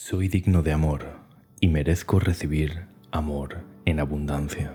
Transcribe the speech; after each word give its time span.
Soy 0.00 0.28
digno 0.28 0.62
de 0.62 0.72
amor 0.72 1.06
y 1.60 1.66
merezco 1.66 2.20
recibir 2.20 2.86
amor 3.10 3.64
en 3.84 3.98
abundancia. 3.98 4.72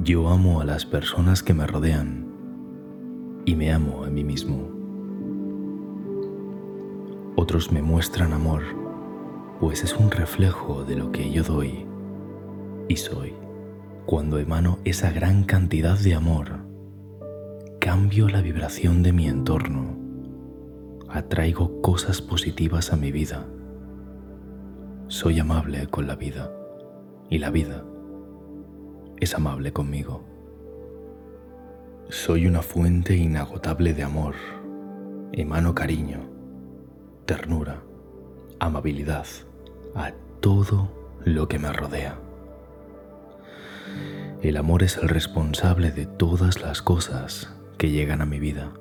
Yo 0.00 0.28
amo 0.28 0.60
a 0.60 0.64
las 0.64 0.86
personas 0.86 1.42
que 1.42 1.54
me 1.54 1.66
rodean 1.66 2.24
y 3.44 3.56
me 3.56 3.72
amo 3.72 4.04
a 4.04 4.10
mí 4.10 4.22
mismo. 4.22 4.70
Otros 7.34 7.72
me 7.72 7.82
muestran 7.82 8.32
amor, 8.32 8.62
pues 9.58 9.82
es 9.82 9.92
un 9.96 10.10
reflejo 10.10 10.84
de 10.84 10.94
lo 10.94 11.10
que 11.10 11.32
yo 11.32 11.42
doy 11.42 11.84
y 12.86 12.96
soy. 12.96 13.34
Cuando 14.06 14.38
emano 14.38 14.78
esa 14.84 15.10
gran 15.10 15.42
cantidad 15.42 15.98
de 15.98 16.14
amor, 16.14 16.60
cambio 17.80 18.28
la 18.28 18.40
vibración 18.40 19.02
de 19.02 19.12
mi 19.12 19.26
entorno, 19.26 19.98
atraigo 21.08 21.82
cosas 21.82 22.22
positivas 22.22 22.92
a 22.92 22.96
mi 22.96 23.10
vida 23.10 23.44
soy 25.08 25.40
amable 25.40 25.86
con 25.86 26.06
la 26.06 26.16
vida 26.16 26.52
y 27.30 27.38
la 27.38 27.48
vida 27.48 27.82
es 29.20 29.34
amable 29.34 29.72
conmigo. 29.72 30.22
Soy 32.10 32.46
una 32.46 32.60
fuente 32.60 33.16
inagotable 33.16 33.94
de 33.94 34.02
amor, 34.02 34.34
emano 35.32 35.74
cariño, 35.74 36.20
ternura, 37.24 37.82
amabilidad 38.60 39.26
a 39.94 40.12
todo 40.40 40.90
lo 41.24 41.48
que 41.48 41.58
me 41.58 41.72
rodea. 41.72 42.18
El 44.42 44.58
amor 44.58 44.82
es 44.82 44.98
el 44.98 45.08
responsable 45.08 45.90
de 45.90 46.04
todas 46.04 46.60
las 46.60 46.82
cosas 46.82 47.56
que 47.78 47.90
llegan 47.90 48.20
a 48.20 48.26
mi 48.26 48.38
vida. 48.38 48.72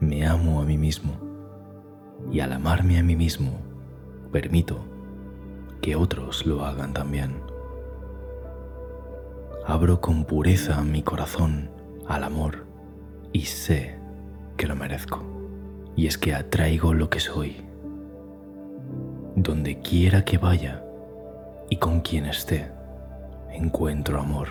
Me 0.00 0.26
amo 0.26 0.60
a 0.60 0.66
mí 0.66 0.76
mismo 0.76 1.18
y 2.30 2.40
al 2.40 2.52
amarme 2.52 2.98
a 2.98 3.02
mí 3.02 3.16
mismo 3.16 3.58
permito 4.30 4.97
que 5.80 5.96
otros 5.96 6.46
lo 6.46 6.64
hagan 6.64 6.92
también. 6.92 7.40
Abro 9.66 10.00
con 10.00 10.24
pureza 10.24 10.82
mi 10.82 11.02
corazón 11.02 11.70
al 12.06 12.24
amor 12.24 12.66
y 13.32 13.42
sé 13.42 13.98
que 14.56 14.66
lo 14.66 14.76
merezco. 14.76 15.22
Y 15.94 16.06
es 16.06 16.16
que 16.16 16.34
atraigo 16.34 16.94
lo 16.94 17.10
que 17.10 17.20
soy. 17.20 17.56
Donde 19.34 19.80
quiera 19.80 20.24
que 20.24 20.38
vaya 20.38 20.84
y 21.70 21.76
con 21.76 22.00
quien 22.00 22.26
esté, 22.26 22.70
encuentro 23.52 24.20
amor. 24.20 24.48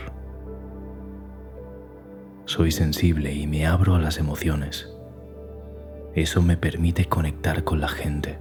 Soy 2.45 2.71
sensible 2.71 3.33
y 3.33 3.47
me 3.47 3.65
abro 3.65 3.95
a 3.95 3.99
las 3.99 4.17
emociones. 4.19 4.89
Eso 6.13 6.41
me 6.41 6.57
permite 6.57 7.05
conectar 7.05 7.63
con 7.63 7.81
la 7.81 7.87
gente 7.87 8.39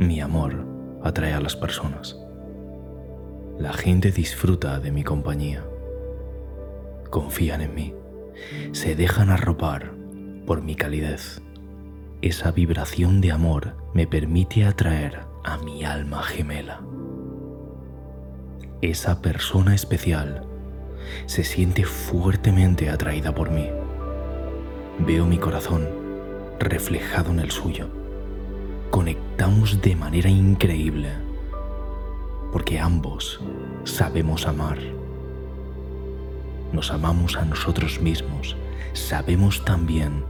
mi 0.00 0.22
amor 0.22 0.64
atrae 1.02 1.34
a 1.34 1.40
las 1.40 1.56
personas. 1.56 2.16
La 3.58 3.74
gente 3.74 4.10
disfruta 4.10 4.80
de 4.80 4.90
mi 4.90 5.04
compañía. 5.04 5.62
Confían 7.10 7.60
en 7.60 7.74
mí. 7.74 7.94
Se 8.72 8.96
dejan 8.96 9.28
arropar 9.28 9.92
por 10.46 10.62
mi 10.62 10.74
calidez. 10.74 11.42
Esa 12.22 12.50
vibración 12.50 13.20
de 13.20 13.30
amor 13.30 13.76
me 13.92 14.06
permite 14.06 14.64
atraer 14.64 15.20
a 15.44 15.58
mi 15.58 15.84
alma 15.84 16.22
gemela. 16.22 16.80
Esa 18.80 19.20
persona 19.20 19.74
especial 19.74 20.46
se 21.26 21.44
siente 21.44 21.84
fuertemente 21.84 22.88
atraída 22.88 23.34
por 23.34 23.50
mí. 23.50 23.68
Veo 25.00 25.26
mi 25.26 25.36
corazón 25.36 25.86
reflejado 26.58 27.32
en 27.32 27.40
el 27.40 27.50
suyo 27.50 27.99
conectamos 28.90 29.80
de 29.80 29.94
manera 29.94 30.28
increíble, 30.28 31.10
porque 32.52 32.78
ambos 32.78 33.40
sabemos 33.84 34.46
amar. 34.46 34.78
Nos 36.72 36.90
amamos 36.90 37.36
a 37.36 37.44
nosotros 37.44 38.00
mismos, 38.00 38.56
sabemos 38.92 39.64
también 39.64 40.24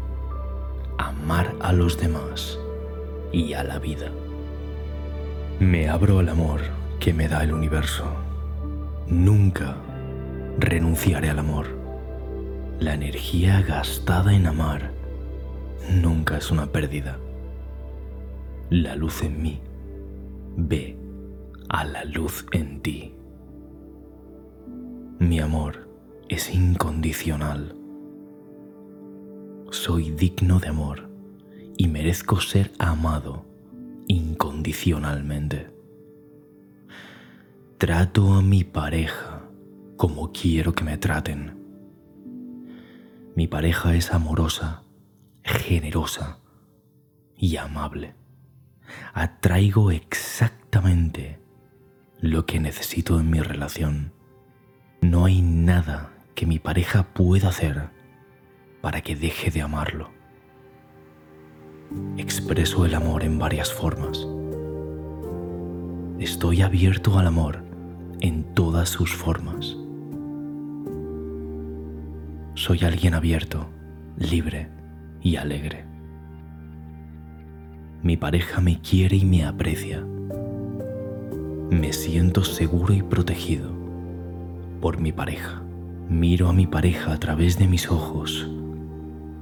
amar 0.98 1.54
a 1.60 1.72
los 1.72 1.98
demás 1.98 2.59
y 3.32 3.54
a 3.54 3.65
la 3.65 3.78
vida. 3.78 4.10
Me 5.59 5.88
abro 5.88 6.19
al 6.19 6.28
amor 6.28 6.60
que 6.98 7.12
me 7.12 7.28
da 7.28 7.42
el 7.42 7.53
universo. 7.53 8.04
Nunca 9.06 9.77
renunciaré 10.59 11.31
al 11.31 11.38
amor. 11.38 11.66
La 12.78 12.94
energía 12.94 13.62
gastada 13.62 14.34
en 14.34 14.47
amar 14.47 14.92
nunca 15.91 16.38
es 16.38 16.50
una 16.50 16.66
pérdida 16.66 17.19
la 18.70 18.94
luz 18.94 19.25
en 19.25 19.42
mí 19.42 19.60
ve 20.56 20.97
a 21.69 21.84
la 21.84 22.04
luz 22.04 22.47
en 22.53 22.81
ti. 22.81 23.12
Mi 25.19 25.41
amor 25.41 25.88
es 26.28 26.54
incondicional. 26.54 27.75
Soy 29.72 30.12
digno 30.12 30.60
de 30.60 30.69
amor 30.69 31.10
y 31.76 31.88
merezco 31.88 32.41
ser 32.41 32.70
amado 32.78 33.44
incondicionalmente. 34.06 35.75
Trato 37.76 38.34
a 38.34 38.42
mi 38.42 38.62
pareja 38.62 39.48
como 39.97 40.30
quiero 40.30 40.75
que 40.75 40.84
me 40.84 40.97
traten. 40.97 41.59
Mi 43.34 43.48
pareja 43.48 43.97
es 43.97 44.12
amorosa, 44.12 44.84
generosa 45.42 46.38
y 47.36 47.56
amable 47.56 48.19
atraigo 49.12 49.91
exactamente 49.91 51.41
lo 52.21 52.47
que 52.47 52.61
necesito 52.61 53.19
en 53.19 53.31
mi 53.31 53.41
relación. 53.41 54.12
No 55.01 55.25
hay 55.25 55.43
nada 55.43 56.12
que 56.34 56.47
mi 56.47 56.59
pareja 56.59 57.15
pueda 57.15 57.49
hacer 57.49 57.91
para 58.81 59.01
que 59.01 59.17
deje 59.17 59.51
de 59.51 59.62
amarlo. 59.62 60.11
Expreso 62.17 62.87
el 62.87 62.95
amor 62.95 63.25
en 63.25 63.39
varias 63.39 63.73
formas. 63.73 64.27
Estoy 66.19 66.62
abierto 66.62 67.19
al 67.19 67.27
amor 67.27 67.65
en 68.21 68.55
todas 68.55 68.91
sus 68.91 69.15
formas. 69.15 69.77
Soy 72.55 72.84
alguien 72.84 73.15
abierto, 73.15 73.71
libre 74.19 74.69
y 75.22 75.37
alegre. 75.37 75.90
Mi 78.03 78.16
pareja 78.16 78.62
me 78.62 78.81
quiere 78.81 79.16
y 79.16 79.27
me 79.27 79.44
aprecia. 79.44 80.03
Me 81.71 81.93
siento 81.93 82.44
seguro 82.44 82.94
y 82.94 83.03
protegido 83.03 83.71
por 84.81 84.99
mi 84.99 85.12
pareja. 85.12 85.62
Miro 86.09 86.49
a 86.49 86.55
mi 86.55 86.66
pareja 86.66 87.12
a 87.12 87.19
través 87.19 87.59
de 87.59 87.69
mis 87.69 87.91
ojos 87.91 88.50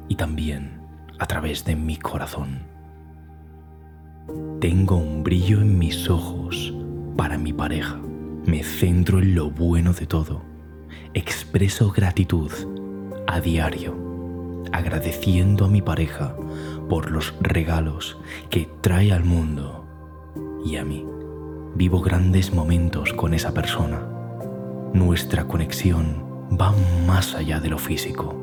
y 0.09 0.17
también 0.17 0.81
a 1.21 1.27
través 1.27 1.65
de 1.65 1.77
mi 1.77 1.97
corazón. 1.97 2.59
Tengo 4.61 4.97
un 4.97 5.23
brillo 5.23 5.61
en 5.61 5.79
mis 5.79 6.11
ojos 6.11 6.75
para 7.17 7.39
mi 7.39 7.53
pareja. 7.53 8.01
Me 8.45 8.65
centro 8.65 9.21
en 9.21 9.37
lo 9.37 9.51
bueno 9.51 9.93
de 9.93 10.07
todo. 10.07 10.43
Expreso 11.15 11.93
gratitud 11.93 12.51
a 13.29 13.41
diario, 13.41 13.95
agradeciendo 14.73 15.65
a 15.65 15.69
mi 15.69 15.83
pareja 15.83 16.35
por 16.89 17.11
los 17.11 17.35
regalos 17.41 18.19
que 18.51 18.69
trae 18.81 19.13
al 19.13 19.25
mundo 19.25 19.85
y 20.65 20.77
a 20.77 20.85
mí. 20.85 21.07
Vivo 21.75 22.01
grandes 22.01 22.53
momentos 22.53 23.13
con 23.13 23.35
esa 23.35 23.55
persona. 23.55 24.03
Nuestra 24.93 25.47
conexión 25.47 26.25
va 26.61 26.75
más 27.07 27.35
allá 27.35 27.61
de 27.61 27.69
lo 27.69 27.79
físico. 27.79 28.35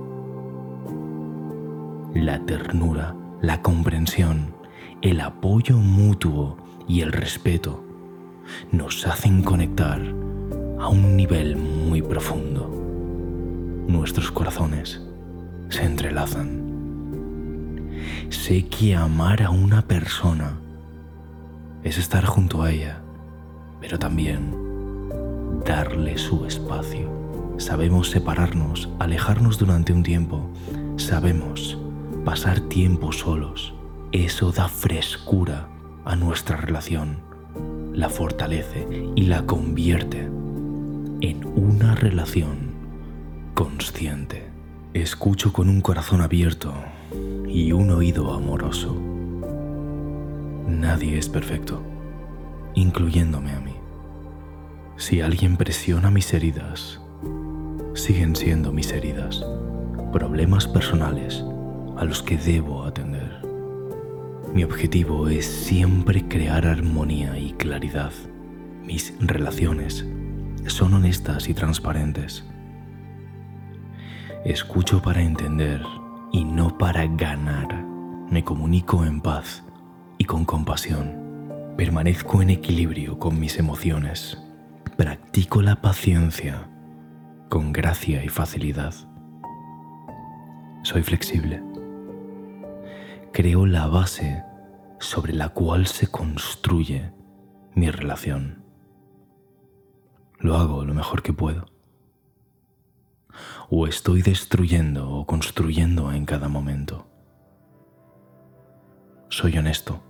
La 2.14 2.40
ternura, 2.46 3.16
la 3.42 3.62
comprensión, 3.62 4.54
el 5.02 5.20
apoyo 5.22 5.78
mutuo 5.78 6.58
y 6.88 7.02
el 7.02 7.12
respeto 7.12 7.84
nos 8.72 9.06
hacen 9.08 9.44
conectar 9.44 10.02
a 10.80 10.88
un 10.88 11.18
nivel 11.18 11.58
muy 11.58 12.02
profundo. 12.02 12.72
Nuestros 13.88 14.32
corazones 14.32 15.05
se 15.76 15.84
entrelazan 15.84 16.66
sé 18.30 18.66
que 18.68 18.96
amar 18.96 19.44
a 19.44 19.50
una 19.50 19.82
persona 19.82 20.58
es 21.84 21.98
estar 21.98 22.24
junto 22.24 22.64
a 22.64 22.72
ella, 22.72 23.02
pero 23.82 24.00
también 24.00 24.56
darle 25.66 26.18
su 26.18 26.46
espacio. 26.46 27.10
Sabemos 27.58 28.10
separarnos, 28.10 28.88
alejarnos 29.00 29.58
durante 29.58 29.92
un 29.92 30.04
tiempo, 30.04 30.50
sabemos 30.96 31.78
pasar 32.24 32.62
tiempo 32.62 33.12
solos. 33.12 33.74
Eso 34.14 34.54
da 34.54 34.70
frescura 34.70 35.68
a 36.06 36.16
nuestra 36.16 36.56
relación, 36.56 37.18
la 37.94 38.08
fortalece 38.08 38.88
y 39.16 39.24
la 39.24 39.46
convierte 39.46 40.30
en 41.20 41.46
una 41.58 41.96
relación 41.96 42.72
consciente. 43.54 44.55
Escucho 44.96 45.52
con 45.52 45.68
un 45.68 45.82
corazón 45.82 46.22
abierto 46.22 46.74
y 47.50 47.74
un 47.74 47.92
oído 47.92 48.34
amoroso. 48.34 48.96
Nadie 50.70 51.18
es 51.18 51.28
perfecto, 51.28 51.84
incluyéndome 52.76 53.52
a 53.52 53.60
mí. 53.60 53.74
Si 54.96 55.20
alguien 55.20 55.58
presiona 55.58 56.12
mis 56.12 56.34
heridas, 56.34 57.02
siguen 57.94 58.38
siendo 58.38 58.72
mis 58.72 58.94
heridas, 58.94 59.46
problemas 60.14 60.66
personales 60.66 61.44
a 61.98 62.06
los 62.06 62.24
que 62.24 62.38
debo 62.38 62.86
atender. 62.86 63.42
Mi 64.54 64.64
objetivo 64.64 65.28
es 65.28 65.46
siempre 65.46 66.26
crear 66.30 66.66
armonía 66.66 67.38
y 67.38 67.52
claridad. 67.52 68.14
Mis 68.82 69.14
relaciones 69.20 70.06
son 70.68 70.94
honestas 70.94 71.50
y 71.50 71.54
transparentes. 71.54 72.46
Escucho 74.46 75.02
para 75.02 75.24
entender 75.24 75.82
y 76.32 76.44
no 76.44 76.78
para 76.78 77.08
ganar. 77.08 77.84
Me 78.30 78.44
comunico 78.44 79.04
en 79.04 79.20
paz 79.20 79.64
y 80.20 80.26
con 80.26 80.46
compasión. 80.46 81.74
Permanezco 81.76 82.44
en 82.44 82.52
equilibrio 82.52 83.18
con 83.18 83.40
mis 83.40 83.58
emociones. 83.58 84.38
Practico 84.98 85.64
la 85.64 85.82
paciencia 85.82 86.70
con 87.50 87.74
gracia 87.74 88.24
y 88.24 88.30
facilidad. 88.30 88.94
Soy 90.84 91.02
flexible. 91.02 91.64
Creo 93.34 93.66
la 93.66 93.88
base 93.88 94.44
sobre 95.00 95.34
la 95.34 95.50
cual 95.50 95.88
se 95.88 96.06
construye 96.06 97.12
mi 97.74 97.90
relación. 97.90 98.64
Lo 100.38 100.56
hago 100.56 100.86
lo 100.86 100.94
mejor 100.94 101.24
que 101.24 101.34
puedo. 101.34 101.66
O 103.78 103.88
estoy 103.88 104.22
destruyendo 104.22 105.10
o 105.10 105.26
construyendo 105.26 106.14
en 106.14 106.26
cada 106.26 106.48
momento. 106.48 107.08
Soy 109.28 109.58
honesto, 109.58 110.02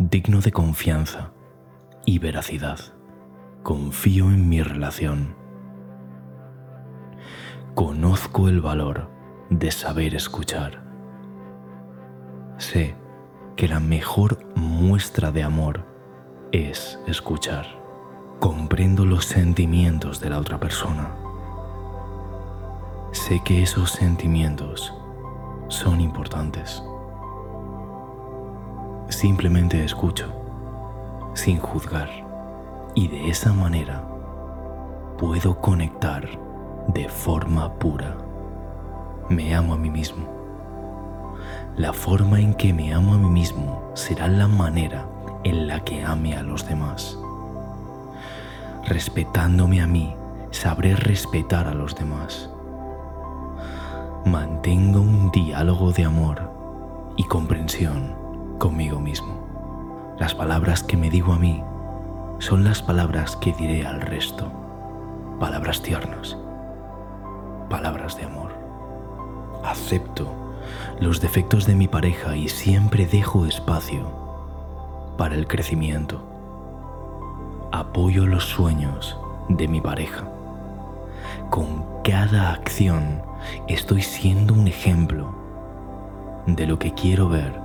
digno 0.00 0.40
de 0.40 0.50
confianza 0.50 1.30
y 2.04 2.18
veracidad. 2.18 2.80
Confío 3.62 4.32
en 4.32 4.48
mi 4.48 4.64
relación. 4.64 5.36
Conozco 7.76 8.48
el 8.48 8.60
valor 8.60 9.08
de 9.48 9.70
saber 9.70 10.16
escuchar. 10.16 10.82
Sé 12.56 12.96
que 13.54 13.68
la 13.68 13.78
mejor 13.78 14.40
muestra 14.56 15.30
de 15.30 15.44
amor 15.44 15.86
es 16.50 16.98
escuchar. 17.06 17.80
Comprendo 18.40 19.04
los 19.04 19.24
sentimientos 19.24 20.18
de 20.18 20.30
la 20.30 20.40
otra 20.40 20.58
persona. 20.58 21.17
Sé 23.12 23.40
que 23.40 23.62
esos 23.62 23.90
sentimientos 23.90 24.94
son 25.68 26.00
importantes. 26.00 26.82
Simplemente 29.08 29.82
escucho, 29.82 30.30
sin 31.32 31.58
juzgar, 31.58 32.10
y 32.94 33.08
de 33.08 33.30
esa 33.30 33.54
manera 33.54 34.04
puedo 35.16 35.58
conectar 35.58 36.28
de 36.88 37.08
forma 37.08 37.72
pura. 37.74 38.16
Me 39.30 39.54
amo 39.54 39.72
a 39.72 39.78
mí 39.78 39.88
mismo. 39.88 40.26
La 41.76 41.94
forma 41.94 42.40
en 42.40 42.52
que 42.52 42.74
me 42.74 42.92
amo 42.92 43.14
a 43.14 43.18
mí 43.18 43.30
mismo 43.30 43.90
será 43.94 44.28
la 44.28 44.48
manera 44.48 45.06
en 45.44 45.66
la 45.66 45.80
que 45.80 46.04
ame 46.04 46.36
a 46.36 46.42
los 46.42 46.68
demás. 46.68 47.18
Respetándome 48.84 49.80
a 49.80 49.86
mí, 49.86 50.14
sabré 50.50 50.94
respetar 50.94 51.66
a 51.68 51.74
los 51.74 51.94
demás. 51.94 52.50
Mantengo 54.24 55.00
un 55.00 55.30
diálogo 55.30 55.92
de 55.92 56.04
amor 56.04 56.52
y 57.16 57.24
comprensión 57.24 58.14
conmigo 58.58 59.00
mismo. 59.00 60.16
Las 60.18 60.34
palabras 60.34 60.82
que 60.82 60.96
me 60.96 61.08
digo 61.08 61.32
a 61.32 61.38
mí 61.38 61.62
son 62.38 62.64
las 62.64 62.82
palabras 62.82 63.36
que 63.36 63.52
diré 63.52 63.86
al 63.86 64.00
resto. 64.00 64.50
Palabras 65.40 65.82
tiernas. 65.82 66.36
Palabras 67.70 68.16
de 68.16 68.24
amor. 68.24 68.52
Acepto 69.64 70.32
los 71.00 71.20
defectos 71.20 71.66
de 71.66 71.74
mi 71.74 71.88
pareja 71.88 72.36
y 72.36 72.48
siempre 72.48 73.06
dejo 73.06 73.46
espacio 73.46 74.06
para 75.16 75.36
el 75.36 75.46
crecimiento. 75.46 76.22
Apoyo 77.72 78.26
los 78.26 78.44
sueños 78.44 79.16
de 79.48 79.68
mi 79.68 79.80
pareja. 79.80 80.24
Con 81.50 81.84
cada 82.02 82.52
acción 82.52 83.22
estoy 83.68 84.02
siendo 84.02 84.54
un 84.54 84.68
ejemplo 84.68 85.34
de 86.46 86.66
lo 86.66 86.78
que 86.78 86.92
quiero 86.94 87.28
ver 87.28 87.60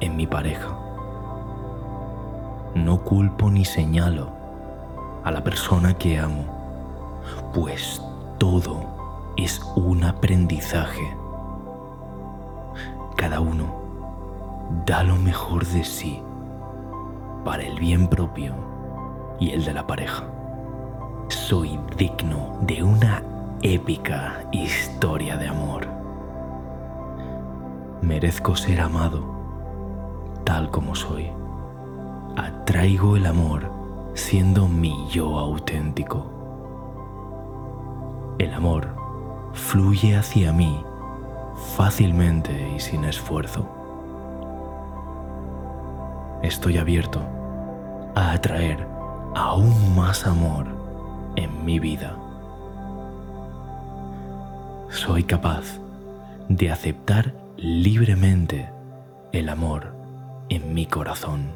en 0.00 0.16
mi 0.16 0.26
pareja. 0.26 0.68
No 2.74 2.98
culpo 3.02 3.50
ni 3.50 3.64
señalo 3.64 4.30
a 5.24 5.30
la 5.30 5.44
persona 5.44 5.94
que 5.94 6.18
amo, 6.18 6.44
pues 7.52 8.02
todo 8.38 9.32
es 9.36 9.60
un 9.76 10.04
aprendizaje. 10.04 11.16
Cada 13.16 13.40
uno 13.40 13.82
da 14.86 15.02
lo 15.02 15.16
mejor 15.16 15.66
de 15.66 15.84
sí 15.84 16.22
para 17.44 17.62
el 17.62 17.78
bien 17.78 18.08
propio 18.08 18.54
y 19.38 19.50
el 19.50 19.64
de 19.64 19.74
la 19.74 19.86
pareja. 19.86 20.24
Soy 21.28 21.78
digno 21.96 22.58
de 22.62 22.82
una 22.82 23.22
épica 23.62 24.44
historia 24.50 25.36
de 25.36 25.46
amor. 25.46 25.86
Merezco 28.02 28.56
ser 28.56 28.80
amado 28.80 29.22
tal 30.44 30.70
como 30.70 30.96
soy. 30.96 31.30
Atraigo 32.36 33.16
el 33.16 33.24
amor 33.26 33.70
siendo 34.14 34.66
mi 34.66 35.06
yo 35.08 35.38
auténtico. 35.38 36.26
El 38.38 38.52
amor 38.52 38.96
fluye 39.52 40.16
hacia 40.16 40.52
mí 40.52 40.84
fácilmente 41.76 42.72
y 42.74 42.80
sin 42.80 43.04
esfuerzo. 43.04 43.64
Estoy 46.42 46.78
abierto 46.78 47.20
a 48.16 48.32
atraer 48.32 48.88
aún 49.36 49.94
más 49.94 50.26
amor 50.26 50.66
en 51.36 51.64
mi 51.64 51.78
vida. 51.78 52.21
Soy 54.92 55.24
capaz 55.24 55.80
de 56.50 56.70
aceptar 56.70 57.34
libremente 57.56 58.70
el 59.32 59.48
amor 59.48 59.94
en 60.50 60.74
mi 60.74 60.84
corazón. 60.84 61.52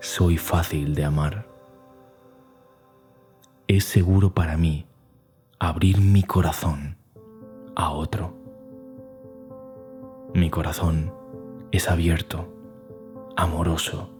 Soy 0.00 0.38
fácil 0.38 0.96
de 0.96 1.04
amar. 1.04 1.46
Es 3.68 3.84
seguro 3.84 4.34
para 4.34 4.56
mí 4.56 4.86
abrir 5.60 6.00
mi 6.00 6.24
corazón 6.24 6.96
a 7.76 7.90
otro. 7.90 8.34
Mi 10.34 10.50
corazón 10.50 11.14
es 11.70 11.88
abierto, 11.88 12.52
amoroso 13.36 14.10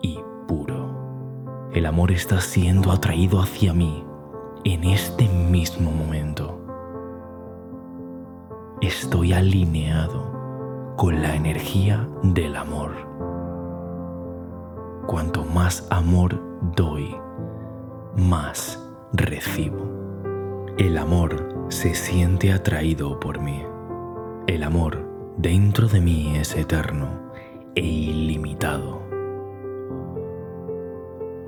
y 0.00 0.18
puro. 0.48 1.68
El 1.74 1.84
amor 1.84 2.10
está 2.10 2.40
siendo 2.40 2.90
atraído 2.90 3.38
hacia 3.38 3.74
mí 3.74 4.02
en 4.64 4.84
este 4.84 5.28
mismo 5.28 5.90
momento. 5.90 6.59
Estoy 8.80 9.34
alineado 9.34 10.94
con 10.96 11.20
la 11.20 11.36
energía 11.36 12.08
del 12.22 12.56
amor. 12.56 12.92
Cuanto 15.06 15.44
más 15.44 15.86
amor 15.90 16.40
doy, 16.74 17.14
más 18.16 18.82
recibo. 19.12 19.86
El 20.78 20.96
amor 20.96 21.66
se 21.68 21.94
siente 21.94 22.54
atraído 22.54 23.20
por 23.20 23.38
mí. 23.42 23.62
El 24.46 24.62
amor 24.62 25.06
dentro 25.36 25.86
de 25.86 26.00
mí 26.00 26.38
es 26.38 26.56
eterno 26.56 27.30
e 27.74 27.82
ilimitado. 27.82 29.02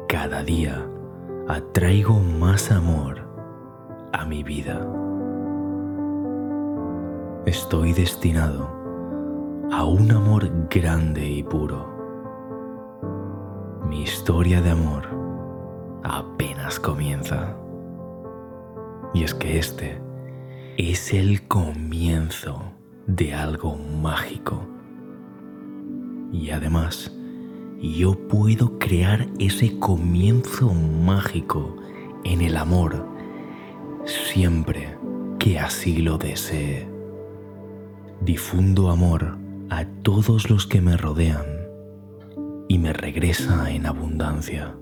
Cada 0.07 0.43
día 0.43 0.87
atraigo 1.49 2.21
más 2.21 2.71
amor 2.71 3.27
a 4.13 4.27
mi 4.27 4.43
vida. 4.43 4.87
Estoy 7.45 7.93
destinado 7.93 8.71
a 9.73 9.85
un 9.85 10.13
amor 10.13 10.49
grande 10.71 11.29
y 11.29 11.43
puro. 11.43 11.89
Mi 13.89 14.03
historia 14.03 14.63
de 14.63 14.71
amor 14.71 15.09
apenas 16.05 16.79
comienza. 16.79 17.57
Y 19.13 19.25
es 19.25 19.35
que 19.35 19.59
este 19.59 20.01
es 20.77 21.13
el 21.13 21.49
comienzo 21.49 22.63
de 23.09 23.35
algo 23.35 23.77
mágico. 23.77 24.65
Y 26.31 26.51
además, 26.51 27.13
yo 27.81 28.15
puedo 28.29 28.79
crear 28.79 29.27
ese 29.41 29.81
comienzo 29.81 30.73
mágico 30.73 31.75
en 32.23 32.41
el 32.41 32.57
amor 32.57 33.05
siempre 34.05 34.97
que 35.41 35.59
así 35.59 36.03
lo 36.03 36.19
desee. 36.19 36.92
Difundo 38.25 38.89
amor 38.89 39.37
a 39.69 39.85
todos 39.85 40.49
los 40.49 40.69
que 40.69 40.81
me 40.81 40.97
rodean 40.97 41.45
y 42.69 42.79
me 42.79 42.93
regresa 42.93 43.69
en 43.73 43.85
abundancia. 43.85 44.77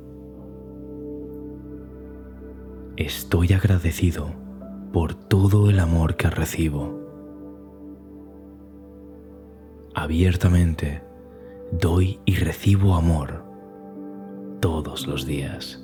Estoy 2.99 3.55
agradecido 3.55 4.31
por 4.93 5.15
todo 5.15 5.71
el 5.71 5.81
amor 5.81 6.17
que 6.17 6.29
recibo. 6.29 7.01
Abiertamente 9.95 11.03
doy 11.73 12.21
y 12.27 12.35
recibo 12.35 12.95
amor 12.95 13.43
todos 14.61 15.07
los 15.07 15.25
días. 15.25 15.83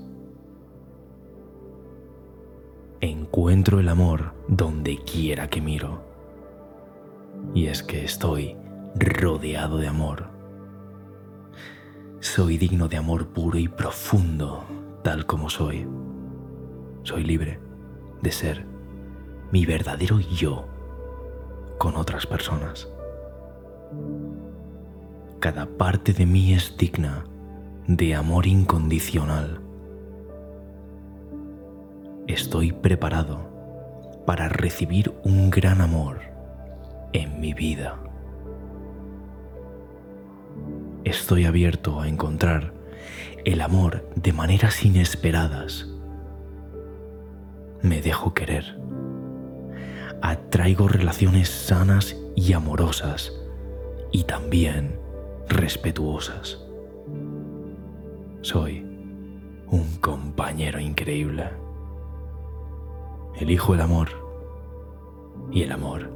Encuentro 3.01 3.81
el 3.81 3.89
amor 3.89 4.35
donde 4.47 4.99
quiera 4.99 5.49
que 5.49 5.63
miro. 5.63 6.06
Y 7.55 7.67
es 7.67 7.83
que 7.83 8.05
estoy 8.05 8.57
rodeado 8.95 9.79
de 9.79 9.88
amor. 9.88 10.29
Soy 12.21 12.59
digno 12.59 12.88
de 12.88 12.97
amor 12.97 13.29
puro 13.29 13.59
y 13.59 13.69
profundo, 13.69 14.65
tal 15.03 15.26
como 15.26 15.49
soy. 15.49 15.87
Soy 17.03 17.23
libre 17.25 17.61
de 18.23 18.33
ser 18.33 18.67
mi 19.53 19.65
verdadero 19.65 20.19
yo 20.21 20.67
con 21.79 21.97
otras 21.97 22.26
personas. 22.26 22.88
Cada 25.38 25.67
parte 25.67 26.12
de 26.12 26.26
mí 26.26 26.55
es 26.55 26.76
digna 26.76 27.25
de 27.87 28.15
amor 28.15 28.47
incondicional. 28.47 29.61
Estoy 32.26 32.73
preparado 32.73 33.49
para 34.26 34.49
recibir 34.49 35.15
un 35.23 35.50
gran 35.50 35.81
amor 35.81 36.36
en 37.13 37.41
mi 37.41 37.55
vida. 37.55 37.99
Estoy 41.05 41.45
abierto 41.45 42.01
a 42.01 42.09
encontrar 42.09 42.75
el 43.45 43.61
amor 43.61 44.09
de 44.17 44.33
maneras 44.33 44.85
inesperadas. 44.85 45.87
Me 47.81 48.03
dejo 48.03 48.35
querer. 48.35 48.77
Atraigo 50.21 50.89
relaciones 50.89 51.49
sanas 51.49 52.17
y 52.35 52.53
amorosas 52.55 53.33
y 54.11 54.25
también 54.25 54.99
respetuosas. 55.49 56.59
Soy 58.41 58.85
un 59.69 59.99
compañero 60.01 60.81
increíble. 60.81 61.51
Elijo 63.39 63.75
el 63.75 63.81
amor 63.81 64.09
y 65.53 65.63
el 65.63 65.71
amor 65.71 66.16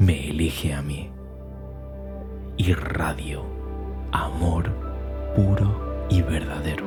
me 0.00 0.30
elige 0.30 0.72
a 0.72 0.80
mí. 0.80 1.10
Irradio 2.56 3.44
amor 4.10 4.72
puro 5.36 6.06
y 6.08 6.22
verdadero. 6.22 6.84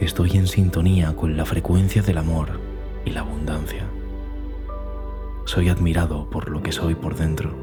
Estoy 0.00 0.38
en 0.38 0.46
sintonía 0.46 1.14
con 1.14 1.36
la 1.36 1.44
frecuencia 1.44 2.02
del 2.02 2.18
amor 2.18 2.58
y 3.04 3.10
la 3.10 3.20
abundancia. 3.20 3.84
Soy 5.44 5.68
admirado 5.68 6.28
por 6.30 6.50
lo 6.50 6.62
que 6.62 6.72
soy 6.72 6.94
por 6.94 7.14
dentro 7.14 7.54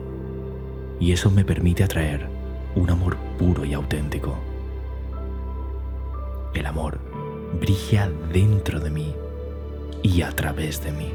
y 1.00 1.12
eso 1.12 1.32
me 1.32 1.44
permite 1.44 1.84
atraer 1.84 2.30
un 2.76 2.92
amor 2.92 3.18
puro 3.40 3.66
y 3.66 3.74
auténtico 3.74 4.38
el 6.54 6.68
amor 6.68 7.00
brilla 7.60 8.12
dentro 8.32 8.80
de 8.80 8.92
mí 8.92 9.16
y 10.04 10.22
a 10.22 10.30
través 10.30 10.84
de 10.84 10.92
mí. 10.92 11.12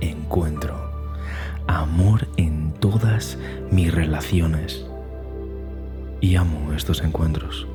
Encuentro 0.00 0.74
amor 1.66 2.28
en 2.36 2.72
todas 2.74 3.38
mis 3.70 3.92
relaciones 3.92 4.84
y 6.20 6.36
amo 6.36 6.72
estos 6.72 7.02
encuentros. 7.02 7.66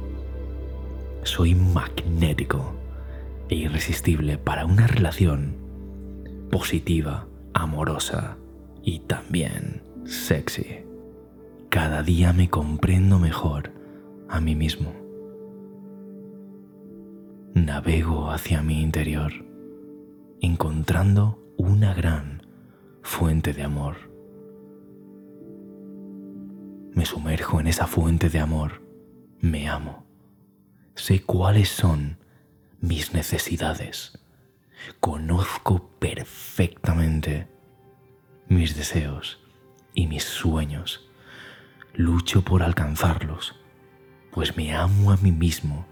Soy 1.23 1.55
magnético 1.55 2.73
e 3.49 3.55
irresistible 3.55 4.38
para 4.38 4.65
una 4.65 4.88
relación 4.88 5.55
positiva, 6.51 7.27
amorosa 7.53 8.38
y 8.83 8.99
también 8.99 9.83
sexy. 10.05 10.83
Cada 11.69 12.03
día 12.03 12.33
me 12.33 12.49
comprendo 12.49 13.19
mejor 13.19 13.71
a 14.29 14.39
mí 14.39 14.55
mismo 14.55 14.99
navego 17.65 18.31
hacia 18.31 18.61
mi 18.61 18.81
interior, 18.81 19.31
encontrando 20.41 21.38
una 21.60 21.94
gran 21.94 22.42
fuente 23.04 23.51
de 23.51 23.63
amor. 23.63 23.98
Me 26.94 27.06
sumerjo 27.06 27.60
en 27.60 27.68
esa 27.68 27.86
fuente 27.86 28.30
de 28.30 28.39
amor, 28.39 28.82
me 29.42 29.68
amo, 29.68 30.06
sé 30.96 31.22
cuáles 31.22 31.68
son 31.68 32.18
mis 32.80 33.13
necesidades, 33.13 34.18
conozco 35.01 35.92
perfectamente 36.00 37.50
mis 38.48 38.78
deseos 38.78 39.44
y 39.94 40.08
mis 40.08 40.24
sueños, 40.24 41.10
lucho 41.94 42.42
por 42.42 42.63
alcanzarlos, 42.63 43.54
pues 44.32 44.56
me 44.56 44.74
amo 44.74 45.12
a 45.12 45.18
mí 45.18 45.34
mismo 45.34 45.86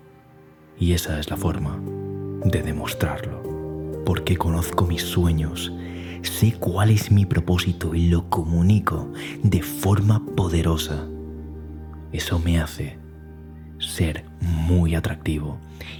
y 0.79 0.93
esa 0.93 1.19
es 1.19 1.29
la 1.29 1.35
forma 1.35 1.77
de 2.45 2.63
demostrarlo, 2.63 3.56
porque 4.07 4.37
conozco 4.37 4.87
mis 4.87 5.01
sueños, 5.01 5.73
sé 6.21 6.53
cuál 6.53 6.91
es 6.91 7.11
mi 7.11 7.25
propósito 7.25 7.93
y 7.93 8.07
lo 8.07 8.29
comunico 8.29 9.11
de 9.43 9.61
forma 9.61 10.25
poderosa. 10.37 11.05
Eso 12.13 12.39
me 12.39 12.57
hace 12.57 12.97
ser 13.79 14.23
muy 14.39 14.95
atractivo 14.95 15.57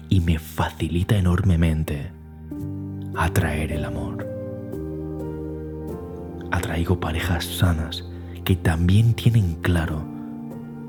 y 0.07 0.21
me 0.21 0.39
facilita 0.39 1.17
enormemente 1.17 2.13
atraer 3.13 3.73
el 3.73 3.83
amor. 3.83 4.25
Atraigo 6.49 7.01
parejas 7.01 7.43
sanas 7.43 8.05
que 8.45 8.55
también 8.55 9.15
tienen 9.15 9.55
claro 9.55 10.01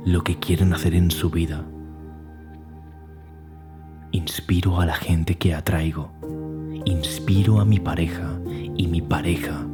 lo 0.05 0.23
que 0.23 0.39
quieren 0.39 0.73
hacer 0.73 0.95
en 0.95 1.11
su 1.11 1.31
vida 1.31 1.65
Inspiro 4.13 4.81
a 4.81 4.87
la 4.87 4.95
gente 4.95 5.37
que 5.37 5.55
atraigo. 5.55 6.11
Inspiro 6.89 7.61
a 7.61 7.67
mi 7.67 7.79
pareja 7.79 8.41
y 8.47 8.87
mi 8.87 9.03
pareja 9.03 9.67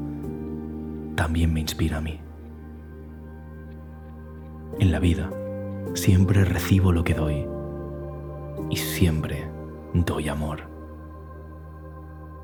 también 1.14 1.52
me 1.52 1.61
inspira 1.61 1.99
a 1.99 2.00
mí. 2.00 2.18
En 4.80 4.90
la 4.90 4.99
vida 4.99 5.30
siempre 5.94 6.44
recibo 6.44 6.90
lo 6.90 7.04
que 7.04 7.14
doy 7.14 7.47
y 8.68 8.76
siempre 8.76 9.49
doy 9.92 10.28
amor. 10.28 10.62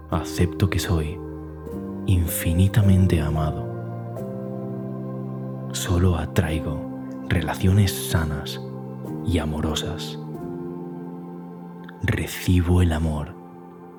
Acepto 0.08 0.70
que 0.70 0.78
soy 0.78 1.18
infinitamente 2.06 3.20
amado. 3.20 3.66
Solo 5.72 6.14
atraigo 6.14 6.80
relaciones 7.28 7.90
sanas 7.90 8.60
y 9.26 9.38
amorosas 9.38 10.16
recibo 12.04 12.82
el 12.82 12.92
amor 12.92 13.39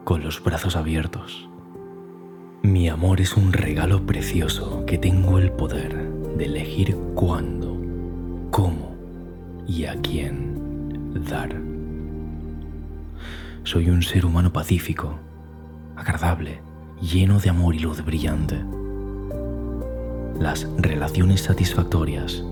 con 0.04 0.24
los 0.24 0.44
brazos 0.44 0.76
abiertos. 0.76 1.48
Mi 2.64 2.90
amor 2.90 3.22
es 3.22 3.36
un 3.38 3.54
regalo 3.54 4.06
precioso 4.06 4.86
que 4.86 4.98
tengo 4.98 5.38
el 5.38 5.52
poder 5.52 6.12
de 6.38 6.46
elegir 6.46 6.96
cuándo, 7.16 7.78
cómo 8.52 8.96
y 9.68 9.86
a 9.86 9.96
quién 10.02 11.24
dar. 11.28 11.56
Soy 13.64 13.90
un 13.90 14.02
ser 14.02 14.26
humano 14.26 14.52
pacífico, 14.52 15.20
agradable, 15.96 16.62
lleno 17.02 17.40
de 17.40 17.50
amor 17.50 17.76
y 17.76 17.80
luz 17.80 18.04
brillante. 18.04 18.64
Las 20.40 20.68
relaciones 20.78 21.42
satisfactorias 21.42 22.44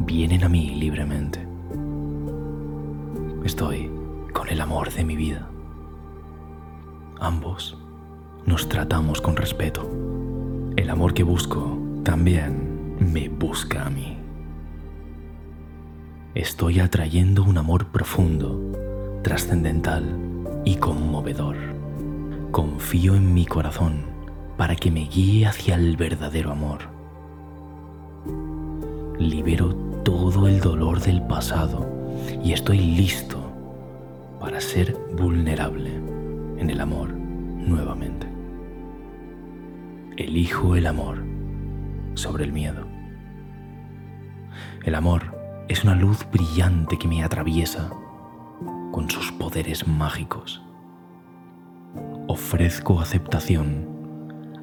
vienen 0.00 0.44
a 0.44 0.48
mí 0.48 0.74
libremente. 0.74 1.46
Estoy 3.44 3.90
con 4.32 4.48
el 4.48 4.60
amor 4.60 4.92
de 4.92 5.04
mi 5.04 5.16
vida. 5.16 5.48
Ambos 7.24 7.74
nos 8.44 8.68
tratamos 8.68 9.22
con 9.22 9.34
respeto. 9.34 9.90
El 10.76 10.90
amor 10.90 11.14
que 11.14 11.22
busco 11.22 11.78
también 12.02 12.98
me 12.98 13.30
busca 13.30 13.86
a 13.86 13.88
mí. 13.88 14.18
Estoy 16.34 16.80
atrayendo 16.80 17.42
un 17.42 17.56
amor 17.56 17.86
profundo, 17.86 18.60
trascendental 19.22 20.04
y 20.66 20.76
conmovedor. 20.76 21.56
Confío 22.50 23.14
en 23.14 23.32
mi 23.32 23.46
corazón 23.46 24.02
para 24.58 24.76
que 24.76 24.90
me 24.90 25.06
guíe 25.06 25.46
hacia 25.46 25.76
el 25.76 25.96
verdadero 25.96 26.52
amor. 26.52 26.80
Libero 29.18 29.74
todo 30.04 30.46
el 30.46 30.60
dolor 30.60 31.00
del 31.00 31.22
pasado 31.22 31.88
y 32.44 32.52
estoy 32.52 32.80
listo 32.80 33.40
para 34.38 34.60
ser 34.60 34.94
vulnerable 35.16 35.90
en 36.58 36.70
el 36.70 36.80
amor 36.80 37.13
nuevamente. 37.66 38.26
Elijo 40.16 40.76
el 40.76 40.86
amor 40.86 41.24
sobre 42.14 42.44
el 42.44 42.52
miedo. 42.52 42.86
El 44.84 44.94
amor 44.94 45.34
es 45.68 45.82
una 45.82 45.94
luz 45.94 46.26
brillante 46.30 46.98
que 46.98 47.08
me 47.08 47.24
atraviesa 47.24 47.90
con 48.92 49.10
sus 49.10 49.32
poderes 49.32 49.86
mágicos. 49.88 50.62
Ofrezco 52.28 53.00
aceptación, 53.00 53.88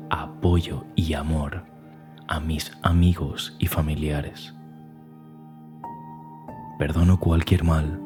apoyo 0.10 0.86
y 0.96 1.14
amor 1.14 1.66
a 2.28 2.40
mis 2.40 2.72
amigos 2.82 3.56
y 3.60 3.68
familiares. 3.68 4.56
Perdono 6.80 7.20
cualquier 7.20 7.64
mal 7.64 8.00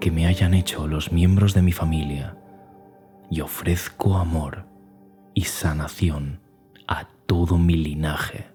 que 0.00 0.10
me 0.10 0.26
hayan 0.26 0.54
hecho 0.54 0.88
los 0.88 1.12
miembros 1.12 1.54
de 1.54 1.62
mi 1.62 1.72
familia 1.72 2.36
y 3.34 3.40
ofrezco 3.40 4.16
amor 4.16 4.64
y 5.34 5.42
sanación 5.42 6.40
a 6.86 7.08
todo 7.26 7.58
mi 7.58 7.74
linaje. 7.74 8.46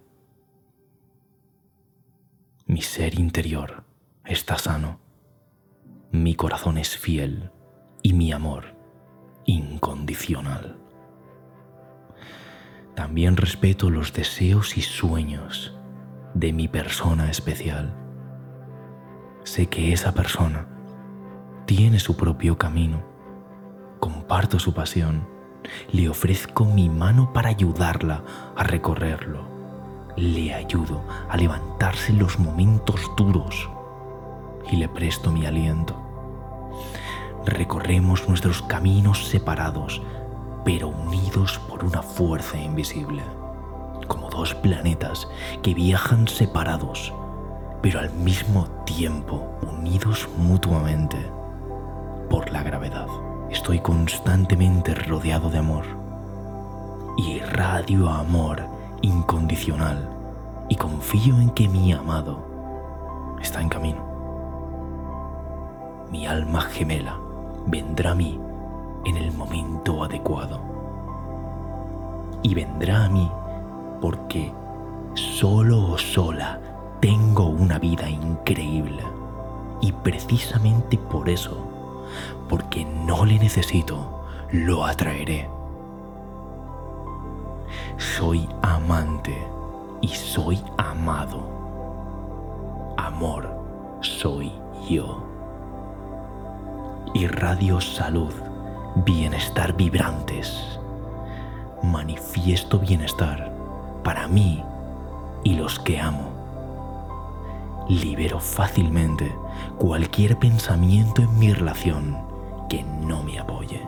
Mi 2.65 2.81
ser 2.81 3.19
interior 3.19 3.83
está 4.23 4.57
sano, 4.57 5.01
mi 6.13 6.33
corazón 6.33 6.77
es 6.77 6.97
fiel 6.97 7.51
y 8.03 8.13
mi 8.13 8.31
amor 8.31 8.73
incondicional. 9.45 10.79
También 12.95 13.35
respeto 13.35 13.89
los 13.89 14.13
deseos 14.13 14.77
y 14.77 14.81
sueños 14.81 15.77
de 16.33 16.53
mi 16.53 16.69
persona 16.69 17.29
especial. 17.29 17.93
Sé 19.43 19.67
que 19.67 19.91
esa 19.91 20.13
persona 20.13 20.69
tiene 21.65 21.99
su 21.99 22.15
propio 22.15 22.57
camino. 22.57 23.08
Comparto 23.99 24.59
su 24.59 24.73
pasión. 24.73 25.27
Le 25.91 26.09
ofrezco 26.09 26.65
mi 26.65 26.89
mano 26.89 27.33
para 27.33 27.49
ayudarla 27.49 28.23
a 28.55 28.63
recorrerlo. 28.63 29.47
Le 30.15 30.53
ayudo 30.53 31.01
a 31.29 31.37
levantarse 31.37 32.11
en 32.11 32.19
los 32.19 32.39
momentos 32.39 33.01
duros 33.15 33.69
y 34.71 34.77
le 34.77 34.89
presto 34.89 35.31
mi 35.31 35.45
aliento. 35.45 35.95
Recorremos 37.45 38.27
nuestros 38.27 38.61
caminos 38.63 39.27
separados 39.27 40.01
pero 40.63 40.89
unidos 40.89 41.59
por 41.67 41.83
una 41.83 42.01
fuerza 42.01 42.57
invisible, 42.57 43.23
como 44.07 44.29
dos 44.29 44.53
planetas 44.55 45.27
que 45.63 45.73
viajan 45.73 46.27
separados, 46.27 47.13
pero 47.81 47.99
al 47.99 48.11
mismo 48.13 48.67
tiempo 48.85 49.57
unidos 49.61 50.27
mutuamente 50.37 51.17
por 52.29 52.51
la 52.51 52.63
gravedad. 52.63 53.07
Estoy 53.51 53.79
constantemente 53.79 54.93
rodeado 54.93 55.49
de 55.49 55.57
amor 55.57 55.85
y 57.17 57.31
irradio 57.31 58.07
amor 58.07 58.61
incondicional 59.01 60.07
y 60.69 60.75
confío 60.75 61.35
en 61.39 61.49
que 61.49 61.67
mi 61.67 61.91
amado 61.91 62.45
está 63.41 63.59
en 63.59 63.69
camino. 63.69 64.07
Mi 66.11 66.27
alma 66.27 66.61
gemela 66.61 67.17
vendrá 67.65 68.11
a 68.11 68.15
mí 68.15 68.39
en 69.05 69.17
el 69.17 69.31
momento 69.31 70.03
adecuado. 70.03 70.61
Y 72.43 72.53
vendrá 72.53 73.05
a 73.05 73.09
mí 73.09 73.31
porque 73.99 74.53
solo 75.15 75.93
o 75.93 75.97
sola 75.97 76.59
tengo 76.99 77.47
una 77.47 77.79
vida 77.79 78.07
increíble. 78.09 79.03
Y 79.81 79.91
precisamente 79.91 80.97
por 80.97 81.29
eso, 81.29 81.68
porque 82.49 82.83
no 82.83 83.23
le 83.23 83.37
necesito, 83.39 84.23
lo 84.51 84.83
atraeré. 84.83 85.47
Soy 87.97 88.49
amante 88.61 89.37
y 90.01 90.07
soy 90.07 90.59
amado. 90.77 91.43
Amor 92.97 93.47
soy 94.01 94.51
yo. 94.89 95.23
Irradio 97.13 97.79
salud 97.79 98.33
bienestar 99.05 99.73
vibrantes. 99.73 100.79
Manifiesto 101.83 102.79
bienestar 102.79 103.51
para 104.03 104.27
mí 104.27 104.63
y 105.43 105.53
los 105.53 105.79
que 105.79 105.99
amo. 105.99 106.29
Libero 107.87 108.39
fácilmente 108.39 109.33
cualquier 109.77 110.37
pensamiento 110.37 111.21
en 111.21 111.39
mi 111.39 111.53
relación 111.53 112.28
que 112.69 112.83
no 112.83 113.23
me 113.23 113.39
apoye. 113.39 113.81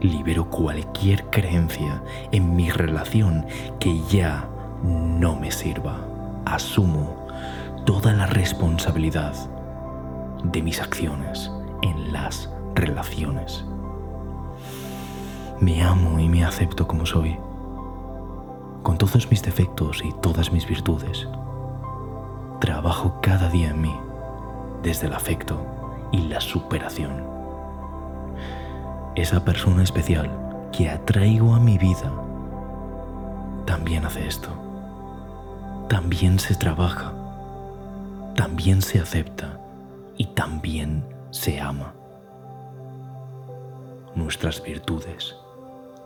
Libero 0.00 0.50
cualquier 0.50 1.30
creencia 1.30 2.02
en 2.32 2.56
mi 2.56 2.70
relación 2.70 3.46
que 3.78 4.00
ya 4.10 4.48
no 4.82 5.36
me 5.36 5.50
sirva. 5.50 5.98
Asumo 6.44 7.26
toda 7.86 8.12
la 8.12 8.26
responsabilidad 8.26 9.34
de 10.42 10.62
mis 10.62 10.80
acciones 10.80 11.50
en 11.82 12.12
las 12.12 12.50
relaciones. 12.74 13.64
Me 15.60 15.82
amo 15.82 16.18
y 16.18 16.28
me 16.28 16.44
acepto 16.44 16.86
como 16.86 17.06
soy, 17.06 17.38
con 18.82 18.98
todos 18.98 19.30
mis 19.30 19.42
defectos 19.42 20.02
y 20.04 20.12
todas 20.20 20.52
mis 20.52 20.66
virtudes. 20.66 21.28
Trabajo 22.60 23.18
cada 23.22 23.48
día 23.48 23.70
en 23.70 23.80
mí, 23.80 23.94
desde 24.82 25.06
el 25.06 25.14
afecto 25.14 25.58
y 26.12 26.18
la 26.28 26.40
superación. 26.40 27.23
Esa 29.14 29.44
persona 29.44 29.82
especial 29.82 30.30
que 30.72 30.88
atraigo 30.88 31.54
a 31.54 31.60
mi 31.60 31.78
vida 31.78 32.12
también 33.66 34.04
hace 34.04 34.26
esto. 34.26 34.50
También 35.88 36.38
se 36.38 36.54
trabaja, 36.54 37.12
también 38.34 38.82
se 38.82 39.00
acepta 39.00 39.60
y 40.16 40.26
también 40.26 41.04
se 41.30 41.60
ama 41.60 41.94
nuestras 44.14 44.62
virtudes 44.62 45.36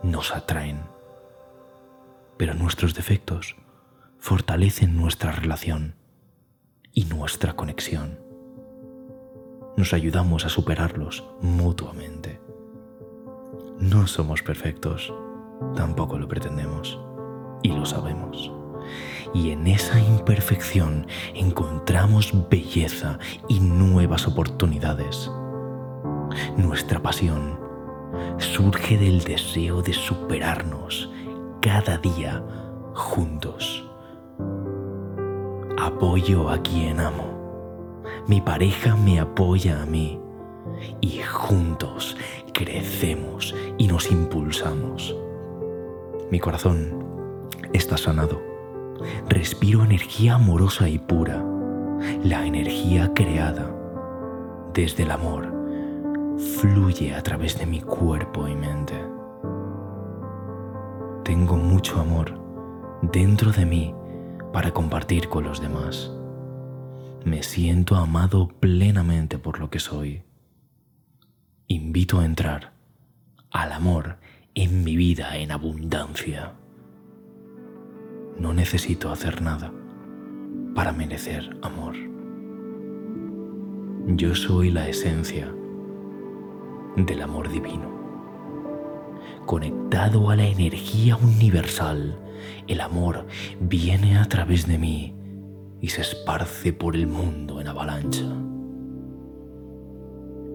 nos 0.01 0.35
atraen, 0.35 0.81
pero 2.37 2.53
nuestros 2.53 2.95
defectos 2.95 3.55
fortalecen 4.17 4.97
nuestra 4.97 5.31
relación 5.31 5.95
y 6.91 7.05
nuestra 7.05 7.53
conexión. 7.53 8.19
Nos 9.77 9.93
ayudamos 9.93 10.45
a 10.45 10.49
superarlos 10.49 11.23
mutuamente. 11.41 12.41
No 13.79 14.07
somos 14.07 14.43
perfectos, 14.43 15.13
tampoco 15.73 16.19
lo 16.19 16.27
pretendemos, 16.27 16.99
y 17.63 17.69
lo 17.69 17.85
sabemos. 17.85 18.51
Y 19.33 19.51
en 19.51 19.67
esa 19.67 19.97
imperfección 20.01 21.07
encontramos 21.33 22.33
belleza 22.49 23.19
y 23.47 23.61
nuevas 23.61 24.27
oportunidades. 24.27 25.31
Nuestra 26.57 27.01
pasión 27.01 27.57
surge 28.37 28.97
del 28.97 29.23
deseo 29.23 29.81
de 29.81 29.93
superarnos 29.93 31.09
cada 31.61 31.99
día 31.99 32.43
juntos. 32.95 33.89
Apoyo 35.77 36.49
a 36.49 36.61
quien 36.61 36.99
amo. 36.99 38.03
Mi 38.27 38.41
pareja 38.41 38.97
me 38.97 39.21
apoya 39.21 39.81
a 39.81 39.85
mí 39.85 40.19
y 41.01 41.19
juntos 41.19 42.15
crecemos 42.51 43.55
y 43.77 43.87
nos 43.87 44.11
impulsamos. 44.11 45.15
Mi 46.31 46.39
corazón 46.39 47.47
está 47.73 47.97
sanado. 47.97 48.41
Respiro 49.29 49.83
energía 49.83 50.35
amorosa 50.35 50.89
y 50.89 50.99
pura, 50.99 51.43
la 52.23 52.45
energía 52.45 53.13
creada 53.13 53.75
desde 54.73 55.03
el 55.03 55.11
amor 55.11 55.59
fluye 56.39 57.13
a 57.13 57.21
través 57.21 57.57
de 57.57 57.65
mi 57.65 57.81
cuerpo 57.81 58.47
y 58.47 58.55
mente. 58.55 58.93
Tengo 61.23 61.57
mucho 61.57 61.99
amor 61.99 62.33
dentro 63.01 63.51
de 63.51 63.65
mí 63.65 63.93
para 64.53 64.71
compartir 64.71 65.27
con 65.29 65.43
los 65.43 65.61
demás. 65.61 66.11
Me 67.25 67.43
siento 67.43 67.95
amado 67.95 68.47
plenamente 68.59 69.37
por 69.37 69.59
lo 69.59 69.69
que 69.69 69.79
soy. 69.79 70.23
Invito 71.71 72.19
a 72.19 72.25
entrar 72.25 72.73
al 73.51 73.71
amor 73.73 74.17
en 74.55 74.83
mi 74.83 74.95
vida 74.95 75.37
en 75.37 75.51
abundancia. 75.51 76.53
No 78.39 78.55
necesito 78.55 79.11
hacer 79.11 79.43
nada 79.43 79.71
para 80.73 80.91
merecer 80.91 81.55
amor. 81.61 81.93
Yo 84.17 84.33
soy 84.33 84.71
la 84.71 84.89
esencia 84.89 85.53
del 86.95 87.21
amor 87.21 87.51
divino. 87.51 87.87
Conectado 89.45 90.31
a 90.31 90.35
la 90.35 90.47
energía 90.47 91.17
universal, 91.17 92.17
el 92.65 92.81
amor 92.81 93.27
viene 93.59 94.17
a 94.17 94.25
través 94.25 94.65
de 94.65 94.79
mí 94.79 95.13
y 95.81 95.89
se 95.89 96.01
esparce 96.01 96.73
por 96.73 96.95
el 96.95 97.05
mundo 97.05 97.61
en 97.61 97.67
avalancha. 97.67 98.48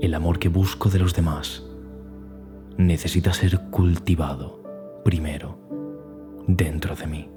El 0.04 0.12
amor 0.12 0.38
que 0.38 0.50
busco 0.50 0.90
de 0.90 0.98
los 0.98 1.14
demás 1.14 1.64
necesita 2.76 3.32
ser 3.32 3.58
cultivado 3.70 4.62
primero 5.02 5.58
dentro 6.46 6.94
de 6.94 7.06
mí. 7.06 7.30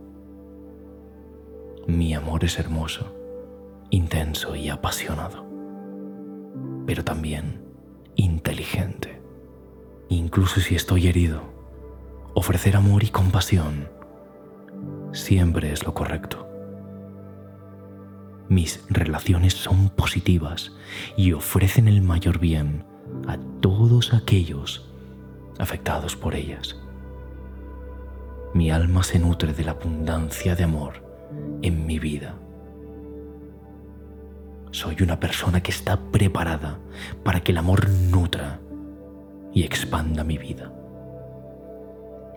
Mi 1.88 2.13
amor 2.13 2.43
es 2.43 2.60
hermoso 2.60 3.15
intenso 3.89 4.53
y 4.58 4.67
apasionado, 4.67 5.45
pero 6.86 7.06
también 7.06 7.63
inteligente. 8.17 9.21
Incluso 10.10 10.60
si 10.60 10.75
estoy 10.75 11.08
herido, 11.08 11.43
ofrecer 12.34 12.75
amor 12.75 13.06
y 13.06 13.12
compasión 13.12 13.88
siempre 15.13 15.71
es 15.71 15.86
lo 15.86 15.93
correcto. 15.93 16.47
Mis 18.50 18.82
relaciones 18.90 19.54
son 19.54 19.90
positivas 19.90 20.72
y 21.18 21.34
ofrecen 21.34 21.90
el 21.90 22.02
mayor 22.02 22.40
bien 22.40 22.86
a 23.28 23.38
todos 23.60 24.14
aquellos 24.14 24.90
afectados 25.60 26.16
por 26.16 26.34
ellas. 26.34 26.78
Mi 28.54 28.72
alma 28.72 29.04
se 29.04 29.20
nutre 29.20 29.52
de 29.54 29.66
la 29.66 29.72
abundancia 29.72 30.56
de 30.56 30.64
amor 30.64 31.04
en 31.62 31.86
mi 31.86 32.00
vida. 32.00 32.36
Soy 34.72 34.96
una 35.02 35.20
persona 35.20 35.62
que 35.62 35.72
está 35.72 36.00
preparada 36.12 36.80
para 37.24 37.42
que 37.42 37.52
el 37.52 37.58
amor 37.58 37.90
nutra 37.90 38.62
y 39.54 39.64
expanda 39.64 40.24
mi 40.24 40.38
vida. 40.38 40.72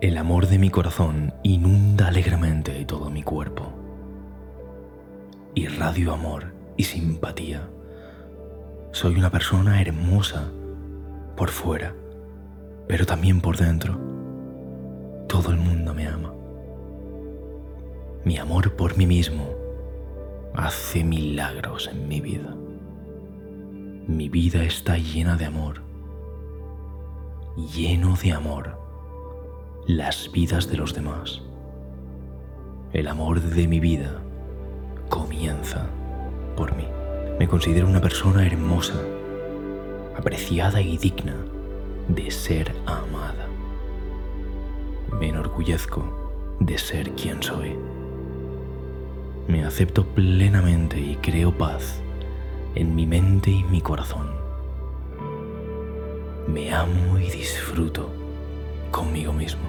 El 0.01 0.17
amor 0.17 0.47
de 0.47 0.57
mi 0.57 0.69
corazón 0.69 1.33
inunda 1.43 2.07
alegremente 2.07 2.83
todo 2.85 3.09
mi 3.09 3.23
cuerpo 3.23 3.80
irradio 5.55 6.13
amor 6.13 6.53
y 6.77 6.83
simpatía. 6.83 7.69
Soy 8.91 9.15
una 9.15 9.29
persona 9.29 9.81
hermosa 9.81 10.51
por 11.35 11.49
fuera, 11.49 11.93
pero 12.87 13.05
también 13.05 13.41
por 13.41 13.57
dentro. 13.57 13.99
Todo 15.27 15.51
el 15.51 15.57
mundo 15.57 15.93
me 15.93 16.07
ama. 16.07 16.33
Mi 18.23 18.37
amor 18.37 18.75
por 18.75 18.97
mí 18.97 19.05
mismo 19.05 19.49
hace 20.53 21.03
milagros 21.03 21.89
en 21.91 22.07
mi 22.07 22.21
vida. 22.21 22.55
Mi 24.07 24.29
vida 24.29 24.63
está 24.63 24.97
llena 24.97 25.37
de 25.37 25.45
amor, 25.45 25.81
lleno 27.73 28.15
de 28.15 28.33
amor, 28.33 28.77
las 29.87 30.31
vidas 30.31 30.69
de 30.69 30.77
los 30.77 30.93
demás. 30.93 31.41
El 32.93 33.07
amor 33.07 33.41
de 33.41 33.67
mi 33.67 33.79
vida 33.79 34.21
comienza 35.11 35.87
por 36.55 36.73
mí. 36.75 36.87
Me 37.37 37.47
considero 37.47 37.85
una 37.85 37.99
persona 37.99 38.45
hermosa, 38.45 38.95
apreciada 40.17 40.81
y 40.81 40.97
digna 40.97 41.35
de 42.07 42.31
ser 42.31 42.73
amada. 42.85 43.47
Me 45.19 45.27
enorgullezco 45.27 46.57
de 46.61 46.77
ser 46.77 47.11
quien 47.11 47.43
soy. 47.43 47.75
Me 49.49 49.65
acepto 49.65 50.05
plenamente 50.05 50.97
y 50.97 51.17
creo 51.17 51.51
paz 51.51 51.99
en 52.73 52.95
mi 52.95 53.05
mente 53.05 53.51
y 53.51 53.65
mi 53.65 53.81
corazón. 53.81 54.31
Me 56.47 56.73
amo 56.73 57.19
y 57.19 57.29
disfruto 57.29 58.09
conmigo 58.91 59.33
mismo. 59.33 59.67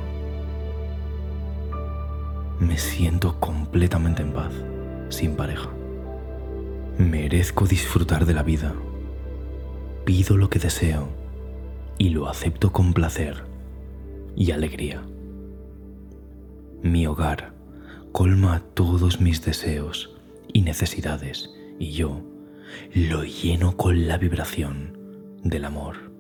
Me 2.61 2.79
siento 2.79 3.35
completamente 3.41 4.23
en 4.23 4.33
paz 4.33 4.53
sin 5.13 5.37
pareja. 5.37 5.71
Merezco 6.99 7.67
disfrutar 7.67 8.27
de 8.27 8.35
la 8.35 8.43
vida. 8.43 8.75
Pido 10.05 10.37
lo 10.37 10.51
que 10.51 10.59
deseo 10.59 11.09
y 11.99 12.11
lo 12.11 12.29
acepto 12.29 12.73
con 12.73 12.93
placer 12.93 13.45
y 14.37 14.51
alegría. 14.51 15.03
Mi 16.83 17.07
hogar 17.07 17.55
colma 18.13 18.63
todos 18.75 19.21
mis 19.21 19.45
deseos 19.45 20.17
y 20.53 20.63
necesidades 20.63 21.51
y 21.79 21.93
yo 21.93 22.23
lo 22.95 23.25
lleno 23.25 23.77
con 23.77 24.07
la 24.07 24.19
vibración 24.19 24.99
del 25.43 25.65
amor. 25.65 26.13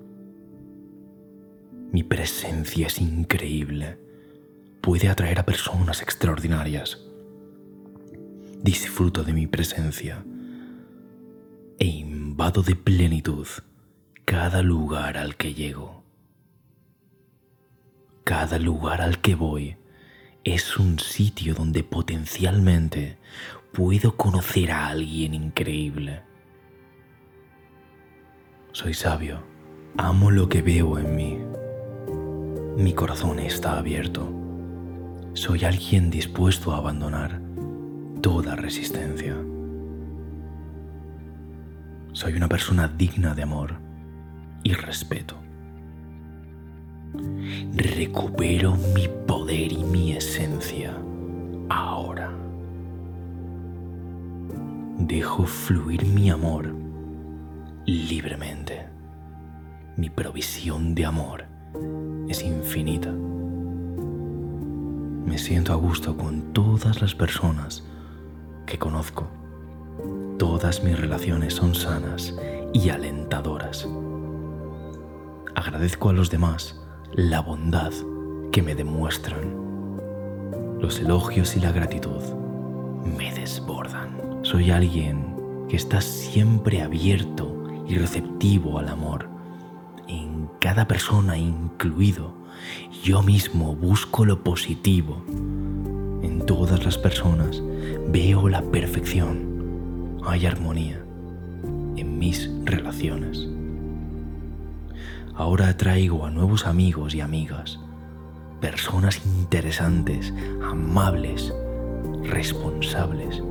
Mi 1.90 2.02
presencia 2.02 2.86
es 2.86 3.00
increíble. 3.00 3.98
Puede 4.80 5.08
atraer 5.08 5.38
a 5.38 5.44
personas 5.44 6.00
extraordinarias 6.00 7.01
disfruto 8.62 9.24
de 9.24 9.32
mi 9.32 9.48
presencia 9.48 10.24
e 11.80 11.84
invado 11.84 12.62
de 12.62 12.76
plenitud 12.76 13.48
cada 14.24 14.62
lugar 14.62 15.16
al 15.18 15.34
que 15.34 15.52
llego. 15.52 16.04
Cada 18.22 18.60
lugar 18.60 19.00
al 19.00 19.20
que 19.20 19.34
voy 19.34 19.76
es 20.44 20.78
un 20.78 21.00
sitio 21.00 21.54
donde 21.54 21.82
potencialmente 21.82 23.18
puedo 23.72 24.16
conocer 24.16 24.70
a 24.70 24.86
alguien 24.88 25.34
increíble. 25.34 26.22
Soy 28.70 28.94
sabio, 28.94 29.42
amo 29.96 30.30
lo 30.30 30.48
que 30.48 30.62
veo 30.62 31.00
en 31.00 31.16
mí. 31.16 31.38
Mi 32.76 32.94
corazón 32.94 33.40
está 33.40 33.76
abierto. 33.76 34.32
Soy 35.34 35.64
alguien 35.64 36.10
dispuesto 36.10 36.72
a 36.72 36.76
abandonar 36.76 37.41
toda 38.22 38.54
resistencia. 38.54 39.36
Soy 42.12 42.34
una 42.34 42.48
persona 42.48 42.86
digna 42.86 43.34
de 43.34 43.42
amor 43.42 43.74
y 44.62 44.72
respeto. 44.74 45.36
Recupero 47.74 48.76
mi 48.94 49.08
poder 49.26 49.72
y 49.72 49.82
mi 49.82 50.12
esencia 50.12 50.96
ahora. 51.68 52.32
Dejo 54.98 55.44
fluir 55.44 56.06
mi 56.06 56.30
amor 56.30 56.72
libremente. 57.86 58.88
Mi 59.96 60.10
provisión 60.10 60.94
de 60.94 61.06
amor 61.06 61.44
es 62.28 62.44
infinita. 62.44 63.10
Me 65.26 65.38
siento 65.38 65.72
a 65.72 65.76
gusto 65.76 66.16
con 66.16 66.52
todas 66.52 67.02
las 67.02 67.16
personas 67.16 67.84
que 68.66 68.78
conozco. 68.78 69.28
Todas 70.38 70.82
mis 70.82 70.98
relaciones 70.98 71.54
son 71.54 71.74
sanas 71.74 72.34
y 72.72 72.88
alentadoras. 72.88 73.88
Agradezco 75.54 76.10
a 76.10 76.12
los 76.12 76.30
demás 76.30 76.80
la 77.12 77.40
bondad 77.40 77.92
que 78.50 78.62
me 78.62 78.74
demuestran. 78.74 79.62
Los 80.80 80.98
elogios 80.98 81.56
y 81.56 81.60
la 81.60 81.72
gratitud 81.72 82.22
me 83.16 83.32
desbordan. 83.32 84.40
Soy 84.42 84.70
alguien 84.70 85.36
que 85.68 85.76
está 85.76 86.00
siempre 86.00 86.82
abierto 86.82 87.62
y 87.86 87.96
receptivo 87.96 88.78
al 88.78 88.88
amor. 88.88 89.28
En 90.08 90.48
cada 90.60 90.88
persona 90.88 91.36
incluido, 91.36 92.34
yo 93.02 93.22
mismo 93.22 93.74
busco 93.76 94.24
lo 94.24 94.42
positivo 94.42 95.22
todas 96.54 96.84
las 96.84 96.98
personas 96.98 97.62
veo 98.08 98.46
la 98.46 98.60
perfección. 98.60 100.20
Hay 100.26 100.44
armonía 100.44 101.02
en 101.96 102.18
mis 102.18 102.50
relaciones. 102.66 103.48
Ahora 105.34 105.68
atraigo 105.68 106.26
a 106.26 106.30
nuevos 106.30 106.66
amigos 106.66 107.14
y 107.14 107.22
amigas, 107.22 107.80
personas 108.60 109.24
interesantes, 109.24 110.34
amables, 110.62 111.54
responsables, 112.22 113.42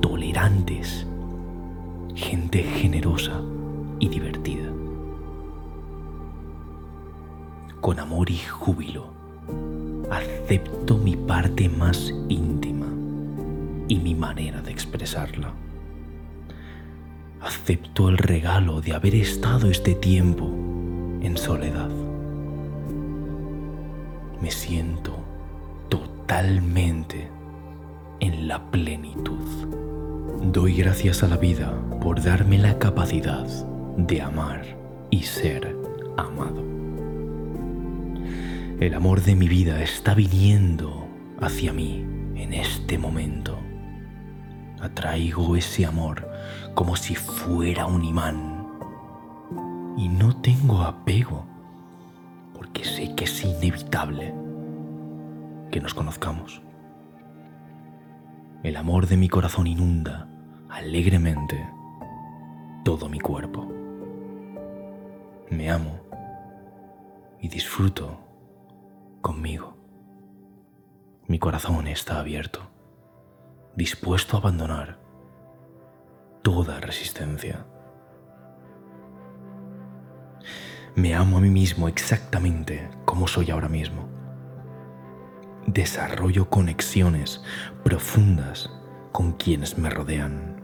tolerantes, 0.00 1.06
gente 2.14 2.62
generosa 2.62 3.38
y 3.98 4.08
divertida. 4.08 4.70
Con 7.82 8.00
amor 8.00 8.30
y 8.30 8.38
júbilo 8.38 9.15
acepto 10.10 10.98
mi 10.98 11.16
parte 11.16 11.68
más 11.68 12.12
íntima 12.28 12.86
y 13.88 13.98
mi 13.98 14.14
manera 14.14 14.60
de 14.62 14.70
expresarla. 14.70 15.52
Acepto 17.40 18.08
el 18.08 18.18
regalo 18.18 18.80
de 18.80 18.92
haber 18.92 19.14
estado 19.14 19.70
este 19.70 19.94
tiempo 19.94 20.46
en 21.22 21.36
soledad. 21.36 21.90
Me 24.40 24.50
siento 24.50 25.16
totalmente 25.88 27.28
en 28.20 28.48
la 28.48 28.70
plenitud. 28.70 29.46
Doy 30.42 30.74
gracias 30.76 31.22
a 31.22 31.28
la 31.28 31.36
vida 31.36 31.72
por 32.00 32.22
darme 32.22 32.58
la 32.58 32.78
capacidad 32.78 33.46
de 33.96 34.22
amar 34.22 34.64
y 35.10 35.22
ser 35.22 35.76
amado. 36.16 36.75
El 38.78 38.92
amor 38.92 39.22
de 39.22 39.34
mi 39.34 39.48
vida 39.48 39.82
está 39.82 40.12
viniendo 40.12 41.08
hacia 41.40 41.72
mí 41.72 42.04
en 42.34 42.52
este 42.52 42.98
momento. 42.98 43.58
Atraigo 44.82 45.56
ese 45.56 45.86
amor 45.86 46.28
como 46.74 46.94
si 46.94 47.14
fuera 47.14 47.86
un 47.86 48.04
imán. 48.04 48.68
Y 49.96 50.10
no 50.10 50.36
tengo 50.42 50.82
apego, 50.82 51.46
porque 52.52 52.84
sé 52.84 53.14
que 53.14 53.24
es 53.24 53.44
inevitable 53.44 54.34
que 55.70 55.80
nos 55.80 55.94
conozcamos. 55.94 56.60
El 58.62 58.76
amor 58.76 59.06
de 59.06 59.16
mi 59.16 59.30
corazón 59.30 59.68
inunda 59.68 60.28
alegremente 60.68 61.66
todo 62.84 63.08
mi 63.08 63.20
cuerpo. 63.20 63.72
Me 65.48 65.70
amo 65.70 65.98
y 67.40 67.48
disfruto 67.48 68.25
conmigo. 69.26 69.76
Mi 71.26 71.40
corazón 71.40 71.88
está 71.88 72.20
abierto, 72.20 72.60
dispuesto 73.74 74.36
a 74.36 74.38
abandonar 74.38 75.00
toda 76.42 76.78
resistencia. 76.78 77.66
Me 80.94 81.16
amo 81.16 81.38
a 81.38 81.40
mí 81.40 81.50
mismo 81.50 81.88
exactamente 81.88 82.88
como 83.04 83.26
soy 83.26 83.50
ahora 83.50 83.68
mismo. 83.68 84.08
Desarrollo 85.66 86.48
conexiones 86.48 87.42
profundas 87.82 88.70
con 89.10 89.32
quienes 89.32 89.76
me 89.76 89.90
rodean. 89.90 90.62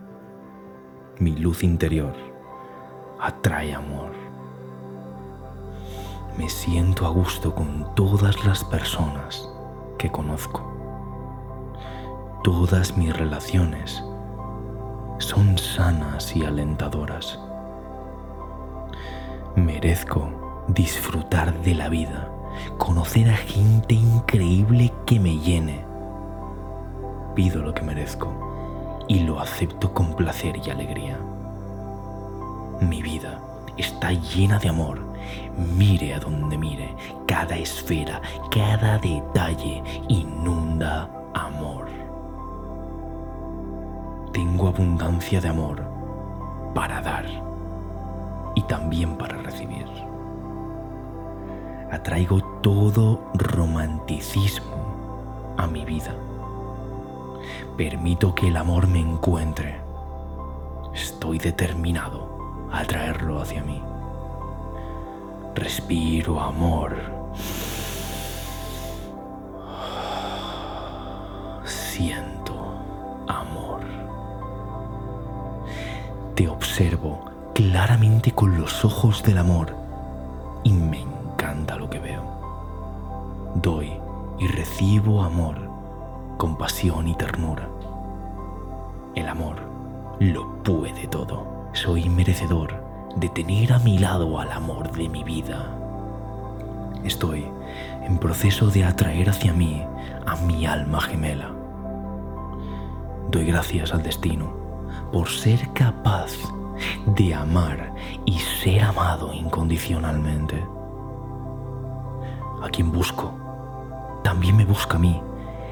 Mi 1.19 1.37
luz 1.37 1.65
interior 1.65 2.15
atrae 3.19 3.75
amor. 3.75 4.22
Me 6.37 6.49
siento 6.49 7.07
a 7.07 7.11
gusto 7.11 7.55
con 7.55 7.95
todas 7.95 8.45
las 8.47 8.65
personas 8.65 9.51
que 9.99 10.11
conozco. 10.11 10.63
Todas 12.43 12.97
mis 12.97 13.15
relaciones 13.15 14.03
son 15.19 15.59
sanas 15.59 16.35
y 16.35 16.45
alentadoras. 16.45 17.39
Merezco 19.57 20.65
disfrutar 20.69 21.53
de 21.61 21.75
la 21.75 21.91
vida, 21.91 22.31
conocer 22.79 23.29
a 23.29 23.37
gente 23.37 23.95
increíble 23.95 24.91
que 25.05 25.21
me 25.21 25.37
llene. 25.39 25.85
Pido 27.35 27.61
lo 27.63 27.75
que 27.75 27.83
merezco 27.83 29.05
y 29.07 29.21
lo 29.21 29.39
acepto 29.39 29.93
con 29.93 30.17
placer 30.17 30.57
y 30.65 30.71
alegría. 30.71 31.19
Mi 32.81 33.03
vida 33.03 33.39
está 33.77 34.13
llena 34.13 34.59
de 34.59 34.71
amor. 34.71 35.12
Mire 35.57 36.15
a 36.15 36.19
donde 36.19 36.57
mire, 36.57 36.95
cada 37.27 37.57
esfera, 37.57 38.21
cada 38.51 38.99
detalle 38.99 39.83
inunda 40.09 41.11
amor. 41.35 41.87
Tengo 44.33 44.69
abundancia 44.69 45.41
de 45.41 45.49
amor 45.49 45.83
para 46.75 47.03
dar 47.03 47.27
y 48.55 48.63
también 48.63 49.17
para 49.17 49.37
recibir. 49.39 49.87
Atraigo 51.91 52.41
todo 52.63 53.21
romanticismo 53.35 55.55
a 55.59 55.67
mi 55.67 55.85
vida. 55.85 56.15
Permito 57.77 58.35
que 58.35 58.49
el 58.49 58.57
amor 58.57 58.87
me 58.87 59.01
encuentre. 59.01 59.83
Estoy 60.95 61.39
determinado 61.39 62.69
a 62.73 62.85
traerlo 62.85 63.43
hacia 63.43 63.63
mí. 63.63 63.92
Respiro 65.55 66.41
amor. 66.41 66.97
Siento 71.65 72.55
amor. 73.29 73.83
Te 76.35 76.49
observo 76.49 77.27
claramente 77.55 78.33
con 78.33 78.59
los 78.59 78.83
ojos 78.85 79.23
del 79.23 79.39
amor 79.39 79.77
y 80.65 80.73
me 80.73 81.03
encanta 81.03 81.77
lo 81.77 81.91
que 81.91 81.99
veo. 81.99 82.23
Doy 83.55 83.93
y 84.39 84.47
recibo 84.47 85.23
amor, 85.23 85.57
compasión 86.39 87.09
y 87.09 87.15
ternura. 87.15 87.69
El 89.15 89.29
amor 89.29 89.57
lo 90.19 90.63
puede 90.63 91.07
todo. 91.09 91.69
Soy 91.75 92.09
merecedor 92.09 92.82
de 93.17 93.29
tener 93.29 93.73
a 93.73 93.79
mi 93.79 93.99
lado 93.99 94.39
al 94.39 94.51
amor 94.53 94.93
de 94.93 95.09
mi 95.09 95.23
vida. 95.25 95.69
Estoy 97.05 97.47
en 98.03 98.19
proceso 98.19 98.69
de 98.69 98.85
atraer 98.85 99.31
hacia 99.31 99.53
mí 99.53 99.85
a 100.27 100.37
mi 100.37 100.67
alma 100.67 101.01
gemela. 101.01 101.51
Doy 103.31 103.47
gracias 103.47 103.93
al 103.93 104.03
destino 104.03 104.53
por 105.13 105.29
ser 105.29 105.73
capaz 105.73 106.33
de 107.07 107.35
amar 107.35 107.95
y 108.25 108.39
ser 108.39 108.83
amado 108.83 109.33
incondicionalmente. 109.33 110.65
A 112.63 112.69
quien 112.71 112.93
busco, 112.93 113.33
también 114.23 114.57
me 114.57 114.65
busca 114.65 114.97
a 114.97 115.01
mí. 115.01 115.21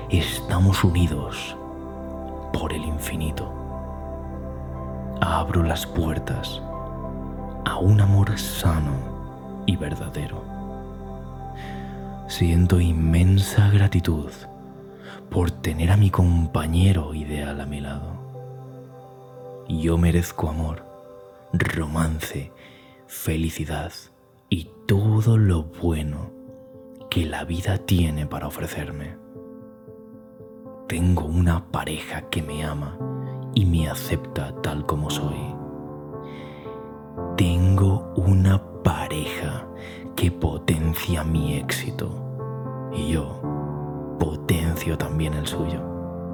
Estamos 0.09 0.83
unidos 0.83 1.57
por 2.53 2.72
el 2.72 2.85
infinito. 2.85 3.53
Abro 5.20 5.62
las 5.62 5.87
puertas 5.87 6.62
a 7.64 7.78
un 7.78 8.00
amor 8.00 8.38
sano 8.38 9.64
y 9.66 9.76
verdadero. 9.76 10.44
Siento 12.28 12.80
inmensa 12.80 13.68
gratitud 13.70 14.30
por 15.30 15.50
tener 15.50 15.90
a 15.90 15.96
mi 15.96 16.10
compañero 16.10 17.14
ideal 17.14 17.60
a 17.60 17.66
mi 17.66 17.80
lado. 17.80 18.18
Yo 19.68 19.98
merezco 19.98 20.48
amor 20.48 20.90
romance, 21.52 22.52
felicidad 23.06 23.92
y 24.48 24.70
todo 24.86 25.36
lo 25.36 25.64
bueno 25.64 26.30
que 27.10 27.26
la 27.26 27.44
vida 27.44 27.78
tiene 27.78 28.26
para 28.26 28.46
ofrecerme. 28.46 29.16
Tengo 30.88 31.24
una 31.24 31.70
pareja 31.70 32.28
que 32.30 32.42
me 32.42 32.64
ama 32.64 32.96
y 33.54 33.64
me 33.64 33.88
acepta 33.88 34.54
tal 34.62 34.86
como 34.86 35.10
soy. 35.10 35.59
Tengo 37.40 38.12
una 38.16 38.62
pareja 38.83 39.66
que 40.14 40.31
potencia 40.31 41.24
mi 41.24 41.57
éxito 41.57 42.90
y 42.94 43.12
yo 43.12 43.40
potencio 44.20 44.98
también 44.98 45.33
el 45.33 45.46
suyo. 45.46 45.81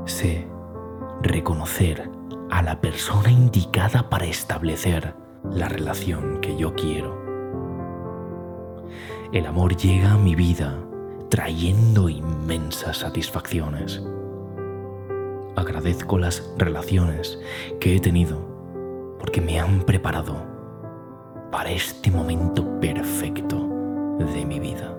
Sé 0.06 0.48
reconocer 1.22 2.10
a 2.50 2.60
la 2.60 2.80
persona 2.80 3.30
indicada 3.30 4.10
para 4.10 4.24
establecer 4.24 5.14
la 5.48 5.68
relación 5.68 6.40
que 6.40 6.56
yo 6.56 6.74
quiero. 6.74 7.16
El 9.32 9.46
amor 9.46 9.76
llega 9.76 10.10
a 10.10 10.18
mi 10.18 10.34
vida 10.34 10.76
trayendo 11.30 12.08
inmensas 12.08 12.96
satisfacciones. 12.96 14.02
Agradezco 15.54 16.18
las 16.18 16.52
relaciones 16.58 17.38
que 17.78 17.94
he 17.94 18.00
tenido 18.00 18.40
porque 19.20 19.40
me 19.40 19.60
han 19.60 19.82
preparado 19.82 20.55
para 21.56 21.70
este 21.70 22.10
momento 22.10 22.78
perfecto 22.80 23.56
de 24.18 24.44
mi 24.44 24.60
vida. 24.60 24.94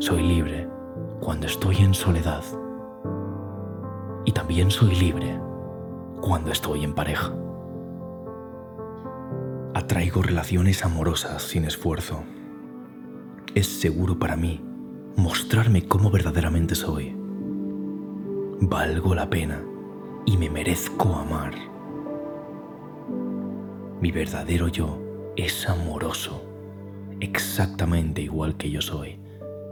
Soy 0.00 0.22
libre 0.22 0.68
cuando 1.18 1.46
estoy 1.46 1.76
en 1.78 1.94
soledad 1.94 2.44
y 4.26 4.32
también 4.32 4.70
soy 4.70 4.94
libre 4.96 5.40
cuando 6.20 6.52
estoy 6.52 6.84
en 6.84 6.94
pareja. 6.94 7.32
Atraigo 9.72 10.20
relaciones 10.20 10.84
amorosas 10.84 11.42
sin 11.44 11.64
esfuerzo. 11.64 12.22
Es 13.54 13.66
seguro 13.66 14.18
para 14.18 14.36
mí 14.36 14.60
mostrarme 15.16 15.88
cómo 15.88 16.10
verdaderamente 16.10 16.74
soy. 16.74 17.16
Valgo 18.60 19.14
la 19.14 19.30
pena 19.30 19.64
y 20.26 20.36
me 20.36 20.50
merezco 20.50 21.14
amar. 21.14 21.71
Mi 24.02 24.10
verdadero 24.10 24.66
yo 24.66 25.00
es 25.36 25.68
amoroso, 25.68 26.44
exactamente 27.20 28.20
igual 28.20 28.56
que 28.56 28.68
yo 28.68 28.82
soy 28.82 29.20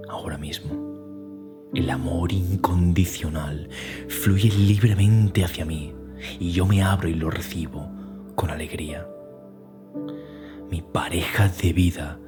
ahora 0.09 0.39
mismo. 0.39 1.67
El 1.75 1.91
amor 1.91 2.31
incondicional 2.31 3.69
fluye 4.07 4.49
libremente 4.49 5.45
hacia 5.45 5.65
mí 5.65 5.93
y 6.39 6.53
yo 6.53 6.65
me 6.65 6.81
abro 6.81 7.09
y 7.09 7.15
lo 7.15 7.29
recibo 7.29 7.91
con 8.37 8.51
alegría. 8.51 9.05
Mi 10.71 10.81
pareja 10.81 11.49
de 11.49 11.73
vida 11.73 12.21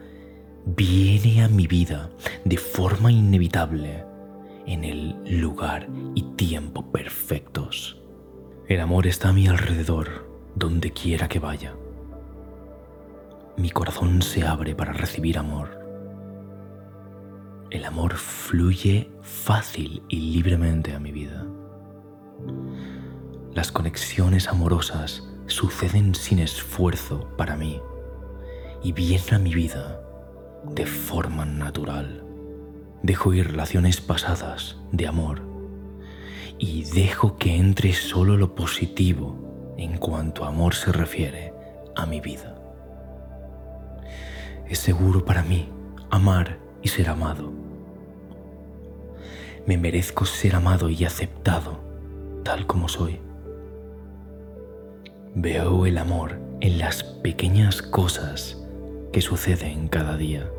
viene 0.66 1.44
a 1.44 1.48
mi 1.48 1.68
vida 1.68 2.10
de 2.44 2.56
forma 2.56 3.12
inevitable 3.12 4.04
en 4.66 4.82
el 4.82 5.40
lugar 5.40 5.88
y 6.16 6.22
tiempo 6.34 6.90
perfectos. 6.90 8.02
El 8.66 8.80
amor 8.80 9.06
está 9.06 9.28
a 9.28 9.32
mi 9.32 9.46
alrededor, 9.46 10.28
donde 10.56 10.90
quiera 10.90 11.28
que 11.28 11.38
vaya. 11.38 11.76
Mi 13.56 13.70
corazón 13.70 14.22
se 14.22 14.46
abre 14.46 14.74
para 14.74 14.92
recibir 14.92 15.38
amor 15.38 15.82
el 17.72 17.86
amor 17.86 18.16
fluye 18.16 19.10
fácil 19.22 20.02
y 20.10 20.16
libremente 20.34 20.92
a 20.94 21.00
mi 21.00 21.10
vida. 21.10 21.46
Las 23.54 23.72
conexiones 23.72 24.48
amorosas 24.48 25.26
suceden 25.46 26.14
sin 26.14 26.38
esfuerzo 26.38 27.30
para 27.38 27.56
mí 27.56 27.80
y 28.82 28.92
vienen 28.92 29.34
a 29.34 29.38
mi 29.38 29.54
vida 29.54 30.02
de 30.66 30.84
forma 30.84 31.46
natural. 31.46 32.26
Dejo 33.02 33.32
ir 33.32 33.50
relaciones 33.52 34.02
pasadas 34.02 34.76
de 34.92 35.06
amor 35.06 35.40
y 36.58 36.84
dejo 36.84 37.38
que 37.38 37.56
entre 37.56 37.94
solo 37.94 38.36
lo 38.36 38.54
positivo 38.54 39.74
en 39.78 39.96
cuanto 39.96 40.44
a 40.44 40.48
amor 40.48 40.74
se 40.74 40.92
refiere 40.92 41.54
a 41.96 42.04
mi 42.04 42.20
vida. 42.20 42.51
Es 44.72 44.78
seguro 44.78 45.22
para 45.22 45.42
mí 45.42 45.68
amar 46.08 46.58
y 46.80 46.88
ser 46.88 47.10
amado. 47.10 47.52
Me 49.66 49.76
merezco 49.76 50.24
ser 50.24 50.54
amado 50.54 50.88
y 50.88 51.04
aceptado 51.04 51.78
tal 52.42 52.66
como 52.66 52.88
soy. 52.88 53.20
Veo 55.34 55.84
el 55.84 55.98
amor 55.98 56.40
en 56.62 56.78
las 56.78 57.04
pequeñas 57.04 57.82
cosas 57.82 58.66
que 59.12 59.20
suceden 59.20 59.88
cada 59.88 60.16
día. 60.16 60.50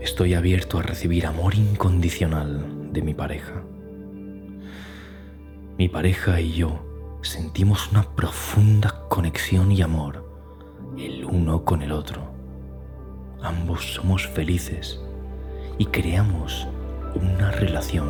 Estoy 0.00 0.32
abierto 0.32 0.78
a 0.78 0.82
recibir 0.82 1.26
amor 1.26 1.54
incondicional 1.54 2.94
de 2.94 3.02
mi 3.02 3.12
pareja. 3.12 3.62
Mi 5.76 5.90
pareja 5.90 6.40
y 6.40 6.54
yo 6.54 7.18
sentimos 7.20 7.92
una 7.92 8.04
profunda 8.04 9.06
conexión 9.10 9.70
y 9.70 9.82
amor 9.82 10.32
el 10.96 11.26
uno 11.26 11.66
con 11.66 11.82
el 11.82 11.92
otro. 11.92 12.33
Ambos 13.44 13.92
somos 13.92 14.26
felices 14.26 14.98
y 15.76 15.84
creamos 15.84 16.66
una 17.14 17.50
relación 17.50 18.08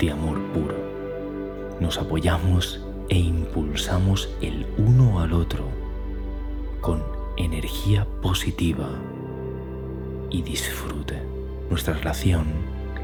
de 0.00 0.10
amor 0.10 0.36
puro. 0.52 0.74
Nos 1.78 1.96
apoyamos 1.96 2.84
e 3.08 3.16
impulsamos 3.16 4.28
el 4.40 4.66
uno 4.76 5.20
al 5.20 5.32
otro 5.32 5.68
con 6.80 7.04
energía 7.36 8.04
positiva 8.20 8.88
y 10.28 10.42
disfrute. 10.42 11.22
Nuestra 11.70 11.94
relación 11.94 12.46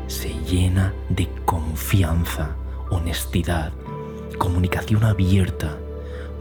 se 0.08 0.34
llena 0.50 0.92
de 1.08 1.28
confianza, 1.44 2.56
honestidad, 2.90 3.70
comunicación 4.38 5.04
abierta, 5.04 5.78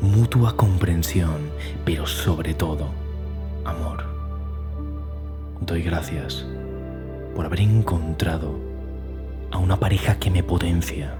mutua 0.02 0.56
comprensión, 0.56 1.52
pero 1.86 2.08
sobre 2.08 2.56
todo 2.56 2.88
amor. 3.63 4.09
Doy 5.62 5.84
gracias 5.84 6.45
por 7.36 7.45
haber 7.45 7.60
encontrado 7.60 8.58
a 9.52 9.58
una 9.58 9.78
pareja 9.78 10.17
que 10.17 10.32
me 10.32 10.41
potencia. 10.41 11.19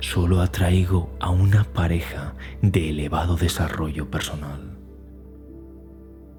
Solo 0.00 0.40
atraigo 0.40 1.10
a 1.20 1.30
una 1.30 1.64
pareja 1.64 2.34
de 2.62 2.90
elevado 2.90 3.36
desarrollo 3.36 4.10
personal. 4.10 4.78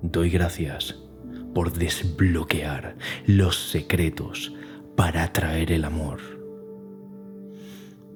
Doy 0.02 0.32
gracias 0.32 0.98
por 1.54 1.72
desbloquear 1.72 2.98
los 3.28 3.70
secretos 3.70 4.52
para 4.96 5.24
atraer 5.24 5.72
el 5.72 5.86
amor. 5.86 6.20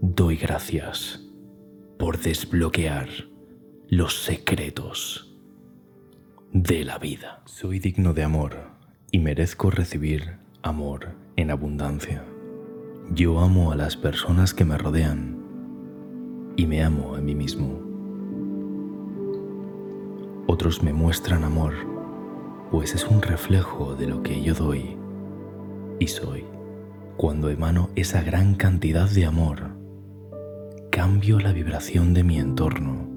Doy 0.01 0.37
gracias 0.37 1.21
por 1.99 2.19
desbloquear 2.19 3.07
los 3.87 4.15
secretos 4.23 5.24
de 6.55 6.85
la 6.85 6.97
vida. 6.99 7.41
Soy 7.43 7.79
digno 7.79 8.13
de 8.13 8.23
amor 8.23 8.55
y 9.11 9.19
merezco 9.19 9.71
recibir 9.71 10.37
amor 10.61 11.09
en 11.35 11.51
abundancia. 11.51 12.23
Yo 13.11 13.41
amo 13.41 13.73
a 13.73 13.75
las 13.75 13.97
personas 13.97 14.53
que 14.53 14.63
me 14.63 14.77
rodean 14.77 15.35
y 16.55 16.65
me 16.65 16.81
amo 16.81 17.13
a 17.15 17.19
mí 17.19 17.35
mismo. 17.35 17.77
Otros 20.47 20.81
me 20.81 20.93
muestran 20.93 21.43
amor, 21.43 21.73
pues 22.71 22.95
es 22.95 23.05
un 23.05 23.21
reflejo 23.21 23.95
de 23.95 24.07
lo 24.07 24.23
que 24.23 24.41
yo 24.41 24.53
doy 24.53 24.95
y 25.99 26.07
soy. 26.07 26.45
Cuando 27.17 27.49
emano 27.49 27.89
esa 27.97 28.21
gran 28.21 28.55
cantidad 28.55 29.09
de 29.09 29.25
amor, 29.25 29.71
cambio 30.89 31.37
la 31.37 31.51
vibración 31.51 32.13
de 32.13 32.23
mi 32.23 32.39
entorno, 32.39 33.14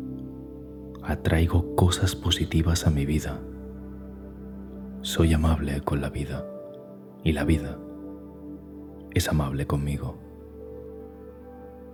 atraigo 1.09 1.75
cosas 1.75 2.15
positivas 2.15 2.87
a 2.87 2.91
mi 2.91 3.07
vida. 3.07 3.41
Soy 5.01 5.33
amable 5.33 5.81
con 5.81 6.03
la 6.03 6.11
vida 6.11 6.45
y 7.25 7.33
la 7.33 7.45
vida 7.45 7.79
es 9.13 9.27
amable 9.31 9.67
conmigo. 9.67 10.19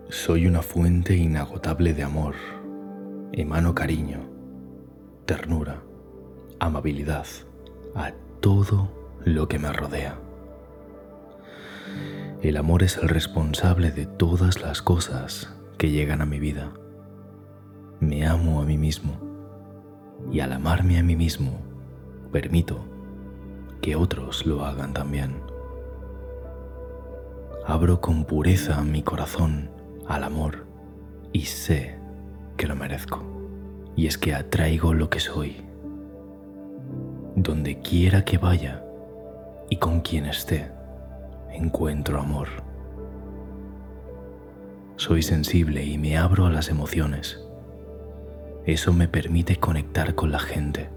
Soy 0.08 0.48
una 0.48 0.62
fuente 0.62 1.16
inagotable 1.16 1.94
de 1.94 2.02
amor, 2.02 2.34
emano 3.30 3.72
cariño, 3.72 4.18
ternura, 5.26 5.84
amabilidad 6.58 7.26
a 7.94 8.10
todo 8.40 8.90
lo 9.24 9.46
que 9.46 9.60
me 9.60 9.72
rodea. 9.72 10.18
El 12.42 12.56
amor 12.56 12.82
es 12.82 12.96
el 12.96 13.08
responsable 13.08 13.92
de 13.92 14.06
todas 14.06 14.60
las 14.60 14.82
cosas 14.82 15.54
que 15.78 15.90
llegan 15.90 16.20
a 16.20 16.26
mi 16.26 16.40
vida. 16.40 16.72
Me 18.00 18.26
amo 18.26 18.60
a 18.60 18.64
mí 18.64 18.76
mismo 18.76 19.12
y 20.30 20.40
al 20.40 20.52
amarme 20.52 20.98
a 20.98 21.02
mí 21.02 21.16
mismo 21.16 21.52
permito 22.32 22.84
que 23.80 23.96
otros 23.96 24.46
lo 24.46 24.64
hagan 24.64 24.92
también. 24.92 25.36
Abro 27.66 28.00
con 28.00 28.24
pureza 28.24 28.82
mi 28.82 29.02
corazón 29.02 29.70
al 30.06 30.24
amor 30.24 30.66
y 31.32 31.42
sé 31.42 31.98
que 32.56 32.66
lo 32.66 32.76
merezco. 32.76 33.22
Y 33.96 34.06
es 34.06 34.18
que 34.18 34.34
atraigo 34.34 34.92
lo 34.92 35.08
que 35.08 35.20
soy. 35.20 35.64
Donde 37.36 37.80
quiera 37.80 38.24
que 38.24 38.38
vaya 38.38 38.84
y 39.70 39.76
con 39.76 40.00
quien 40.00 40.26
esté, 40.26 40.70
encuentro 41.52 42.20
amor. 42.20 42.48
Soy 44.96 45.22
sensible 45.22 45.84
y 45.84 45.98
me 45.98 46.16
abro 46.16 46.46
a 46.46 46.50
las 46.50 46.68
emociones. 46.68 47.43
Eso 48.66 48.94
me 48.94 49.08
permite 49.08 49.56
conectar 49.56 50.14
con 50.14 50.32
la 50.32 50.38
gente. 50.38 50.88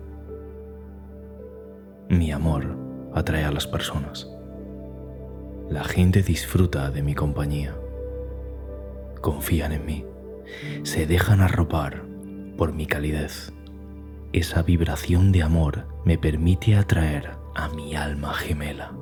Mi 2.10 2.32
amor 2.32 2.78
atrae 3.14 3.44
a 3.44 3.52
las 3.52 3.68
personas. 3.68 4.30
La 5.70 5.84
gente 5.84 6.24
disfruta 6.24 6.90
de 6.92 7.04
mi 7.04 7.14
compañía. 7.14 7.76
Confían 9.20 9.74
en 9.74 9.86
mí. 9.86 10.06
Se 10.84 11.06
dejan 11.06 11.42
arropar 11.42 12.04
por 12.56 12.72
mi 12.72 12.86
calidez. 12.86 13.52
Esa 14.32 14.62
vibración 14.62 15.34
de 15.34 15.44
amor 15.44 15.88
me 16.06 16.18
permite 16.18 16.78
atraer 16.78 17.32
a 17.54 17.68
mi 17.68 17.96
alma 17.96 18.34
gemela. 18.34 18.94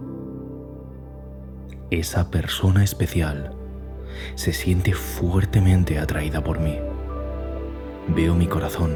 Esa 1.91 2.31
persona 2.31 2.83
especial 2.83 3.55
se 4.33 4.53
siente 4.53 4.93
fuertemente 4.93 5.99
atraída 5.99 6.43
por 6.43 6.59
mí. 6.59 6.79
Veo 8.07 8.35
mi 8.35 8.47
corazón 8.47 8.95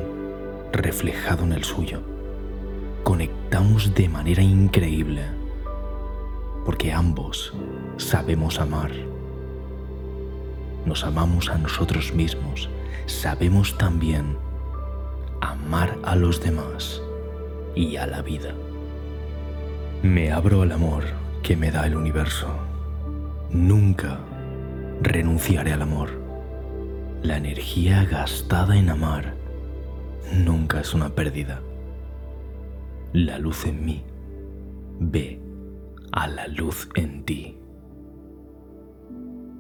reflejado 0.72 1.44
en 1.44 1.54
el 1.54 1.64
suyo. 1.64 2.02
Conectamos 3.04 3.94
de 3.96 4.08
manera 4.08 4.44
increíble 4.44 5.24
porque 6.64 6.94
ambos 6.94 7.54
sabemos 7.98 8.60
amar. 8.60 8.92
Nos 10.86 11.04
amamos 11.04 11.50
a 11.50 11.58
nosotros 11.58 12.14
mismos, 12.14 12.70
sabemos 13.08 13.78
también 13.78 14.38
amar 15.42 15.98
a 16.04 16.16
los 16.16 16.40
demás 16.40 17.02
y 17.76 17.96
a 17.96 18.06
la 18.06 18.22
vida. 18.22 18.54
Me 20.04 20.32
abro 20.32 20.62
al 20.62 20.72
amor 20.72 21.04
que 21.42 21.58
me 21.58 21.72
da 21.72 21.88
el 21.88 21.96
universo. 21.96 22.48
Nunca 23.50 24.20
renunciaré 25.02 25.74
al 25.74 25.82
amor. 25.82 26.19
La 27.22 27.36
energía 27.36 28.06
gastada 28.06 28.78
en 28.78 28.90
amar 28.90 29.36
nunca 30.34 30.80
es 30.80 30.94
una 30.94 31.16
pérdida. 31.16 31.62
La 33.12 33.38
luz 33.40 33.66
en 33.66 33.84
mí 33.84 34.04
ve 35.02 35.42
a 36.14 36.28
la 36.28 36.48
luz 36.48 36.88
en 36.96 37.26
ti. 37.26 37.58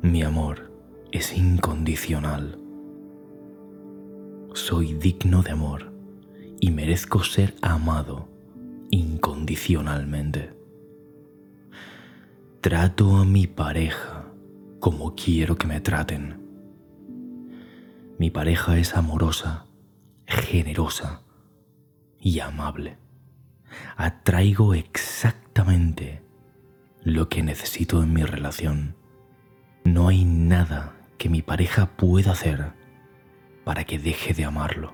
Mi 0.02 0.24
amor 0.24 0.72
es 1.12 1.38
incondicional. 1.38 2.58
Soy 4.54 4.94
digno 4.94 5.42
de 5.42 5.52
amor 5.52 5.92
y 6.62 6.72
merezco 6.72 7.26
ser 7.26 7.56
amado 7.62 8.30
incondicionalmente. 8.90 10.54
Trato 12.62 13.18
a 13.18 13.26
mi 13.26 13.48
pareja 13.48 14.32
como 14.80 15.14
quiero 15.14 15.58
que 15.58 15.68
me 15.68 15.82
traten. 15.82 16.39
Mi 18.20 18.30
pareja 18.30 18.78
es 18.78 18.98
amorosa, 18.98 19.66
generosa 20.28 21.22
y 22.20 22.42
amable. 22.42 22.98
Atraigo 23.96 24.74
exactamente 24.74 26.22
lo 27.02 27.30
que 27.30 27.44
necesito 27.44 28.04
en 28.04 28.12
mi 28.12 28.24
relación. 28.24 28.98
No 29.86 30.10
hay 30.10 30.26
nada 30.26 30.98
que 31.18 31.30
mi 31.30 31.42
pareja 31.42 31.96
pueda 31.96 32.34
hacer 32.34 32.74
para 33.64 33.86
que 33.86 33.98
deje 33.98 34.34
de 34.34 34.44
amarlo. 34.44 34.94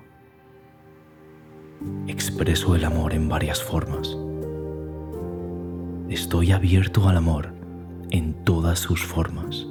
Expreso 2.06 2.76
el 2.76 2.84
amor 2.84 3.12
en 3.12 3.28
varias 3.28 3.60
formas. 3.60 4.16
Estoy 6.08 6.52
abierto 6.52 7.08
al 7.08 7.16
amor 7.16 7.52
en 8.12 8.44
todas 8.44 8.78
sus 8.78 9.02
formas. 9.02 9.66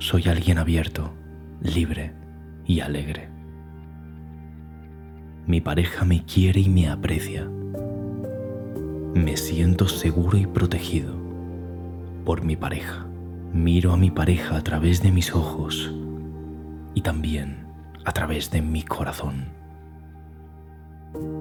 Soy 0.00 0.28
alguien 0.28 0.56
abierto, 0.56 1.12
libre 1.60 2.14
y 2.64 2.80
alegre. 2.80 3.28
Mi 5.46 5.60
pareja 5.60 6.06
me 6.06 6.24
quiere 6.24 6.60
y 6.60 6.70
me 6.70 6.88
aprecia. 6.88 7.46
Me 9.14 9.36
siento 9.36 9.88
seguro 9.88 10.38
y 10.38 10.46
protegido 10.46 11.14
por 12.24 12.42
mi 12.42 12.56
pareja. 12.56 13.06
Miro 13.52 13.92
a 13.92 13.98
mi 13.98 14.10
pareja 14.10 14.56
a 14.56 14.62
través 14.62 15.02
de 15.02 15.12
mis 15.12 15.34
ojos 15.34 15.94
y 16.94 17.02
también 17.02 17.66
a 18.06 18.12
través 18.12 18.50
de 18.50 18.62
mi 18.62 18.82
corazón. 18.82 19.48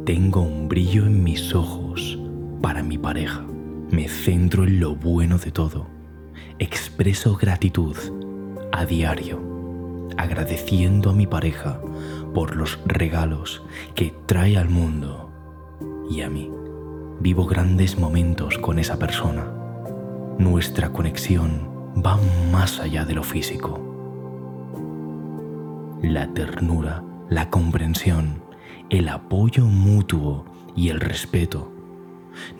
Tengo 0.05 0.41
un 0.41 0.67
brillo 0.67 1.05
en 1.05 1.23
mis 1.23 1.55
ojos 1.55 2.19
para 2.61 2.83
mi 2.83 2.97
pareja. 2.97 3.41
Me 3.89 4.09
centro 4.09 4.65
en 4.65 4.81
lo 4.81 4.97
bueno 4.97 5.37
de 5.37 5.51
todo. 5.51 5.87
Expreso 6.59 7.37
gratitud 7.37 7.95
a 8.79 8.85
diario, 8.85 9.41
agradeciendo 10.15 11.09
a 11.09 11.13
mi 11.13 11.27
pareja 11.27 11.81
por 12.33 12.55
los 12.55 12.79
regalos 12.85 13.61
que 13.93 14.15
trae 14.25 14.57
al 14.57 14.69
mundo 14.69 15.29
y 16.09 16.21
a 16.21 16.29
mí. 16.29 16.49
Vivo 17.19 17.45
grandes 17.45 17.99
momentos 17.99 18.57
con 18.57 18.79
esa 18.79 18.97
persona. 18.97 19.51
Nuestra 20.37 20.93
conexión 20.93 21.69
va 21.97 22.17
más 22.53 22.79
allá 22.79 23.03
de 23.03 23.15
lo 23.15 23.23
físico. 23.23 23.81
La 26.01 26.33
ternura, 26.33 27.03
la 27.29 27.49
comprensión, 27.49 28.41
el 28.89 29.09
apoyo 29.09 29.65
mutuo 29.65 30.45
y 30.73 30.87
el 30.87 31.01
respeto 31.01 31.69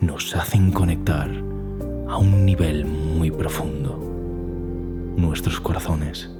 nos 0.02 0.36
hacen 0.36 0.70
conectar 0.70 1.30
a 2.10 2.18
un 2.18 2.44
nivel 2.44 2.84
muy 2.84 3.30
profundo. 3.30 4.09
Nuestros 5.16 5.60
corazones 5.60 6.30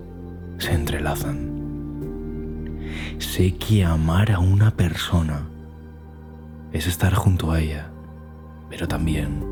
se 0.58 0.72
entrelazan. 0.72 1.50
Sé 3.18 3.56
que 3.56 3.84
amar 3.84 4.30
a 4.32 4.38
una 4.38 4.70
persona 4.70 5.42
es 6.72 6.86
estar 6.86 7.12
junto 7.14 7.52
a 7.52 7.60
ella, 7.60 7.90
pero 8.68 8.86
también 8.88 9.44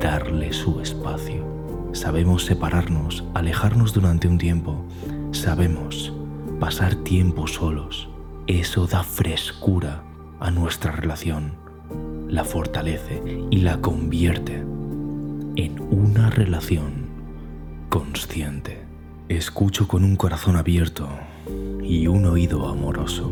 darle 0.00 0.52
su 0.52 0.80
espacio. 0.80 1.44
Sabemos 1.92 2.44
separarnos, 2.44 3.24
alejarnos 3.34 3.92
durante 3.92 4.28
un 4.28 4.38
tiempo. 4.38 4.84
Sabemos 5.32 6.12
pasar 6.58 6.94
tiempo 6.96 7.46
solos. 7.46 8.08
Eso 8.46 8.86
da 8.86 9.02
frescura 9.02 10.02
a 10.40 10.50
nuestra 10.50 10.92
relación, 10.92 11.52
la 12.28 12.44
fortalece 12.44 13.22
y 13.50 13.60
la 13.60 13.80
convierte 13.80 14.64
en 15.56 15.80
una 15.90 16.30
relación 16.30 17.05
consciente. 17.88 18.84
Escucho 19.28 19.88
con 19.88 20.04
un 20.04 20.16
corazón 20.16 20.56
abierto 20.56 21.08
y 21.82 22.06
un 22.06 22.26
oído 22.26 22.68
amoroso. 22.68 23.30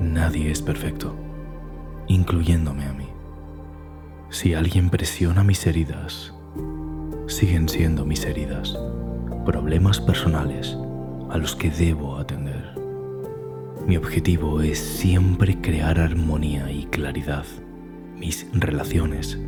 Nadie 0.00 0.50
es 0.50 0.62
perfecto, 0.62 1.14
incluyéndome 2.08 2.84
a 2.86 2.92
mí. 2.92 3.08
Si 4.30 4.54
alguien 4.54 4.90
presiona 4.90 5.44
mis 5.44 5.66
heridas, 5.66 6.34
siguen 7.26 7.68
siendo 7.68 8.04
mis 8.04 8.24
heridas, 8.24 8.78
problemas 9.44 10.00
personales 10.00 10.76
a 11.30 11.38
los 11.38 11.54
que 11.56 11.70
debo 11.70 12.16
atender. 12.16 12.74
Mi 13.86 13.96
objetivo 13.96 14.62
es 14.62 14.78
siempre 14.78 15.60
crear 15.60 16.00
armonía 16.00 16.70
y 16.70 16.86
claridad. 16.86 17.44
Mis 18.16 18.46
relaciones 18.52 19.38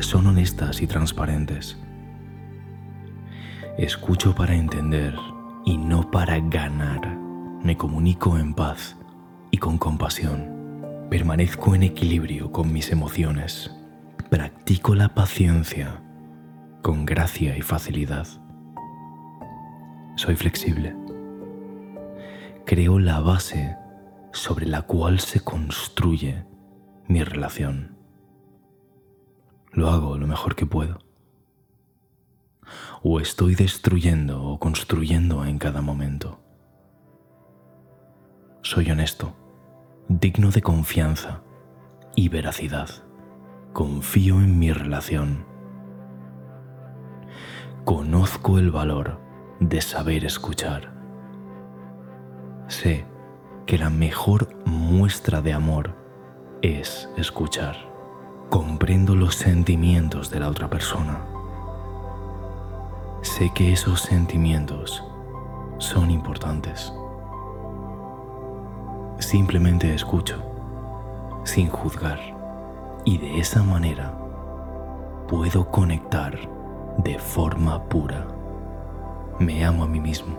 son 0.00 0.26
honestas 0.26 0.80
y 0.80 0.86
transparentes. 0.86 1.78
Escucho 3.76 4.36
para 4.36 4.54
entender 4.54 5.16
y 5.64 5.76
no 5.76 6.08
para 6.08 6.38
ganar. 6.38 7.18
Me 7.60 7.76
comunico 7.76 8.38
en 8.38 8.54
paz 8.54 8.96
y 9.50 9.58
con 9.58 9.78
compasión. 9.78 11.08
Permanezco 11.10 11.74
en 11.74 11.82
equilibrio 11.82 12.52
con 12.52 12.72
mis 12.72 12.92
emociones. 12.92 13.74
Practico 14.30 14.94
la 14.94 15.12
paciencia 15.12 16.00
con 16.82 17.04
gracia 17.04 17.58
y 17.58 17.62
facilidad. 17.62 18.28
Soy 20.14 20.36
flexible. 20.36 20.94
Creo 22.64 23.00
la 23.00 23.18
base 23.18 23.76
sobre 24.32 24.66
la 24.66 24.82
cual 24.82 25.18
se 25.18 25.40
construye 25.40 26.44
mi 27.08 27.24
relación. 27.24 27.96
Lo 29.72 29.90
hago 29.90 30.16
lo 30.16 30.28
mejor 30.28 30.54
que 30.54 30.64
puedo. 30.64 31.03
O 33.04 33.20
estoy 33.20 33.54
destruyendo 33.54 34.42
o 34.42 34.58
construyendo 34.58 35.44
en 35.44 35.58
cada 35.58 35.80
momento. 35.80 36.40
Soy 38.62 38.90
honesto, 38.90 39.36
digno 40.08 40.50
de 40.50 40.62
confianza 40.62 41.42
y 42.16 42.28
veracidad. 42.28 42.88
Confío 43.72 44.40
en 44.40 44.58
mi 44.58 44.72
relación 44.72 45.54
conozco 47.84 48.58
el 48.58 48.70
valor 48.70 49.20
de 49.60 49.80
saber 49.80 50.24
escuchar. 50.24 50.92
Sé 52.66 53.04
que 53.66 53.78
la 53.78 53.90
mejor 53.90 54.48
muestra 54.64 55.42
de 55.42 55.52
amor 55.52 55.94
es 56.62 57.08
escuchar. 57.16 57.76
Comprendo 58.50 59.14
los 59.14 59.34
sentimientos 59.34 60.30
de 60.30 60.40
la 60.40 60.48
otra 60.48 60.70
persona. 60.70 61.33
Sé 63.24 63.50
que 63.50 63.72
esos 63.72 64.02
sentimientos 64.02 65.02
son 65.78 66.10
importantes. 66.10 66.92
Simplemente 69.18 69.94
escucho, 69.94 70.42
sin 71.42 71.70
juzgar, 71.70 72.20
y 73.06 73.16
de 73.16 73.40
esa 73.40 73.62
manera 73.62 74.12
puedo 75.26 75.70
conectar 75.70 76.38
de 76.98 77.18
forma 77.18 77.82
pura. 77.84 78.28
Me 79.38 79.64
amo 79.64 79.84
a 79.84 79.88
mí 79.88 80.00
mismo. 80.00 80.36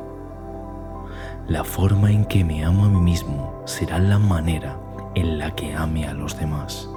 La 1.48 1.64
forma 1.64 2.12
en 2.12 2.24
que 2.24 2.44
me 2.46 2.64
amo 2.64 2.86
a 2.86 2.90
mí 2.90 3.02
mismo 3.02 3.64
será 3.66 3.98
la 3.98 4.20
manera 4.20 4.78
en 5.16 5.40
la 5.40 5.56
que 5.56 5.76
ame 5.76 6.08
a 6.08 6.14
los 6.14 6.38
demás. 6.40 6.88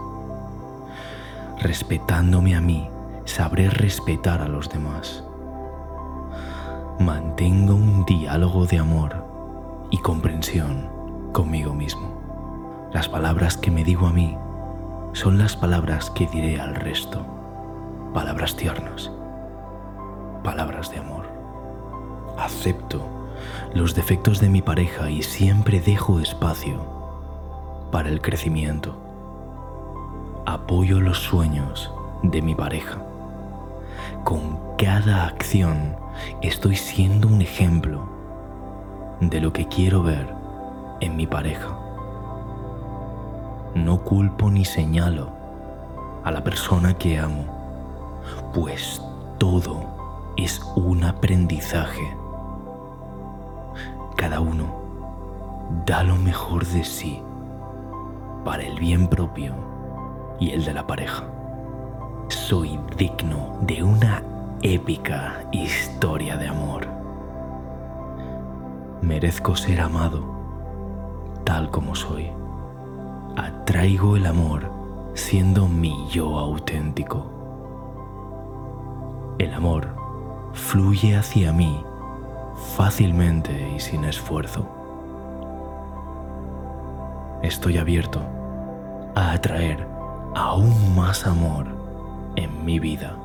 Respetándome 1.61 2.55
a 2.55 2.61
mí, 2.61 2.91
sabré 3.25 3.71
respetar 3.71 4.43
a 4.43 4.49
los 4.49 4.69
demás. 4.69 5.25
Mantengo 6.99 7.75
un 7.75 8.05
diálogo 8.05 8.67
de 8.67 8.79
amor 8.79 9.25
y 9.91 9.99
comprensión 9.99 10.89
conmigo 11.33 11.75
mismo. 11.75 12.89
Las 12.93 13.09
palabras 13.09 13.57
que 13.57 13.71
me 13.71 13.85
digo 13.85 14.07
a 14.07 14.13
mí 14.13 14.37
son 15.13 15.39
las 15.39 15.57
palabras 15.57 16.11
que 16.11 16.27
diré 16.27 16.61
al 16.61 16.75
resto. 16.75 17.25
Palabras 18.13 18.57
tiernas 18.57 19.11
palabras 20.43 20.91
de 20.91 20.99
amor. 20.99 21.27
Acepto 22.39 23.07
los 23.75 23.95
defectos 23.95 24.41
de 24.41 24.49
mi 24.49 24.63
pareja 24.63 25.11
y 25.11 25.23
siempre 25.23 25.81
dejo 25.81 26.21
espacio 26.21 26.81
para 27.91 28.09
el 28.09 28.21
crecimiento. 28.21 28.97
Apoyo 30.47 31.01
los 31.01 31.19
sueños 31.19 31.93
de 32.23 32.43
mi 32.43 32.55
pareja. 32.55 33.03
Con 34.25 34.59
cada 34.79 35.27
acción 35.27 35.97
estoy 36.43 36.77
siendo 36.77 37.29
un 37.29 37.43
ejemplo 37.43 38.09
de 39.21 39.41
lo 39.41 39.53
que 39.53 39.67
quiero 39.67 40.03
ver 40.03 40.33
en 41.01 41.17
mi 41.17 41.27
pareja. 41.27 41.77
No 43.75 43.99
culpo 44.03 44.51
ni 44.51 44.65
señalo 44.65 45.31
a 46.25 46.31
la 46.31 46.43
persona 46.43 46.95
que 46.95 47.19
amo, 47.19 47.45
pues 48.55 49.03
todo 49.39 49.85
es 50.37 50.61
un 50.77 51.05
aprendizaje. 51.05 52.17
Cada 54.17 54.41
uno 54.41 54.67
da 55.87 56.03
lo 56.03 56.17
mejor 56.17 56.67
de 56.67 56.85
sí 56.85 57.23
para 58.45 58.63
el 58.63 58.79
bien 58.79 59.09
propio 59.09 59.55
y 60.41 60.51
el 60.51 60.65
de 60.65 60.75
la 60.75 60.87
pareja. 60.87 61.25
Soy 62.29 62.79
digno 62.97 63.59
de 63.63 63.83
una 63.83 64.23
épica 64.63 65.45
historia 65.53 66.37
de 66.37 66.49
amor. 66.49 66.89
Merezco 69.03 69.55
ser 69.55 69.81
amado 69.81 70.39
tal 71.45 71.71
como 71.71 71.95
soy. 71.95 72.31
Atraigo 73.37 74.17
el 74.17 74.27
amor 74.27 74.71
siendo 75.15 75.69
mi 75.69 76.09
yo 76.09 76.39
auténtico. 76.39 77.27
El 79.39 79.55
amor 79.55 79.95
fluye 80.53 81.17
hacia 81.17 81.53
mí 81.53 81.85
fácilmente 82.77 83.73
y 83.77 83.81
sin 83.81 84.05
esfuerzo. 84.05 84.67
Estoy 87.43 87.79
abierto 87.79 88.21
a 89.15 89.33
atraer 89.33 89.87
aún 90.35 90.97
más 90.97 91.27
amor 91.27 91.67
en 92.35 92.65
mi 92.65 92.81
vida. 92.81 93.18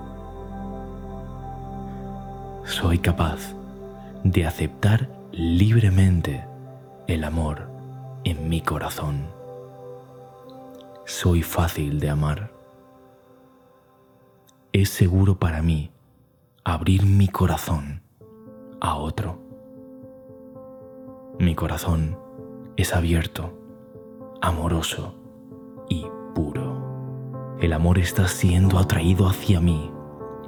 Soy 2.66 3.00
capaz 3.00 3.54
de 4.24 4.46
aceptar 4.46 5.10
libremente 5.32 6.46
el 7.08 7.24
amor 7.24 7.70
en 8.24 8.48
mi 8.50 8.62
corazón. 8.62 9.28
Soy 11.06 11.42
fácil 11.42 12.00
de 12.00 12.10
amar. 12.10 12.52
Es 14.72 14.90
seguro 14.90 15.36
para 15.36 15.62
mí 15.62 15.92
abrir 16.64 17.06
mi 17.06 17.28
corazón 17.28 18.02
a 18.80 18.96
otro. 18.96 19.40
Mi 21.40 21.56
corazón 21.56 22.18
es 22.78 22.96
abierto, 22.96 23.52
amoroso 24.42 25.16
y 25.90 26.06
puro. 26.34 27.58
El 27.60 27.74
amor 27.74 28.00
está 28.00 28.28
siendo 28.28 28.80
atraído 28.80 29.28
hacia 29.28 29.60
mí 29.60 29.92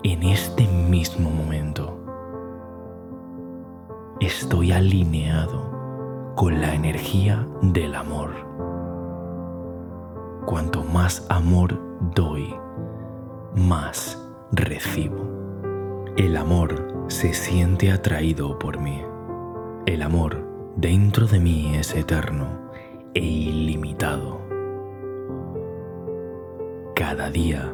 en 0.04 0.24
este 0.24 0.66
mismo 0.68 1.30
momento. 1.30 2.05
Estoy 4.22 4.72
alineado 4.72 6.34
con 6.36 6.62
la 6.62 6.74
energía 6.74 7.46
del 7.62 7.96
amor. 7.96 8.32
Cuanto 10.46 10.86
más 10.86 11.26
amor 11.30 11.78
doy, 12.16 12.56
más 13.58 14.18
recibo. 14.54 15.18
El 16.16 16.38
amor 16.38 17.06
se 17.10 17.34
siente 17.34 17.92
atraído 17.92 18.58
por 18.58 18.80
mí. 18.80 19.04
El 19.86 20.02
amor 20.02 20.48
dentro 20.78 21.28
de 21.28 21.40
mí 21.40 21.76
es 21.76 21.94
eterno 21.94 22.48
e 23.14 23.20
ilimitado. 23.20 24.40
Cada 26.96 27.30
día 27.30 27.70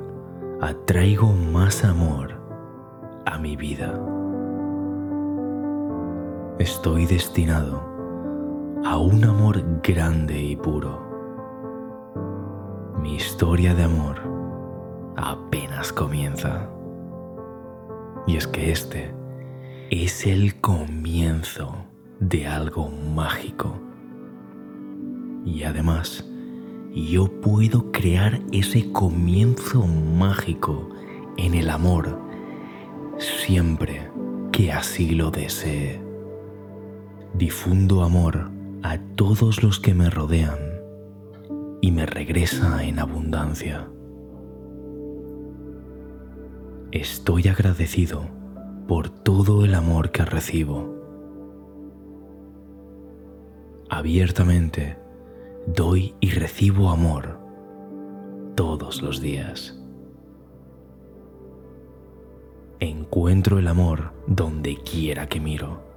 atraigo 0.60 1.32
más 1.34 1.86
amor 1.86 2.34
a 3.28 3.38
mi 3.38 3.56
vida. 3.56 3.94
Estoy 6.62 7.08
destinado 7.08 7.82
a 8.86 8.96
un 8.96 9.26
amor 9.26 9.82
grande 9.82 10.40
y 10.40 10.56
puro. 10.56 11.02
Mi 13.02 13.16
historia 13.16 13.74
de 13.74 13.86
amor 13.86 14.22
apenas 15.18 15.92
comienza. 15.92 16.70
Y 18.28 18.36
es 18.38 18.46
que 18.46 18.72
este 18.72 19.12
es 19.90 20.28
el 20.28 20.62
comienzo 20.62 21.74
de 22.20 22.46
algo 22.46 22.92
mágico. 22.92 23.76
Y 25.44 25.64
además, 25.64 26.24
yo 26.94 27.26
puedo 27.42 27.92
crear 27.92 28.40
ese 28.52 28.92
comienzo 28.92 29.88
mágico 29.88 30.90
en 31.38 31.56
el 31.56 31.72
amor 31.72 32.20
siempre 33.18 34.12
que 34.52 34.72
así 34.72 35.16
lo 35.16 35.32
desee. 35.32 36.11
Difundo 37.34 38.04
amor 38.04 38.52
a 38.84 38.98
todos 39.16 39.64
los 39.64 39.80
que 39.80 39.94
me 39.94 40.10
rodean 40.10 40.60
y 41.82 41.92
me 41.92 42.06
regresa 42.06 42.84
en 42.84 43.00
abundancia. 43.00 43.88
Estoy 46.92 47.48
agradecido 47.48 48.26
por 48.88 49.10
todo 49.10 49.64
el 49.64 49.76
amor 49.76 50.12
que 50.12 50.26
recibo 50.26 51.02
abiertamente 53.92 54.98
doy 55.68 56.16
y 56.22 56.30
recibo 56.32 56.90
amor 56.90 57.38
todos 58.56 59.02
los 59.02 59.20
días. 59.20 59.78
Encuentro 62.80 63.60
el 63.60 63.68
amor 63.68 64.14
donde 64.28 64.78
quiera 64.78 65.28
que 65.28 65.42
miro. 65.42 65.91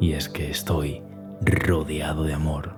Y 0.00 0.12
es 0.12 0.28
que 0.28 0.50
estoy 0.50 1.02
rodeado 1.40 2.24
de 2.24 2.34
amor. 2.34 2.76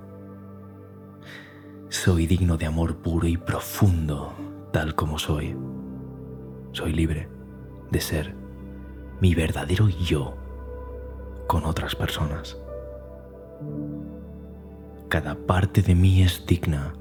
Soy 1.89 2.25
digno 2.25 2.57
de 2.57 2.65
amor 2.65 2.97
puro 2.97 3.27
y 3.27 3.37
profundo 3.37 4.33
tal 4.71 4.95
como 4.95 5.19
soy. 5.19 5.55
Soy 6.71 6.93
libre 6.93 7.27
de 7.91 7.99
ser 7.99 8.35
mi 9.19 9.35
verdadero 9.35 9.89
yo 9.89 10.35
con 11.47 11.65
otras 11.65 11.95
personas. 11.95 12.57
Cada 15.09 15.35
parte 15.35 15.81
de 15.81 15.93
mí 15.93 16.23
es 16.23 16.45
digna 16.45 16.93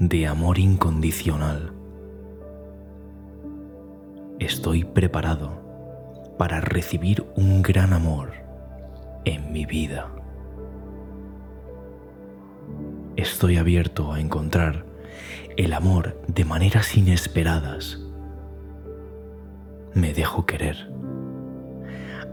de 0.00 0.26
amor 0.26 0.58
incondicional. 0.58 1.72
Estoy 4.40 4.84
preparado 4.84 5.62
para 6.36 6.60
recibir 6.60 7.24
un 7.36 7.62
gran 7.62 7.92
amor 7.92 8.43
en 9.24 9.52
mi 9.52 9.66
vida. 9.66 10.10
Estoy 13.16 13.56
abierto 13.56 14.12
a 14.12 14.20
encontrar 14.20 14.84
el 15.56 15.72
amor 15.72 16.20
de 16.26 16.44
maneras 16.44 16.96
inesperadas. 16.96 18.00
Me 19.94 20.12
dejo 20.12 20.46
querer. 20.46 20.90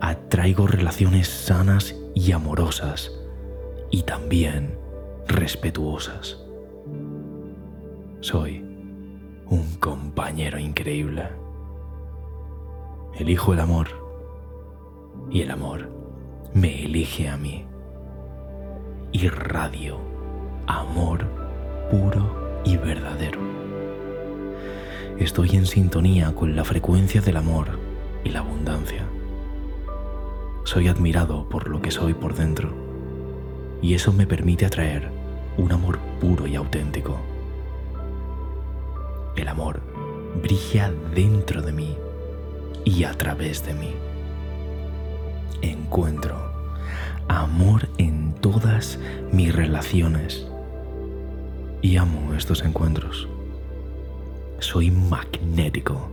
Atraigo 0.01 0.65
relaciones 0.65 1.27
sanas 1.27 1.95
y 2.15 2.31
amorosas 2.31 3.11
y 3.91 4.03
también 4.03 4.77
respetuosas. 5.27 6.39
Soy 8.21 8.65
un 9.45 9.75
compañero 9.79 10.57
increíble. 10.57 11.29
Elijo 13.19 13.53
el 13.53 13.59
amor 13.59 13.87
y 15.29 15.41
el 15.41 15.51
amor 15.51 16.00
me 16.53 16.83
elige 16.85 17.29
a 17.29 17.37
mí. 17.37 17.65
Irradio 19.13 19.99
amor 20.67 21.25
puro 21.89 22.61
y 22.63 22.77
verdadero. 22.77 23.39
Estoy 25.17 25.51
en 25.51 25.65
sintonía 25.65 26.33
con 26.33 26.55
la 26.55 26.63
frecuencia 26.63 27.21
del 27.21 27.37
amor 27.37 27.79
y 28.23 28.29
la 28.29 28.39
abundancia. 28.39 29.05
Soy 30.63 30.87
admirado 30.87 31.47
por 31.49 31.69
lo 31.69 31.81
que 31.81 31.91
soy 31.91 32.13
por 32.13 32.35
dentro 32.35 32.69
y 33.81 33.93
eso 33.93 34.13
me 34.13 34.27
permite 34.27 34.65
atraer 34.65 35.09
un 35.57 35.71
amor 35.71 35.99
puro 36.19 36.47
y 36.47 36.55
auténtico. 36.55 37.19
El 39.35 39.47
amor 39.47 39.81
brilla 40.41 40.91
dentro 41.13 41.61
de 41.61 41.71
mí 41.71 41.97
y 42.85 43.03
a 43.03 43.13
través 43.13 43.65
de 43.65 43.73
mí. 43.73 44.10
Encuentro 45.61 46.51
amor 47.27 47.87
en 47.97 48.33
todas 48.33 48.99
mis 49.31 49.53
relaciones 49.55 50.47
y 51.81 51.97
amo 51.97 52.33
estos 52.33 52.63
encuentros. 52.63 53.27
Soy 54.59 54.91
magnético 54.91 56.11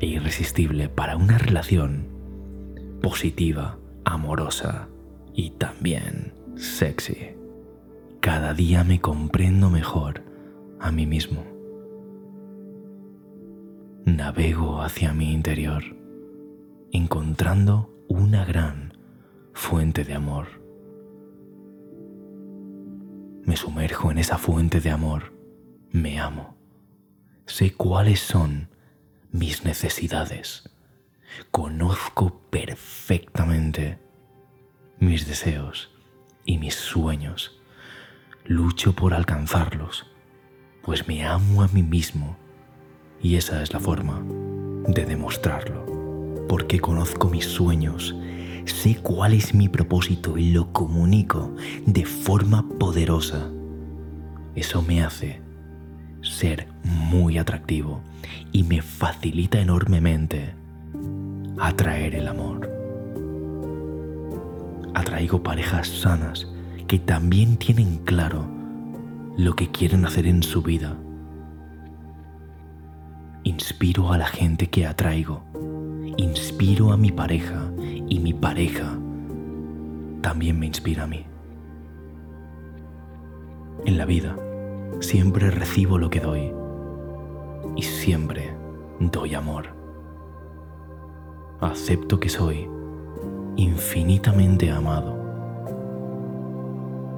e 0.00 0.06
irresistible 0.06 0.88
para 0.88 1.16
una 1.16 1.38
relación 1.38 2.06
positiva, 3.02 3.78
amorosa 4.04 4.88
y 5.34 5.50
también 5.50 6.32
sexy. 6.56 7.34
Cada 8.20 8.54
día 8.54 8.84
me 8.84 9.00
comprendo 9.00 9.70
mejor 9.70 10.22
a 10.80 10.90
mí 10.92 11.06
mismo. 11.06 11.44
Navego 14.04 14.82
hacia 14.82 15.12
mi 15.12 15.32
interior, 15.32 15.82
encontrando 16.92 17.95
una 18.08 18.44
gran 18.44 18.96
fuente 19.52 20.04
de 20.04 20.14
amor. 20.14 20.46
Me 23.44 23.56
sumerjo 23.56 24.10
en 24.10 24.18
esa 24.18 24.38
fuente 24.38 24.80
de 24.80 24.90
amor, 24.90 25.32
me 25.90 26.18
amo, 26.18 26.56
sé 27.46 27.72
cuáles 27.72 28.20
son 28.20 28.68
mis 29.30 29.64
necesidades, 29.64 30.68
conozco 31.50 32.40
perfectamente 32.50 33.98
mis 34.98 35.26
deseos 35.26 35.90
y 36.44 36.58
mis 36.58 36.74
sueños. 36.74 37.60
Lucho 38.44 38.94
por 38.94 39.12
alcanzarlos, 39.12 40.06
pues 40.82 41.08
me 41.08 41.24
amo 41.24 41.62
a 41.62 41.68
mí 41.68 41.82
mismo 41.82 42.36
y 43.20 43.36
esa 43.36 43.62
es 43.62 43.72
la 43.72 43.80
forma 43.80 44.22
de 44.86 45.04
demostrarlo, 45.04 45.84
porque 46.48 46.80
conozco 46.80 47.28
mis 47.28 47.44
sueños, 47.46 48.14
sé 48.64 48.96
cuál 48.96 49.34
es 49.34 49.54
mi 49.54 49.68
propósito 49.68 50.38
y 50.38 50.50
lo 50.50 50.72
comunico 50.72 51.54
de 51.86 52.04
forma 52.04 52.66
poderosa. 52.78 53.50
Eso 54.54 54.82
me 54.82 55.02
hace 55.02 55.40
ser 56.22 56.68
muy 56.82 57.38
atractivo 57.38 58.00
y 58.52 58.64
me 58.64 58.82
facilita 58.82 59.60
enormemente 59.60 60.54
atraer 61.58 62.14
el 62.14 62.28
amor 62.28 62.76
atraigo 64.96 65.42
parejas 65.42 65.88
sanas 65.88 66.48
que 66.88 66.98
también 66.98 67.58
tienen 67.58 67.98
claro 67.98 68.48
lo 69.36 69.54
que 69.54 69.70
quieren 69.70 70.06
hacer 70.06 70.26
en 70.26 70.42
su 70.42 70.62
vida. 70.62 70.96
Inspiro 73.44 74.12
a 74.12 74.18
la 74.18 74.26
gente 74.26 74.68
que 74.68 74.86
atraigo 74.86 75.44
inspiro 76.16 76.92
a 76.92 76.96
mi 76.96 77.10
pareja 77.10 77.70
y 77.78 78.18
mi 78.18 78.32
pareja 78.32 78.98
también 80.22 80.58
me 80.58 80.66
inspira 80.66 81.04
a 81.04 81.06
mí. 81.06 81.26
En 83.84 83.98
la 83.98 84.06
vida 84.06 84.36
siempre 85.00 85.50
recibo 85.50 85.98
lo 85.98 86.08
que 86.08 86.20
doy 86.20 86.52
y 87.76 87.82
siempre 87.82 88.56
doy 88.98 89.34
amor. 89.34 89.66
Acepto 91.60 92.18
que 92.18 92.28
soy 92.28 92.68
infinitamente 93.56 94.70
amado. 94.70 95.16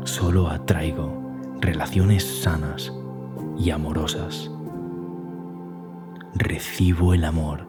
Solo 0.05 0.49
atraigo 0.49 1.13
relaciones 1.61 2.25
sanas 2.25 2.93
y 3.59 3.71
amorosas. 3.71 4.51
Recibo 6.35 7.15
el 7.15 7.25
amor 7.25 7.68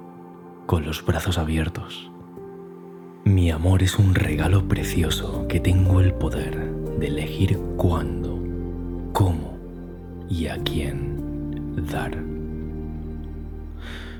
con 0.69 0.85
los 0.85 1.03
brazos 1.03 1.39
abiertos. 1.39 2.11
Mi 3.23 3.49
amor 3.49 3.81
es 3.81 3.97
un 3.97 4.13
regalo 4.13 4.67
precioso 4.67 5.47
que 5.47 5.59
tengo 5.59 5.99
el 5.99 6.13
poder 6.13 6.71
de 6.99 7.07
elegir 7.07 7.57
cuándo, 7.75 8.39
cómo 9.11 9.57
y 10.29 10.45
a 10.45 10.59
quién 10.59 11.83
dar. 11.91 12.15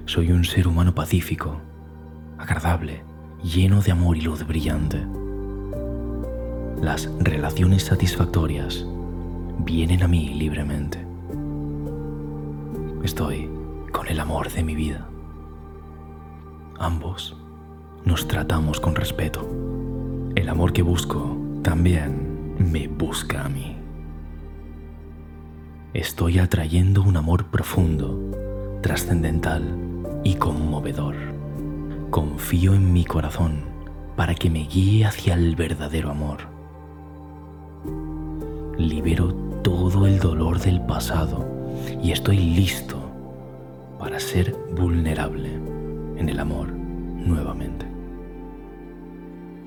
Soy 0.07 0.31
un 0.31 0.43
ser 0.43 0.67
humano 0.67 0.95
pacífico, 0.95 1.61
agradable, 2.39 3.03
lleno 3.43 3.83
de 3.83 3.91
amor 3.91 4.17
y 4.17 4.21
luz 4.21 4.47
brillante. 4.47 5.05
Las 6.81 7.11
relaciones 7.19 7.83
satisfactorias 7.83 8.87
vienen 9.59 10.01
a 10.01 10.07
mí 10.07 10.33
libremente. 10.33 11.05
Estoy 13.03 13.47
con 13.91 14.07
el 14.07 14.19
amor 14.19 14.51
de 14.51 14.63
mi 14.63 14.73
vida. 14.73 15.09
Ambos 16.80 17.36
nos 18.05 18.25
tratamos 18.25 18.80
con 18.80 18.95
respeto. 18.95 19.45
El 20.34 20.47
amor 20.47 20.71
que 20.71 20.82
busco 20.82 21.38
también 21.61 22.55
me 22.57 22.88
busca 22.88 23.43
a 23.43 23.49
mí. 23.49 23.75
Estoy 25.93 26.39
atrayendo 26.39 27.03
un 27.03 27.17
amor 27.17 27.47
profundo, 27.47 28.80
trascendental 28.82 29.77
y 30.23 30.36
conmovedor. 30.36 31.15
Confío 32.11 32.73
en 32.73 32.93
mi 32.93 33.03
corazón 33.03 33.65
para 34.15 34.34
que 34.34 34.49
me 34.49 34.59
guíe 34.59 35.05
hacia 35.05 35.34
el 35.34 35.57
verdadero 35.57 36.09
amor. 36.09 36.47
Libero 38.77 39.34
todo 39.63 40.07
el 40.07 40.17
dolor 40.19 40.59
del 40.59 40.80
pasado 40.86 41.45
y 42.01 42.13
estoy 42.13 42.38
listo 42.38 42.97
para 43.99 44.17
ser 44.17 44.55
vulnerable 44.77 45.59
en 46.20 46.28
el 46.28 46.39
amor 46.39 46.72
nuevamente. 46.74 47.88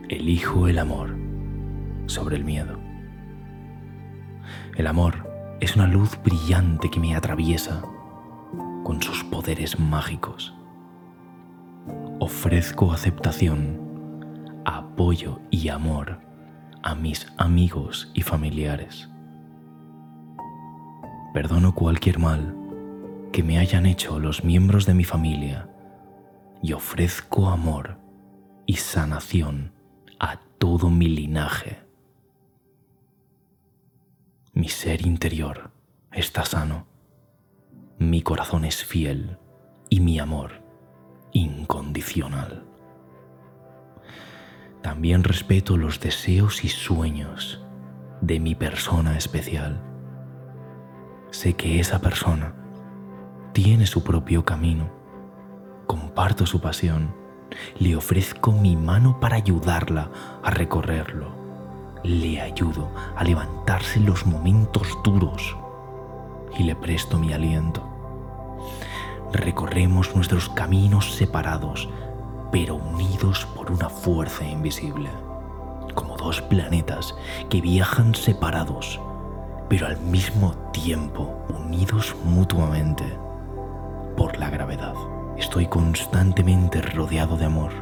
Elijo 0.09 0.69
el 0.69 0.79
amor 0.79 1.17
sobre 2.07 2.37
el 2.37 2.45
miedo. 2.45 2.79
El 4.77 4.87
amor 4.87 5.31
es 5.61 5.77
una 5.77 5.87
luz 5.87 6.19
brillante 6.23 6.91
que 6.91 7.01
me 7.01 7.17
atraviesa 7.17 7.83
con 8.85 9.01
sus 9.01 9.25
poderes 9.25 9.81
mágicos. 9.81 10.55
Ofrezco 12.21 12.93
aceptación, 12.93 14.61
apoyo 14.67 15.41
y 15.51 15.69
amor 15.69 16.21
a 16.83 16.95
mis 16.95 17.27
amigos 17.39 18.11
y 18.15 18.23
familiares. 18.23 19.09
Perdono 21.33 21.75
cualquier 21.75 22.19
mal 22.19 22.55
que 23.33 23.43
me 23.43 23.59
hayan 23.59 23.87
hecho 23.87 24.19
los 24.19 24.45
miembros 24.45 24.85
de 24.85 24.93
mi 24.93 25.05
familia 25.05 25.72
y 26.63 26.73
ofrezco 26.73 27.49
amor 27.49 27.99
y 28.67 28.77
sanación 28.77 29.73
a 30.19 30.39
todo 30.59 30.89
mi 30.89 31.09
linaje. 31.09 31.83
Mi 34.55 34.69
ser 34.69 35.05
interior 35.05 35.73
está 36.13 36.45
sano, 36.45 36.87
mi 37.99 38.23
corazón 38.23 38.65
es 38.65 38.85
fiel 38.85 39.39
y 39.91 40.01
mi 40.01 40.19
amor 40.19 40.63
incondicional. 41.33 42.65
También 44.83 45.25
respeto 45.25 45.77
los 45.77 46.01
deseos 46.01 46.65
y 46.65 46.69
sueños 46.69 47.65
de 48.21 48.41
mi 48.41 48.55
persona 48.55 49.17
especial. 49.17 49.81
Sé 51.31 51.55
que 51.55 51.81
esa 51.81 52.01
persona 52.01 52.55
tiene 53.53 53.87
su 53.87 54.05
propio 54.05 54.45
camino. 54.45 55.02
Comparto 55.87 56.47
su 56.47 56.61
pasión. 56.61 57.15
Le 57.79 57.97
ofrezco 57.97 58.53
mi 58.53 58.77
mano 58.77 59.21
para 59.21 59.37
ayudarla 59.37 60.11
a 60.43 60.51
recorrerlo. 60.51 61.33
Le 62.03 62.41
ayudo 62.41 62.91
a 63.17 63.25
levantarse 63.25 63.99
en 63.99 64.07
los 64.07 64.27
momentos 64.27 64.89
duros 65.05 65.57
y 66.59 66.65
le 66.65 66.75
presto 66.75 67.19
mi 67.19 67.33
aliento. 67.33 67.83
Recorremos 69.33 70.15
nuestros 70.15 70.49
caminos 70.49 71.15
separados, 71.15 71.89
pero 72.51 72.75
unidos 72.77 73.47
por 73.57 73.71
una 73.71 73.89
fuerza 73.89 74.45
invisible, 74.45 75.11
como 75.95 76.17
dos 76.17 76.43
planetas 76.43 77.15
que 77.49 77.61
viajan 77.61 78.15
separados, 78.15 79.01
pero 79.69 79.87
al 79.87 79.99
mismo 80.01 80.55
tiempo 80.73 81.47
unidos 81.49 82.15
mutuamente 82.25 83.05
por 84.17 84.39
la 84.39 84.51
gravedad. 84.51 84.95
Estoy 85.43 85.67
constantemente 85.67 86.81
rodeado 86.81 87.37
de 87.37 87.47
amor. 87.47 87.73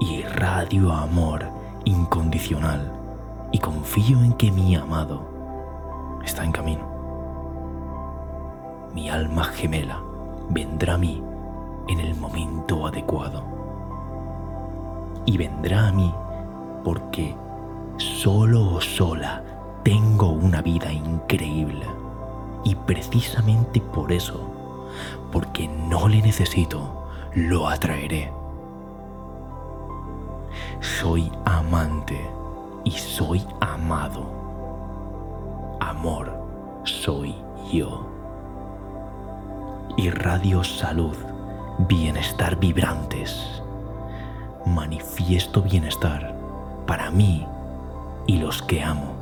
Irradio 0.00 0.92
amor 0.92 1.44
incondicional 1.84 2.92
y 3.50 3.58
confío 3.58 4.22
en 4.22 4.32
que 4.34 4.52
mi 4.52 4.76
amado 4.76 6.20
está 6.24 6.44
en 6.44 6.52
camino. 6.52 6.86
Mi 8.94 9.10
alma 9.10 9.46
gemela 9.46 10.00
vendrá 10.48 10.94
a 10.94 10.98
mí 10.98 11.20
en 11.88 11.98
el 11.98 12.14
momento 12.14 12.86
adecuado. 12.86 13.42
Y 15.26 15.36
vendrá 15.36 15.88
a 15.88 15.92
mí 15.92 16.14
porque 16.84 17.34
solo 17.96 18.74
o 18.74 18.80
sola 18.80 19.42
tengo 19.82 20.28
una 20.28 20.62
vida 20.62 20.92
increíble. 20.92 21.84
Y 22.62 22.76
precisamente 22.76 23.80
por 23.80 24.12
eso 24.12 24.47
porque 25.32 25.68
no 25.68 26.08
le 26.08 26.22
necesito, 26.22 27.08
lo 27.34 27.68
atraeré. 27.68 28.32
Soy 30.80 31.30
amante 31.44 32.18
y 32.84 32.92
soy 32.92 33.44
amado. 33.60 34.26
Amor 35.80 36.38
soy 36.84 37.34
yo. 37.72 38.06
Irradio 39.96 40.62
salud, 40.64 41.16
bienestar 41.88 42.56
vibrantes. 42.56 43.62
Manifiesto 44.64 45.62
bienestar 45.62 46.34
para 46.86 47.10
mí 47.10 47.46
y 48.26 48.38
los 48.38 48.62
que 48.62 48.82
amo. 48.82 49.14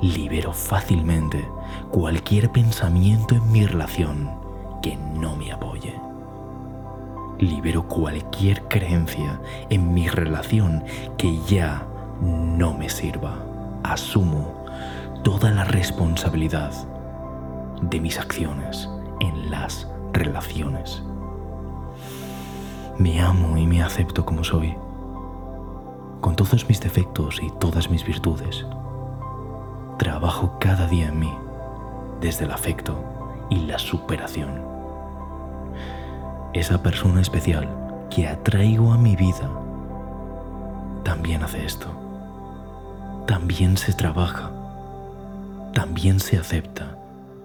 Libero 0.00 0.52
fácilmente 0.52 1.46
cualquier 1.90 2.50
pensamiento 2.50 3.34
en 3.34 3.50
mi 3.50 3.66
relación 3.66 4.30
que 4.82 4.96
no 4.96 5.36
me 5.36 5.52
apoye. 5.52 5.94
Libero 7.38 7.86
cualquier 7.86 8.62
creencia 8.64 9.40
en 9.70 9.94
mi 9.94 10.08
relación 10.08 10.84
que 11.16 11.38
ya 11.46 11.86
no 12.20 12.74
me 12.74 12.88
sirva. 12.88 13.36
Asumo 13.84 14.64
toda 15.22 15.50
la 15.50 15.64
responsabilidad 15.64 16.72
de 17.82 18.00
mis 18.00 18.18
acciones 18.18 18.88
en 19.20 19.50
las 19.50 19.86
relaciones. 20.12 21.02
Me 22.98 23.20
amo 23.20 23.56
y 23.56 23.66
me 23.66 23.82
acepto 23.82 24.24
como 24.24 24.42
soy, 24.42 24.74
con 26.20 26.34
todos 26.34 26.68
mis 26.68 26.80
defectos 26.80 27.40
y 27.40 27.50
todas 27.60 27.88
mis 27.88 28.04
virtudes. 28.04 28.66
Trabajo 29.98 30.56
cada 30.58 30.88
día 30.88 31.06
en 31.08 31.20
mí 31.20 31.32
desde 32.20 32.44
el 32.44 32.52
afecto 32.52 33.46
y 33.50 33.60
la 33.60 33.78
superación. 33.78 34.62
Esa 36.52 36.82
persona 36.82 37.20
especial 37.20 37.68
que 38.10 38.26
atraigo 38.26 38.92
a 38.92 38.98
mi 38.98 39.16
vida 39.16 39.50
también 41.04 41.42
hace 41.42 41.64
esto. 41.64 41.88
También 43.26 43.76
se 43.76 43.92
trabaja, 43.92 44.50
también 45.74 46.18
se 46.20 46.38
acepta 46.38 46.98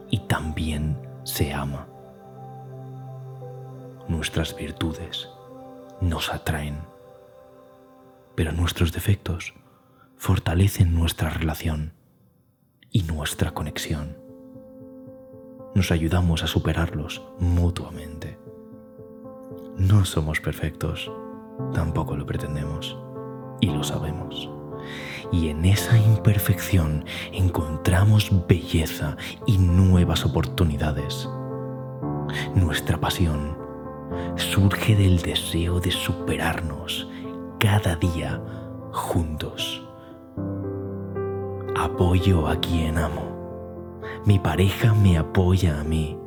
y 0.10 0.20
también 0.20 0.98
se 1.24 1.54
ama. 1.54 1.88
Nuestras 4.08 4.56
virtudes 4.56 5.30
nos 6.02 6.34
atraen, 6.34 6.80
pero 8.36 8.52
nuestros 8.52 8.92
defectos 8.92 9.54
fortalecen 10.18 10.94
nuestra 10.94 11.30
relación 11.30 11.94
y 12.90 13.04
nuestra 13.04 13.52
conexión 13.52 14.23
nos 15.76 15.92
ayudamos 15.92 16.44
a 16.44 16.48
superarlos 16.48 17.22
mutuamente. 17.40 18.38
No 19.78 20.06
somos 20.06 20.40
perfectos, 20.40 21.12
tampoco 21.74 22.16
lo 22.16 22.26
pretendemos, 22.26 22.98
y 23.60 23.68
lo 23.68 23.84
sabemos. 23.84 24.50
Y 25.32 25.50
en 25.50 25.66
esa 25.66 25.98
imperfección 25.98 27.06
encontramos 27.32 28.32
belleza 28.48 29.18
y 29.48 29.58
nuevas 29.58 30.26
oportunidades. 30.26 31.28
Nuestra 32.56 33.00
pasión 33.00 33.58
surge 34.36 34.96
del 34.96 35.22
deseo 35.22 35.80
de 35.80 35.92
superarnos 35.92 37.08
cada 37.60 37.96
día 37.96 38.42
juntos. 38.92 39.84
Apoyo 41.76 42.48
a 42.48 42.60
quien 42.60 42.98
amo. 42.98 43.33
Mi 44.26 44.40
pareja 44.40 44.94
me 44.94 45.18
apoya 45.18 45.80
a 45.80 45.84
mí. 45.84 46.18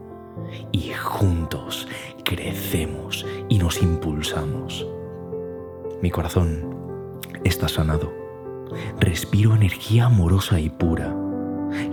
Y 0.72 0.92
juntos 0.92 1.88
crecemos 2.24 3.24
y 3.48 3.58
nos 3.58 3.82
impulsamos. 3.82 4.86
Mi 6.02 6.10
corazón 6.10 6.76
está 7.44 7.68
sanado. 7.68 8.12
Respiro 9.00 9.54
energía 9.54 10.06
amorosa 10.06 10.60
y 10.60 10.68
pura, 10.68 11.14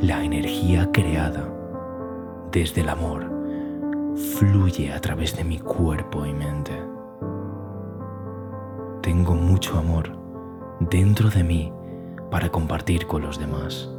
la 0.01 0.23
energía 0.23 0.89
creada 0.91 1.49
desde 2.51 2.81
el 2.81 2.89
amor 2.89 3.31
fluye 4.15 4.91
a 4.91 4.99
través 4.99 5.35
de 5.35 5.43
mi 5.43 5.59
cuerpo 5.59 6.25
y 6.25 6.33
mente. 6.33 6.73
Tengo 9.01 9.35
mucho 9.35 9.77
amor 9.77 10.11
dentro 10.79 11.29
de 11.29 11.43
mí 11.43 11.73
para 12.29 12.49
compartir 12.49 13.07
con 13.07 13.21
los 13.21 13.39
demás. 13.39 13.92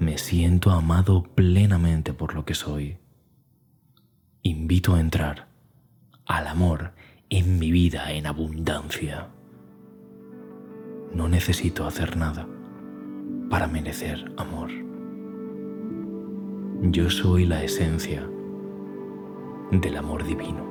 Me 0.00 0.16
siento 0.16 0.70
amado 0.70 1.24
plenamente 1.34 2.14
por 2.14 2.34
lo 2.34 2.46
que 2.46 2.54
soy. 2.54 2.96
Invito 4.42 4.94
a 4.94 5.00
entrar 5.00 5.48
al 6.24 6.46
amor 6.46 6.94
en 7.28 7.58
mi 7.58 7.70
vida 7.70 8.10
en 8.10 8.26
abundancia. 8.26 9.28
No 11.12 11.28
necesito 11.28 11.86
hacer 11.86 12.16
nada 12.16 12.48
para 13.50 13.66
merecer 13.66 14.32
amor. 14.38 14.70
Yo 16.80 17.10
soy 17.10 17.44
la 17.44 17.62
esencia 17.62 18.26
del 19.70 19.98
amor 19.98 20.24
divino. 20.24 20.64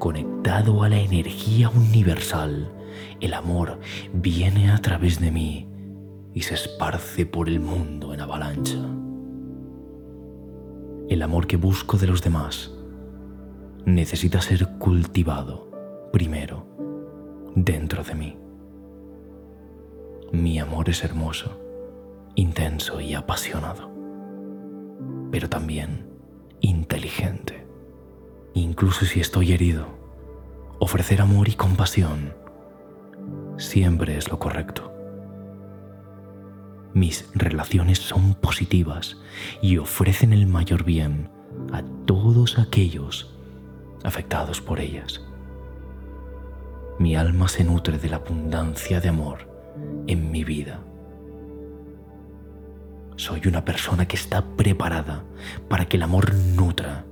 Conectado 0.00 0.82
a 0.82 0.88
la 0.88 0.98
energía 0.98 1.68
universal, 1.68 2.72
el 3.20 3.34
amor 3.34 3.78
viene 4.12 4.72
a 4.72 4.78
través 4.78 5.20
de 5.20 5.30
mí 5.30 5.67
y 6.38 6.42
se 6.42 6.54
esparce 6.54 7.26
por 7.26 7.48
el 7.48 7.58
mundo 7.58 8.14
en 8.14 8.20
avalancha. 8.20 8.78
El 11.08 11.22
amor 11.22 11.48
que 11.48 11.56
busco 11.56 11.98
de 11.98 12.06
los 12.06 12.22
demás 12.22 12.70
necesita 13.84 14.40
ser 14.40 14.68
cultivado 14.78 15.68
primero 16.12 16.64
dentro 17.56 18.04
de 18.04 18.14
mí. 18.14 18.38
Mi 20.30 20.60
amor 20.60 20.88
es 20.88 21.02
hermoso, 21.02 21.58
intenso 22.36 23.00
y 23.00 23.14
apasionado, 23.14 23.90
pero 25.32 25.48
también 25.48 26.06
inteligente. 26.60 27.66
Incluso 28.54 29.06
si 29.06 29.18
estoy 29.18 29.54
herido, 29.54 29.88
ofrecer 30.78 31.20
amor 31.20 31.48
y 31.48 31.54
compasión 31.54 32.32
siempre 33.56 34.16
es 34.16 34.30
lo 34.30 34.38
correcto. 34.38 34.97
Mis 36.98 37.28
relaciones 37.34 37.98
son 37.98 38.34
positivas 38.34 39.16
y 39.62 39.78
ofrecen 39.78 40.32
el 40.32 40.46
mayor 40.46 40.84
bien 40.84 41.30
a 41.72 41.82
todos 42.06 42.58
aquellos 42.58 43.34
afectados 44.02 44.60
por 44.60 44.80
ellas. 44.80 45.20
Mi 46.98 47.14
alma 47.14 47.48
se 47.48 47.64
nutre 47.64 47.98
de 47.98 48.08
la 48.08 48.16
abundancia 48.16 49.00
de 49.00 49.08
amor 49.08 49.48
en 50.06 50.30
mi 50.30 50.42
vida 50.42 50.80
soy 53.18 53.42
una 53.46 53.64
persona 53.64 54.06
que 54.06 54.14
está 54.14 54.42
preparada 54.56 55.24
para 55.68 55.86
que 55.86 55.96
el 55.96 56.04
amor 56.04 56.32
nutra 56.34 57.04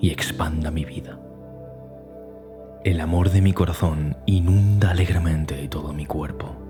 y 0.00 0.10
expanda 0.10 0.70
mi 0.70 0.86
vida. 0.86 1.20
El 2.84 3.00
amor 3.00 3.30
de 3.30 3.42
mi 3.42 3.52
corazón 3.52 4.16
inunda 4.24 4.92
alegremente 4.92 5.68
todo 5.68 5.92
mi 5.92 6.06
cuerpo. 6.06 6.69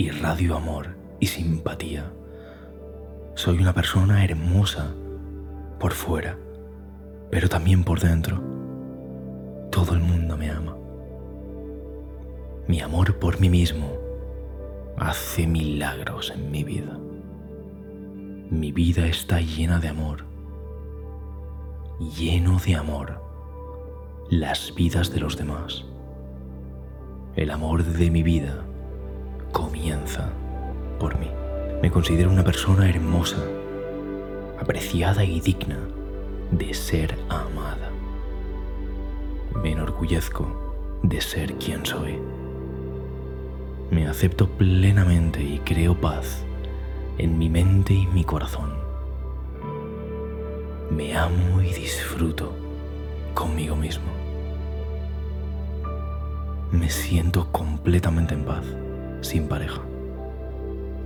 Irradio 0.00 0.56
amor 0.56 0.96
y 1.20 1.26
simpatía. 1.26 2.10
Soy 3.34 3.58
una 3.58 3.74
persona 3.74 4.24
hermosa 4.24 4.94
por 5.78 5.92
fuera, 5.92 6.38
pero 7.30 7.50
también 7.50 7.84
por 7.84 8.00
dentro. 8.00 8.42
Todo 9.70 9.92
el 9.92 10.00
mundo 10.00 10.38
me 10.38 10.50
ama. 10.50 10.74
Mi 12.66 12.80
amor 12.80 13.18
por 13.18 13.40
mí 13.40 13.50
mismo 13.50 13.92
hace 14.96 15.46
milagros 15.46 16.32
en 16.34 16.50
mi 16.50 16.64
vida. 16.64 16.98
Mi 18.48 18.72
vida 18.72 19.06
está 19.06 19.42
llena 19.42 19.80
de 19.80 19.88
amor, 19.88 20.24
lleno 22.18 22.58
de 22.58 22.74
amor, 22.74 23.20
las 24.30 24.74
vidas 24.74 25.12
de 25.12 25.20
los 25.20 25.36
demás. 25.36 25.84
El 27.36 27.50
amor 27.50 27.84
de 27.84 28.10
mi 28.10 28.22
vida 28.22 28.64
comienza 29.52 30.30
por 30.98 31.18
mí. 31.18 31.30
Me 31.82 31.90
considero 31.90 32.30
una 32.30 32.44
persona 32.44 32.88
hermosa, 32.88 33.38
apreciada 34.60 35.24
y 35.24 35.40
digna 35.40 35.78
de 36.50 36.74
ser 36.74 37.18
amada. 37.28 37.90
Me 39.62 39.72
enorgullezco 39.72 41.00
de 41.02 41.20
ser 41.20 41.54
quien 41.54 41.84
soy. 41.84 42.18
Me 43.90 44.06
acepto 44.06 44.48
plenamente 44.48 45.42
y 45.42 45.58
creo 45.60 45.94
paz 46.00 46.44
en 47.18 47.38
mi 47.38 47.48
mente 47.48 47.92
y 47.92 48.06
mi 48.06 48.24
corazón. 48.24 48.70
Me 50.90 51.16
amo 51.16 51.60
y 51.62 51.72
disfruto 51.72 52.52
conmigo 53.34 53.76
mismo. 53.76 54.10
Me 56.72 56.88
siento 56.88 57.50
completamente 57.50 58.34
en 58.34 58.44
paz, 58.44 58.64
sin 59.20 59.48
pareja. 59.48 59.82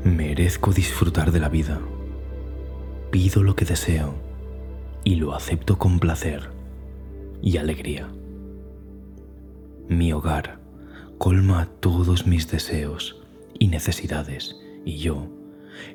Merezco 0.04 0.72
disfrutar 0.72 1.32
de 1.32 1.40
la 1.40 1.48
vida. 1.48 1.80
Pido 3.10 3.42
lo 3.42 3.56
que 3.56 3.64
deseo 3.64 4.14
y 5.04 5.16
lo 5.16 5.34
acepto 5.34 5.78
con 5.78 5.98
placer 5.98 6.50
y 7.42 7.56
alegría. 7.58 8.08
Mi 9.88 10.12
hogar 10.12 10.58
colma 11.18 11.68
todos 11.80 12.26
mis 12.26 12.50
deseos 12.50 13.22
y 13.58 13.68
necesidades 13.68 14.56
y 14.84 14.96
yo 14.96 15.28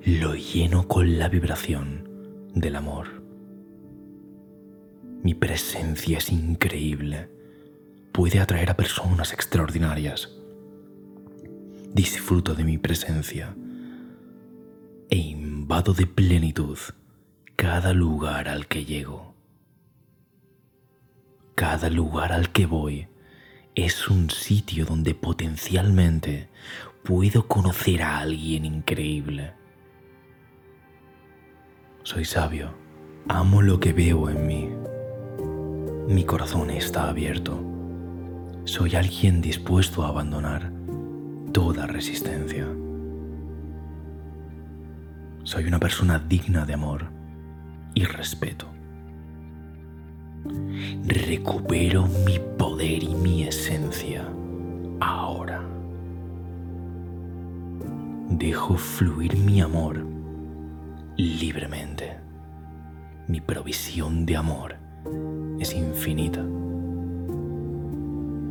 lo 0.05 0.35
lleno 0.35 0.87
con 0.87 1.17
la 1.17 1.29
vibración 1.29 2.07
del 2.53 2.75
amor. 2.75 3.07
Mi 5.23 5.33
presencia 5.33 6.17
es 6.19 6.31
increíble. 6.31 7.29
Puede 8.11 8.39
atraer 8.39 8.69
a 8.71 8.77
personas 8.77 9.33
extraordinarias. 9.33 10.38
Disfruto 11.93 12.53
de 12.53 12.63
mi 12.63 12.77
presencia 12.77 13.55
e 15.09 15.15
invado 15.15 15.95
de 15.95 16.05
plenitud 16.05 16.77
cada 17.55 17.93
lugar 17.93 18.47
al 18.47 18.67
que 18.67 18.85
llego. 18.85 19.33
Cada 21.55 21.89
lugar 21.89 22.31
al 22.31 22.51
que 22.51 22.67
voy 22.67 23.07
es 23.73 24.07
un 24.07 24.29
sitio 24.29 24.85
donde 24.85 25.15
potencialmente 25.15 26.49
puedo 27.03 27.47
conocer 27.47 28.03
a 28.03 28.19
alguien 28.19 28.65
increíble. 28.65 29.53
Soy 32.03 32.23
sabio, 32.23 32.75
amo 33.27 33.63
lo 33.63 33.79
que 33.79 33.93
veo 33.93 34.29
en 34.29 34.45
mí. 34.45 34.69
Mi 36.07 36.23
corazón 36.23 36.69
está 36.69 37.09
abierto. 37.09 37.63
Soy 38.63 38.95
alguien 38.95 39.41
dispuesto 39.41 40.03
a 40.03 40.09
abandonar 40.09 40.78
toda 41.51 41.87
resistencia. 41.87 42.67
Soy 45.43 45.65
una 45.65 45.79
persona 45.79 46.19
digna 46.19 46.65
de 46.65 46.73
amor 46.73 47.05
y 47.93 48.03
respeto. 48.03 48.67
Recupero 51.05 52.07
mi 52.25 52.39
poder 52.57 53.03
y 53.03 53.15
mi 53.15 53.43
esencia 53.43 54.27
ahora. 54.99 55.63
Dejo 58.29 58.77
fluir 58.77 59.35
mi 59.37 59.61
amor 59.61 60.05
libremente. 61.17 62.19
Mi 63.27 63.41
provisión 63.41 64.25
de 64.25 64.37
amor 64.37 64.75
es 65.59 65.73
infinita. 65.73 66.43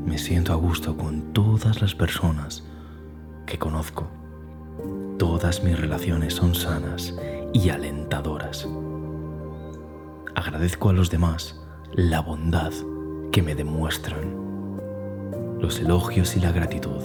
Me 0.04 0.18
siento 0.18 0.52
a 0.52 0.56
gusto 0.56 0.96
con 0.96 1.32
todas 1.32 1.80
las 1.80 1.94
personas 1.94 2.64
que 3.48 3.58
conozco. 3.58 4.06
Todas 5.18 5.64
mis 5.64 5.78
relaciones 5.80 6.34
son 6.34 6.54
sanas 6.54 7.14
y 7.52 7.70
alentadoras. 7.70 8.68
Agradezco 10.34 10.90
a 10.90 10.92
los 10.92 11.10
demás 11.10 11.60
la 11.92 12.20
bondad 12.20 12.72
que 13.32 13.42
me 13.42 13.54
demuestran. 13.54 14.36
Los 15.58 15.80
elogios 15.80 16.36
y 16.36 16.40
la 16.40 16.52
gratitud 16.52 17.02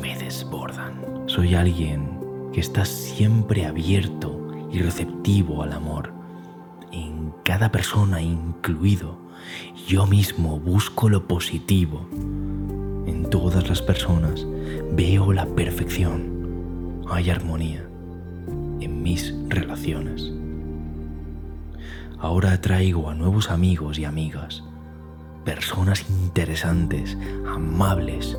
me 0.00 0.18
desbordan. 0.18 1.24
Soy 1.26 1.54
alguien 1.54 2.18
que 2.52 2.60
está 2.60 2.84
siempre 2.84 3.66
abierto 3.66 4.40
y 4.72 4.80
receptivo 4.80 5.62
al 5.62 5.72
amor. 5.72 6.12
En 6.90 7.32
cada 7.44 7.70
persona 7.70 8.20
incluido, 8.20 9.18
yo 9.86 10.06
mismo 10.06 10.58
busco 10.58 11.08
lo 11.08 11.28
positivo. 11.28 12.08
Todas 13.32 13.66
las 13.66 13.80
personas 13.80 14.46
veo 14.92 15.32
la 15.32 15.46
perfección. 15.46 17.00
Hay 17.08 17.30
armonía 17.30 17.82
en 18.78 19.02
mis 19.02 19.34
relaciones. 19.48 20.30
Ahora 22.18 22.52
atraigo 22.52 23.08
a 23.08 23.14
nuevos 23.14 23.50
amigos 23.50 23.98
y 23.98 24.04
amigas, 24.04 24.62
personas 25.46 26.04
interesantes, 26.10 27.16
amables, 27.48 28.36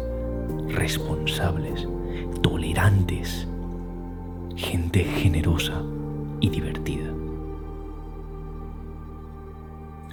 responsables, 0.68 1.88
tolerantes, 2.44 3.48
gente 4.56 5.06
generosa 5.06 5.82
y 6.40 6.50
divertida. 6.50 7.10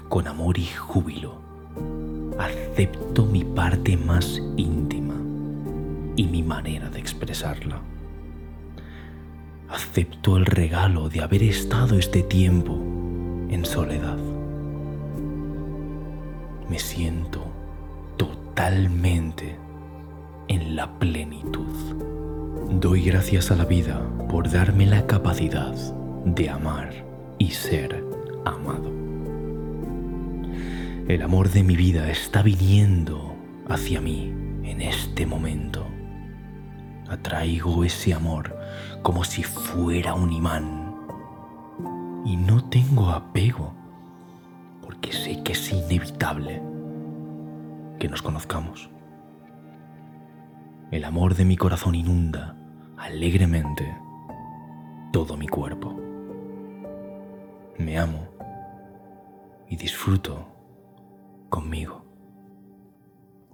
Con 0.08 0.26
amor 0.26 0.58
y 0.58 0.64
júbilo, 0.64 1.34
acepto 2.46 3.26
mi 3.26 3.44
parte 3.44 3.96
más 3.96 4.40
íntima 4.56 5.14
y 6.16 6.24
mi 6.24 6.42
manera 6.42 6.90
de 6.90 6.98
expresarla. 6.98 7.80
Acepto 9.68 10.36
el 10.36 10.46
regalo 10.46 11.08
de 11.08 11.22
haber 11.22 11.42
estado 11.42 11.98
este 11.98 12.22
tiempo 12.22 12.74
en 13.50 13.64
soledad. 13.64 14.18
Me 16.68 16.78
siento 16.78 17.44
totalmente 18.16 19.56
en 20.48 20.76
la 20.76 20.98
plenitud. 20.98 21.66
Doy 22.70 23.02
gracias 23.02 23.50
a 23.50 23.56
la 23.56 23.64
vida 23.64 24.00
por 24.28 24.50
darme 24.50 24.86
la 24.86 25.06
capacidad 25.06 25.74
de 26.24 26.50
amar 26.50 26.92
y 27.38 27.50
ser 27.50 28.04
amado. 28.44 28.99
El 31.10 31.22
amor 31.22 31.50
de 31.50 31.64
mi 31.64 31.74
vida 31.74 32.08
está 32.08 32.40
viniendo 32.40 33.34
hacia 33.68 34.00
mí 34.00 34.32
en 34.62 34.80
este 34.80 35.26
momento. 35.26 35.84
Atraigo 37.08 37.82
ese 37.82 38.14
amor 38.14 38.56
como 39.02 39.24
si 39.24 39.42
fuera 39.42 40.14
un 40.14 40.32
imán. 40.32 40.94
Y 42.24 42.36
no 42.36 42.62
tengo 42.62 43.10
apego, 43.10 43.74
porque 44.82 45.12
sé 45.12 45.42
que 45.42 45.50
es 45.50 45.72
inevitable 45.72 46.62
que 47.98 48.08
nos 48.08 48.22
conozcamos. 48.22 48.88
El 50.92 51.04
amor 51.04 51.34
de 51.34 51.44
mi 51.44 51.56
corazón 51.56 51.96
inunda 51.96 52.54
alegremente 52.96 53.98
todo 55.12 55.36
mi 55.36 55.48
cuerpo. 55.48 56.00
Me 57.78 57.98
amo 57.98 58.28
y 59.68 59.74
disfruto 59.74 60.49
conmigo. 61.50 62.06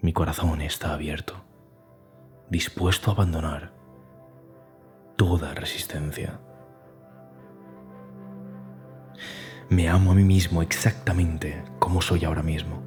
Mi 0.00 0.12
corazón 0.12 0.60
está 0.60 0.92
abierto, 0.92 1.34
dispuesto 2.48 3.10
a 3.10 3.14
abandonar 3.14 3.72
toda 5.16 5.54
resistencia. 5.54 6.38
Me 9.68 9.88
amo 9.88 10.12
a 10.12 10.14
mí 10.14 10.22
mismo 10.22 10.62
exactamente 10.62 11.64
como 11.80 12.00
soy 12.00 12.24
ahora 12.24 12.42
mismo. 12.42 12.82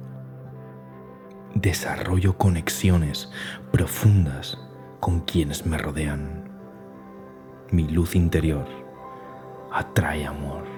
Desarrollo 1.54 2.38
conexiones 2.38 3.30
profundas 3.70 4.56
con 5.00 5.20
quienes 5.20 5.66
me 5.66 5.76
rodean. 5.76 6.48
Mi 7.70 7.88
luz 7.88 8.14
interior 8.14 8.66
atrae 9.72 10.24
amor. 10.24 10.69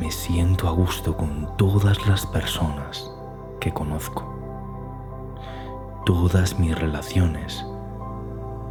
Me 0.00 0.10
siento 0.10 0.66
a 0.66 0.70
gusto 0.70 1.14
con 1.14 1.54
todas 1.58 2.06
las 2.06 2.24
personas 2.24 3.12
que 3.60 3.70
conozco. 3.70 4.24
Todas 6.06 6.58
mis 6.58 6.74
relaciones 6.74 7.66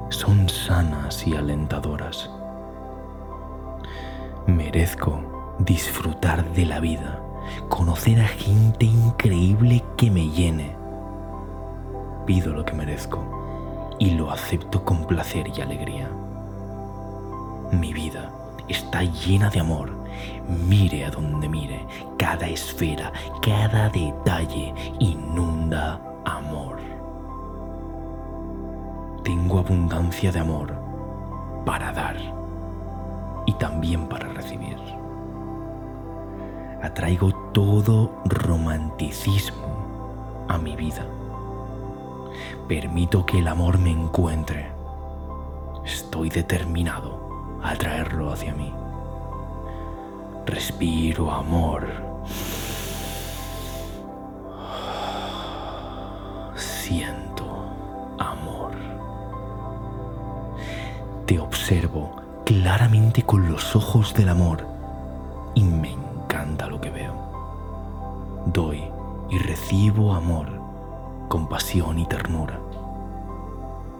son 0.09 0.49
sanas 0.49 1.27
y 1.27 1.35
alentadoras. 1.35 2.31
Merezco 4.47 5.55
disfrutar 5.59 6.51
de 6.53 6.65
la 6.65 6.79
vida, 6.79 7.21
conocer 7.69 8.19
a 8.21 8.27
gente 8.27 8.85
increíble 8.85 9.85
que 9.97 10.09
me 10.09 10.31
llene. 10.31 10.75
Pido 12.25 12.53
lo 12.53 12.65
que 12.65 12.73
merezco 12.73 13.95
y 13.99 14.15
lo 14.15 14.31
acepto 14.31 14.83
con 14.83 15.05
placer 15.05 15.47
y 15.55 15.61
alegría. 15.61 16.09
Mi 17.71 17.93
vida 17.93 18.31
está 18.67 19.03
llena 19.03 19.51
de 19.51 19.59
amor. 19.59 19.98
Mire 20.49 21.05
a 21.05 21.11
donde 21.11 21.47
mire, 21.47 21.85
cada 22.17 22.47
esfera, 22.47 23.13
cada 23.41 23.89
detalle 23.89 24.73
inunda 24.99 26.01
amor 26.25 26.79
tengo 29.29 29.59
abundancia 29.59 30.31
de 30.31 30.39
amor 30.39 30.73
para 31.63 31.91
dar 31.91 32.15
y 33.45 33.53
también 33.53 34.07
para 34.07 34.27
recibir. 34.29 34.75
Atraigo 36.81 37.31
todo 37.51 38.11
romanticismo 38.25 40.47
a 40.47 40.57
mi 40.57 40.75
vida. 40.75 41.05
Permito 42.67 43.23
que 43.23 43.37
el 43.37 43.47
amor 43.47 43.77
me 43.77 43.91
encuentre. 43.91 44.71
Estoy 45.85 46.29
determinado 46.29 47.59
a 47.61 47.75
traerlo 47.75 48.31
hacia 48.31 48.55
mí. 48.55 48.73
Respiro 50.49 51.29
amor. 51.29 51.85
Siento 56.55 57.45
Te 61.27 61.37
observo 61.37 62.15
claramente 62.45 63.21
con 63.21 63.51
los 63.51 63.75
ojos 63.75 64.15
del 64.15 64.29
amor 64.29 64.65
y 65.53 65.63
me 65.63 65.91
encanta 65.91 66.65
lo 66.65 66.81
que 66.81 66.89
veo. 66.89 67.13
Doy 68.47 68.83
y 69.29 69.37
recibo 69.37 70.15
amor, 70.15 70.47
compasión 71.27 71.99
y 71.99 72.07
ternura. 72.07 72.59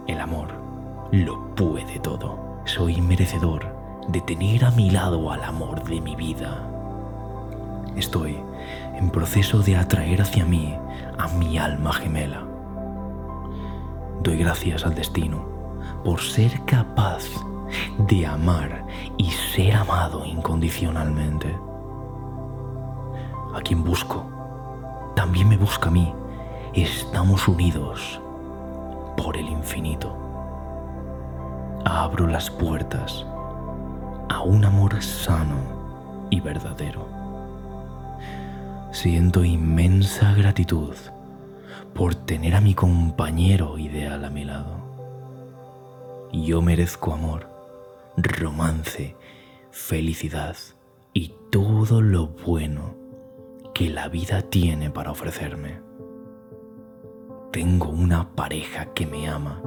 El 0.08 0.18
amor 0.20 0.48
lo 1.12 1.54
puede 1.54 2.00
todo. 2.00 2.36
Soy 2.64 3.00
merecedor 3.00 3.79
de 4.08 4.20
tener 4.20 4.64
a 4.64 4.70
mi 4.70 4.90
lado 4.90 5.30
al 5.30 5.42
amor 5.44 5.84
de 5.84 6.00
mi 6.00 6.16
vida. 6.16 6.66
Estoy 7.96 8.38
en 8.94 9.10
proceso 9.10 9.58
de 9.60 9.76
atraer 9.76 10.22
hacia 10.22 10.44
mí 10.44 10.76
a 11.18 11.28
mi 11.28 11.58
alma 11.58 11.92
gemela. 11.92 12.42
Doy 14.22 14.36
gracias 14.38 14.84
al 14.84 14.94
destino 14.94 15.44
por 16.04 16.20
ser 16.20 16.64
capaz 16.64 17.24
de 17.98 18.26
amar 18.26 18.86
y 19.16 19.30
ser 19.30 19.76
amado 19.76 20.24
incondicionalmente. 20.24 21.56
A 23.54 23.60
quien 23.62 23.82
busco, 23.82 24.24
también 25.14 25.48
me 25.48 25.56
busca 25.56 25.88
a 25.88 25.92
mí. 25.92 26.12
Estamos 26.72 27.48
unidos 27.48 28.20
por 29.16 29.36
el 29.36 29.48
infinito. 29.48 30.16
Abro 31.84 32.26
las 32.26 32.50
puertas 32.50 33.26
a 34.30 34.42
un 34.42 34.64
amor 34.64 35.02
sano 35.02 36.28
y 36.30 36.38
verdadero. 36.38 37.04
Siento 38.92 39.44
inmensa 39.44 40.32
gratitud 40.34 40.94
por 41.94 42.14
tener 42.14 42.54
a 42.54 42.60
mi 42.60 42.74
compañero 42.74 43.76
ideal 43.76 44.24
a 44.24 44.30
mi 44.30 44.44
lado. 44.44 44.78
Yo 46.32 46.62
merezco 46.62 47.12
amor, 47.12 47.48
romance, 48.16 49.16
felicidad 49.72 50.56
y 51.12 51.34
todo 51.50 52.00
lo 52.00 52.28
bueno 52.28 52.94
que 53.74 53.90
la 53.90 54.08
vida 54.08 54.42
tiene 54.42 54.90
para 54.90 55.10
ofrecerme. 55.10 55.80
Tengo 57.50 57.88
una 57.88 58.30
pareja 58.36 58.94
que 58.94 59.08
me 59.08 59.28
ama 59.28 59.60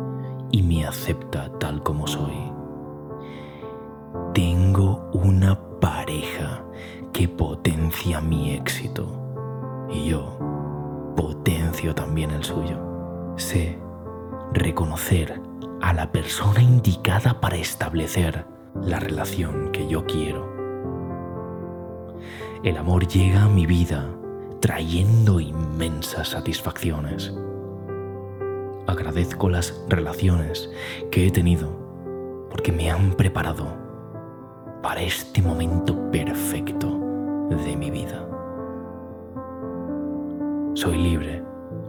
y 0.53 0.63
me 0.63 0.85
acepta 0.85 1.51
tal 1.59 1.83
como 1.83 2.07
soy. 2.07 2.52
Tengo 4.33 5.11
una 5.13 5.59
pareja 5.79 6.65
que 7.11 7.27
potencia 7.27 8.19
mi 8.19 8.53
éxito 8.53 9.85
y 9.91 10.09
yo 10.09 11.13
potencio 11.15 11.93
también 11.93 12.31
el 12.31 12.43
suyo. 12.43 13.35
Sé 13.37 13.77
reconocer 14.51 15.39
a 15.81 15.93
la 15.93 16.11
persona 16.11 16.63
indicada 16.63 17.39
para 17.39 17.57
establecer 17.57 18.47
la 18.81 18.99
relación 18.99 19.71
que 19.71 19.87
yo 19.87 20.03
quiero. 20.05 20.51
El 22.63 22.77
amor 22.77 23.07
llega 23.07 23.43
a 23.43 23.49
mi 23.49 23.67
vida 23.67 24.09
trayendo 24.61 25.41
inmensas 25.41 26.29
satisfacciones. 26.29 27.31
Agradezco 28.87 29.47
las 29.47 29.79
relaciones 29.89 30.71
que 31.11 31.27
he 31.27 31.29
tenido 31.29 31.69
porque 32.49 32.71
me 32.71 32.89
han 32.89 33.11
preparado 33.11 33.82
para 34.83 35.01
este 35.01 35.41
momento 35.41 36.11
perfecto 36.11 36.99
de 37.49 37.77
mi 37.77 37.89
vida. 37.89 38.27
Soy 40.73 40.97
libre 40.97 41.41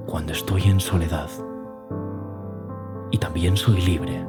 cuando 0.06 0.32
estoy 0.32 0.62
en 0.62 0.78
soledad 0.78 1.28
y 3.10 3.18
también 3.18 3.56
soy 3.56 3.80
libre 3.80 4.24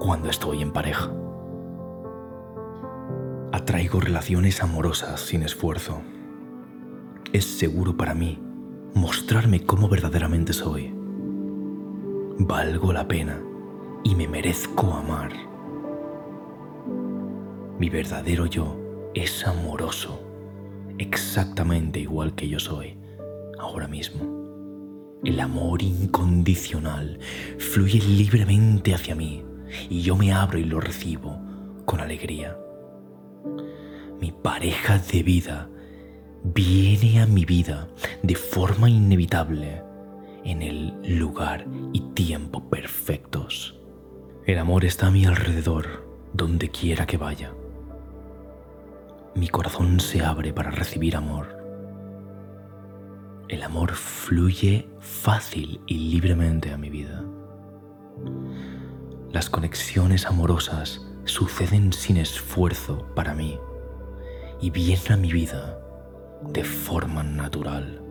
cuando 0.00 0.28
estoy 0.28 0.62
en 0.62 0.72
pareja. 0.72 1.12
Atraigo 3.52 4.00
relaciones 4.00 4.64
amorosas 4.64 5.20
sin 5.20 5.44
esfuerzo. 5.44 6.02
Es 7.32 7.44
seguro 7.44 7.96
para 7.96 8.14
mí 8.14 8.40
mostrarme 8.94 9.64
cómo 9.64 9.88
verdaderamente 9.88 10.52
soy. 10.52 10.92
Valgo 12.38 12.92
la 12.92 13.06
pena 13.06 13.40
y 14.02 14.16
me 14.16 14.26
merezco 14.26 14.92
amar. 14.92 15.55
Mi 17.78 17.90
verdadero 17.90 18.46
yo 18.46 19.10
es 19.14 19.46
amoroso, 19.46 20.22
exactamente 20.96 22.00
igual 22.00 22.34
que 22.34 22.48
yo 22.48 22.58
soy 22.58 22.96
ahora 23.58 23.86
mismo. 23.86 25.20
El 25.24 25.40
amor 25.40 25.82
incondicional 25.82 27.18
fluye 27.58 27.98
libremente 28.00 28.94
hacia 28.94 29.14
mí 29.14 29.44
y 29.90 30.00
yo 30.00 30.16
me 30.16 30.32
abro 30.32 30.58
y 30.58 30.64
lo 30.64 30.80
recibo 30.80 31.38
con 31.84 32.00
alegría. 32.00 32.56
Mi 34.20 34.32
pareja 34.32 34.98
de 34.98 35.22
vida 35.22 35.68
viene 36.44 37.20
a 37.20 37.26
mi 37.26 37.44
vida 37.44 37.88
de 38.22 38.36
forma 38.36 38.88
inevitable 38.88 39.82
en 40.44 40.62
el 40.62 41.18
lugar 41.18 41.66
y 41.92 42.00
tiempo 42.14 42.70
perfectos. 42.70 43.78
El 44.46 44.58
amor 44.58 44.84
está 44.86 45.08
a 45.08 45.10
mi 45.10 45.26
alrededor, 45.26 46.06
donde 46.32 46.70
quiera 46.70 47.06
que 47.06 47.16
vaya. 47.16 47.52
Mi 49.36 49.48
corazón 49.48 50.00
se 50.00 50.24
abre 50.24 50.54
para 50.54 50.70
recibir 50.70 51.14
amor. 51.14 51.62
El 53.48 53.62
amor 53.62 53.92
fluye 53.92 54.88
fácil 54.98 55.82
y 55.86 56.10
libremente 56.10 56.72
a 56.72 56.78
mi 56.78 56.88
vida. 56.88 57.22
Las 59.30 59.50
conexiones 59.50 60.24
amorosas 60.24 61.06
suceden 61.26 61.92
sin 61.92 62.16
esfuerzo 62.16 63.06
para 63.14 63.34
mí 63.34 63.60
y 64.58 64.70
vienen 64.70 65.12
a 65.12 65.16
mi 65.18 65.30
vida 65.30 65.78
de 66.54 66.64
forma 66.64 67.22
natural. 67.22 68.02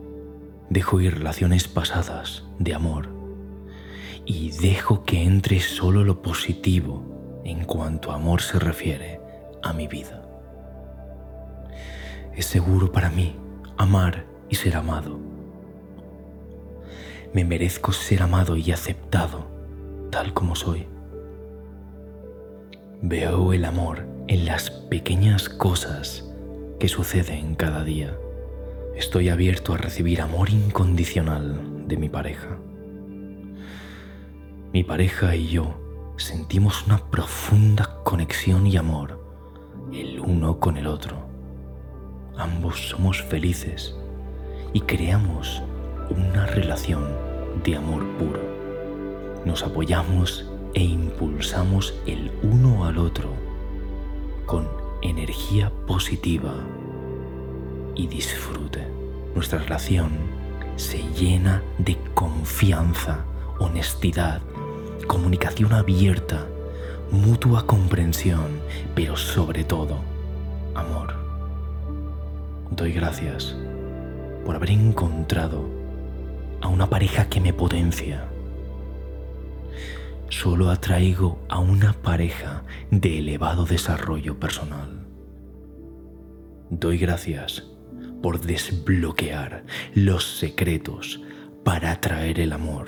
Dejo 0.69 1.01
ir 1.01 1.15
relaciones 1.15 1.67
pasadas 1.67 2.43
de 2.59 2.76
amor 2.76 3.09
y 4.26 4.51
dejo 4.51 5.03
que 5.03 5.23
entre 5.23 5.59
solo 5.59 6.03
lo 6.03 6.21
positivo 6.21 7.41
en 7.43 7.65
cuanto 7.65 8.11
a 8.11 8.15
amor 8.15 8.43
se 8.43 8.59
refiere 8.59 9.19
a 9.63 9.73
mi 9.73 9.88
vida. 9.88 10.24
Es 12.36 12.47
seguro 12.47 12.91
para 12.91 13.09
mí 13.09 13.36
amar 13.77 14.25
y 14.49 14.55
ser 14.55 14.75
amado. 14.75 15.17
Me 17.33 17.45
merezco 17.45 17.93
ser 17.93 18.21
amado 18.21 18.57
y 18.57 18.71
aceptado 18.71 19.47
tal 20.11 20.33
como 20.33 20.55
soy. 20.55 20.88
Veo 23.01 23.53
el 23.53 23.63
amor 23.63 24.05
en 24.27 24.45
las 24.45 24.69
pequeñas 24.69 25.47
cosas 25.47 26.29
que 26.79 26.89
suceden 26.89 27.55
cada 27.55 27.83
día. 27.83 28.17
Estoy 28.95 29.29
abierto 29.29 29.73
a 29.73 29.77
recibir 29.77 30.21
amor 30.21 30.49
incondicional 30.49 31.88
de 31.88 31.97
mi 31.97 32.09
pareja. 32.09 32.57
Mi 34.73 34.83
pareja 34.83 35.36
y 35.38 35.47
yo 35.47 36.13
sentimos 36.17 36.86
una 36.86 36.97
profunda 37.09 38.03
conexión 38.03 38.67
y 38.67 38.75
amor 38.75 39.23
el 39.93 40.19
uno 40.19 40.59
con 40.59 40.75
el 40.75 40.88
otro. 40.88 41.24
Ambos 42.38 42.89
somos 42.89 43.21
felices 43.21 43.95
y 44.73 44.81
creamos 44.81 45.61
una 46.09 46.45
relación 46.47 47.03
de 47.63 47.77
amor 47.77 48.05
puro. 48.17 48.41
Nos 49.45 49.63
apoyamos 49.63 50.45
e 50.73 50.83
impulsamos 50.83 51.93
el 52.05 52.31
uno 52.43 52.86
al 52.86 52.97
otro 52.97 53.29
con 54.45 54.67
energía 55.01 55.71
positiva 55.88 56.53
y 57.95 58.07
disfrute. 58.07 58.86
Nuestra 59.33 59.59
relación 59.59 60.11
se 60.75 61.03
llena 61.17 61.63
de 61.77 61.97
confianza, 62.13 63.23
honestidad, 63.59 64.41
comunicación 65.07 65.71
abierta, 65.73 66.45
mutua 67.11 67.65
comprensión, 67.65 68.59
pero 68.93 69.15
sobre 69.15 69.63
todo, 69.63 69.99
amor. 70.73 71.24
Doy 72.72 72.93
gracias 72.93 73.55
por 74.45 74.55
haber 74.55 74.72
encontrado 74.72 75.70
a 76.61 76.68
una 76.68 76.89
pareja 76.89 77.30
que 77.30 77.39
me 77.39 77.53
potencia 77.53 78.30
solo 80.30 80.70
atraigo 80.70 81.39
a 81.49 81.59
una 81.59 81.93
pareja 81.93 82.63
de 82.91 83.20
elevado 83.20 83.66
desarrollo 83.66 84.39
personal. 84.39 85.05
Doy 86.70 86.97
gracias 86.97 87.63
por 88.22 88.41
desbloquear 88.41 89.63
los 89.93 90.26
secretos 90.26 91.22
para 91.63 91.91
atraer 91.91 92.39
el 92.39 92.53
amor. 92.53 92.88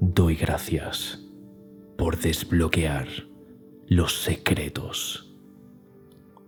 Doy 0.00 0.36
gracias 0.36 1.20
por 1.96 2.18
desbloquear 2.18 3.08
los 3.86 4.14
secretos 4.20 5.29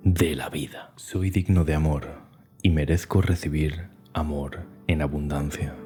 de 0.05 0.35
la 0.35 0.49
vida. 0.49 0.93
Soy 0.97 1.31
digno 1.31 1.65
de 1.65 1.75
amor 1.75 2.09
y 2.61 2.71
merezco 2.71 3.23
recibir 3.23 3.87
amor 4.13 4.67
en 4.89 5.01
abundancia. 5.01 5.77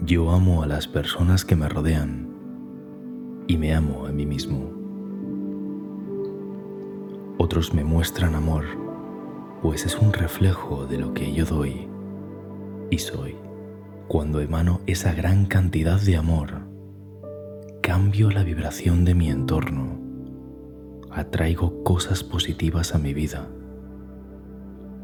Yo 0.00 0.30
amo 0.30 0.62
a 0.62 0.68
las 0.68 0.86
personas 0.86 1.44
que 1.44 1.56
me 1.56 1.68
rodean 1.68 2.28
y 3.48 3.56
me 3.56 3.74
amo 3.74 4.06
a 4.06 4.12
mí 4.12 4.26
mismo. 4.26 4.70
Otros 7.36 7.74
me 7.74 7.82
muestran 7.82 8.36
amor, 8.36 8.64
pues 9.60 9.86
es 9.86 9.98
un 9.98 10.12
reflejo 10.12 10.86
de 10.86 10.98
lo 10.98 11.12
que 11.12 11.32
yo 11.32 11.44
doy 11.44 11.88
y 12.90 12.98
soy. 12.98 13.34
Cuando 14.06 14.40
emano 14.40 14.80
esa 14.86 15.14
gran 15.14 15.46
cantidad 15.46 16.00
de 16.00 16.16
amor, 16.16 16.60
cambio 17.80 18.30
la 18.30 18.44
vibración 18.44 19.04
de 19.04 19.14
mi 19.14 19.30
entorno, 19.30 20.01
atraigo 21.14 21.82
cosas 21.84 22.22
positivas 22.24 22.94
a 22.94 22.98
mi 22.98 23.12
vida. 23.12 23.46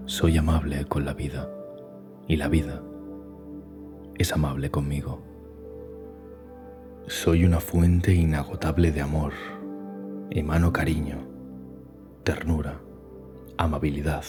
Soy 0.07 0.39
amable 0.39 0.87
con 0.87 1.05
la 1.05 1.13
vida 1.13 1.51
y 2.27 2.37
la 2.37 2.49
vida 2.49 2.83
es 4.17 4.33
amable 4.33 4.71
conmigo. 4.71 5.23
Soy 7.07 7.45
una 7.45 7.61
fuente 7.61 8.15
inagotable 8.15 8.91
de 8.91 9.01
amor, 9.01 9.33
emano 10.31 10.73
cariño, 10.73 11.19
ternura, 12.25 12.81
amabilidad 13.57 14.25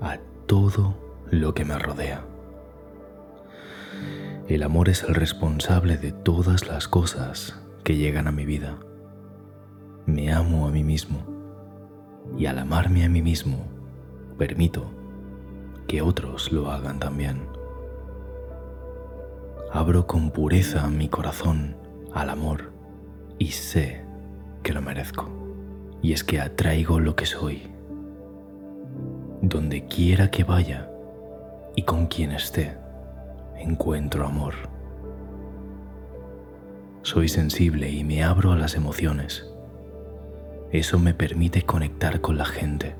a 0.00 0.18
todo 0.46 0.96
lo 1.30 1.54
que 1.54 1.64
me 1.64 1.78
rodea. 1.78 2.24
El 4.48 4.62
amor 4.62 4.88
es 4.88 5.02
el 5.02 5.14
responsable 5.14 5.96
de 5.96 6.12
todas 6.12 6.68
las 6.68 6.88
cosas 6.88 7.60
que 7.84 7.96
llegan 7.96 8.28
a 8.28 8.32
mi 8.32 8.44
vida. 8.44 8.78
Me 10.06 10.32
amo 10.32 10.66
a 10.66 10.70
mí 10.70 10.82
mismo 10.82 11.18
y 12.38 12.46
al 12.46 12.58
amarme 12.58 13.04
a 13.04 13.08
mí 13.08 13.22
mismo 13.22 13.58
permito 14.38 14.90
que 15.86 16.02
otros 16.02 16.52
lo 16.52 16.70
hagan 16.70 16.98
también 16.98 17.56
abro 19.76 20.06
con 20.06 20.30
pureza 20.30 20.88
mi 20.88 21.08
corazón 21.08 21.76
al 22.14 22.30
amor 22.30 22.72
y 23.38 23.48
sé 23.48 24.04
que 24.62 24.72
lo 24.72 24.80
merezco. 24.80 25.28
Y 26.02 26.12
es 26.12 26.24
que 26.24 26.40
atraigo 26.40 26.98
lo 26.98 27.14
que 27.14 27.26
soy. 27.26 27.70
Donde 29.42 29.86
quiera 29.86 30.30
que 30.30 30.44
vaya 30.44 30.88
y 31.74 31.82
con 31.82 32.06
quien 32.06 32.32
esté, 32.32 32.76
encuentro 33.58 34.26
amor. 34.26 34.54
Soy 37.02 37.28
sensible 37.28 37.90
y 37.90 38.02
me 38.02 38.24
abro 38.24 38.52
a 38.52 38.56
las 38.56 38.76
emociones. 38.76 39.46
Eso 40.70 40.98
me 40.98 41.14
permite 41.14 41.62
conectar 41.62 42.20
con 42.20 42.36
la 42.36 42.44
gente. 42.44 42.96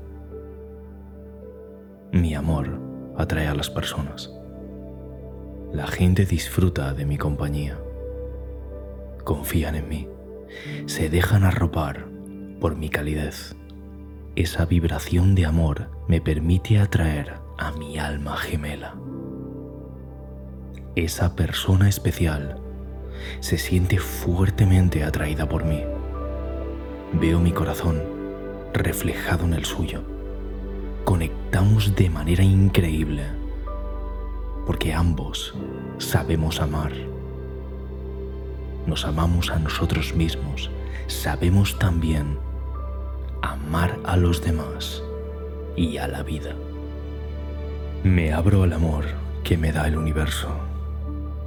Mi 2.13 2.35
amor 2.35 2.81
atrae 3.17 3.49
a 3.49 3.55
las 3.55 3.71
personas. 3.71 4.33
La 5.73 5.87
gente 5.87 6.27
disfruta 6.27 6.95
de 6.95 7.05
mi 7.05 7.19
compañía. 7.19 7.79
Confían 9.25 9.75
en 9.75 9.89
mí. 9.89 10.09
Se 10.87 11.11
dejan 11.11 11.45
arropar 11.45 12.07
por 12.61 12.77
mi 12.77 12.89
calidez. 12.89 13.55
esa 14.37 14.67
vibración 14.67 15.35
de 15.35 15.47
amor 15.47 15.89
me 16.09 16.21
permite 16.21 16.79
atraer 16.79 17.35
a 17.59 17.73
mi 17.73 17.99
alma 17.99 18.37
gemela. 18.37 18.95
Esa 20.95 21.35
persona 21.35 21.89
especial 21.89 22.61
se 23.41 23.59
siente 23.59 23.99
fuertemente 23.99 25.05
atraída 25.05 25.49
por 25.49 25.65
mí. 25.65 25.83
Veo 27.21 27.41
mi 27.41 27.51
corazón 27.51 28.03
reflejado 28.75 29.47
en 29.47 29.55
el 29.55 29.65
suyo. 29.65 30.03
Conectamos 31.05 31.95
de 31.97 32.11
manera 32.11 32.43
increíble 32.43 33.25
porque 34.67 34.93
ambos 34.93 35.55
sabemos 35.97 36.61
amar. 36.61 36.93
Nos 38.87 39.07
amamos 39.07 39.51
a 39.51 39.59
nosotros 39.59 40.15
mismos. 40.15 40.71
Sabemos 41.07 41.79
también 41.79 42.39
amar 43.41 43.99
a 44.05 44.19
los 44.19 44.43
demás 44.43 45.03
y 45.75 45.97
a 45.97 46.09
la 46.09 46.23
vida. 46.23 46.55
Me 48.05 48.35
abro 48.35 48.63
al 48.63 48.75
amor 48.75 49.07
que 49.43 49.57
me 49.57 49.73
da 49.73 49.89
el 49.89 49.97
universo. 49.97 50.55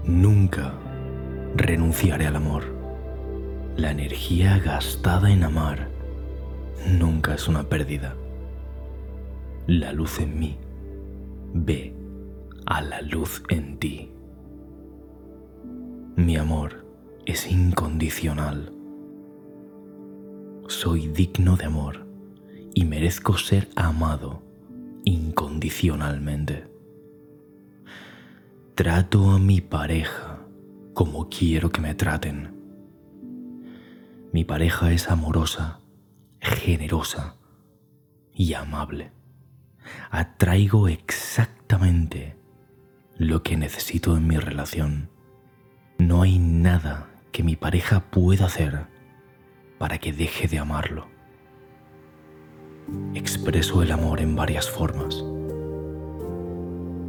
Nunca 0.04 0.74
renunciaré 1.56 2.26
al 2.26 2.38
amor. 2.38 2.79
La 3.78 3.92
energía 3.92 4.60
gastada 4.60 5.32
en 5.32 5.44
amar 5.44 5.90
nunca 6.88 7.36
es 7.36 7.48
una 7.48 7.70
pérdida. 7.70 8.16
La 9.68 9.94
luz 9.94 10.20
en 10.20 10.40
mí 10.40 10.58
ve 11.54 11.96
a 12.66 12.82
la 12.82 13.02
luz 13.02 13.44
en 13.50 13.78
ti. 13.78 14.12
Mi 16.16 16.36
amor 16.36 16.86
es 17.26 17.50
incondicional. 17.50 18.74
Soy 20.68 21.08
digno 21.08 21.56
de 21.56 21.66
amor 21.66 22.06
y 22.74 22.86
merezco 22.86 23.38
ser 23.38 23.70
amado 23.76 24.44
incondicionalmente. 25.06 26.68
Trato 28.76 29.32
a 29.32 29.40
mi 29.40 29.62
pareja 29.62 30.46
como 30.94 31.30
quiero 31.30 31.72
que 31.72 31.82
me 31.82 31.96
traten. 31.96 32.59
Mi 34.32 34.44
pareja 34.46 34.92
es 34.92 35.10
amorosa, 35.10 35.80
generosa 36.40 37.36
y 38.32 38.54
amable. 38.54 39.12
Atraigo 40.12 40.88
exactamente 40.88 42.38
lo 43.18 43.42
que 43.42 43.58
necesito 43.58 44.16
en 44.16 44.28
mi 44.28 44.38
relación. 44.38 45.10
No 45.98 46.22
hay 46.22 46.38
nada 46.38 47.10
que 47.32 47.42
mi 47.42 47.56
pareja 47.56 48.12
pueda 48.12 48.46
hacer 48.46 48.86
para 49.80 49.98
que 49.98 50.14
deje 50.14 50.48
de 50.48 50.60
amarlo. 50.60 51.08
Expreso 53.16 53.82
el 53.82 53.92
amor 53.92 54.22
en 54.22 54.36
varias 54.36 54.70
formas. 54.70 55.24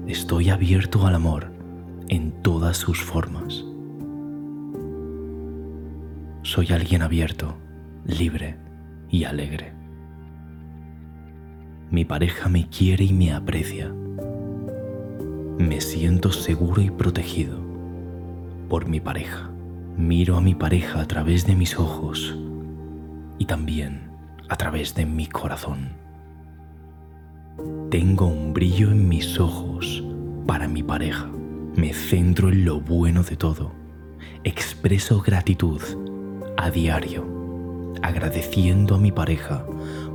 Estoy 0.07 0.49
abierto 0.49 1.07
al 1.07 1.15
amor 1.15 1.53
en 2.09 2.33
todas 2.43 2.79
sus 2.79 3.01
formas. 3.03 3.65
Soy 6.43 6.69
alguien 6.73 7.03
abierto, 7.03 7.55
libre 8.07 8.57
y 9.11 9.25
alegre. 9.25 9.75
Mi 11.91 12.07
pareja 12.07 12.49
me 12.49 12.67
quiere 12.67 13.05
y 13.05 13.13
me 13.13 13.35
aprecia. 13.35 13.93
Me 15.59 15.83
siento 15.83 16.33
seguro 16.33 16.81
y 16.81 16.91
protegido 16.91 17.61
por 18.71 18.89
mi 18.89 19.01
pareja. 19.01 19.51
Miro 19.99 20.39
a 20.39 20.41
mi 20.41 20.55
pareja 20.55 21.03
a 21.03 21.07
través 21.07 21.47
de 21.47 21.55
mis 21.55 21.79
ojos 21.79 22.39
y 23.39 23.45
también 23.45 24.11
a 24.49 24.57
través 24.57 24.95
de 24.95 25.05
mi 25.05 25.27
corazón. 25.27 25.91
Tengo 27.91 28.29
un 28.29 28.55
brillo 28.55 28.91
en 28.91 29.11
mis 29.11 29.39
ojos 29.39 30.03
para 30.47 30.69
mi 30.69 30.83
pareja. 30.83 31.29
Me 31.77 31.93
centro 31.93 32.49
en 32.49 32.65
lo 32.65 32.81
bueno 32.81 33.25
de 33.25 33.37
todo. 33.37 33.73
Expreso 34.43 35.21
gratitud 35.21 35.83
a 36.61 36.71
diario, 36.71 37.25
agradeciendo 38.03 38.97
a 38.97 38.99
mi 38.99 39.11
pareja 39.13 39.65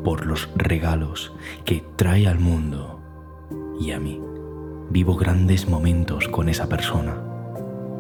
por 0.03 0.27
los 0.27 0.47
regalos 0.55 1.33
que 1.65 1.83
trae 1.95 2.27
al 2.27 2.39
mundo 2.39 2.99
y 3.79 3.91
a 3.91 3.99
mí. 3.99 4.21
Vivo 4.91 5.15
grandes 5.15 5.67
momentos 5.67 6.27
con 6.27 6.47
esa 6.47 6.69
persona. 6.69 7.17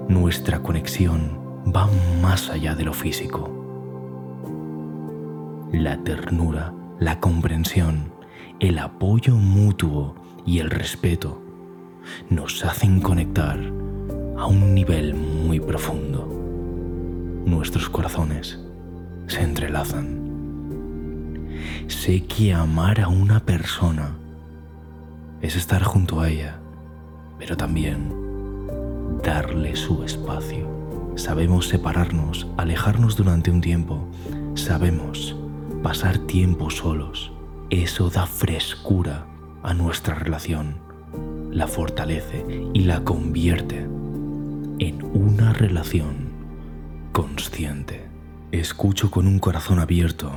Nuestra 0.07 0.61
conexión 0.61 1.39
va 1.75 1.89
más 2.21 2.51
allá 2.51 2.75
de 2.75 2.83
lo 2.83 2.93
físico. 2.93 3.49
La 5.71 6.03
ternura, 6.03 6.71
la 6.99 7.19
comprensión, 7.19 8.13
el 8.59 8.77
apoyo 8.77 9.35
mutuo 9.35 10.13
y 10.45 10.59
el 10.59 10.69
respeto 10.69 11.41
nos 12.29 12.63
hacen 12.63 13.01
conectar 13.01 13.59
a 14.37 14.45
un 14.45 14.75
nivel 14.75 15.15
muy 15.15 15.59
profundo. 15.59 16.44
Nuestros 17.45 17.89
corazones 17.89 18.59
se 19.27 19.41
entrelazan. 19.41 20.23
Sé 21.87 22.25
que 22.25 22.53
amar 22.53 22.99
a 23.01 23.07
una 23.07 23.39
persona 23.39 24.15
es 25.41 25.55
estar 25.55 25.83
junto 25.83 26.19
a 26.19 26.29
ella 26.29 26.59
pero 27.37 27.57
también 27.57 28.11
darle 29.23 29.75
su 29.75 30.03
espacio. 30.03 31.13
Sabemos 31.15 31.67
separarnos, 31.67 32.47
alejarnos 32.57 33.15
durante 33.15 33.51
un 33.51 33.61
tiempo. 33.61 34.07
Sabemos 34.55 35.35
pasar 35.83 36.17
tiempo 36.17 36.69
solos. 36.69 37.31
Eso 37.69 38.09
da 38.09 38.25
frescura 38.25 39.25
a 39.63 39.73
nuestra 39.73 40.15
relación, 40.15 40.77
la 41.51 41.67
fortalece 41.67 42.45
y 42.73 42.81
la 42.81 43.03
convierte 43.03 43.87
en 44.79 45.03
una 45.13 45.53
relación 45.53 46.24
consciente. 47.15 48.03
Escucho 48.51 49.09
con 49.09 49.25
un 49.25 49.39
corazón 49.39 49.79
abierto 49.79 50.33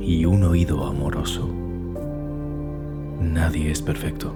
y 0.00 0.24
un 0.24 0.42
oído 0.42 0.84
amoroso. 0.84 1.48
Nadie 3.20 3.70
es 3.70 3.80
perfecto 3.80 4.34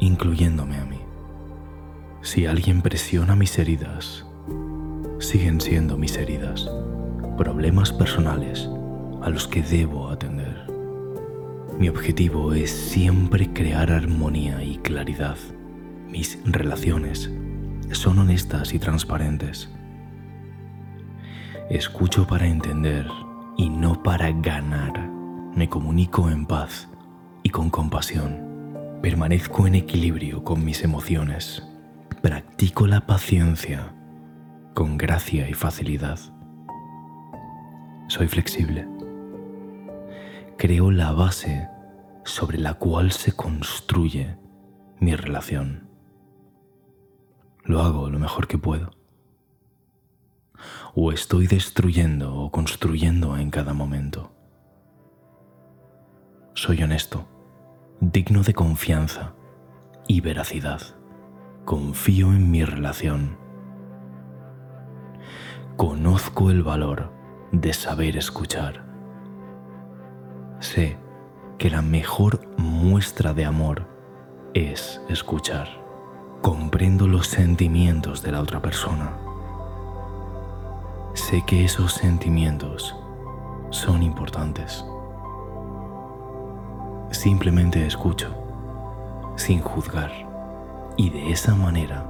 incluyéndome 0.00 0.78
a 0.78 0.84
mí. 0.84 0.98
Si 2.22 2.46
alguien 2.46 2.82
presiona 2.82 3.36
mis 3.36 3.56
heridas, 3.60 4.26
siguen 5.20 5.60
siendo 5.60 5.96
mis 5.96 6.16
heridas, 6.16 6.68
problemas 7.38 7.92
personales 7.92 8.68
a 9.22 9.30
los 9.30 9.46
que 9.46 9.62
debo 9.62 10.08
atender. 10.08 10.66
Mi 11.78 11.88
objetivo 11.88 12.54
es 12.54 12.72
siempre 12.72 13.52
crear 13.52 13.92
armonía 13.92 14.64
y 14.64 14.78
claridad. 14.78 15.36
Mis 16.08 16.40
relaciones 16.44 17.30
son 17.92 18.18
honestas 18.18 18.74
y 18.74 18.80
transparentes. 18.80 19.68
Escucho 21.72 22.26
para 22.26 22.46
entender 22.46 23.06
y 23.56 23.70
no 23.70 24.02
para 24.02 24.30
ganar. 24.30 25.08
Me 25.56 25.70
comunico 25.70 26.28
en 26.28 26.44
paz 26.44 26.86
y 27.42 27.48
con 27.48 27.70
compasión. 27.70 28.98
Permanezco 29.00 29.66
en 29.66 29.76
equilibrio 29.76 30.44
con 30.44 30.62
mis 30.66 30.84
emociones. 30.84 31.66
Practico 32.20 32.86
la 32.86 33.06
paciencia 33.06 33.94
con 34.74 34.98
gracia 34.98 35.48
y 35.48 35.54
facilidad. 35.54 36.18
Soy 38.06 38.28
flexible. 38.28 38.86
Creo 40.58 40.90
la 40.90 41.12
base 41.12 41.68
sobre 42.26 42.58
la 42.58 42.74
cual 42.74 43.12
se 43.12 43.32
construye 43.32 44.36
mi 45.00 45.16
relación. 45.16 45.88
Lo 47.64 47.80
hago 47.80 48.10
lo 48.10 48.18
mejor 48.18 48.46
que 48.46 48.58
puedo. 48.58 48.90
O 50.94 51.12
estoy 51.12 51.46
destruyendo 51.46 52.34
o 52.34 52.50
construyendo 52.50 53.36
en 53.38 53.50
cada 53.50 53.72
momento. 53.72 54.32
Soy 56.54 56.82
honesto 56.82 57.26
digno 58.02 58.42
de 58.42 58.52
confianza 58.52 59.32
y 60.08 60.20
veracidad. 60.22 60.82
Confío 61.64 62.32
en 62.32 62.50
mi 62.50 62.64
relación. 62.64 63.38
Conozco 65.76 66.50
el 66.50 66.64
valor 66.64 67.12
de 67.52 67.72
saber 67.72 68.16
escuchar. 68.16 68.84
Sé 70.58 70.98
que 71.58 71.70
la 71.70 71.80
mejor 71.80 72.40
muestra 72.58 73.32
de 73.32 73.44
amor 73.44 73.86
es 74.52 75.00
escuchar. 75.08 75.68
Comprendo 76.42 77.06
los 77.06 77.28
sentimientos 77.28 78.20
de 78.24 78.32
la 78.32 78.40
otra 78.40 78.60
persona. 78.60 79.21
Sé 81.14 81.42
que 81.42 81.62
esos 81.62 81.92
sentimientos 81.92 82.96
son 83.68 84.02
importantes. 84.02 84.82
Simplemente 87.10 87.86
escucho, 87.86 88.34
sin 89.36 89.60
juzgar, 89.60 90.10
y 90.96 91.10
de 91.10 91.30
esa 91.30 91.54
manera 91.54 92.06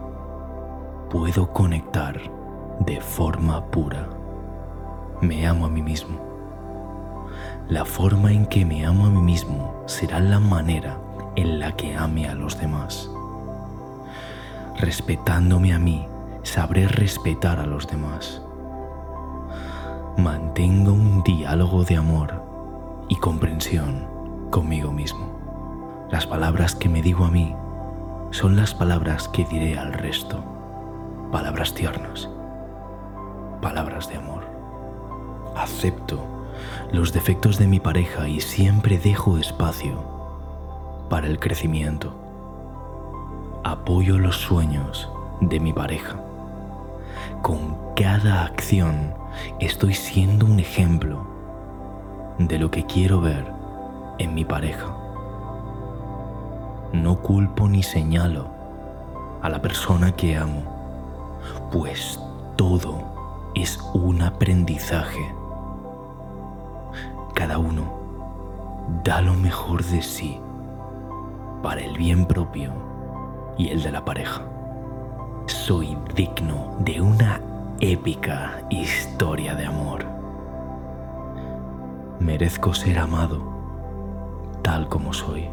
puedo 1.11 1.53
conectar 1.53 2.21
de 2.79 3.01
forma 3.01 3.65
pura. 3.67 4.09
Me 5.21 5.49
amo 5.49 5.67
a 5.67 5.69
mí 5.69 5.83
mismo. 5.83 6.21
La 7.69 7.85
forma 7.85 8.31
en 8.31 8.47
que 8.47 8.65
me 8.65 8.87
amo 8.87 9.07
a 9.07 9.11
mí 9.11 9.21
mismo 9.21 9.83
será 9.87 10.21
la 10.21 10.39
manera 10.39 10.97
en 11.35 11.59
la 11.59 11.75
que 11.75 11.97
ame 11.97 12.29
a 12.29 12.37
los 12.37 12.57
demás. 12.57 13.11
Respetándome 14.79 15.75
a 15.75 15.79
mí, 15.81 16.07
sabré 16.45 16.87
respetar 16.87 17.59
a 17.59 17.67
los 17.67 17.89
demás. 17.89 18.42
Mantengo 20.19 20.93
un 20.93 21.23
diálogo 21.23 21.85
de 21.85 21.97
amor 21.97 22.45
y 23.09 23.17
comprensión 23.17 24.07
conmigo 24.51 24.93
mismo. 24.93 26.07
Las 26.11 26.27
palabras 26.27 26.75
que 26.75 26.91
me 26.91 27.01
digo 27.01 27.25
a 27.25 27.31
mí 27.31 27.57
son 28.31 28.55
las 28.55 28.75
palabras 28.75 29.27
que 29.29 29.47
diré 29.47 29.79
al 29.79 29.95
resto. 29.95 30.45
Palabras 31.33 31.73
tiernas. 31.73 32.29
Palabras 33.63 34.11
de 34.11 34.17
amor. 34.17 34.45
Acepto 35.57 36.23
los 36.93 37.15
defectos 37.15 37.59
de 37.59 37.67
mi 37.67 37.81
pareja 37.81 38.29
y 38.29 38.43
siempre 38.43 38.99
dejo 38.99 39.39
espacio 39.39 39.99
para 41.09 41.27
el 41.27 41.41
crecimiento. 41.41 42.15
Apoyo 43.65 44.19
los 44.19 44.37
sueños 44.37 45.09
de 45.41 45.59
mi 45.59 45.73
pareja. 45.73 46.21
Con 47.41 47.79
cada 47.97 48.45
acción 48.45 49.22
estoy 49.61 49.95
siendo 49.95 50.47
un 50.47 50.61
ejemplo 50.61 51.27
de 52.39 52.59
lo 52.59 52.71
que 52.71 52.85
quiero 52.87 53.21
ver 53.21 53.53
en 54.19 54.35
mi 54.35 54.45
pareja. 54.45 54.87
No 56.93 57.21
culpo 57.21 57.69
ni 57.69 57.83
señalo 57.83 58.49
a 59.43 59.49
la 59.49 59.61
persona 59.61 60.13
que 60.13 60.37
amo, 60.37 60.63
pues 61.73 62.21
todo 62.57 63.03
es 63.55 63.79
un 63.95 64.23
aprendizaje. 64.23 65.35
Cada 67.35 67.59
uno 67.59 68.03
da 69.05 69.21
lo 69.21 69.35
mejor 69.35 69.83
de 69.85 70.03
sí 70.03 70.39
para 71.63 71.81
el 71.81 71.97
bien 71.97 72.27
propio 72.27 72.73
y 73.57 73.69
el 73.69 73.83
de 73.83 73.93
la 73.93 74.05
pareja. 74.05 74.43
Soy 75.47 75.97
digno 76.15 76.77
de 76.81 77.01
una 77.01 77.41
épica 77.85 78.65
historia 78.71 79.57
de 79.57 79.67
amor. 79.67 80.05
Merezco 82.21 82.75
ser 82.75 82.97
amado 82.97 83.43
tal 84.63 84.89
como 84.89 85.13
soy. 85.13 85.49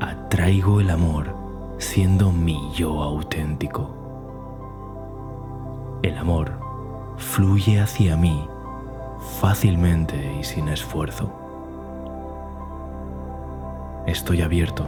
Atraigo 0.00 0.80
el 0.80 0.88
amor 0.88 1.36
siendo 1.76 2.32
mi 2.32 2.72
yo 2.72 3.02
auténtico. 3.02 3.90
El 6.02 6.16
amor 6.16 6.58
fluye 7.18 7.78
hacia 7.78 8.16
mí 8.16 8.48
fácilmente 9.38 10.34
y 10.40 10.44
sin 10.44 10.68
esfuerzo. 10.68 11.30
Estoy 14.06 14.40
abierto 14.40 14.86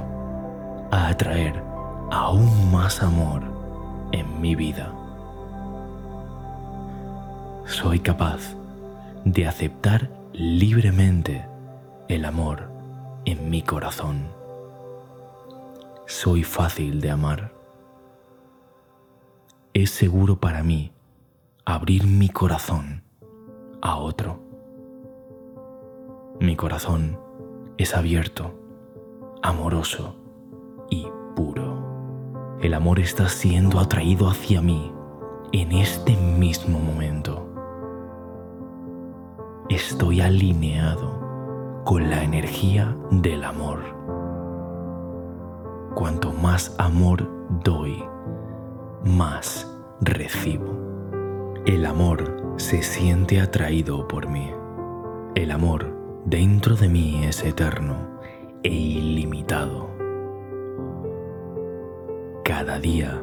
a 0.90 1.08
atraer 1.08 1.62
aún 2.10 2.72
más 2.72 3.02
amor 3.02 3.42
en 4.12 4.40
mi 4.40 4.54
vida. 4.54 4.94
Soy 7.70 8.00
capaz 8.00 8.56
de 9.24 9.46
aceptar 9.46 10.10
libremente 10.32 11.46
el 12.08 12.24
amor 12.24 12.68
en 13.24 13.48
mi 13.48 13.62
corazón. 13.62 14.26
Soy 16.04 16.42
fácil 16.42 17.00
de 17.00 17.10
amar. 17.12 17.52
Es 19.72 19.92
seguro 19.92 20.40
para 20.40 20.64
mí 20.64 20.90
abrir 21.64 22.08
mi 22.08 22.28
corazón 22.28 23.04
a 23.80 23.98
otro. 23.98 24.40
Mi 26.40 26.56
corazón 26.56 27.20
es 27.78 27.94
abierto, 27.94 28.52
amoroso 29.44 30.16
y 30.90 31.06
puro. 31.36 32.58
El 32.60 32.74
amor 32.74 32.98
está 32.98 33.28
siendo 33.28 33.78
atraído 33.78 34.28
hacia 34.28 34.60
mí 34.60 34.92
en 35.52 35.70
este 35.70 36.16
mismo 36.16 36.80
momento. 36.80 37.49
Estoy 39.70 40.20
alineado 40.20 41.82
con 41.84 42.10
la 42.10 42.24
energía 42.24 42.96
del 43.12 43.44
amor. 43.44 43.78
Cuanto 45.94 46.32
más 46.32 46.74
amor 46.76 47.30
doy, 47.62 48.02
más 49.04 49.72
recibo. 50.00 50.76
El 51.66 51.86
amor 51.86 52.52
se 52.56 52.82
siente 52.82 53.40
atraído 53.40 54.08
por 54.08 54.28
mí. 54.28 54.50
El 55.36 55.52
amor 55.52 55.86
dentro 56.24 56.74
de 56.74 56.88
mí 56.88 57.24
es 57.24 57.44
eterno 57.44 57.94
e 58.64 58.74
ilimitado. 58.74 59.88
Cada 62.42 62.80
día 62.80 63.22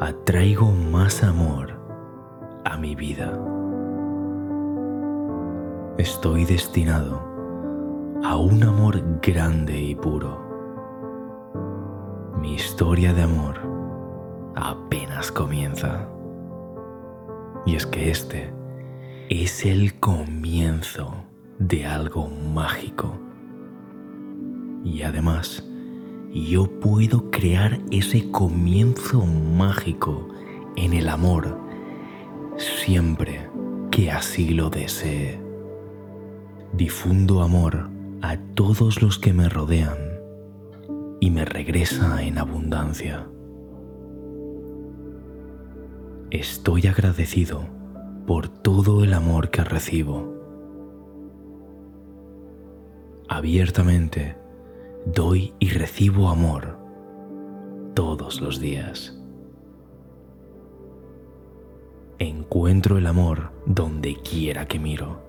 atraigo 0.00 0.72
más 0.72 1.22
amor 1.22 1.80
a 2.64 2.76
mi 2.76 2.96
vida. 2.96 3.55
Estoy 5.98 6.44
destinado 6.44 7.22
a 8.22 8.36
un 8.36 8.62
amor 8.62 9.02
grande 9.22 9.80
y 9.80 9.94
puro. 9.94 10.38
Mi 12.38 12.52
historia 12.54 13.14
de 13.14 13.22
amor 13.22 13.58
apenas 14.54 15.32
comienza. 15.32 16.06
Y 17.64 17.76
es 17.76 17.86
que 17.86 18.10
este 18.10 18.52
es 19.30 19.64
el 19.64 19.98
comienzo 19.98 21.14
de 21.58 21.86
algo 21.86 22.28
mágico. 22.28 23.18
Y 24.84 25.00
además, 25.00 25.64
yo 26.30 26.66
puedo 26.78 27.30
crear 27.30 27.80
ese 27.90 28.30
comienzo 28.30 29.24
mágico 29.24 30.28
en 30.76 30.92
el 30.92 31.08
amor 31.08 31.58
siempre 32.58 33.48
que 33.90 34.10
así 34.10 34.50
lo 34.50 34.68
desee. 34.68 35.45
Difundo 36.76 37.40
amor 37.40 37.88
a 38.20 38.36
todos 38.54 39.00
los 39.00 39.18
que 39.18 39.32
me 39.32 39.48
rodean 39.48 39.96
y 41.20 41.30
me 41.30 41.46
regresa 41.46 42.22
en 42.22 42.36
abundancia. 42.36 43.26
Estoy 46.30 46.86
agradecido 46.86 47.62
por 48.26 48.48
todo 48.48 49.02
el 49.04 49.14
amor 49.14 49.48
que 49.48 49.64
recibo. 49.64 50.34
Abiertamente 53.26 54.36
doy 55.06 55.54
y 55.58 55.70
recibo 55.70 56.28
amor 56.28 56.78
todos 57.94 58.42
los 58.42 58.60
días. 58.60 59.18
Encuentro 62.18 62.98
el 62.98 63.06
amor 63.06 63.52
donde 63.64 64.16
quiera 64.16 64.68
que 64.68 64.78
miro. 64.78 65.25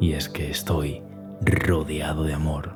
Y 0.00 0.12
es 0.12 0.28
que 0.28 0.50
estoy 0.50 1.02
rodeado 1.40 2.24
de 2.24 2.34
amor. 2.34 2.74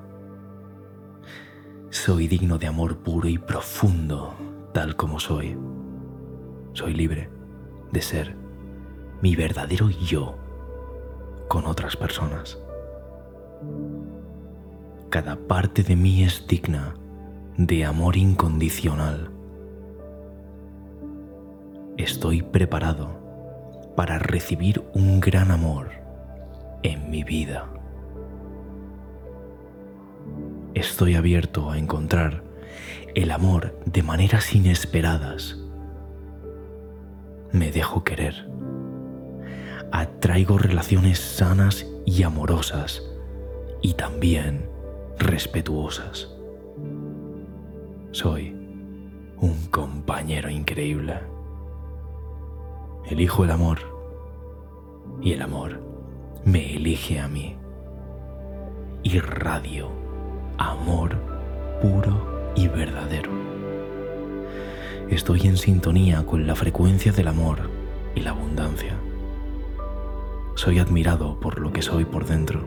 Soy 1.91 2.29
digno 2.29 2.59
de 2.59 2.67
amor 2.67 2.99
puro 2.99 3.29
y 3.29 3.39
profundo 3.39 4.35
tal 4.73 4.97
como 4.97 5.19
soy. 5.19 5.57
Soy 6.73 6.95
libre 6.95 7.31
de 7.93 8.03
ser 8.03 8.37
mi 9.23 9.35
verdadero 9.35 9.91
yo 9.91 10.37
con 11.49 11.67
otras 11.67 11.97
personas. 11.97 12.59
Cada 15.09 15.37
parte 15.37 15.83
de 15.83 15.97
mí 15.97 16.23
es 16.23 16.47
digna 16.47 16.95
de 17.57 17.85
amor 17.85 18.17
incondicional. 18.17 19.31
Estoy 21.97 22.43
preparado 22.43 23.19
para 23.97 24.19
recibir 24.19 24.85
un 24.95 25.19
gran 25.19 25.51
amor 25.51 25.98
en 26.83 27.11
mi 27.11 27.25
vida. 27.25 27.69
Estoy 30.75 31.15
abierto 31.15 31.71
a 31.71 31.79
encontrar 31.79 32.45
el 33.15 33.31
amor 33.31 33.81
de 33.85 34.03
maneras 34.03 34.55
inesperadas. 34.55 35.59
Me 37.53 37.73
dejo 37.73 38.05
querer. 38.05 38.49
Atraigo 39.91 40.59
relaciones 40.59 41.19
sanas 41.19 41.87
y 42.05 42.23
amorosas 42.23 43.03
y 43.83 43.95
también 43.95 44.69
respetuosas. 45.19 46.29
Soy 48.13 48.55
un 49.41 49.67
compañero 49.71 50.51
increíble. 50.51 51.19
Elijo 53.07 53.45
el 53.45 53.51
amor 53.51 53.79
y 55.23 55.33
el 55.33 55.43
amor 55.43 55.88
me 56.45 56.75
elige 56.77 57.21
a 57.21 57.29
mí. 57.29 57.57
Irradio 59.03 59.91
amor 60.59 61.17
puro 61.81 62.53
y 62.57 62.67
verdadero. 62.69 63.31
Estoy 65.09 65.43
en 65.43 65.57
sintonía 65.57 66.27
con 66.27 66.47
la 66.47 66.57
frecuencia 66.57 67.13
del 67.13 67.29
amor 67.29 67.71
y 68.15 68.21
la 68.21 68.31
abundancia. 68.31 68.97
Soy 70.57 70.81
admirado 70.81 71.39
por 71.39 71.61
lo 71.61 71.73
que 71.73 71.83
soy 71.83 72.05
por 72.05 72.27
dentro 72.27 72.65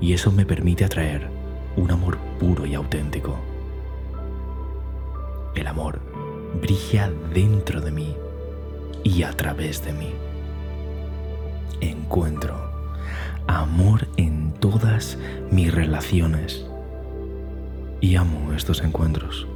Y 0.00 0.12
eso 0.12 0.30
me 0.30 0.46
permite 0.46 0.84
atraer 0.84 1.28
un 1.76 1.90
amor 1.90 2.16
puro 2.38 2.64
y 2.64 2.74
auténtico. 2.74 3.36
El 5.54 5.66
amor 5.66 6.00
brilla 6.60 7.10
dentro 7.34 7.80
de 7.80 7.90
mí 7.90 8.14
y 9.02 9.24
a 9.24 9.32
través 9.32 9.84
de 9.84 9.92
mí. 9.92 10.12
Encuentro 11.80 12.66
amor 13.46 14.08
en 14.16 14.52
todas 14.60 15.18
mis 15.50 15.72
relaciones 15.72 16.66
y 18.00 18.16
amo 18.16 18.52
estos 18.52 18.82
encuentros. 18.82 19.46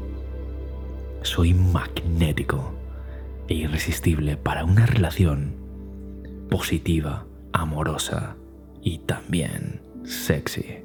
Soy 1.22 1.54
magnético 1.54 2.72
e 3.48 3.54
irresistible 3.54 4.36
para 4.36 4.64
una 4.64 4.86
relación 4.86 5.54
positiva, 6.48 7.26
amorosa 7.52 8.36
y 8.82 8.98
también 8.98 9.82
sexy. 10.04 10.84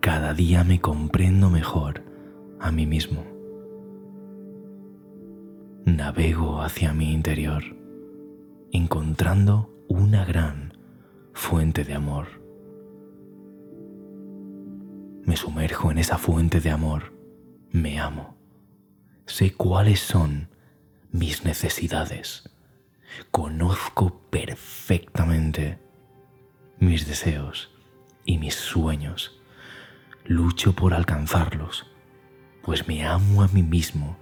Cada 0.00 0.34
día 0.34 0.64
me 0.64 0.80
comprendo 0.80 1.50
mejor 1.50 2.02
a 2.60 2.72
mí 2.72 2.86
mismo. 2.86 3.24
Navego 5.84 6.62
hacia 6.62 6.92
mi 6.92 7.12
interior, 7.12 7.62
encontrando 8.72 9.71
una 9.92 10.24
gran 10.24 10.72
fuente 11.34 11.84
de 11.84 11.92
amor. 11.92 12.26
Me 15.24 15.36
sumerjo 15.36 15.90
en 15.90 15.98
esa 15.98 16.16
fuente 16.16 16.60
de 16.60 16.70
amor, 16.70 17.12
me 17.70 18.00
amo, 18.00 18.38
sé 19.26 19.52
cuáles 19.52 20.00
son 20.00 20.48
mis 21.10 21.44
necesidades, 21.44 22.50
conozco 23.30 24.22
perfectamente 24.30 25.78
mis 26.78 27.06
deseos 27.06 27.70
y 28.24 28.38
mis 28.38 28.54
sueños, 28.54 29.42
lucho 30.24 30.72
por 30.72 30.94
alcanzarlos, 30.94 31.86
pues 32.62 32.88
me 32.88 33.04
amo 33.04 33.42
a 33.42 33.48
mí 33.48 33.62
mismo 33.62 34.16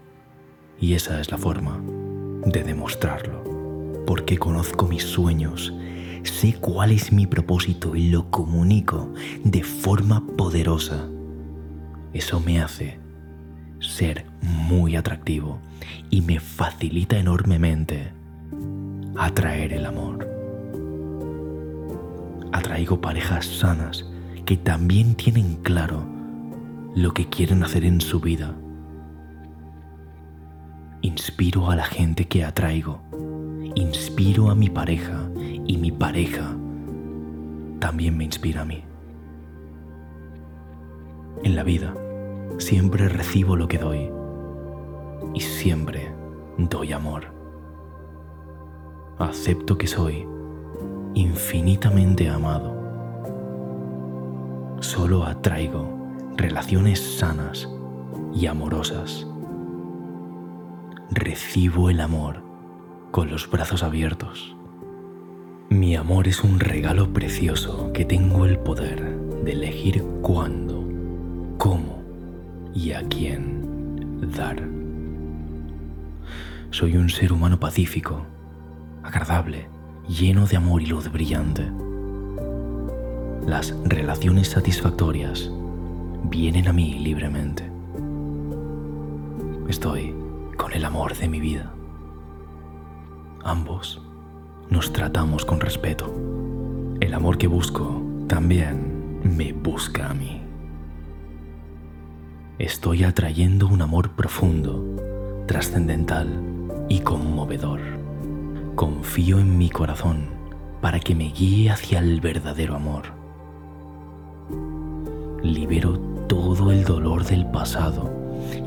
y 0.80 0.94
esa 0.94 1.20
es 1.20 1.30
la 1.30 1.38
forma 1.38 1.80
de 2.44 2.64
demostrarlo, 2.64 3.49
porque 4.10 4.38
conozco 4.38 4.88
mis 4.88 5.04
sueños, 5.04 5.72
sé 6.24 6.54
cuál 6.54 6.90
es 6.90 7.12
mi 7.12 7.28
propósito 7.28 7.94
y 7.94 8.08
lo 8.08 8.28
comunico 8.28 9.14
de 9.44 9.62
forma 9.62 10.26
poderosa. 10.36 11.06
Eso 12.12 12.40
me 12.40 12.60
hace 12.60 12.98
ser 13.78 14.26
muy 14.42 14.96
atractivo 14.96 15.60
y 16.10 16.22
me 16.22 16.40
facilita 16.40 17.20
enormemente 17.20 18.12
atraer 19.16 19.74
el 19.74 19.86
amor. 19.86 20.28
Atraigo 22.50 23.00
parejas 23.00 23.46
sanas 23.46 24.04
que 24.44 24.56
también 24.56 25.14
tienen 25.14 25.54
claro 25.62 26.04
lo 26.96 27.14
que 27.14 27.28
quieren 27.28 27.62
hacer 27.62 27.84
en 27.84 28.00
su 28.00 28.18
vida. 28.18 28.56
Inspiro 31.00 31.70
a 31.70 31.76
la 31.76 31.84
gente 31.84 32.24
que 32.26 32.44
atraigo. 32.44 33.08
Inspiro 33.80 34.50
a 34.50 34.54
mi 34.54 34.68
pareja 34.68 35.30
y 35.66 35.78
mi 35.78 35.90
pareja 35.90 36.54
también 37.78 38.14
me 38.14 38.24
inspira 38.24 38.60
a 38.60 38.64
mí. 38.66 38.84
En 41.42 41.56
la 41.56 41.62
vida 41.62 41.94
siempre 42.58 43.08
recibo 43.08 43.56
lo 43.56 43.68
que 43.68 43.78
doy 43.78 44.10
y 45.32 45.40
siempre 45.40 46.14
doy 46.58 46.92
amor. 46.92 47.32
Acepto 49.18 49.78
que 49.78 49.86
soy 49.86 50.28
infinitamente 51.14 52.28
amado. 52.28 52.76
Solo 54.80 55.24
atraigo 55.24 55.88
relaciones 56.36 57.00
sanas 57.00 57.66
y 58.34 58.44
amorosas. 58.44 59.26
Recibo 61.10 61.88
el 61.88 62.00
amor 62.00 62.49
con 63.10 63.30
los 63.30 63.50
brazos 63.50 63.82
abiertos. 63.82 64.54
Mi 65.68 65.96
amor 65.96 66.28
es 66.28 66.42
un 66.44 66.60
regalo 66.60 67.12
precioso 67.12 67.92
que 67.92 68.04
tengo 68.04 68.44
el 68.44 68.58
poder 68.58 69.18
de 69.44 69.52
elegir 69.52 70.02
cuándo, 70.22 70.84
cómo 71.58 72.02
y 72.74 72.92
a 72.92 73.02
quién 73.08 74.30
dar. 74.36 74.62
Soy 76.70 76.96
un 76.96 77.08
ser 77.08 77.32
humano 77.32 77.58
pacífico, 77.58 78.26
agradable, 79.02 79.66
lleno 80.08 80.46
de 80.46 80.56
amor 80.56 80.82
y 80.82 80.86
luz 80.86 81.10
brillante. 81.10 81.68
Las 83.44 83.74
relaciones 83.84 84.48
satisfactorias 84.48 85.50
vienen 86.24 86.68
a 86.68 86.72
mí 86.72 86.98
libremente. 87.00 87.68
Estoy 89.68 90.14
con 90.56 90.72
el 90.72 90.84
amor 90.84 91.16
de 91.16 91.28
mi 91.28 91.40
vida. 91.40 91.72
Ambos 93.44 94.02
nos 94.68 94.92
tratamos 94.92 95.46
con 95.46 95.60
respeto. 95.60 96.14
El 97.00 97.14
amor 97.14 97.38
que 97.38 97.46
busco 97.46 98.02
también 98.28 99.18
me 99.24 99.52
busca 99.52 100.10
a 100.10 100.14
mí. 100.14 100.42
Estoy 102.58 103.04
atrayendo 103.04 103.66
un 103.66 103.80
amor 103.80 104.10
profundo, 104.10 104.84
trascendental 105.46 106.28
y 106.90 107.00
conmovedor. 107.00 107.80
Confío 108.74 109.38
en 109.38 109.56
mi 109.56 109.70
corazón 109.70 110.28
para 110.82 111.00
que 111.00 111.14
me 111.14 111.30
guíe 111.30 111.70
hacia 111.70 111.98
el 111.98 112.20
verdadero 112.20 112.76
amor. 112.76 113.04
Libero 115.42 115.98
todo 116.28 116.70
el 116.72 116.84
dolor 116.84 117.24
del 117.24 117.46
pasado 117.46 118.10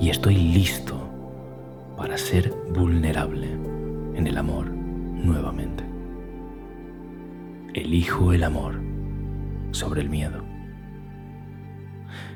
y 0.02 0.10
estoy 0.10 0.36
listo 0.36 0.96
para 1.96 2.18
ser 2.18 2.52
vulnerable 2.74 3.53
en 4.16 4.28
el 4.28 4.38
amor 4.38 4.70
nuevamente. 4.70 5.84
Elijo 7.74 8.34
el 8.34 8.44
amor 8.44 8.80
sobre 9.72 10.02
el 10.02 10.10
miedo. 10.10 10.44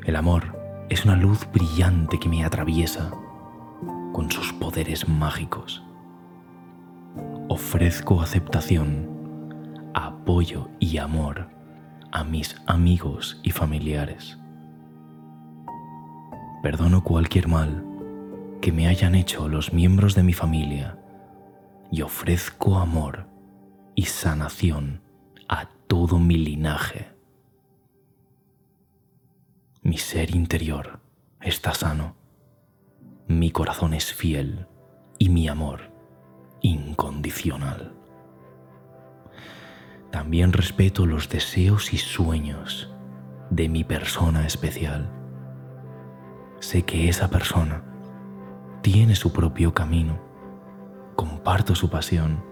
El 0.06 0.16
amor 0.16 0.58
es 0.90 1.06
una 1.06 1.16
luz 1.16 1.48
brillante 1.52 2.20
que 2.20 2.30
me 2.30 2.44
atraviesa 2.44 3.12
con 4.14 4.32
sus 4.32 4.54
poderes 4.54 5.08
mágicos. 5.08 5.84
Ofrezco 7.50 8.22
aceptación, 8.22 9.92
apoyo 9.94 10.70
y 10.80 10.98
amor 10.98 11.50
a 12.12 12.24
mis 12.24 12.56
amigos 12.66 13.40
y 13.44 13.52
familiares. 13.52 14.40
Perdono 16.64 17.04
cualquier 17.04 17.48
mal 17.48 17.84
que 18.62 18.72
me 18.72 18.88
hayan 18.88 19.14
hecho 19.14 19.48
los 19.48 19.72
miembros 19.72 20.16
de 20.16 20.24
mi 20.24 20.34
familia 20.34 20.97
y 21.92 22.02
ofrezco 22.02 22.78
amor 22.78 23.28
y 23.96 24.06
sanación 24.06 25.02
a 25.48 25.70
todo 25.88 26.20
mi 26.20 26.38
linaje. 26.38 27.12
Mi 29.82 29.98
ser 29.98 30.36
interior 30.36 31.00
está 31.42 31.74
sano 31.74 32.18
mi 33.30 33.52
corazón 33.52 33.94
es 33.94 34.14
fiel 34.14 34.68
y 35.20 35.28
mi 35.28 35.50
amor 35.50 35.92
incondicional. 36.62 37.94
También 40.12 40.54
respeto 40.54 41.06
los 41.06 41.28
deseos 41.28 41.92
y 41.92 41.98
sueños 41.98 42.90
de 43.50 43.68
mi 43.68 43.84
persona 43.84 44.48
especial. 44.48 45.12
Sé 46.62 46.84
que 46.84 47.10
esa 47.10 47.30
persona 47.30 47.84
tiene 48.82 49.14
su 49.18 49.34
propio 49.34 49.74
camino. 49.74 50.18
Comparto 51.18 51.74
su 51.74 51.90
pasión. 51.90 52.44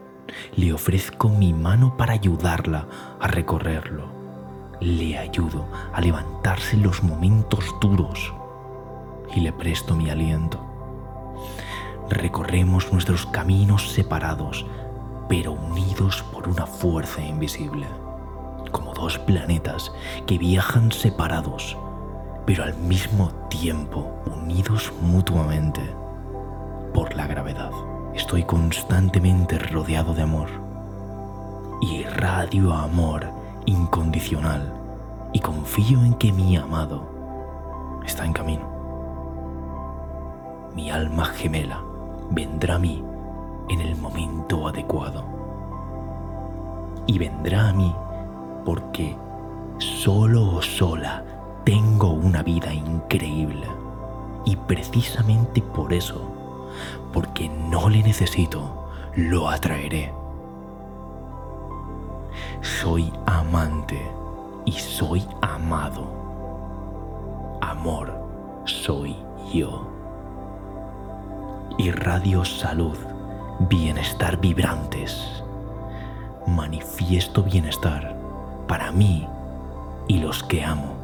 Le 0.55 0.73
ofrezco 0.73 1.29
mi 1.29 1.53
mano 1.53 1.95
para 1.97 2.13
ayudarla 2.13 2.87
a 3.21 3.27
recorrerlo. 3.27 4.07
Le 4.81 5.19
ayudo 5.19 5.67
a 5.93 6.01
levantarse 6.01 6.75
en 6.75 6.81
los 6.81 7.03
momentos 7.03 7.63
duros 7.79 8.33
y 9.35 9.41
le 9.41 9.53
presto 9.53 9.95
mi 9.95 10.09
aliento. 10.09 10.59
Recorremos 12.09 12.91
nuestros 12.91 13.27
caminos 13.27 13.91
separados, 13.91 14.65
pero 15.29 15.51
unidos 15.51 16.23
por 16.33 16.49
una 16.49 16.65
fuerza 16.65 17.21
invisible, 17.21 17.85
como 18.71 18.95
dos 18.95 19.19
planetas 19.19 19.91
que 20.25 20.39
viajan 20.39 20.91
separados, 20.91 21.77
pero 22.47 22.63
al 22.63 22.75
mismo 22.77 23.29
tiempo 23.47 24.23
unidos 24.25 24.91
mutuamente 25.01 25.81
por 26.95 27.15
la 27.15 27.27
gravedad. 27.27 27.94
Estoy 28.15 28.43
constantemente 28.43 29.59
rodeado 29.59 30.13
de 30.13 30.23
amor 30.23 30.49
y 31.81 31.97
irradio 31.97 32.73
amor 32.73 33.29
incondicional 33.65 34.73
y 35.33 35.39
confío 35.39 36.03
en 36.03 36.13
que 36.15 36.31
mi 36.31 36.57
amado 36.57 38.01
está 38.05 38.25
en 38.25 38.33
camino 38.33 38.75
mi 40.75 40.91
alma 40.91 41.25
gemela 41.27 41.81
vendrá 42.31 42.75
a 42.75 42.79
mí 42.79 43.01
en 43.69 43.79
el 43.79 43.95
momento 43.95 44.67
adecuado. 44.67 45.23
Y 47.07 47.17
vendrá 47.17 47.69
a 47.69 47.73
mí 47.73 47.95
porque 48.65 49.15
solo 49.77 50.55
o 50.55 50.61
sola, 50.61 51.23
tengo 51.63 52.09
una 52.09 52.43
vida 52.43 52.73
increíble. 52.73 53.67
Y 54.43 54.57
precisamente 54.57 55.61
por 55.61 55.93
eso, 55.93 56.21
porque 57.15 57.47
no 57.47 57.87
le 57.87 58.03
necesito, 58.03 58.89
lo 59.15 59.47
atraeré. 59.47 60.13
Soy 62.59 63.09
amante 63.25 64.11
y 64.65 64.73
soy 64.73 65.25
amado. 65.41 66.09
Amor 67.61 68.13
soy 68.65 69.15
yo. 69.53 69.87
Irradio 71.77 72.43
salud, 72.43 72.97
bienestar 73.59 74.37
vibrantes. 74.41 75.41
Manifiesto 76.45 77.43
bienestar 77.43 78.13
para 78.67 78.91
mí 78.91 79.25
y 80.09 80.17
los 80.17 80.43
que 80.43 80.65
amo. 80.65 80.95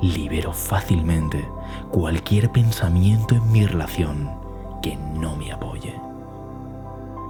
Libero 0.00 0.54
fácilmente 0.54 1.46
cualquier 1.90 2.50
pensamiento 2.50 3.34
en 3.34 3.52
mi 3.52 3.66
relación 3.66 4.43
que 4.84 4.96
no 4.96 5.34
me 5.34 5.50
apoye. 5.50 5.98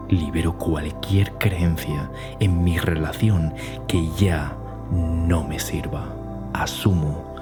Libero 0.08 0.58
cualquier 0.58 1.34
creencia 1.38 2.10
en 2.40 2.64
mi 2.64 2.78
relación 2.78 3.54
que 3.86 4.08
ya 4.18 4.56
no 4.90 5.44
me 5.44 5.60
sirva. 5.60 6.04
Asumo 6.52 7.36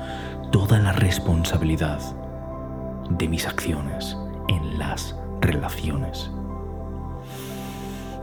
toda 0.50 0.78
la 0.78 0.92
responsabilidad 0.92 1.98
de 3.08 3.26
mis 3.26 3.46
acciones 3.46 4.14
en 4.48 4.78
las 4.78 5.16
relaciones. 5.40 6.30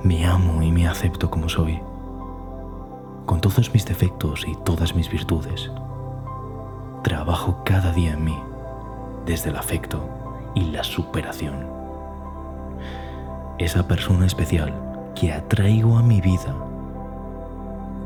Me 0.04 0.28
amo 0.28 0.62
y 0.62 0.72
me 0.72 0.88
acepto 0.88 1.32
como 1.32 1.50
soy, 1.50 1.82
con 3.26 3.42
todos 3.42 3.74
mis 3.74 3.84
defectos 3.84 4.46
y 4.48 4.56
todas 4.64 4.94
mis 4.94 5.10
virtudes. 5.10 5.72
Trabajo 7.04 7.64
cada 7.66 7.92
día 7.94 8.12
en 8.12 8.26
mí, 8.26 8.38
desde 9.26 9.50
el 9.50 9.56
afecto 9.56 10.08
y 10.54 10.66
la 10.66 10.84
superación. 10.84 11.69
Esa 13.60 13.86
persona 13.86 14.26
especial 14.26 14.74
que 15.16 15.34
atraigo 15.34 15.98
a 15.98 16.02
mi 16.02 16.22
vida 16.22 16.56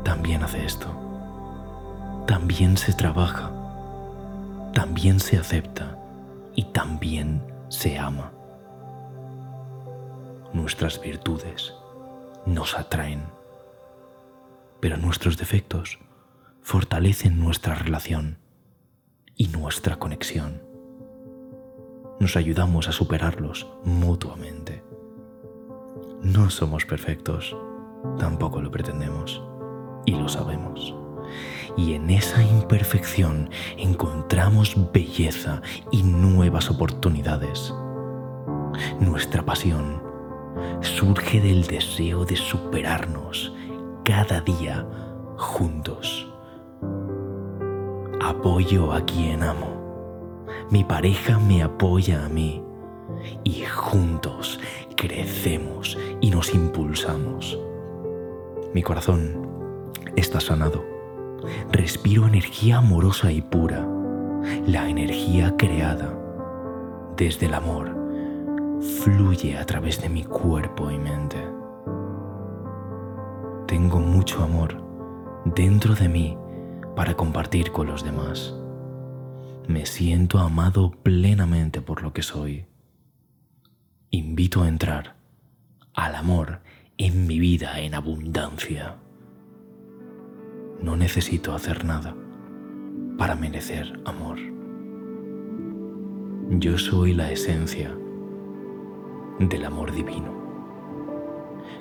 también 0.02 0.42
hace 0.42 0.64
esto. 0.64 0.88
También 2.26 2.76
se 2.76 2.92
trabaja, 2.92 3.52
también 4.72 5.20
se 5.20 5.38
acepta 5.38 5.96
y 6.56 6.64
también 6.64 7.40
se 7.68 7.96
ama. 7.96 8.32
Nuestras 10.52 11.00
virtudes 11.00 11.72
nos 12.46 12.76
atraen, 12.76 13.22
pero 14.80 14.96
nuestros 14.96 15.38
defectos 15.38 16.00
fortalecen 16.62 17.38
nuestra 17.38 17.76
relación 17.76 18.38
y 19.36 19.46
nuestra 19.46 20.00
conexión. 20.00 20.64
Nos 22.18 22.36
ayudamos 22.36 22.88
a 22.88 22.92
superarlos 22.92 23.68
mutuamente. 23.84 24.82
No 26.24 26.48
somos 26.48 26.86
perfectos, 26.86 27.54
tampoco 28.18 28.62
lo 28.62 28.70
pretendemos, 28.70 29.42
y 30.06 30.12
lo 30.12 30.26
sabemos. 30.26 30.94
Y 31.76 31.92
en 31.92 32.08
esa 32.08 32.42
imperfección 32.42 33.50
encontramos 33.76 34.74
belleza 34.90 35.60
y 35.92 36.02
nuevas 36.02 36.70
oportunidades. 36.70 37.74
Nuestra 39.00 39.44
pasión 39.44 40.02
surge 40.80 41.42
del 41.42 41.66
deseo 41.66 42.24
de 42.24 42.36
superarnos 42.36 43.52
cada 44.02 44.40
día 44.40 44.86
juntos. 45.36 46.26
Apoyo 48.22 48.94
a 48.94 49.04
quien 49.04 49.42
amo. 49.42 50.46
Mi 50.70 50.84
pareja 50.84 51.38
me 51.38 51.62
apoya 51.62 52.24
a 52.24 52.30
mí. 52.30 52.62
Y 53.44 53.62
juntos 53.62 54.58
crecemos 54.96 55.98
y 56.20 56.30
nos 56.30 56.54
impulsamos. 56.54 57.58
Mi 58.72 58.82
corazón 58.82 59.92
está 60.16 60.40
sanado. 60.40 60.84
Respiro 61.70 62.26
energía 62.26 62.78
amorosa 62.78 63.30
y 63.30 63.42
pura, 63.42 63.86
la 64.66 64.88
energía 64.88 65.54
creada 65.56 66.18
desde 67.16 67.46
el 67.46 67.54
amor 67.54 67.94
fluye 69.02 69.56
a 69.56 69.64
través 69.64 70.00
de 70.00 70.08
mi 70.08 70.24
cuerpo 70.24 70.90
y 70.90 70.98
mente. 70.98 71.36
Tengo 73.66 74.00
mucho 74.00 74.42
amor 74.42 74.82
dentro 75.44 75.94
de 75.94 76.08
mí 76.08 76.36
para 76.96 77.14
compartir 77.14 77.72
con 77.72 77.86
los 77.86 78.04
demás. 78.04 78.54
Me 79.66 79.86
siento 79.86 80.38
amado 80.38 80.90
plenamente 81.02 81.80
por 81.80 82.02
lo 82.02 82.12
que 82.12 82.22
soy. 82.22 82.66
Invito 84.14 84.62
a 84.62 84.68
entrar 84.68 85.16
al 85.92 86.14
amor 86.14 86.60
en 86.98 87.26
mi 87.26 87.40
vida 87.40 87.80
en 87.80 87.96
abundancia. 87.96 88.94
No 90.80 90.96
necesito 90.96 91.52
hacer 91.52 91.84
nada 91.84 92.14
para 93.18 93.34
merecer 93.34 93.98
amor. 94.04 94.38
Yo 96.60 96.78
soy 96.78 97.12
la 97.12 97.32
esencia 97.32 97.92
del 99.40 99.64
amor 99.64 99.92
divino. 99.92 100.32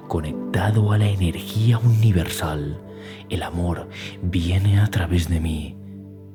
Conectado 0.07 0.91
a 0.91 0.97
la 0.97 1.10
energía 1.10 1.77
universal, 1.77 2.81
el 3.30 3.43
amor 3.43 3.88
viene 4.23 4.80
a 4.80 4.88
través 4.88 5.30
de 5.30 5.39
mí 5.39 5.77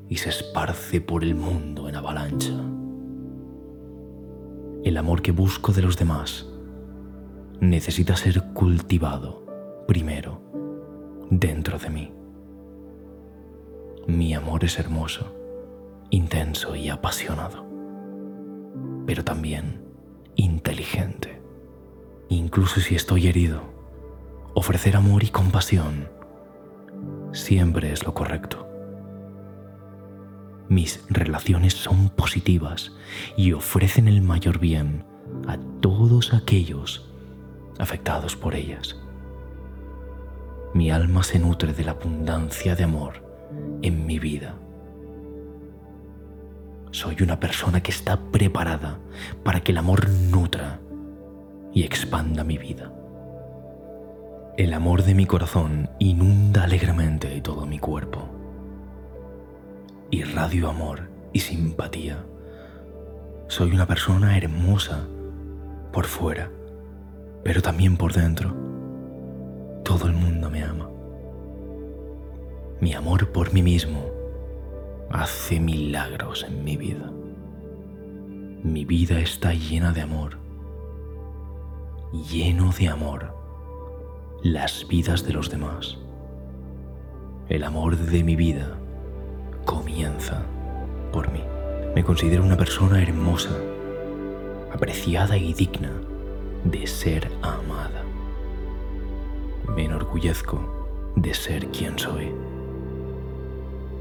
y 0.07 0.15
se 0.15 0.29
esparce 0.29 1.01
por 1.01 1.25
el 1.25 1.35
mundo 1.35 1.89
en 1.89 1.97
avalancha. 1.97 2.78
El 4.83 4.95
amor 4.95 5.21
que 5.21 5.31
busco 5.31 5.73
de 5.73 5.81
los 5.81 5.97
demás 5.97 6.47
necesita 7.59 8.15
ser 8.15 8.41
cultivado 8.53 9.45
primero 9.87 10.41
dentro 11.29 11.77
de 11.77 11.89
mí. 11.89 12.13
Mi 14.07 14.33
amor 14.33 14.63
es 14.63 14.79
hermoso, 14.79 15.35
intenso 16.11 16.77
y 16.77 16.87
apasionado, 16.87 17.65
pero 19.05 19.25
también 19.25 19.83
inteligente. 20.35 21.41
Incluso 22.29 22.79
si 22.79 22.95
estoy 22.95 23.27
herido, 23.27 23.63
ofrecer 24.53 24.95
amor 24.95 25.25
y 25.25 25.27
compasión 25.27 26.07
siempre 27.33 27.91
es 27.91 28.05
lo 28.05 28.13
correcto. 28.13 28.68
Mis 30.69 31.03
relaciones 31.09 31.73
son 31.73 32.09
positivas 32.09 32.93
y 33.35 33.53
ofrecen 33.53 34.07
el 34.07 34.21
mayor 34.21 34.59
bien 34.59 35.03
a 35.47 35.57
todos 35.81 36.33
aquellos 36.33 37.09
afectados 37.79 38.35
por 38.35 38.55
ellas. 38.55 38.95
Mi 40.73 40.91
alma 40.91 41.23
se 41.23 41.39
nutre 41.39 41.73
de 41.73 41.83
la 41.83 41.91
abundancia 41.91 42.75
de 42.75 42.83
amor 42.83 43.23
en 43.81 44.05
mi 44.05 44.19
vida 44.19 44.55
soy 46.91 47.17
una 47.21 47.39
persona 47.39 47.81
que 47.81 47.91
está 47.91 48.19
preparada 48.31 48.99
para 49.43 49.61
que 49.61 49.71
el 49.71 49.77
amor 49.77 50.09
nutra 50.09 50.79
y 51.71 51.83
expanda 51.83 52.43
mi 52.43 52.57
vida. 52.57 52.91
El 54.57 54.73
amor 54.73 55.03
de 55.03 55.13
mi 55.13 55.25
corazón 55.25 55.89
inunda 55.99 56.63
alegremente 56.63 57.39
todo 57.41 57.65
mi 57.65 57.79
cuerpo. 57.79 58.38
Irradio 60.11 60.67
amor 60.67 61.01
y 61.33 61.39
simpatía. 61.39 62.25
Soy 63.47 63.71
una 63.73 63.85
persona 63.85 64.35
hermosa 64.35 65.07
por 65.93 66.05
fuera, 66.05 66.49
pero 67.43 67.61
también 67.61 67.95
por 67.95 68.13
dentro. 68.13 68.55
Todo 69.83 70.07
el 70.07 70.13
mundo 70.13 70.49
me 70.49 70.63
ama. 70.63 70.89
Mi 72.81 72.95
amor 72.95 73.31
por 73.31 73.53
mí 73.53 73.61
mismo 73.61 74.03
hace 75.11 75.59
milagros 75.59 76.43
en 76.43 76.63
mi 76.63 76.75
vida. 76.75 77.11
Mi 78.63 78.85
vida 78.85 79.19
está 79.19 79.53
llena 79.53 79.91
de 79.91 80.01
amor, 80.01 80.39
lleno 82.31 82.71
de 82.71 82.87
amor, 82.87 83.31
las 84.41 84.87
vidas 84.87 85.23
de 85.23 85.33
los 85.33 85.51
demás. 85.51 85.99
El 87.47 87.63
amor 87.63 87.95
de 87.95 88.23
mi 88.23 88.35
vida 88.35 88.78
comienza 89.69 90.41
por 91.13 91.31
mí. 91.31 91.43
Me 91.93 92.03
considero 92.03 92.43
una 92.43 92.57
persona 92.57 93.03
hermosa, 93.03 93.55
apreciada 94.73 95.37
y 95.37 95.53
digna 95.53 95.91
de 96.63 96.87
ser 96.87 97.31
amada. 97.43 98.03
Me 99.75 99.85
enorgullezco 99.85 101.13
de 101.15 101.35
ser 101.35 101.67
quien 101.67 101.99
soy. 101.99 102.31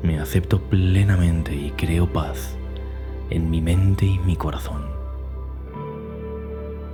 Me 0.02 0.18
acepto 0.18 0.58
plenamente 0.58 1.54
y 1.54 1.70
creo 1.72 2.10
paz 2.10 2.56
en 3.28 3.50
mi 3.50 3.60
mente 3.60 4.06
y 4.06 4.18
mi 4.20 4.36
corazón. 4.36 4.86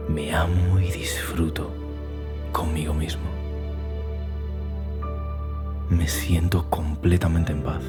Me 0.09 0.35
amo 0.35 0.81
y 0.81 0.91
disfruto 0.91 1.71
conmigo 2.51 2.93
mismo. 2.93 3.31
Me 5.91 6.09
siento 6.09 6.69
completamente 6.71 7.53
en 7.53 7.63
paz, 7.63 7.85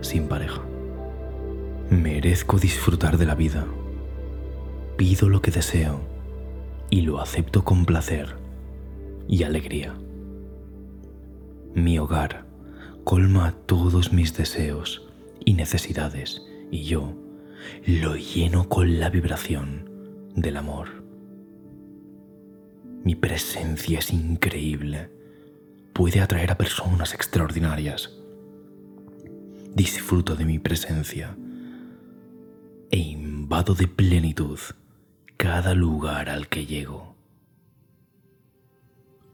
sin 0.00 0.28
pareja. 0.28 0.62
Merezco 1.90 2.58
disfrutar 2.58 3.18
de 3.18 3.26
la 3.26 3.34
vida. 3.34 3.66
Pido 4.96 5.28
lo 5.28 5.40
que 5.40 5.50
deseo 5.50 6.00
y 6.90 7.02
lo 7.02 7.20
acepto 7.20 7.64
con 7.64 7.84
placer 7.84 8.36
y 9.28 9.42
alegría. 9.42 9.94
Mi 11.74 11.98
hogar 11.98 12.46
colma 13.04 13.54
todos 13.66 14.12
mis 14.12 14.36
deseos 14.36 15.06
y 15.44 15.54
necesidades 15.54 16.42
y 16.70 16.84
yo 16.84 17.12
lo 17.86 18.16
lleno 18.16 18.68
con 18.68 18.98
la 18.98 19.10
vibración 19.10 19.88
del 20.34 20.56
amor. 20.56 21.04
Mi 23.04 23.14
presencia 23.14 24.00
es 24.00 24.12
increíble. 24.12 25.10
Puede 25.92 26.20
atraer 26.20 26.50
a 26.50 26.58
personas 26.58 27.14
extraordinarias. 27.14 28.10
Disfruto 29.76 30.36
de 30.36 30.46
mi 30.46 30.58
presencia 30.58 31.36
e 32.90 32.96
invado 32.96 33.74
de 33.74 33.86
plenitud 33.86 34.58
cada 35.36 35.74
lugar 35.74 36.30
al 36.30 36.48
que 36.48 36.64
llego. 36.64 37.14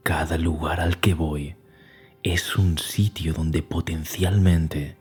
Cada 0.03 0.37
lugar 0.37 0.81
al 0.81 0.99
que 0.99 1.13
voy 1.13 1.55
es 2.23 2.57
un 2.57 2.77
sitio 2.77 3.33
donde 3.33 3.63
potencialmente 3.63 4.97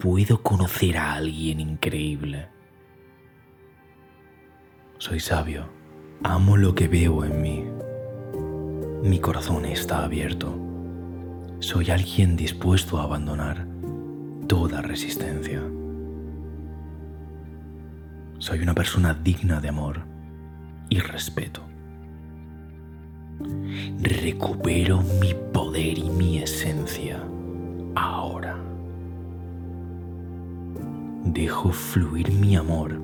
puedo 0.00 0.42
conocer 0.42 0.96
a 0.96 1.14
alguien 1.14 1.60
increíble. 1.60 2.48
Soy 4.98 5.20
sabio, 5.20 5.68
amo 6.24 6.56
lo 6.56 6.74
que 6.74 6.88
veo 6.88 7.24
en 7.24 7.40
mí. 7.40 7.64
Mi 9.08 9.20
corazón 9.20 9.66
está 9.66 10.02
abierto. 10.02 10.58
Soy 11.60 11.92
alguien 11.92 12.36
dispuesto 12.36 12.98
a 12.98 13.04
abandonar 13.04 13.69
toda 14.50 14.82
resistencia. 14.82 15.62
Soy 18.38 18.58
una 18.58 18.74
persona 18.74 19.14
digna 19.14 19.60
de 19.60 19.68
amor 19.68 20.00
y 20.88 20.98
respeto. 20.98 21.62
Recupero 24.00 25.02
mi 25.20 25.34
poder 25.52 25.98
y 25.98 26.10
mi 26.10 26.38
esencia 26.38 27.22
ahora. 27.94 28.56
Dejo 31.26 31.70
fluir 31.70 32.32
mi 32.32 32.56
amor 32.56 33.00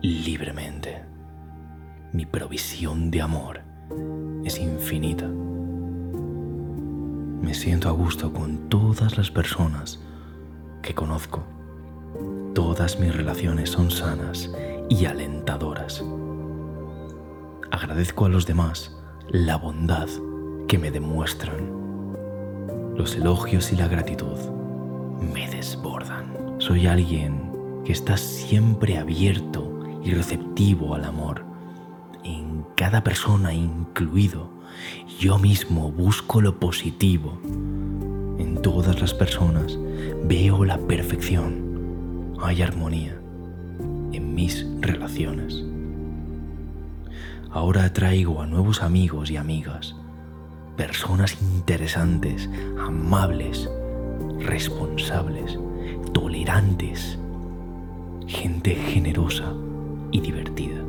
libremente. 0.00 1.04
Mi 2.14 2.24
provisión 2.24 3.10
de 3.10 3.20
amor 3.20 3.60
es 4.42 4.58
infinita. 4.58 5.28
Me 7.42 7.52
siento 7.52 7.90
a 7.90 7.92
gusto 7.92 8.32
con 8.32 8.70
todas 8.70 9.18
las 9.18 9.30
personas 9.30 10.00
que 10.82 10.94
conozco. 10.94 11.44
Todas 12.54 12.98
mis 12.98 13.14
relaciones 13.14 13.70
son 13.70 13.90
sanas 13.90 14.50
y 14.88 15.04
alentadoras. 15.04 16.04
Agradezco 17.70 18.26
a 18.26 18.28
los 18.28 18.46
demás 18.46 18.96
la 19.28 19.56
bondad 19.56 20.08
que 20.66 20.78
me 20.78 20.90
demuestran. 20.90 21.80
Los 22.96 23.14
elogios 23.14 23.72
y 23.72 23.76
la 23.76 23.88
gratitud 23.88 24.38
me 25.32 25.48
desbordan. 25.48 26.56
Soy 26.58 26.86
alguien 26.86 27.52
que 27.84 27.92
está 27.92 28.16
siempre 28.16 28.98
abierto 28.98 29.78
y 30.02 30.12
receptivo 30.12 30.94
al 30.94 31.04
amor. 31.04 31.44
En 32.24 32.64
cada 32.76 33.02
persona 33.02 33.54
incluido, 33.54 34.50
yo 35.18 35.38
mismo 35.38 35.90
busco 35.90 36.40
lo 36.40 36.58
positivo. 36.58 37.38
En 38.50 38.62
todas 38.62 39.00
las 39.00 39.14
personas 39.14 39.78
veo 40.24 40.64
la 40.64 40.76
perfección. 40.76 42.34
Hay 42.42 42.62
armonía 42.62 43.16
en 44.12 44.34
mis 44.34 44.66
relaciones. 44.80 45.62
Ahora 47.52 47.84
atraigo 47.84 48.42
a 48.42 48.46
nuevos 48.46 48.82
amigos 48.82 49.30
y 49.30 49.36
amigas, 49.36 49.94
personas 50.76 51.40
interesantes, 51.40 52.50
amables, 52.76 53.70
responsables, 54.40 55.56
tolerantes, 56.12 57.20
gente 58.26 58.74
generosa 58.74 59.54
y 60.10 60.20
divertida. 60.20 60.82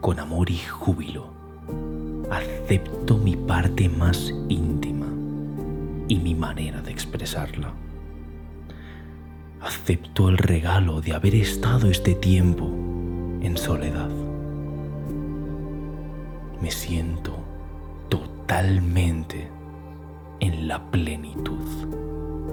Con 0.00 0.18
amor 0.18 0.50
y 0.50 0.58
júbilo, 0.58 1.28
acepto 2.30 3.16
mi 3.16 3.36
parte 3.36 3.88
más 3.88 4.32
íntima 4.48 5.06
y 6.08 6.16
mi 6.16 6.34
manera 6.34 6.80
de 6.82 6.90
expresarla. 6.90 7.72
Acepto 9.60 10.28
el 10.28 10.38
regalo 10.38 11.00
de 11.00 11.14
haber 11.14 11.34
estado 11.34 11.90
este 11.90 12.14
tiempo 12.14 12.66
en 13.40 13.56
soledad. 13.56 14.10
Me 16.62 16.70
siento 16.70 17.38
totalmente 18.08 19.48
en 20.40 20.68
la 20.68 20.90
plenitud. 20.90 21.58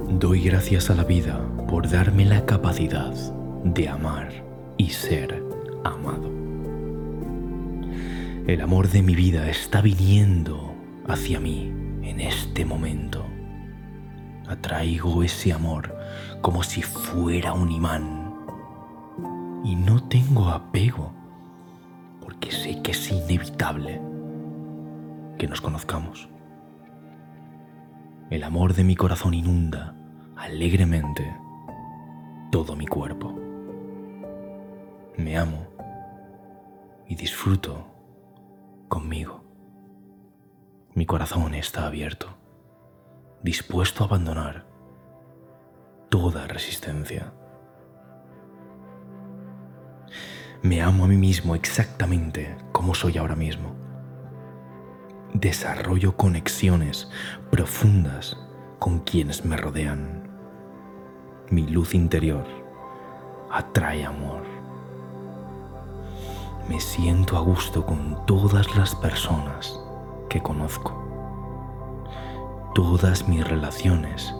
Doy 0.10 0.42
gracias 0.42 0.90
a 0.90 0.96
la 0.96 1.04
vida 1.04 1.40
por 1.68 1.90
darme 1.90 2.26
la 2.26 2.46
capacidad 2.46 3.14
de 3.64 3.90
amar 3.90 4.32
y 4.78 4.90
ser 4.90 5.44
amado. 5.84 6.45
El 8.48 8.62
amor 8.62 8.90
de 8.90 9.02
mi 9.02 9.16
vida 9.16 9.50
está 9.50 9.82
viniendo 9.82 10.76
hacia 11.08 11.40
mí 11.40 11.74
en 12.04 12.20
este 12.20 12.64
momento. 12.64 13.26
Atraigo 14.48 15.24
ese 15.24 15.52
amor 15.52 15.98
como 16.42 16.62
si 16.62 16.84
fuera 16.84 17.54
un 17.54 17.72
imán 17.72 18.36
y 19.64 19.76
no 19.76 20.04
tengo 20.04 20.50
apego, 20.50 21.12
porque 22.22 22.52
sé 22.52 22.84
que 22.84 22.92
es 22.92 23.12
inevitable 23.12 24.00
que 25.40 25.48
nos 25.48 25.60
conozcamos. 25.60 26.30
El 28.30 28.44
amor 28.44 28.76
de 28.76 28.84
mi 28.84 28.96
corazón 28.96 29.34
inunda 29.34 29.96
alegremente 30.36 31.36
todo 32.52 32.76
mi 32.76 32.86
cuerpo. 32.86 33.40
Me 35.18 35.36
amo 35.36 35.66
y 37.08 37.16
disfruto 37.16 37.95
conmigo. 38.88 39.44
Mi 40.94 41.06
corazón 41.06 41.54
está 41.56 41.88
abierto, 41.88 42.38
dispuesto 43.44 44.04
a 44.04 44.08
abandonar 44.08 44.66
toda 46.10 46.48
resistencia. 46.48 47.34
Me 50.62 50.82
amo 50.82 51.04
a 51.04 51.08
mí 51.08 51.18
mismo 51.18 51.54
exactamente 51.56 52.56
como 52.72 52.96
soy 52.96 53.18
ahora 53.18 53.36
mismo. 53.36 53.76
Desarrollo 55.34 56.16
conexiones 56.16 57.10
profundas 57.52 58.38
con 58.80 59.00
quienes 59.00 59.44
me 59.44 59.58
rodean. 59.58 60.30
Mi 61.50 61.68
luz 61.68 61.94
interior 61.94 62.46
atrae 63.52 64.06
amor. 64.06 64.45
Me 66.68 66.80
siento 66.80 67.38
a 67.38 67.42
gusto 67.42 67.86
con 67.86 68.26
todas 68.26 68.76
las 68.76 68.96
personas 68.96 69.80
que 70.30 70.42
conozco. 70.42 70.94
Todas 72.74 73.28
mis 73.28 73.48
relaciones 73.48 74.34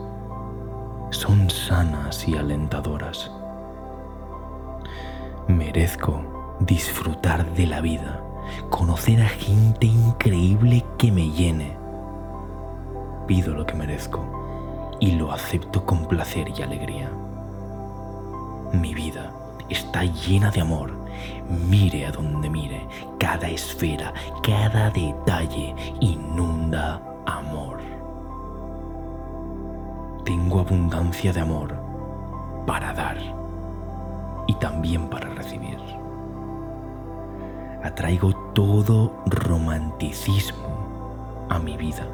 son 1.10 1.48
sanas 1.48 2.26
y 2.26 2.36
alentadoras. 2.36 3.30
Merezco 5.46 6.56
disfrutar 6.58 7.46
de 7.54 7.66
la 7.68 7.80
vida, 7.80 8.20
conocer 8.70 9.22
a 9.22 9.28
gente 9.28 9.86
increíble 9.86 10.84
que 10.98 11.12
me 11.12 11.30
llene. 11.30 11.76
Pido 13.28 13.54
lo 13.54 13.64
que 13.66 13.74
merezco 13.74 14.96
y 14.98 15.12
lo 15.12 15.30
acepto 15.30 15.86
con 15.86 16.06
placer 16.06 16.48
y 16.58 16.62
alegría. 16.62 17.08
Mi 18.72 18.94
vida 18.94 19.30
está 19.68 20.02
llena 20.04 20.50
de 20.50 20.60
amor. 20.60 20.95
Mire 21.68 22.06
a 22.06 22.12
donde 22.12 22.50
mire, 22.50 22.86
cada 23.18 23.48
esfera, 23.48 24.12
cada 24.42 24.90
detalle 24.90 25.74
inunda 26.00 27.00
amor. 27.26 27.78
Tengo 30.24 30.60
abundancia 30.60 31.32
de 31.32 31.40
amor 31.40 31.74
para 32.66 32.92
dar 32.92 33.16
y 34.46 34.54
también 34.54 35.08
para 35.08 35.28
recibir. 35.30 35.78
Atraigo 37.84 38.34
todo 38.52 39.12
romanticismo 39.26 41.46
a 41.48 41.58
mi 41.60 41.76
vida. 41.76 42.06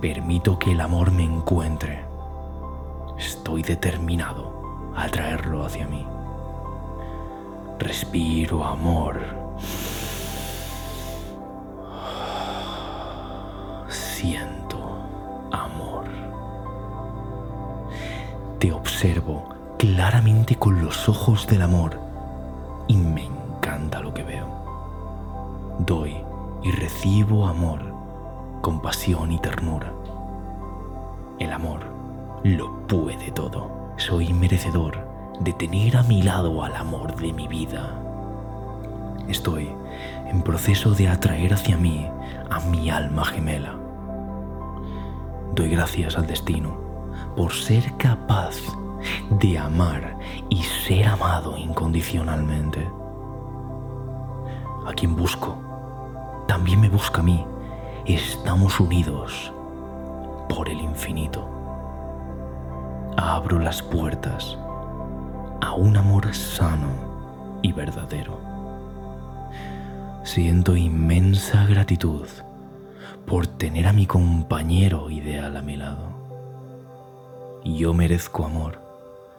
Permito 0.00 0.58
que 0.58 0.72
el 0.72 0.80
amor 0.80 1.12
me 1.12 1.24
encuentre. 1.24 2.04
Estoy 3.18 3.62
determinado 3.62 4.92
a 4.96 5.06
traerlo 5.08 5.64
hacia 5.64 5.86
mí 5.86 6.07
respiro 7.78 8.64
amor. 8.64 9.20
Siento 13.88 14.78
amor. 15.52 16.04
Te 18.58 18.72
observo 18.72 19.48
claramente 19.78 20.56
con 20.56 20.84
los 20.84 21.08
ojos 21.08 21.46
del 21.46 21.62
amor 21.62 22.00
y 22.88 22.96
me 22.96 23.26
encanta 23.26 24.00
lo 24.00 24.12
que 24.12 24.24
veo. 24.24 24.46
Doy 25.78 26.16
y 26.62 26.72
recibo 26.72 27.46
amor, 27.46 27.80
compasión 28.60 29.30
y 29.30 29.38
ternura. 29.38 29.92
El 31.38 31.52
amor 31.52 31.80
lo 32.42 32.86
puede 32.88 33.30
todo. 33.30 33.92
Soy 33.96 34.32
merecedor 34.32 35.07
de 35.40 35.52
tener 35.52 35.96
a 35.96 36.02
mi 36.02 36.22
lado 36.22 36.62
al 36.62 36.74
amor 36.74 37.14
de 37.16 37.32
mi 37.32 37.46
vida. 37.46 37.94
Estoy 39.28 39.70
en 40.26 40.42
proceso 40.42 40.92
de 40.92 41.08
atraer 41.08 41.54
hacia 41.54 41.76
mí 41.76 42.08
a 42.50 42.60
mi 42.60 42.90
alma 42.90 43.24
gemela. 43.24 43.74
Doy 45.54 45.70
gracias 45.70 46.16
al 46.16 46.26
destino 46.26 46.76
por 47.36 47.52
ser 47.52 47.96
capaz 47.96 48.56
de 49.30 49.58
amar 49.58 50.18
y 50.48 50.62
ser 50.62 51.06
amado 51.06 51.56
incondicionalmente. 51.56 52.88
A 54.86 54.92
quien 54.94 55.14
busco, 55.14 55.56
también 56.46 56.80
me 56.80 56.88
busca 56.88 57.20
a 57.20 57.24
mí. 57.24 57.44
Estamos 58.06 58.80
unidos 58.80 59.52
por 60.48 60.68
el 60.68 60.80
infinito. 60.80 61.46
Abro 63.16 63.58
las 63.58 63.82
puertas 63.82 64.56
a 65.60 65.74
un 65.74 65.96
amor 65.96 66.34
sano 66.34 67.58
y 67.62 67.72
verdadero. 67.72 68.40
Siento 70.24 70.76
inmensa 70.76 71.64
gratitud 71.66 72.26
por 73.26 73.46
tener 73.46 73.86
a 73.86 73.92
mi 73.92 74.06
compañero 74.06 75.10
ideal 75.10 75.56
a 75.56 75.62
mi 75.62 75.76
lado. 75.76 76.08
Yo 77.64 77.92
merezco 77.94 78.44
amor, 78.44 78.80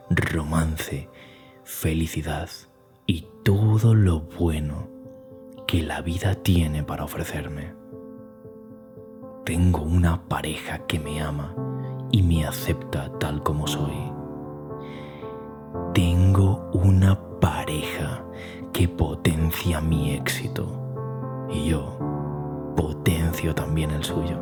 romance, 0.09 1.09
felicidad 1.63 2.49
y 3.05 3.27
todo 3.43 3.95
lo 3.95 4.21
bueno 4.21 4.87
que 5.67 5.83
la 5.83 6.01
vida 6.01 6.35
tiene 6.35 6.83
para 6.83 7.03
ofrecerme. 7.03 7.73
Tengo 9.45 9.81
una 9.81 10.27
pareja 10.27 10.85
que 10.85 10.99
me 10.99 11.21
ama 11.21 11.55
y 12.11 12.21
me 12.21 12.45
acepta 12.45 13.11
tal 13.19 13.41
como 13.43 13.67
soy. 13.67 14.09
Tengo 15.93 16.69
una 16.71 17.19
pareja 17.39 18.23
que 18.71 18.87
potencia 18.87 19.81
mi 19.81 20.13
éxito 20.13 21.47
y 21.49 21.69
yo 21.69 21.97
potencio 22.77 23.55
también 23.55 23.89
el 23.91 24.03
suyo. 24.03 24.37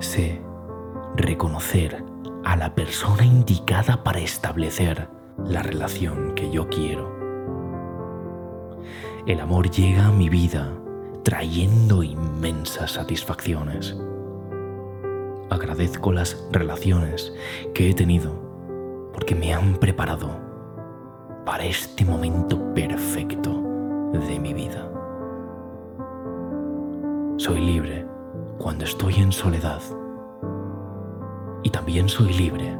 Sé 0.00 0.42
reconocer 1.16 2.04
a 2.44 2.56
la 2.56 2.74
persona 2.74 3.24
indicada 3.24 4.04
para 4.04 4.20
establecer 4.20 5.08
la 5.38 5.62
relación 5.62 6.34
que 6.34 6.50
yo 6.50 6.68
quiero. 6.68 7.10
El 9.26 9.40
amor 9.40 9.70
llega 9.70 10.06
a 10.06 10.12
mi 10.12 10.28
vida 10.28 10.72
trayendo 11.22 12.02
inmensas 12.02 12.92
satisfacciones. 12.92 13.96
Agradezco 15.48 16.12
las 16.12 16.46
relaciones 16.50 17.32
que 17.72 17.88
he 17.88 17.94
tenido 17.94 19.10
porque 19.14 19.34
me 19.34 19.54
han 19.54 19.76
preparado 19.76 20.51
para 21.44 21.64
este 21.64 22.04
momento 22.04 22.72
perfecto 22.74 23.50
de 24.12 24.38
mi 24.38 24.54
vida. 24.54 24.88
Soy 27.36 27.60
libre 27.60 28.06
cuando 28.58 28.84
estoy 28.84 29.14
en 29.14 29.32
soledad 29.32 29.80
y 31.64 31.70
también 31.70 32.08
soy 32.08 32.32
libre 32.32 32.78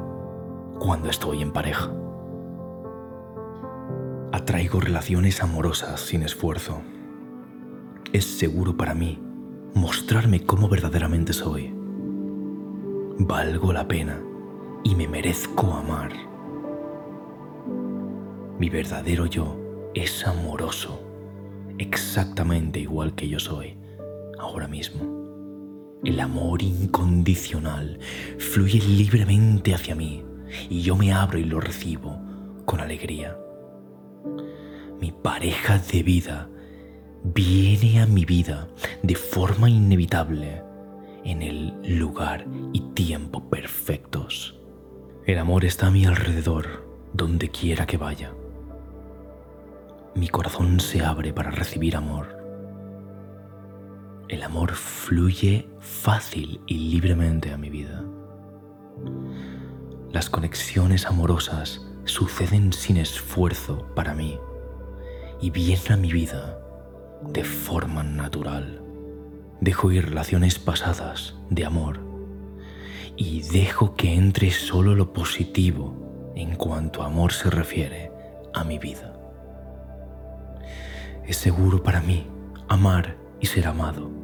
cuando 0.79 1.11
estoy 1.11 1.43
en 1.43 1.53
pareja. 1.53 1.91
Atraigo 4.33 4.81
relaciones 4.81 5.43
amorosas 5.43 6.01
sin 6.01 6.23
esfuerzo. 6.23 6.83
Es 8.13 8.25
seguro 8.25 8.77
para 8.77 8.95
mí 8.95 9.19
mostrarme 9.75 10.45
cómo 10.45 10.69
verdaderamente 10.69 11.33
soy. 11.33 11.75
Valgo 13.19 13.73
la 13.73 13.89
pena 13.89 14.21
y 14.85 14.95
me 14.95 15.09
merezco 15.09 15.73
amar. 15.73 16.32
Mi 18.63 18.71
verdadero 18.71 19.27
yo 19.27 19.91
es 19.93 20.25
amoroso, 20.25 21.03
exactamente 21.79 22.79
igual 22.79 23.13
que 23.17 23.29
yo 23.29 23.41
soy 23.41 23.77
ahora 24.39 24.69
mismo. 24.69 25.99
El 26.05 26.21
amor 26.21 26.63
incondicional 26.63 27.99
fluye 28.39 28.79
libremente 28.79 29.75
hacia 29.75 29.97
mí 29.97 30.23
y 30.71 30.81
yo 30.83 30.95
me 30.95 31.13
abro 31.13 31.41
y 31.41 31.45
lo 31.45 31.59
recibo 31.59 32.17
con 32.65 32.79
alegría. 32.79 33.37
Mi 35.01 35.11
pareja 35.11 35.81
de 35.81 36.05
vida 36.05 36.49
viene 37.25 38.01
a 38.01 38.07
mi 38.07 38.25
vida 38.25 38.69
de 39.03 39.17
forma 39.17 39.71
inevitable 39.71 40.63
en 41.25 41.43
el 41.43 41.99
lugar 41.99 42.47
y 42.73 42.79
tiempo 42.95 43.51
perfectos. 43.51 44.57
El 45.27 45.39
amor 45.39 45.65
está 45.65 45.89
a 45.89 45.91
mi 45.91 46.07
alrededor, 46.07 47.11
donde 47.13 47.49
quiera 47.49 47.87
que 47.87 47.97
vaya. 47.97 48.33
Mi 50.15 50.29
corazón 50.29 50.81
se 50.81 51.05
abre 51.05 51.33
para 51.33 51.51
recibir 51.51 51.97
amor 51.97 52.43
el 54.33 54.43
amor 54.43 54.73
fluye 54.73 55.69
fácil 55.79 56.63
y 56.67 56.91
libremente 56.91 57.53
a 57.53 57.59
mi 57.59 57.69
vida. 57.69 58.03
Las 60.11 60.31
conexiones 60.31 61.05
amorosas 61.05 61.87
suceden 62.07 62.73
sin 62.73 62.97
esfuerzo 62.97 63.87
para 63.95 64.15
mí 64.15 64.39
y 65.39 65.51
vienen 65.51 65.93
a 65.93 65.97
mi 65.99 66.11
vida 66.15 66.59
de 67.29 67.45
forma 67.45 68.03
natural. 68.03 68.83
Dejo 69.61 69.93
ir 69.93 70.07
relaciones 70.07 70.59
pasadas 70.59 71.35
de 71.51 71.67
amor 71.67 72.01
y 73.19 73.43
dejo 73.43 73.97
que 73.97 74.15
entre 74.15 74.51
solo 74.51 74.95
lo 74.95 75.13
positivo 75.13 76.33
en 76.37 76.57
cuanto 76.57 77.03
a 77.03 77.07
amor 77.07 77.35
se 77.35 77.51
refiere 77.51 78.11
a 78.55 78.65
mi 78.65 78.79
vida. 78.79 79.12
Es 81.27 81.37
seguro 81.37 81.83
para 81.83 82.01
mí 82.01 82.27
amar 82.69 83.17
y 83.41 83.47
ser 83.47 83.67
amado 83.67 84.23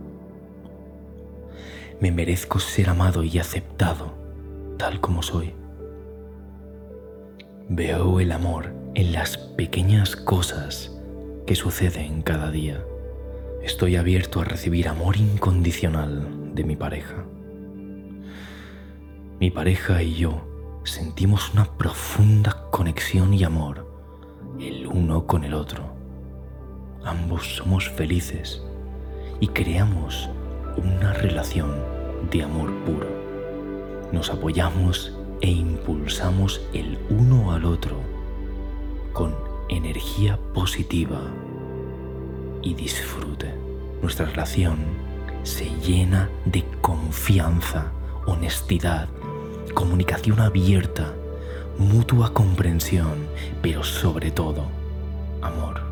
me 2.00 2.12
merezco 2.12 2.60
ser 2.60 2.90
amado 2.90 3.24
y 3.24 3.38
aceptado 3.38 4.14
tal 4.76 5.00
como 5.00 5.22
soy. 5.22 5.54
Veo 7.68 8.20
el 8.20 8.30
amor 8.32 8.72
en 8.94 9.12
las 9.12 9.36
pequeñas 9.36 10.14
cosas 10.14 10.96
que 11.46 11.56
suceden 11.56 12.22
cada 12.22 12.50
día. 12.50 12.84
Estoy 13.62 13.96
abierto 13.96 14.40
a 14.40 14.44
recibir 14.44 14.88
amor 14.88 15.16
incondicional 15.16 16.54
de 16.54 16.64
mi 16.64 16.76
pareja. 16.76 17.24
Mi 19.40 19.50
pareja 19.50 20.02
y 20.02 20.14
yo 20.14 20.80
sentimos 20.84 21.52
una 21.52 21.64
profunda 21.76 22.68
conexión 22.70 23.34
y 23.34 23.42
amor 23.42 23.86
el 24.60 24.86
uno 24.86 25.26
con 25.26 25.44
el 25.44 25.54
otro. 25.54 25.97
Ambos 27.08 27.56
somos 27.56 27.88
felices 27.88 28.60
y 29.40 29.48
creamos 29.48 30.28
una 30.76 31.14
relación 31.14 31.74
de 32.30 32.42
amor 32.42 32.70
puro. 32.84 33.08
Nos 34.12 34.28
apoyamos 34.28 35.16
e 35.40 35.50
impulsamos 35.50 36.60
el 36.74 36.98
uno 37.08 37.52
al 37.52 37.64
otro 37.64 37.96
con 39.14 39.34
energía 39.70 40.38
positiva 40.52 41.22
y 42.60 42.74
disfrute. 42.74 43.54
Nuestra 44.02 44.26
relación 44.26 44.76
se 45.44 45.64
llena 45.80 46.28
de 46.44 46.62
confianza, 46.82 47.90
honestidad, 48.26 49.08
comunicación 49.72 50.40
abierta, 50.40 51.14
mutua 51.78 52.34
comprensión, 52.34 53.28
pero 53.62 53.82
sobre 53.82 54.30
todo 54.30 54.66
amor. 55.40 55.87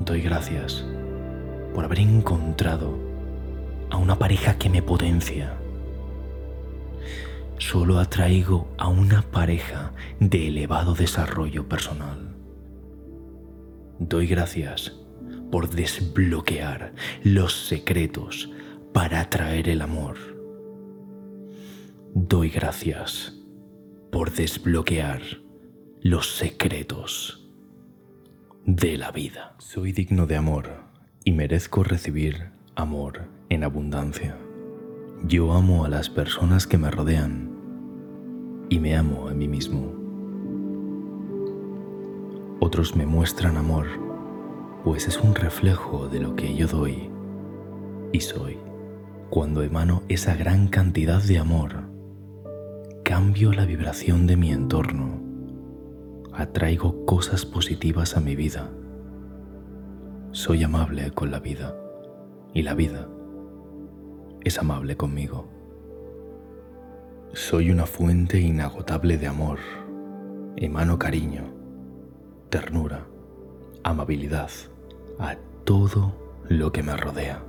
Doy 0.00 0.22
gracias 0.22 0.82
por 1.74 1.84
haber 1.84 1.98
encontrado 1.98 2.98
a 3.90 3.98
una 3.98 4.18
pareja 4.18 4.56
que 4.56 4.70
me 4.70 4.80
potencia. 4.80 5.58
Solo 7.58 7.98
atraigo 7.98 8.66
a 8.78 8.88
una 8.88 9.20
pareja 9.20 9.92
de 10.18 10.48
elevado 10.48 10.94
desarrollo 10.94 11.68
personal. 11.68 12.34
Doy 13.98 14.26
gracias 14.26 14.96
por 15.52 15.68
desbloquear 15.68 16.94
los 17.22 17.66
secretos 17.66 18.50
para 18.94 19.20
atraer 19.20 19.68
el 19.68 19.82
amor. 19.82 20.16
Doy 22.14 22.48
gracias 22.48 23.34
por 24.10 24.32
desbloquear 24.32 25.20
los 26.00 26.36
secretos 26.36 27.39
de 28.66 28.96
la 28.98 29.10
vida. 29.10 29.54
Soy 29.58 29.92
digno 29.92 30.26
de 30.26 30.36
amor 30.36 30.68
y 31.24 31.32
merezco 31.32 31.82
recibir 31.82 32.50
amor 32.74 33.28
en 33.48 33.64
abundancia. 33.64 34.36
Yo 35.24 35.52
amo 35.52 35.84
a 35.84 35.88
las 35.88 36.10
personas 36.10 36.66
que 36.66 36.78
me 36.78 36.90
rodean 36.90 37.50
y 38.68 38.78
me 38.78 38.96
amo 38.96 39.28
a 39.28 39.34
mí 39.34 39.48
mismo. 39.48 39.94
Otros 42.60 42.94
me 42.94 43.06
muestran 43.06 43.56
amor, 43.56 43.86
pues 44.84 45.08
es 45.08 45.18
un 45.18 45.34
reflejo 45.34 46.08
de 46.08 46.20
lo 46.20 46.36
que 46.36 46.54
yo 46.54 46.66
doy 46.68 47.10
y 48.12 48.20
soy. 48.20 48.58
Cuando 49.30 49.62
emano 49.62 50.02
esa 50.08 50.34
gran 50.34 50.68
cantidad 50.68 51.22
de 51.22 51.38
amor, 51.38 51.84
cambio 53.04 53.52
la 53.52 53.64
vibración 53.64 54.26
de 54.26 54.36
mi 54.36 54.52
entorno, 54.52 55.19
atraigo 56.32 57.04
cosas 57.06 57.44
positivas 57.44 58.16
a 58.16 58.20
mi 58.20 58.36
vida. 58.36 58.70
Soy 60.32 60.62
amable 60.62 61.10
con 61.10 61.30
la 61.30 61.40
vida 61.40 61.74
y 62.54 62.62
la 62.62 62.74
vida 62.74 63.08
es 64.42 64.58
amable 64.58 64.96
conmigo. 64.96 65.48
Soy 67.32 67.70
una 67.70 67.86
fuente 67.86 68.40
inagotable 68.40 69.18
de 69.18 69.26
amor, 69.26 69.58
emano 70.56 70.98
cariño, 70.98 71.44
ternura, 72.48 73.06
amabilidad 73.84 74.50
a 75.18 75.36
todo 75.64 76.14
lo 76.48 76.72
que 76.72 76.82
me 76.82 76.96
rodea. 76.96 77.42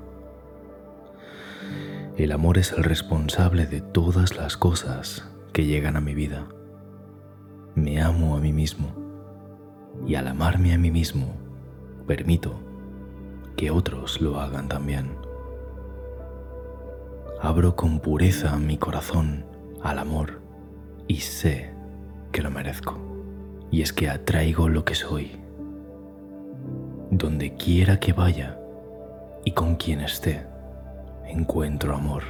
El 2.18 2.32
amor 2.32 2.58
es 2.58 2.72
el 2.74 2.84
responsable 2.84 3.66
de 3.66 3.82
todas 3.82 4.36
las 4.36 4.58
cosas 4.58 5.28
que 5.54 5.66
llegan 5.66 5.96
a 5.96 6.02
mi 6.02 6.14
vida. 6.14 6.48
Me 7.76 8.02
amo 8.02 8.36
a 8.36 8.40
mí 8.40 8.52
mismo 8.52 8.88
y 10.06 10.16
al 10.16 10.28
amarme 10.28 10.74
a 10.74 10.78
mí 10.78 10.92
mismo 10.92 11.34
permito 12.06 12.60
que 13.56 13.72
otros 13.72 14.20
lo 14.20 14.40
hagan 14.40 14.68
también. 14.68 15.16
Abro 17.42 17.76
con 17.76 18.00
pureza 18.00 18.58
mi 18.58 18.78
corazón 18.78 19.46
al 19.82 20.00
amor 20.00 20.42
y 21.08 21.18
sé 21.18 21.74
que 22.32 22.42
lo 22.42 22.52
merezco. 22.52 22.98
Y 23.72 23.82
es 23.82 23.94
que 23.94 24.10
atraigo 24.10 24.68
lo 24.68 24.84
que 24.84 24.96
soy. 24.96 25.40
Donde 27.10 27.56
quiera 27.56 28.00
que 28.00 28.12
vaya 28.14 28.60
y 29.46 29.54
con 29.54 29.76
quien 29.76 30.02
esté, 30.02 30.46
encuentro 31.26 31.96
amor. 31.96 32.24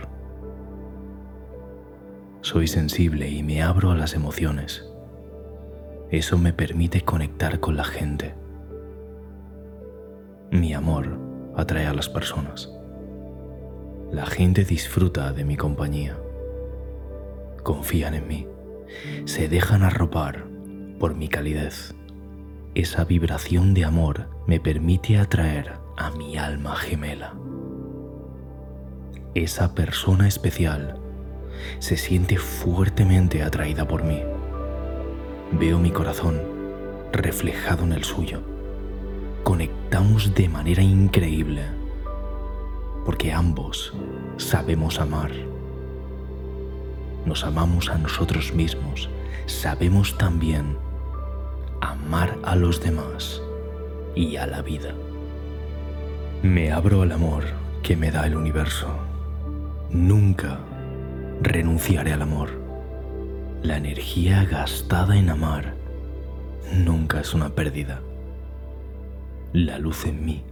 Soy 2.41 2.67
sensible 2.67 3.29
y 3.29 3.41
me 3.43 3.63
abro 3.63 3.91
a 3.91 3.95
las 3.95 4.13
emociones. 4.13 4.90
Eso 6.11 6.37
me 6.37 6.51
permite 6.51 7.01
conectar 7.03 7.61
con 7.61 7.77
la 7.77 7.85
gente. 7.85 8.35
Mi 10.51 10.73
amor 10.73 11.17
atrae 11.55 11.85
a 11.87 11.93
las 11.93 12.09
personas. 12.09 12.69
La 14.11 14.25
gente 14.25 14.65
disfruta 14.65 15.31
de 15.31 15.45
mi 15.45 15.55
compañía. 15.55 16.17
Confían 17.63 18.13
en 18.13 18.27
mí. 18.27 18.47
Se 19.23 19.47
dejan 19.47 19.83
arropar 19.83 20.45
por 20.99 21.15
mi 21.15 21.29
calidez. 21.29 21.95
Esa 22.75 23.05
vibración 23.05 23.73
de 23.73 23.85
amor 23.85 24.27
me 24.47 24.59
permite 24.59 25.17
atraer 25.17 25.75
a 25.95 26.11
mi 26.11 26.37
alma 26.37 26.75
gemela. 26.75 27.35
Esa 29.33 29.73
persona 29.73 30.27
especial 30.27 30.99
se 31.79 31.95
siente 31.95 32.35
fuertemente 32.37 33.43
atraída 33.43 33.87
por 33.87 34.03
mí. 34.03 34.21
Veo 35.53 35.79
mi 35.79 35.91
corazón 35.91 36.41
reflejado 37.11 37.83
en 37.83 37.93
el 37.93 38.03
suyo. 38.03 38.41
Conectamos 39.43 40.33
de 40.33 40.47
manera 40.47 40.81
increíble 40.81 41.63
porque 43.05 43.33
ambos 43.33 43.93
sabemos 44.37 44.99
amar. 44.99 45.31
Nos 47.25 47.43
amamos 47.43 47.89
a 47.89 47.97
nosotros 47.97 48.53
mismos, 48.53 49.09
sabemos 49.45 50.17
también 50.17 50.77
amar 51.81 52.37
a 52.43 52.55
los 52.55 52.81
demás 52.81 53.41
y 54.15 54.37
a 54.37 54.47
la 54.47 54.61
vida. 54.61 54.93
Me 56.43 56.71
abro 56.71 57.01
al 57.01 57.11
amor 57.11 57.43
que 57.83 57.97
me 57.97 58.09
da 58.09 58.25
el 58.25 58.35
universo. 58.35 58.87
Nunca 59.91 60.59
renunciaré 61.41 62.13
al 62.13 62.21
amor. 62.21 62.60
La 63.63 63.77
energía 63.77 64.43
gastada 64.45 65.15
en 65.15 65.29
amar 65.29 65.75
nunca 66.83 67.21
es 67.21 67.35
una 67.35 67.53
pérdida. 67.53 68.01
La 69.53 69.77
luz 69.77 70.05
en 70.07 70.25
mí 70.25 70.43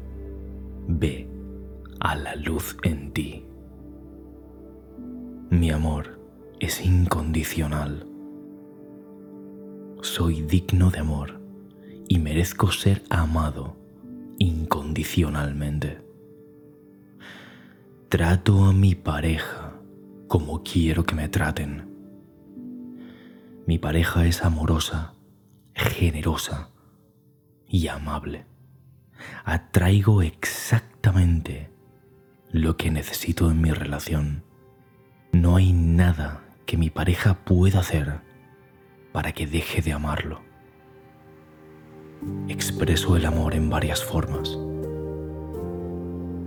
ve 0.87 1.27
a 1.99 2.15
la 2.15 2.35
luz 2.35 2.77
en 2.83 3.11
ti. 3.11 3.47
Mi 5.49 5.71
amor 5.71 6.19
es 6.59 6.85
incondicional. 6.85 8.05
Soy 10.03 10.43
digno 10.43 10.91
de 10.91 10.99
amor 10.99 11.41
y 12.07 12.19
merezco 12.19 12.71
ser 12.71 13.01
amado 13.09 13.75
incondicionalmente. 14.37 15.99
Trato 18.07 18.65
a 18.65 18.71
mi 18.71 18.93
pareja 18.93 19.73
como 20.27 20.61
quiero 20.61 21.07
que 21.07 21.15
me 21.15 21.27
traten. 21.27 21.88
Mi 23.69 23.77
pareja 23.77 24.25
es 24.25 24.43
amorosa, 24.43 25.13
generosa 25.75 26.71
y 27.67 27.87
amable. 27.87 28.47
Atraigo 29.45 30.23
exactamente 30.23 31.69
lo 32.51 32.77
que 32.77 32.89
necesito 32.89 33.51
en 33.51 33.61
mi 33.61 33.69
relación. 33.69 34.43
No 35.33 35.57
hay 35.57 35.71
nada 35.71 36.41
que 36.65 36.77
mi 36.77 36.89
pareja 36.89 37.45
pueda 37.45 37.81
hacer 37.81 38.21
para 39.11 39.33
que 39.33 39.45
deje 39.45 39.83
de 39.83 39.93
amarlo. 39.93 40.41
Expreso 42.47 43.17
el 43.17 43.25
amor 43.27 43.53
en 43.53 43.69
varias 43.69 44.03
formas. 44.03 44.57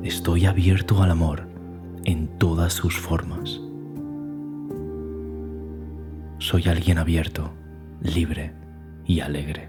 Estoy 0.02 0.46
abierto 0.46 1.00
al 1.04 1.12
amor 1.12 1.48
en 2.04 2.36
todas 2.38 2.72
sus 2.72 2.98
formas. 2.98 3.60
Soy 6.42 6.64
alguien 6.66 6.98
abierto, 6.98 7.52
libre 8.00 8.52
y 9.06 9.20
alegre. 9.20 9.68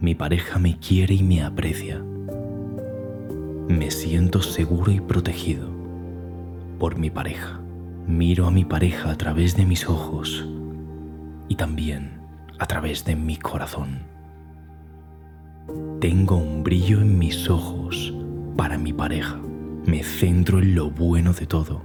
Mi 0.00 0.14
pareja 0.14 0.58
me 0.58 0.78
quiere 0.78 1.12
y 1.12 1.22
me 1.22 1.42
aprecia. 1.42 2.02
Me 3.68 3.90
siento 3.90 4.40
seguro 4.40 4.90
y 4.92 5.00
protegido 5.00 5.68
por 6.78 6.96
mi 6.96 7.10
pareja. 7.10 7.60
Miro 8.06 8.46
a 8.46 8.50
mi 8.50 8.64
pareja 8.64 9.10
a 9.10 9.18
través 9.18 9.58
de 9.58 9.66
mis 9.66 9.86
ojos 9.90 10.48
y 11.48 11.56
también 11.56 12.22
a 12.58 12.64
través 12.64 13.04
de 13.04 13.14
mi 13.14 13.36
corazón. 13.36 14.04
Tengo 16.00 16.36
un 16.36 16.64
brillo 16.64 17.02
en 17.02 17.18
mis 17.18 17.50
ojos 17.50 18.14
para 18.56 18.78
mi 18.78 18.94
pareja. 18.94 19.38
Me 19.84 20.02
centro 20.02 20.60
en 20.60 20.74
lo 20.74 20.90
bueno 20.90 21.34
de 21.34 21.44
todo. 21.44 21.82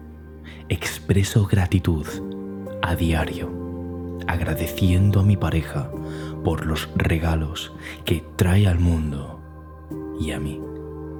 Expreso 0.69 1.45
gratitud 1.45 2.07
a 2.81 2.95
diario, 2.95 3.49
agradeciendo 4.27 5.19
a 5.19 5.23
mi 5.23 5.37
pareja 5.37 5.91
por 6.43 6.65
los 6.65 6.89
regalos 6.95 7.73
que 8.05 8.23
trae 8.35 8.67
al 8.67 8.79
mundo 8.79 9.39
y 10.19 10.31
a 10.31 10.39
mí. 10.39 10.61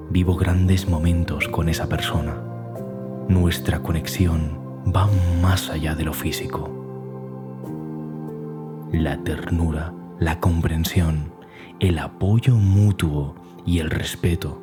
Vivo 0.09 0.35
grandes 0.35 0.87
momentos 0.89 1.47
con 1.47 1.69
esa 1.69 1.87
persona. 1.87 2.35
Nuestra 3.29 3.81
conexión 3.81 4.59
va 4.93 5.09
más 5.41 5.69
allá 5.69 5.95
de 5.95 6.03
lo 6.03 6.13
físico. 6.13 6.69
La 8.91 9.23
ternura, 9.23 9.93
la 10.19 10.39
comprensión, 10.39 11.31
el 11.79 11.97
apoyo 11.97 12.55
mutuo 12.55 13.35
y 13.65 13.79
el 13.79 13.89
respeto 13.89 14.61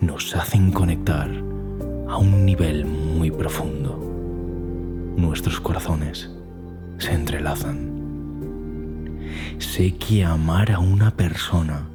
nos 0.00 0.36
hacen 0.36 0.70
conectar 0.70 1.28
a 2.08 2.16
un 2.18 2.44
nivel 2.44 2.84
muy 2.84 3.30
profundo. 3.30 4.11
Nuestros 5.16 5.60
corazones 5.60 6.30
se 6.98 7.12
entrelazan. 7.12 7.92
Sé 9.58 9.94
que 9.96 10.24
amar 10.24 10.72
a 10.72 10.78
una 10.78 11.10
persona 11.10 11.86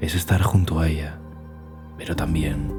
es 0.00 0.14
estar 0.14 0.42
junto 0.42 0.80
a 0.80 0.88
ella, 0.88 1.18
pero 1.98 2.16
también 2.16 2.72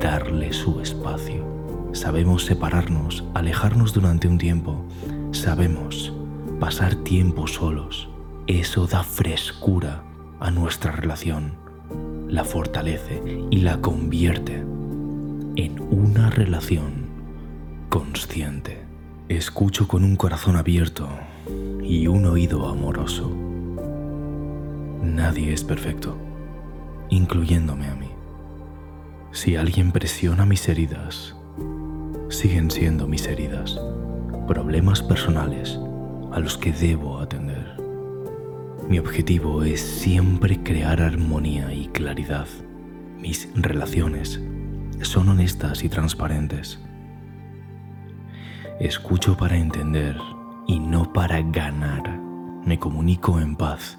darle 0.00 0.52
su 0.52 0.80
espacio. 0.80 1.46
Sabemos 1.92 2.44
separarnos, 2.44 3.24
alejarnos 3.34 3.92
durante 3.92 4.26
un 4.26 4.38
tiempo. 4.38 4.84
Sabemos 5.30 6.12
pasar 6.58 6.96
tiempo 6.96 7.46
solos. 7.46 8.08
Eso 8.48 8.86
da 8.88 9.04
frescura 9.04 10.02
a 10.40 10.50
nuestra 10.50 10.90
relación, 10.90 11.52
la 12.28 12.44
fortalece 12.44 13.22
y 13.50 13.58
la 13.58 13.80
convierte 13.80 14.64
en 15.54 15.80
una 15.90 16.30
relación 16.30 16.97
consciente. 17.88 18.84
Escucho 19.28 19.88
con 19.88 20.04
un 20.04 20.16
corazón 20.16 20.56
abierto 20.56 21.08
y 21.82 22.06
un 22.06 22.26
oído 22.26 22.68
amoroso. 22.68 23.34
Nadie 25.02 25.52
es 25.52 25.64
perfecto, 25.64 26.16
incluyéndome 27.08 27.88
a 27.88 27.94
mí. 27.94 28.10
Si 29.32 29.56
alguien 29.56 29.92
presiona 29.92 30.44
mis 30.44 30.68
heridas, 30.68 31.34
siguen 32.28 32.70
siendo 32.70 33.06
mis 33.06 33.26
heridas, 33.26 33.78
problemas 34.46 35.02
personales 35.02 35.78
a 36.32 36.40
los 36.40 36.58
que 36.58 36.72
debo 36.72 37.18
atender. 37.18 37.76
Mi 38.88 38.98
objetivo 38.98 39.62
es 39.64 39.80
siempre 39.80 40.62
crear 40.62 41.00
armonía 41.00 41.72
y 41.72 41.88
claridad. 41.88 42.46
Mis 43.18 43.48
relaciones 43.54 44.40
son 45.02 45.28
honestas 45.28 45.84
y 45.84 45.88
transparentes. 45.88 46.78
Escucho 48.80 49.36
para 49.36 49.56
entender 49.56 50.16
y 50.68 50.78
no 50.78 51.12
para 51.12 51.42
ganar. 51.42 52.16
Me 52.64 52.78
comunico 52.78 53.40
en 53.40 53.56
paz 53.56 53.98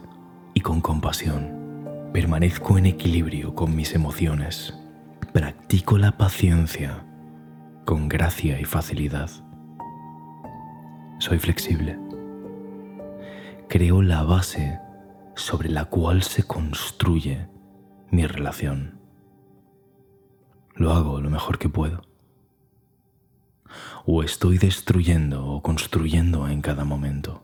y 0.53 0.61
con 0.61 0.80
compasión. 0.80 2.10
Permanezco 2.14 2.77
en 2.77 2.85
equilibrio 2.85 3.53
con 3.53 3.76
mis 3.76 3.93
emociones. 3.93 4.73
Practico 5.34 5.97
la 5.97 6.15
paciencia 6.15 7.06
con 7.85 8.07
gracia 8.07 8.57
y 8.61 8.64
facilidad. 8.64 9.30
Soy 11.18 11.39
flexible. 11.39 11.99
Creo 13.68 14.01
la 14.01 14.23
base 14.23 14.80
sobre 15.35 15.68
la 15.68 15.85
cual 15.85 16.23
se 16.23 16.43
construye 16.43 17.49
mi 18.11 18.26
relación. 18.26 18.97
Lo 20.73 20.93
hago 20.93 21.19
lo 21.19 21.30
mejor 21.30 21.57
que 21.60 21.68
puedo. 21.68 22.09
O 24.11 24.23
estoy 24.23 24.57
destruyendo 24.57 25.45
o 25.45 25.61
construyendo 25.61 26.48
en 26.48 26.64
cada 26.64 26.84
momento. 26.84 27.44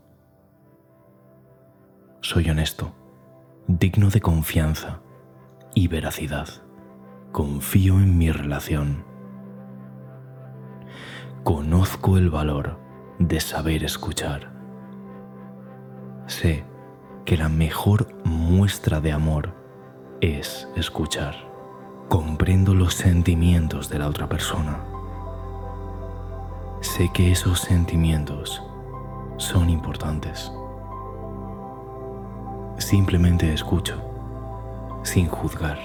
Soy 2.22 2.50
honesto, 2.50 2.92
digno 3.68 4.10
de 4.10 4.20
confianza 4.20 5.00
y 5.76 5.88
veracidad. 5.88 6.48
Confío 7.32 8.00
en 8.00 8.18
mi 8.18 8.32
relación. 8.32 9.06
Conozco 11.44 12.18
el 12.18 12.32
valor 12.32 12.80
de 13.20 13.40
saber 13.42 13.84
escuchar. 13.84 14.52
Sé 16.26 16.66
que 17.26 17.38
la 17.38 17.48
mejor 17.48 18.08
muestra 18.24 19.02
de 19.02 19.12
amor 19.12 19.54
es 20.20 20.68
escuchar. 20.76 21.36
Comprendo 22.10 22.74
los 22.74 22.96
sentimientos 22.96 23.88
de 23.88 24.00
la 24.00 24.08
otra 24.08 24.28
persona. 24.28 24.94
Sé 26.86 27.10
que 27.10 27.32
esos 27.32 27.60
sentimientos 27.62 28.62
son 29.38 29.70
importantes. 29.72 30.49
Simplemente 32.78 33.52
escucho, 33.52 33.99
sin 35.02 35.28
juzgar, 35.28 35.80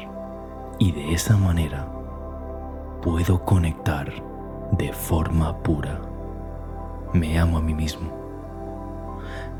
y 0.78 0.92
de 0.92 1.14
esa 1.14 1.38
manera 1.38 1.90
puedo 3.02 3.44
conectar 3.44 4.12
de 4.72 4.92
forma 4.92 5.56
pura. 5.62 6.02
Me 7.14 7.40
amo 7.40 7.58
a 7.58 7.62
mí 7.62 7.74
mismo. 7.74 8.12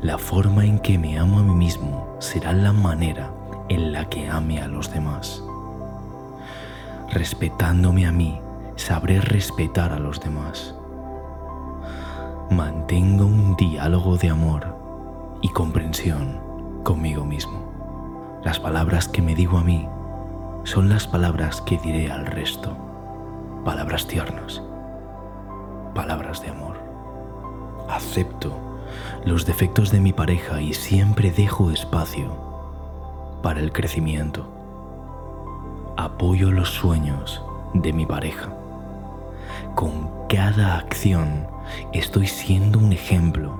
La 0.01 0.19
forma 0.19 0.63
en 0.63 0.77
que 0.77 0.97
me 0.97 1.17
amo 1.17 1.39
a 1.39 1.43
mí 1.43 1.55
mismo 1.55 2.15
será 2.19 2.53
la 2.53 2.71
manera 2.71 3.33
en 3.67 3.91
la 3.91 4.07
que 4.07 4.29
ame 4.29 4.61
a 4.61 4.67
los 4.67 4.93
demás. 4.93 5.43
Respetándome 7.09 8.05
a 8.05 8.11
mí, 8.11 8.39
sabré 8.75 9.19
respetar 9.19 9.91
a 9.91 9.99
los 9.99 10.21
demás. 10.21 10.75
Mantengo 12.51 13.27
un 13.27 13.55
diálogo 13.55 14.17
de 14.17 14.29
amor 14.29 14.75
y 15.41 15.47
comprensión 15.47 16.41
conmigo 16.83 17.23
mismo. 17.23 18.41
Las 18.43 18.59
palabras 18.59 19.07
que 19.07 19.21
me 19.21 19.35
digo 19.35 19.57
a 19.57 19.63
mí 19.63 19.87
son 20.65 20.89
las 20.89 21.07
palabras 21.07 21.61
que 21.61 21.77
diré 21.77 22.11
al 22.11 22.25
resto. 22.25 22.75
Palabras 23.63 24.05
tiernas, 24.05 24.61
palabras 25.95 26.41
de 26.41 26.49
amor. 26.49 26.75
Acepto 27.89 28.51
los 29.23 29.45
defectos 29.45 29.89
de 29.89 30.01
mi 30.01 30.11
pareja 30.11 30.61
y 30.61 30.73
siempre 30.73 31.31
dejo 31.31 31.71
espacio 31.71 32.35
para 33.41 33.61
el 33.61 33.71
crecimiento. 33.71 34.45
Apoyo 35.95 36.51
los 36.51 36.67
sueños 36.71 37.41
de 37.73 37.93
mi 37.93 38.05
pareja. 38.05 38.49
Con 39.73 40.27
cada 40.27 40.75
acción 40.75 41.47
estoy 41.93 42.27
siendo 42.27 42.79
un 42.79 42.93
ejemplo 42.93 43.59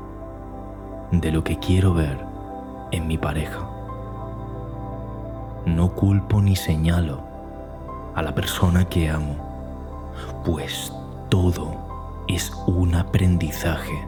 de 1.11 1.31
lo 1.31 1.43
que 1.43 1.57
quiero 1.57 1.93
ver 1.93 2.17
en 2.91 3.07
mi 3.07 3.17
pareja. 3.17 3.67
No 5.65 5.93
culpo 5.93 6.41
ni 6.41 6.55
señalo 6.55 7.21
a 8.15 8.21
la 8.21 8.33
persona 8.33 8.85
que 8.85 9.09
amo, 9.09 9.35
pues 10.43 10.93
todo 11.29 11.75
es 12.27 12.51
un 12.67 12.95
aprendizaje. 12.95 14.07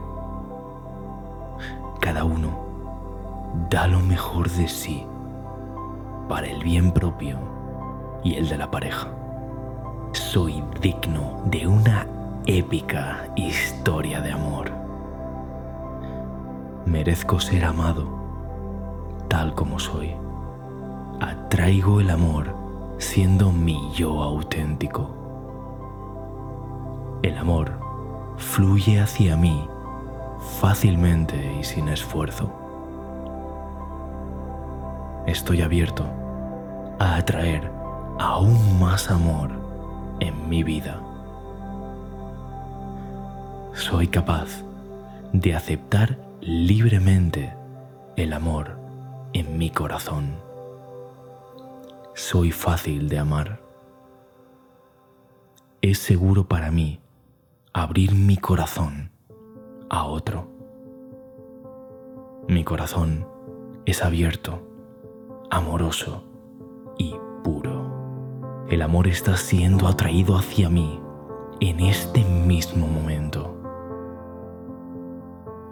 Cada 2.00 2.24
uno 2.24 2.50
da 3.70 3.86
lo 3.86 4.00
mejor 4.00 4.50
de 4.50 4.68
sí 4.68 5.06
para 6.28 6.46
el 6.46 6.62
bien 6.62 6.92
propio 6.92 7.38
y 8.22 8.34
el 8.34 8.48
de 8.48 8.58
la 8.58 8.70
pareja. 8.70 9.08
Soy 10.12 10.62
digno 10.80 11.42
de 11.46 11.66
una 11.66 12.06
épica 12.46 13.32
historia 13.36 14.20
de 14.20 14.32
amor. 14.32 14.70
Merezco 16.84 17.40
ser 17.40 17.64
amado 17.64 18.06
tal 19.28 19.54
como 19.54 19.78
soy. 19.78 20.14
Atraigo 21.20 22.00
el 22.00 22.10
amor 22.10 22.54
siendo 22.98 23.50
mi 23.50 23.90
yo 23.94 24.22
auténtico. 24.22 25.08
El 27.22 27.38
amor 27.38 27.80
fluye 28.36 29.00
hacia 29.00 29.36
mí 29.36 29.66
fácilmente 30.60 31.56
y 31.58 31.64
sin 31.64 31.88
esfuerzo. 31.88 32.52
Estoy 35.26 35.62
abierto 35.62 36.04
a 36.98 37.16
atraer 37.16 37.72
aún 38.18 38.78
más 38.78 39.10
amor 39.10 39.50
en 40.20 40.46
mi 40.50 40.62
vida. 40.62 41.03
Soy 43.74 44.06
capaz 44.06 44.62
de 45.32 45.52
aceptar 45.56 46.16
libremente 46.40 47.56
el 48.16 48.32
amor 48.32 48.78
en 49.32 49.58
mi 49.58 49.70
corazón. 49.70 50.36
Soy 52.14 52.52
fácil 52.52 53.08
de 53.08 53.18
amar. 53.18 53.60
Es 55.82 55.98
seguro 55.98 56.46
para 56.46 56.70
mí 56.70 57.00
abrir 57.72 58.14
mi 58.14 58.36
corazón 58.36 59.10
a 59.90 60.04
otro. 60.04 60.48
Mi 62.46 62.62
corazón 62.62 63.26
es 63.86 64.04
abierto, 64.04 64.62
amoroso 65.50 66.22
y 66.96 67.16
puro. 67.42 68.66
El 68.70 68.82
amor 68.82 69.08
está 69.08 69.36
siendo 69.36 69.88
atraído 69.88 70.36
hacia 70.36 70.70
mí 70.70 71.00
en 71.60 71.80
este 71.80 72.24
mismo 72.24 72.86
momento. 72.86 73.53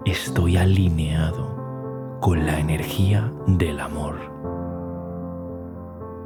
Estoy 0.05 0.57
alineado 0.57 2.19
con 2.21 2.45
la 2.45 2.59
energía 2.59 3.33
del 3.47 3.79
amor. 3.79 4.17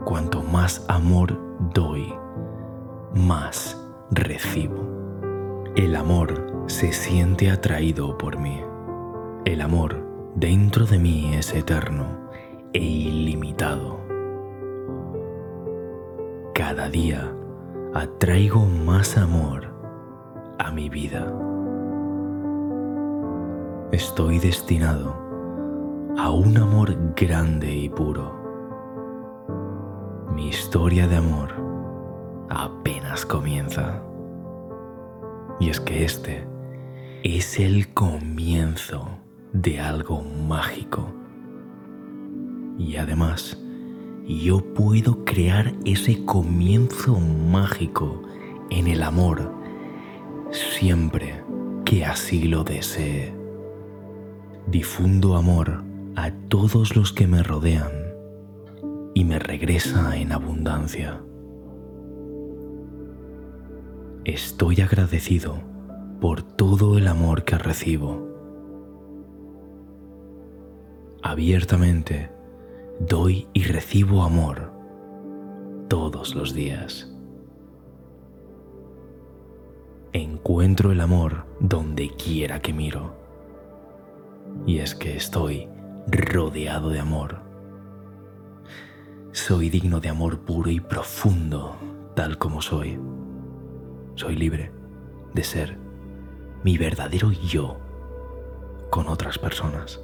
Cuanto 0.06 0.42
más 0.42 0.82
amor 0.88 1.38
doy, 1.74 2.10
más 3.14 3.78
recibo. 4.10 4.82
El 5.74 5.94
amor 5.94 6.64
se 6.68 6.90
siente 6.90 7.50
atraído 7.50 8.16
por 8.16 8.38
mí. 8.38 8.62
El 9.44 9.60
amor 9.60 10.02
dentro 10.36 10.86
de 10.86 10.98
mí 10.98 11.34
es 11.34 11.52
eterno 11.52 12.30
e 12.72 12.78
ilimitado. 12.78 14.00
Cada 16.54 16.88
día 16.88 17.30
atraigo 17.92 18.64
más 18.64 19.18
amor 19.18 19.66
a 20.58 20.70
mi 20.70 20.88
vida. 20.88 21.45
Estoy 23.92 24.40
destinado 24.40 25.14
a 26.18 26.30
un 26.30 26.58
amor 26.58 27.14
grande 27.14 27.72
y 27.72 27.88
puro. 27.88 28.34
Mi 30.34 30.48
historia 30.48 31.06
de 31.06 31.16
amor 31.16 31.54
apenas 32.50 33.24
comienza. 33.24 34.02
Y 35.60 35.70
es 35.70 35.78
que 35.78 36.04
este 36.04 36.48
es 37.22 37.60
el 37.60 37.94
comienzo 37.94 39.06
de 39.52 39.78
algo 39.78 40.20
mágico. 40.20 41.08
Y 42.78 42.96
además, 42.96 43.56
yo 44.26 44.58
puedo 44.74 45.24
crear 45.24 45.72
ese 45.84 46.24
comienzo 46.24 47.20
mágico 47.20 48.20
en 48.70 48.88
el 48.88 49.04
amor 49.04 49.54
siempre 50.50 51.44
que 51.84 52.04
así 52.04 52.48
lo 52.48 52.64
desee. 52.64 53.35
Difundo 54.66 55.36
amor 55.36 55.82
a 56.16 56.30
todos 56.48 56.96
los 56.96 57.12
que 57.12 57.26
me 57.26 57.42
rodean 57.42 57.92
y 59.14 59.24
me 59.24 59.38
regresa 59.38 60.16
en 60.16 60.32
abundancia. 60.32 61.20
Estoy 64.24 64.80
agradecido 64.80 65.60
por 66.20 66.42
todo 66.42 66.98
el 66.98 67.06
amor 67.08 67.44
que 67.44 67.58
recibo. 67.58 68.36
abiertamente 71.26 72.30
doy 73.00 73.48
y 73.52 73.64
recibo 73.64 74.22
amor 74.22 74.72
todos 75.88 76.36
los 76.36 76.54
días. 76.54 77.12
Encuentro 80.12 80.92
el 80.92 81.00
amor 81.00 81.44
donde 81.58 82.10
quiera 82.10 82.60
que 82.60 82.72
miro. 82.72 83.15
Y 84.64 84.78
es 84.78 84.94
que 84.94 85.16
estoy 85.16 85.68
rodeado 86.08 86.90
de 86.90 87.00
amor. 87.00 87.40
Soy 89.32 89.68
digno 89.68 90.00
de 90.00 90.08
amor 90.08 90.40
puro 90.40 90.70
y 90.70 90.80
profundo, 90.80 91.76
tal 92.14 92.38
como 92.38 92.62
soy. 92.62 92.98
Soy 94.14 94.34
libre 94.34 94.72
de 95.34 95.44
ser 95.44 95.78
mi 96.64 96.78
verdadero 96.78 97.30
yo 97.32 97.76
con 98.90 99.08
otras 99.08 99.38
personas. 99.38 100.00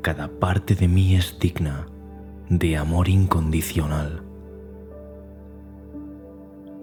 Cada 0.00 0.28
parte 0.28 0.74
de 0.74 0.86
mí 0.86 1.16
es 1.16 1.38
digna 1.40 1.88
de 2.48 2.76
amor 2.76 3.08
incondicional. 3.08 4.22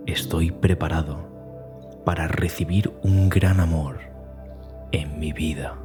Estoy 0.05 0.51
preparado 0.51 1.31
para 2.03 2.27
recibir 2.27 2.91
un 3.03 3.29
gran 3.29 3.61
amor 3.61 4.12
en 4.93 5.19
mi 5.19 5.33
vida. 5.33 5.75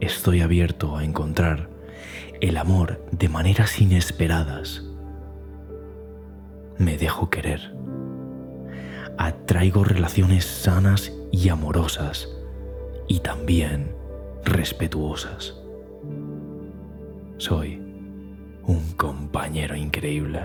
Estoy 0.00 0.42
abierto 0.42 0.96
a 0.96 1.04
encontrar 1.04 1.70
el 2.40 2.56
amor 2.56 3.02
de 3.12 3.28
maneras 3.28 3.80
inesperadas. 3.80 4.84
Me 6.78 6.98
dejo 6.98 7.30
querer. 7.30 7.74
Atraigo 9.18 9.84
relaciones 9.84 10.44
sanas 10.44 11.12
y 11.30 11.48
amorosas 11.48 12.28
y 13.06 13.20
también 13.20 13.94
respetuosas. 14.44 15.54
Soy 17.36 17.76
un 18.64 18.92
compañero 18.96 19.76
increíble. 19.76 20.44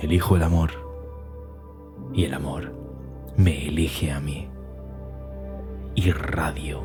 Elijo 0.00 0.36
el 0.36 0.44
amor 0.44 0.70
y 2.14 2.24
el 2.24 2.34
amor 2.34 2.85
me 3.36 3.68
elige 3.68 4.10
a 4.10 4.20
mí. 4.20 4.48
Irradio 5.94 6.82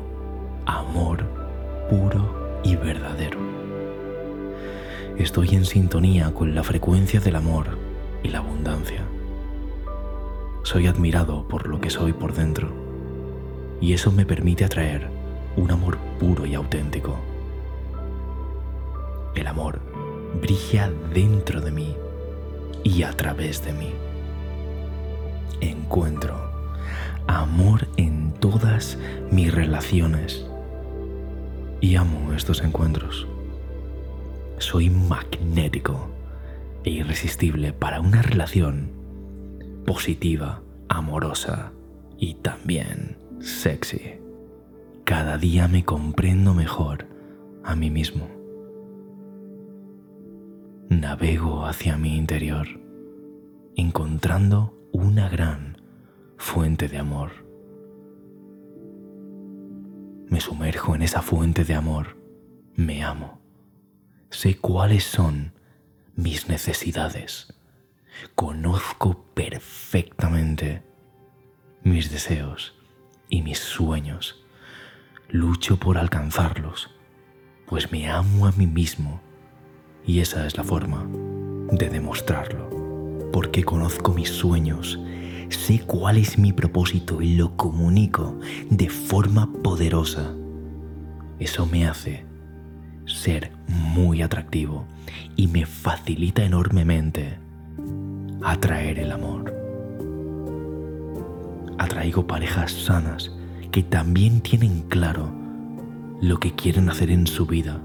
amor 0.66 1.24
puro 1.88 2.60
y 2.62 2.76
verdadero. 2.76 3.38
Estoy 5.16 5.54
en 5.54 5.64
sintonía 5.64 6.32
con 6.32 6.54
la 6.54 6.62
frecuencia 6.62 7.20
del 7.20 7.36
amor 7.36 7.78
y 8.22 8.28
la 8.28 8.38
abundancia. 8.38 9.02
Soy 10.62 10.86
admirado 10.86 11.48
por 11.48 11.68
lo 11.68 11.80
que 11.80 11.90
soy 11.90 12.12
por 12.12 12.34
dentro 12.34 12.68
y 13.80 13.94
eso 13.94 14.12
me 14.12 14.26
permite 14.26 14.64
atraer 14.64 15.08
un 15.56 15.70
amor 15.70 15.98
puro 16.20 16.46
y 16.46 16.54
auténtico. 16.54 17.18
El 19.34 19.46
amor 19.46 19.80
brilla 20.40 20.90
dentro 21.12 21.60
de 21.60 21.72
mí 21.72 21.96
y 22.84 23.02
a 23.02 23.12
través 23.12 23.64
de 23.64 23.72
mí. 23.72 23.92
Encuentro 25.62 26.34
amor 27.28 27.86
en 27.96 28.32
todas 28.40 28.98
mis 29.30 29.54
relaciones 29.54 30.44
y 31.80 31.94
amo 31.94 32.32
estos 32.32 32.64
encuentros. 32.64 33.28
Soy 34.58 34.90
magnético 34.90 36.10
e 36.82 36.90
irresistible 36.90 37.72
para 37.72 38.00
una 38.00 38.22
relación 38.22 38.90
positiva, 39.86 40.62
amorosa 40.88 41.70
y 42.18 42.34
también 42.34 43.16
sexy. 43.38 44.14
Cada 45.04 45.38
día 45.38 45.68
me 45.68 45.84
comprendo 45.84 46.54
mejor 46.54 47.06
a 47.62 47.76
mí 47.76 47.88
mismo. 47.88 48.26
Navego 50.88 51.66
hacia 51.66 51.96
mi 51.96 52.16
interior, 52.16 52.66
encontrando 53.76 54.81
una 54.92 55.28
gran 55.28 55.78
fuente 56.36 56.88
de 56.88 56.98
amor. 56.98 57.30
Me 60.28 60.40
sumerjo 60.40 60.94
en 60.94 61.02
esa 61.02 61.22
fuente 61.22 61.64
de 61.64 61.74
amor, 61.74 62.16
me 62.74 63.02
amo, 63.02 63.40
sé 64.30 64.56
cuáles 64.56 65.04
son 65.04 65.52
mis 66.14 66.48
necesidades, 66.48 67.54
conozco 68.34 69.24
perfectamente 69.34 70.82
mis 71.82 72.10
deseos 72.10 72.74
y 73.28 73.42
mis 73.42 73.58
sueños. 73.58 74.44
Lucho 75.28 75.78
por 75.78 75.96
alcanzarlos, 75.96 76.90
pues 77.66 77.90
me 77.90 78.08
amo 78.10 78.46
a 78.46 78.52
mí 78.52 78.66
mismo 78.66 79.22
y 80.04 80.20
esa 80.20 80.46
es 80.46 80.56
la 80.58 80.64
forma 80.64 81.06
de 81.70 81.88
demostrarlo, 81.88 82.68
porque 83.32 83.64
conozco 83.64 84.12
mis 84.12 84.28
sueños, 84.28 85.00
sé 85.48 85.80
cuál 85.80 86.18
es 86.18 86.38
mi 86.38 86.52
propósito 86.52 87.22
y 87.22 87.34
lo 87.34 87.56
comunico 87.56 88.38
de 88.70 88.88
forma 88.88 89.50
poderosa. 89.62 90.32
Eso 91.38 91.66
me 91.66 91.86
hace 91.86 92.24
ser 93.06 93.52
muy 93.66 94.22
atractivo 94.22 94.86
y 95.36 95.48
me 95.48 95.66
facilita 95.66 96.44
enormemente 96.44 97.38
atraer 98.42 98.98
el 98.98 99.12
amor. 99.12 99.52
Atraigo 101.78 102.26
parejas 102.26 102.72
sanas 102.72 103.32
que 103.70 103.82
también 103.82 104.40
tienen 104.40 104.82
claro 104.82 105.32
lo 106.20 106.38
que 106.38 106.54
quieren 106.54 106.88
hacer 106.88 107.10
en 107.10 107.26
su 107.26 107.46
vida. 107.46 107.80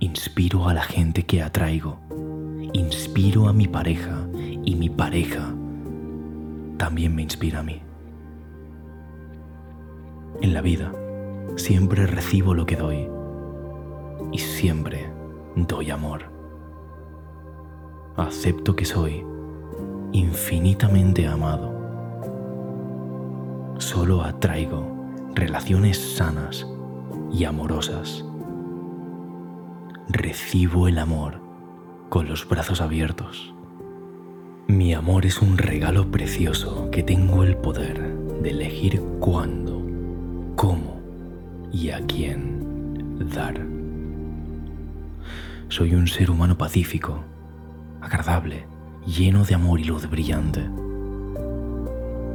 Inspiro 0.00 0.68
a 0.68 0.74
la 0.74 0.82
gente 0.82 1.24
que 1.24 1.42
atraigo, 1.42 2.00
inspiro 2.74 3.48
a 3.48 3.52
mi 3.52 3.68
pareja 3.68 4.26
y 4.34 4.74
mi 4.74 4.90
pareja 4.90 5.54
también 6.76 7.14
me 7.14 7.22
inspira 7.22 7.60
a 7.60 7.62
mí. 7.62 7.80
En 10.42 10.52
la 10.52 10.60
vida 10.60 10.92
siempre 11.54 12.06
recibo 12.06 12.52
lo 12.52 12.66
que 12.66 12.74
doy 12.74 13.08
y 14.32 14.38
siempre 14.38 15.08
doy 15.54 15.90
amor. 15.90 16.24
Acepto 18.16 18.74
que 18.74 18.84
soy 18.84 19.24
infinitamente 20.12 21.26
amado 21.26 21.72
solo 23.78 24.22
atraigo 24.22 24.84
relaciones 25.34 25.98
sanas 26.16 26.66
y 27.32 27.44
amorosas. 27.44 28.24
Recibo 30.08 30.88
el 30.88 30.98
amor 30.98 31.43
con 32.14 32.28
los 32.28 32.48
brazos 32.48 32.80
abiertos. 32.80 33.52
Mi 34.68 34.94
amor 34.94 35.26
es 35.26 35.42
un 35.42 35.58
regalo 35.58 36.12
precioso 36.12 36.88
que 36.92 37.02
tengo 37.02 37.42
el 37.42 37.56
poder 37.56 38.16
de 38.40 38.50
elegir 38.50 39.02
cuándo, 39.18 39.82
cómo 40.54 41.00
y 41.72 41.90
a 41.90 42.00
quién 42.06 43.18
dar. 43.34 43.60
Soy 45.68 45.96
un 45.96 46.06
ser 46.06 46.30
humano 46.30 46.56
pacífico, 46.56 47.24
agradable, 48.00 48.64
lleno 49.04 49.44
de 49.44 49.56
amor 49.56 49.80
y 49.80 49.84
luz 49.84 50.08
brillante 50.08 50.62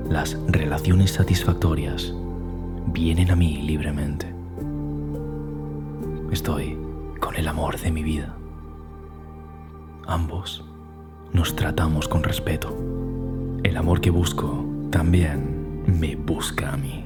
las 0.09 0.37
relaciones 0.47 1.11
satisfactorias 1.11 2.13
vienen 2.87 3.31
a 3.31 3.37
mí 3.37 3.61
libremente. 3.61 4.27
Estoy 6.33 6.77
con 7.21 7.37
el 7.37 7.47
amor 7.47 7.79
de 7.79 7.91
mi 7.91 8.03
vida. 8.03 8.38
Ambos 10.09 10.65
nos 11.33 11.55
tratamos 11.55 12.07
con 12.07 12.23
respeto. 12.23 12.75
El 13.61 13.77
amor 13.77 14.01
que 14.01 14.09
busco 14.09 14.65
también 14.89 15.83
me 15.85 16.15
busca 16.15 16.73
a 16.73 16.77
mí. 16.77 17.05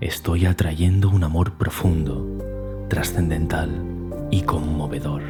Estoy 0.00 0.46
atrayendo 0.46 1.10
un 1.10 1.24
amor 1.24 1.52
profundo, 1.58 2.26
trascendental 2.88 3.70
y 4.30 4.40
conmovedor. 4.42 5.22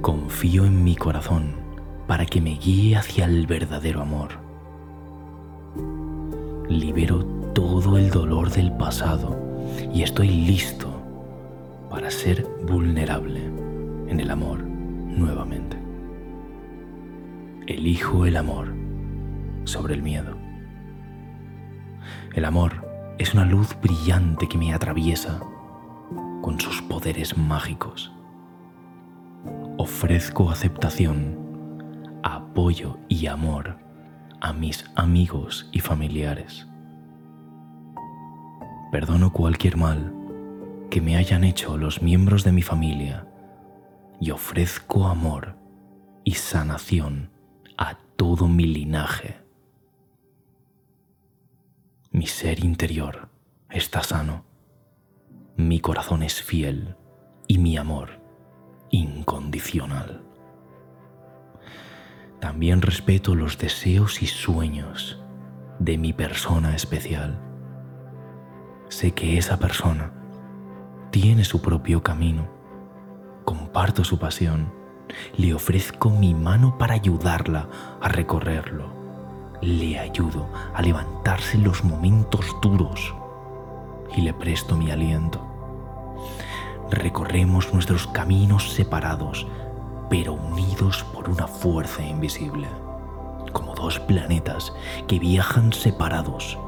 Confío 0.00 0.64
en 0.64 0.82
mi 0.82 0.96
corazón 0.96 1.52
para 2.06 2.24
que 2.24 2.40
me 2.40 2.56
guíe 2.56 2.96
hacia 2.96 3.26
el 3.26 3.46
verdadero 3.46 4.00
amor 4.00 4.42
libero 6.68 7.24
todo 7.54 7.98
el 7.98 8.10
dolor 8.10 8.50
del 8.50 8.72
pasado 8.72 9.36
y 9.92 10.02
estoy 10.02 10.28
listo 10.28 10.88
para 11.90 12.10
ser 12.10 12.46
vulnerable 12.66 13.41
en 14.12 14.20
el 14.20 14.30
amor 14.30 14.62
nuevamente. 14.62 15.78
Elijo 17.66 18.26
el 18.26 18.36
amor 18.36 18.74
sobre 19.64 19.94
el 19.94 20.02
miedo. 20.02 20.36
El 22.34 22.44
amor 22.44 23.14
es 23.18 23.32
una 23.32 23.46
luz 23.46 23.74
brillante 23.80 24.48
que 24.48 24.58
me 24.58 24.74
atraviesa 24.74 25.40
con 26.42 26.60
sus 26.60 26.82
poderes 26.82 27.38
mágicos. 27.38 28.12
Ofrezco 29.78 30.50
aceptación, 30.50 32.20
apoyo 32.22 32.98
y 33.08 33.26
amor 33.26 33.78
a 34.42 34.52
mis 34.52 34.84
amigos 34.94 35.70
y 35.72 35.80
familiares. 35.80 36.68
Perdono 38.90 39.32
cualquier 39.32 39.78
mal 39.78 40.12
que 40.90 41.00
me 41.00 41.16
hayan 41.16 41.44
hecho 41.44 41.78
los 41.78 42.02
miembros 42.02 42.44
de 42.44 42.52
mi 42.52 42.60
familia 42.60 43.26
y 44.22 44.30
ofrezco 44.30 45.08
amor 45.08 45.56
y 46.22 46.34
sanación 46.34 47.32
a 47.76 47.98
todo 48.14 48.46
mi 48.46 48.66
linaje. 48.66 49.42
Mi 52.12 52.28
ser 52.28 52.64
interior 52.64 53.30
está 53.68 54.04
sano, 54.04 54.44
mi 55.56 55.80
corazón 55.80 56.22
es 56.22 56.40
fiel 56.40 56.94
y 57.48 57.58
mi 57.58 57.76
amor 57.76 58.22
incondicional. 58.92 60.22
También 62.38 62.80
respeto 62.80 63.34
los 63.34 63.58
deseos 63.58 64.22
y 64.22 64.28
sueños 64.28 65.20
de 65.80 65.98
mi 65.98 66.12
persona 66.12 66.76
especial. 66.76 67.40
Sé 68.88 69.10
que 69.14 69.36
esa 69.36 69.58
persona 69.58 70.12
tiene 71.10 71.42
su 71.42 71.60
propio 71.60 72.04
camino. 72.04 72.61
Comparto 73.44 74.04
su 74.04 74.18
pasión. 74.18 74.72
Le 75.36 75.52
ofrezco 75.52 76.10
mi 76.10 76.32
mano 76.32 76.78
para 76.78 76.94
ayudarla 76.94 77.68
a 78.00 78.08
recorrerlo. 78.08 78.92
Le 79.60 79.98
ayudo 79.98 80.48
a 80.74 80.80
levantarse 80.80 81.56
en 81.56 81.64
los 81.64 81.82
momentos 81.82 82.46
duros 82.62 83.14
y 84.16 84.20
le 84.20 84.32
presto 84.32 84.76
mi 84.76 84.90
aliento. 84.90 85.40
Recorremos 86.90 87.72
nuestros 87.72 88.06
caminos 88.06 88.72
separados, 88.72 89.46
pero 90.08 90.34
unidos 90.34 91.04
por 91.12 91.28
una 91.28 91.46
fuerza 91.46 92.02
invisible, 92.02 92.68
como 93.52 93.74
dos 93.74 93.98
planetas 94.00 94.72
que 95.08 95.18
viajan 95.18 95.72
separados, 95.72 96.58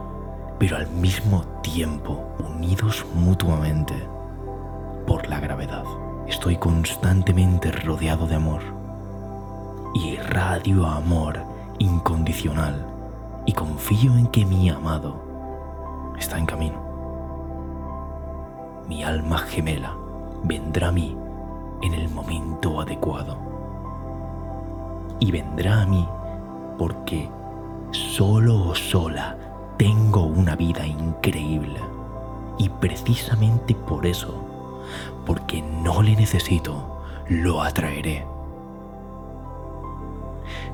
pero 0.59 0.77
al 0.77 0.89
mismo 0.89 1.45
tiempo 1.63 2.35
unidos 2.39 3.05
mutuamente 3.15 3.95
por 5.07 5.29
la 5.29 5.41
gravedad. 5.41 5.85
Estoy 6.27 6.57
constantemente 6.57 7.71
rodeado 7.71 8.27
de 8.27 8.37
amor 8.37 8.63
y 9.95 10.09
irradio 10.15 10.87
amor 10.87 11.39
incondicional 11.79 12.87
y 13.45 13.53
confío 13.53 14.17
en 14.17 14.29
que 14.29 14.45
mi 14.47 14.71
amado 14.71 16.15
está 16.19 16.39
en 16.39 16.47
camino. 16.47 16.83
Mi 18.89 19.03
alma 19.05 19.39
gemela 19.39 19.95
vendrá 20.45 20.89
a 20.89 20.93
mí 20.93 21.17
en 21.83 21.93
el 21.95 22.09
momento 22.09 22.81
adecuado. 22.81 23.37
Y 25.21 25.31
vendrá 25.31 25.83
a 25.83 25.87
mí 25.87 26.09
porque 26.79 27.29
solo 27.91 28.69
o 28.69 28.75
sola 28.75 29.37
tengo 29.77 30.23
una 30.23 30.57
vida 30.57 30.87
increíble. 30.87 31.81
Y 32.59 32.69
precisamente 32.69 33.75
por 33.75 34.07
eso 34.07 34.44
porque 35.25 35.63
no 35.63 36.03
le 36.03 36.17
necesito, 36.17 37.01
lo 37.29 37.63
atraeré. 37.63 38.27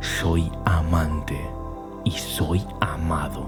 Soy 0.00 0.50
amante 0.64 1.38
y 2.04 2.12
soy 2.12 2.64
amado. 2.80 3.46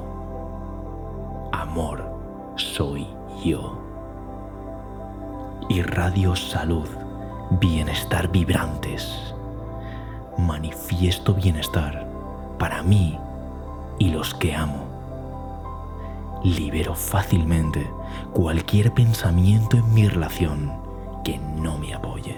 Amor 1.53 2.12
soy 2.57 3.07
yo. 3.45 3.79
Irradio 5.69 6.37
salud, 6.37 6.89
bienestar 7.61 8.31
vibrantes. 8.31 9.35
Manifiesto 10.39 11.35
bienestar 11.35 12.07
para 12.59 12.83
mí 12.83 13.19
y 13.99 14.11
los 14.11 14.35
que 14.35 14.55
amo. 14.55 14.87
Libero 16.45 16.95
fácilmente 16.95 17.89
cualquier 18.33 18.93
pensamiento 18.93 19.77
en 19.77 19.95
mi 19.95 20.09
relación 20.09 20.82
que 21.23 21.39
no 21.39 21.78
me 21.78 21.94
apoye. 21.94 22.36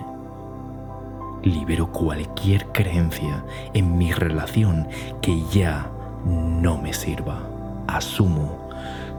Libero 1.43 1.93
cualquier 1.93 2.67
creencia 2.73 3.45
en 3.75 3.99
mi 3.99 4.13
relación 4.13 4.89
que 5.21 5.43
ya 5.53 5.91
no 6.25 6.79
me 6.79 6.93
sirva. 6.93 7.43
Asumo 7.87 8.69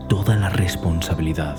toda 0.10 0.36
la 0.36 0.50
responsabilidad 0.50 1.58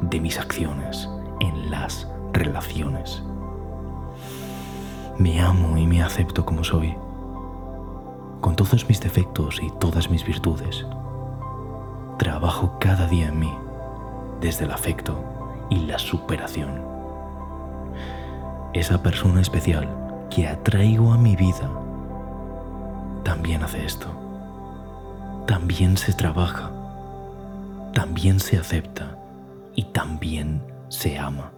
de 0.00 0.20
mis 0.20 0.38
acciones 0.38 1.08
en 1.40 1.70
las 1.70 2.08
relaciones. 2.32 3.22
Me 5.18 5.40
amo 5.40 5.76
y 5.76 5.86
me 5.86 6.02
acepto 6.02 6.46
como 6.46 6.64
soy, 6.64 6.96
con 8.40 8.56
todos 8.56 8.88
mis 8.88 9.00
defectos 9.00 9.60
y 9.62 9.70
todas 9.78 10.08
mis 10.08 10.24
virtudes. 10.24 10.86
Trabajo 12.18 12.78
cada 12.80 13.06
día 13.06 13.28
en 13.28 13.38
mí, 13.38 13.52
desde 14.40 14.64
el 14.64 14.70
afecto 14.70 15.22
y 15.68 15.80
la 15.80 15.98
superación 15.98 16.89
esa 18.72 19.02
persona 19.02 19.40
especial 19.40 19.88
que 20.30 20.46
atraigo 20.46 21.12
a 21.12 21.18
mi 21.18 21.34
vida 21.34 21.70
también 23.24 23.62
hace 23.62 23.84
esto. 23.84 24.06
También 25.46 25.96
se 25.96 26.12
trabaja, 26.12 26.70
también 27.92 28.40
se 28.40 28.56
acepta 28.56 29.18
y 29.74 29.84
también 29.84 30.62
se 30.88 31.18
ama. 31.18 31.52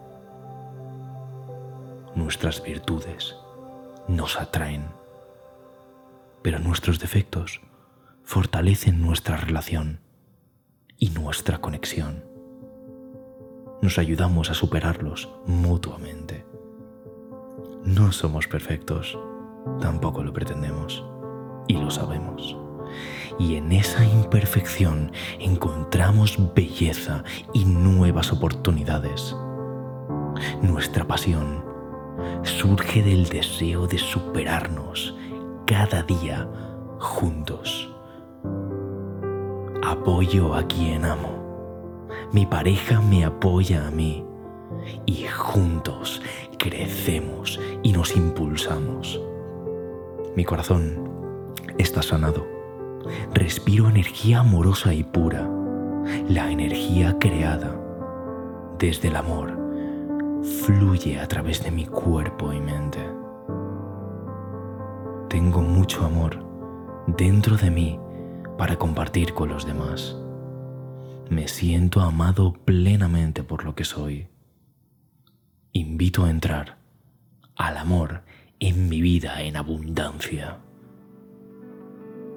Nuestras 2.15 2.63
virtudes 2.63 3.37
nos 4.09 4.41
atraen, 4.41 4.87
pero 6.43 6.59
nuestros 6.59 6.99
defectos 6.99 7.61
fortalecen 8.25 9.01
nuestra 9.01 9.37
relación 9.37 10.01
y 10.97 11.11
nuestra 11.11 11.59
conexión. 11.59 12.25
Nos 13.83 13.99
ayudamos 13.99 14.51
a 14.51 14.55
superarlos 14.55 15.29
mutuamente. 15.47 16.52
No 17.85 18.13
somos 18.13 18.47
perfectos, 18.47 19.19
tampoco 19.81 20.23
lo 20.23 20.33
pretendemos, 20.33 21.05
y 21.67 21.75
lo 21.75 21.91
sabemos. 21.91 22.57
Y 23.41 23.57
en 23.57 23.73
esa 23.73 24.05
imperfección 24.05 25.11
encontramos 25.41 26.39
belleza 26.55 27.25
y 27.53 27.65
nuevas 27.65 28.33
oportunidades. 28.33 29.37
Nuestra 30.63 31.05
pasión 31.05 31.65
surge 32.45 33.03
del 33.03 33.29
deseo 33.29 33.89
de 33.89 33.99
superarnos 33.99 35.17
cada 35.67 36.03
día 36.03 36.49
juntos. 37.01 37.93
Apoyo 39.85 40.55
a 40.55 40.63
quien 40.69 41.05
amo. 41.05 42.07
Mi 42.33 42.47
pareja 42.47 43.01
me 43.01 43.25
apoya 43.25 43.89
a 43.89 43.91
mí 43.91 44.25
y 45.07 45.25
juntos 45.25 46.23
crecemos 46.63 47.59
y 47.83 47.93
nos 47.93 48.17
impulsamos. 48.17 49.21
Mi 50.37 50.45
corazón 50.45 51.53
está 51.77 52.03
sanado. 52.03 52.47
Respiro 53.35 53.89
energía 53.89 54.39
amorosa 54.39 54.95
y 54.95 55.03
pura, 55.03 55.51
la 56.29 56.53
energía 56.53 57.19
creada 57.19 57.77
desde 58.79 59.09
el 59.09 59.17
amor 59.17 59.59
fluye 60.65 61.19
a 61.19 61.27
través 61.27 61.65
de 61.65 61.73
mi 61.73 61.85
cuerpo 61.85 62.53
y 62.53 62.61
mente. 62.61 63.01
Tengo 65.29 65.63
mucho 65.63 66.05
amor 66.07 66.45
dentro 67.09 67.57
de 67.57 67.71
mí 67.73 67.99
para 68.57 68.77
compartir 68.77 69.35
con 69.35 69.49
los 69.49 69.67
demás. 69.67 70.17
Me 71.29 71.49
siento 71.49 72.01
amado 72.03 72.53
plenamente 72.65 73.43
por 73.43 73.65
lo 73.65 73.75
que 73.75 73.85
soy 73.85 74.32
invito 75.73 76.25
a 76.25 76.31
entrar 76.31 76.77
al 77.57 77.79
amor 77.79 78.23
en 78.61 78.91
mi 78.91 79.01
vida 79.01 79.43
en 79.43 79.57
abundancia. 79.57 80.59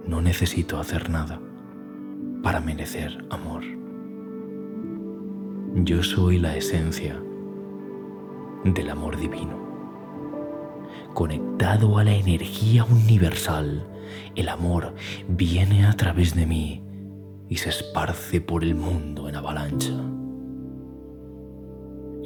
No 0.08 0.22
necesito 0.22 0.80
hacer 0.80 1.10
nada 1.10 1.42
para 2.42 2.62
merecer 2.62 3.26
amor. 3.30 3.64
Yo 5.84 6.02
soy 6.02 6.38
la 6.38 6.56
esencia 6.56 7.22
del 8.64 8.90
amor 8.90 9.18
divino. 9.18 9.66
Conectado 11.14 11.98
a 11.98 12.06
la 12.06 12.14
energía 12.14 12.86
universal, 12.86 13.86
el 14.36 14.48
amor 14.48 14.96
viene 15.28 15.86
a 15.86 15.94
través 15.94 16.36
de 16.36 16.46
mí 16.46 16.84
y 17.50 17.58
se 17.58 17.70
esparce 17.70 18.40
por 18.40 18.64
el 18.64 18.76
mundo 18.76 19.28
en 19.28 19.36
avalancha 19.36 20.15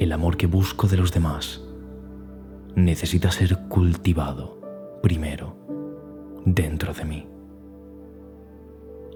el 0.00 0.12
amor 0.12 0.38
que 0.38 0.46
busco 0.46 0.88
de 0.88 0.96
los 0.96 1.12
demás 1.12 1.60
necesita 2.74 3.30
ser 3.30 3.58
cultivado 3.68 4.98
primero 5.02 5.54
dentro 6.46 6.94
de 6.94 7.04
mí. 7.04 7.28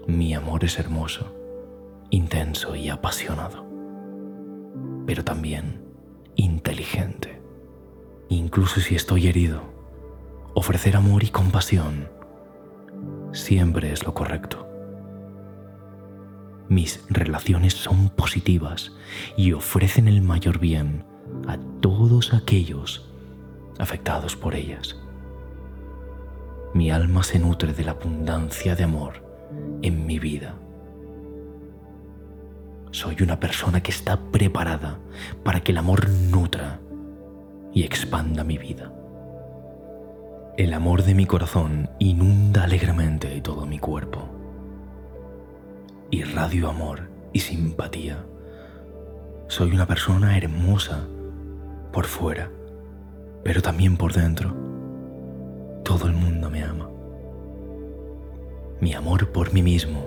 Mi 0.05 0.35
amor 0.35 0.63
es 0.63 0.77
hermoso, 0.77 1.33
intenso 2.11 2.75
y 2.75 2.89
apasionado, 2.89 3.65
pero 5.07 5.23
también 5.23 5.83
inteligente. 6.35 7.41
Incluso 8.29 8.79
si 8.79 8.93
estoy 8.93 9.27
herido, 9.27 9.63
ofrecer 10.53 10.95
amor 10.95 11.23
y 11.23 11.29
compasión 11.29 12.09
siempre 13.31 13.91
es 13.91 14.05
lo 14.05 14.13
correcto. 14.13 14.64
Mis 16.69 17.03
relaciones 17.09 17.73
son 17.73 18.09
positivas 18.09 18.91
y 19.37 19.53
ofrecen 19.53 20.07
el 20.07 20.21
mayor 20.21 20.59
bien 20.59 21.05
a 21.47 21.57
todos 21.81 22.33
aquellos 22.33 23.07
afectados 23.77 24.35
por 24.35 24.55
ellas. 24.55 24.95
Mi 26.73 26.91
alma 26.91 27.23
se 27.23 27.39
nutre 27.39 27.73
de 27.73 27.83
la 27.83 27.91
abundancia 27.91 28.75
de 28.75 28.83
amor 28.83 29.23
en 29.81 30.05
mi 30.05 30.19
vida. 30.19 30.55
Soy 32.91 33.17
una 33.21 33.39
persona 33.39 33.81
que 33.81 33.91
está 33.91 34.19
preparada 34.31 34.99
para 35.43 35.61
que 35.61 35.71
el 35.71 35.77
amor 35.77 36.09
nutra 36.09 36.79
y 37.73 37.83
expanda 37.83 38.43
mi 38.43 38.57
vida. 38.57 38.91
El 40.57 40.73
amor 40.73 41.03
de 41.03 41.13
mi 41.13 41.25
corazón 41.25 41.89
inunda 41.99 42.63
alegremente 42.63 43.41
todo 43.41 43.65
mi 43.65 43.77
cuerpo. 43.77 44.34
Irradio 46.11 46.69
amor 46.69 47.09
y 47.33 47.39
simpatía. 47.39 48.23
Soy 49.47 49.71
una 49.71 49.87
persona 49.87 50.37
hermosa 50.37 51.07
por 51.91 52.05
fuera, 52.05 52.51
pero 53.43 53.61
también 53.61 53.97
por 53.97 54.13
dentro. 54.13 54.53
Todo 55.83 56.07
el 56.07 56.13
mundo 56.13 56.49
me 56.51 56.63
ama. 56.63 56.89
Mi 58.79 58.93
amor 58.93 59.31
por 59.31 59.51
mí 59.51 59.63
mismo 59.63 60.05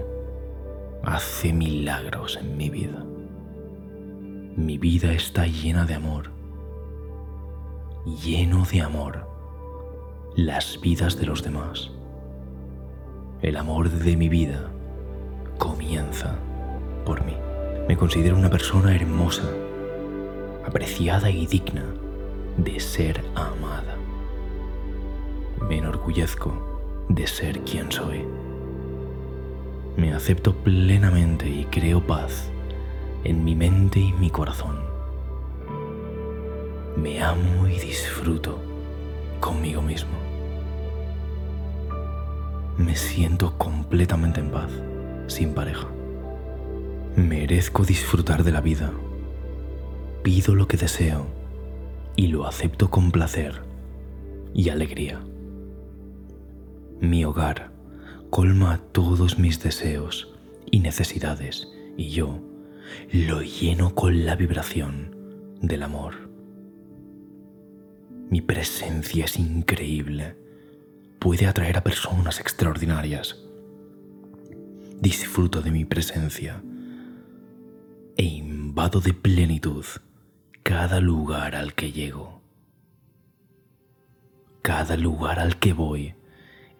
hace 1.02 1.52
milagros 1.52 2.38
en 2.40 2.56
mi 2.56 2.70
vida. 2.70 3.04
Mi 4.56 4.78
vida 4.78 5.12
está 5.12 5.46
llena 5.46 5.84
de 5.84 5.94
amor, 5.94 6.30
lleno 8.24 8.64
de 8.64 8.82
amor 8.82 9.26
las 10.36 10.80
vidas 10.80 11.18
de 11.18 11.26
los 11.26 11.42
demás. 11.42 11.90
El 13.42 13.56
amor 13.56 13.90
de 13.90 14.16
mi 14.16 14.28
vida 14.28 14.70
comienza 15.59 16.35
por 17.05 17.24
mí. 17.24 17.36
Me 17.86 17.97
considero 17.97 18.36
una 18.36 18.51
persona 18.51 18.94
hermosa, 18.94 19.44
apreciada 20.66 21.30
y 21.30 21.47
digna 21.47 21.85
de 22.56 22.80
ser 22.80 23.24
amada. 23.35 23.97
Me 25.68 25.78
enorgullezco 25.78 27.06
de 27.09 27.26
ser 27.26 27.60
quien 27.60 27.90
soy. 27.90 28.24
Me 29.97 30.14
acepto 30.14 30.55
plenamente 30.55 31.48
y 31.48 31.64
creo 31.64 32.01
paz 32.06 32.51
en 33.24 33.44
mi 33.44 33.55
mente 33.55 33.98
y 33.98 34.12
mi 34.12 34.30
corazón. 34.30 34.78
Me 36.97 37.22
amo 37.22 37.66
y 37.66 37.78
disfruto 37.78 38.59
conmigo 39.40 39.82
mismo 39.82 40.28
me 42.78 42.94
siento 42.94 43.59
completamente 43.59 44.39
en 44.40 44.51
paz, 44.51 44.70
sin 45.28 45.55
pareja. 45.55 45.88
Merezco 47.16 47.84
disfrutar 47.84 48.44
de 48.44 48.52
la 48.52 48.60
vida. 48.60 48.92
Pido 50.22 50.55
lo 50.55 50.66
que 50.66 50.76
deseo 50.76 51.26
y 52.16 52.26
lo 52.26 52.46
acepto 52.46 52.90
con 52.90 53.10
placer 53.10 53.62
y 54.52 54.68
alegría. 54.68 55.20
Mi 57.00 57.24
hogar 57.24 57.70
colma 58.30 58.80
todos 58.92 59.38
mis 59.38 59.62
deseos 59.62 60.34
y 60.70 60.80
necesidades 60.80 61.68
y 61.96 62.10
yo 62.10 62.40
lo 63.12 63.42
lleno 63.42 63.94
con 63.94 64.26
la 64.26 64.34
vibración 64.34 65.14
del 65.62 65.82
amor. 65.82 66.28
Mi 68.30 68.40
presencia 68.40 69.24
es 69.24 69.38
increíble 69.38 70.36
puede 71.18 71.46
atraer 71.46 71.76
a 71.76 71.84
personas 71.84 72.40
extraordinarias. 72.40 73.47
Disfruto 75.00 75.62
de 75.62 75.70
mi 75.70 75.84
presencia 75.84 76.62
e 78.16 78.24
invado 78.24 79.00
de 79.00 79.14
plenitud 79.14 79.84
cada 80.62 81.00
lugar 81.00 81.54
al 81.54 81.74
que 81.74 81.92
llego. 81.92 82.42
Cada 84.62 84.96
lugar 84.96 85.38
al 85.38 85.58
que 85.58 85.72
voy 85.72 86.14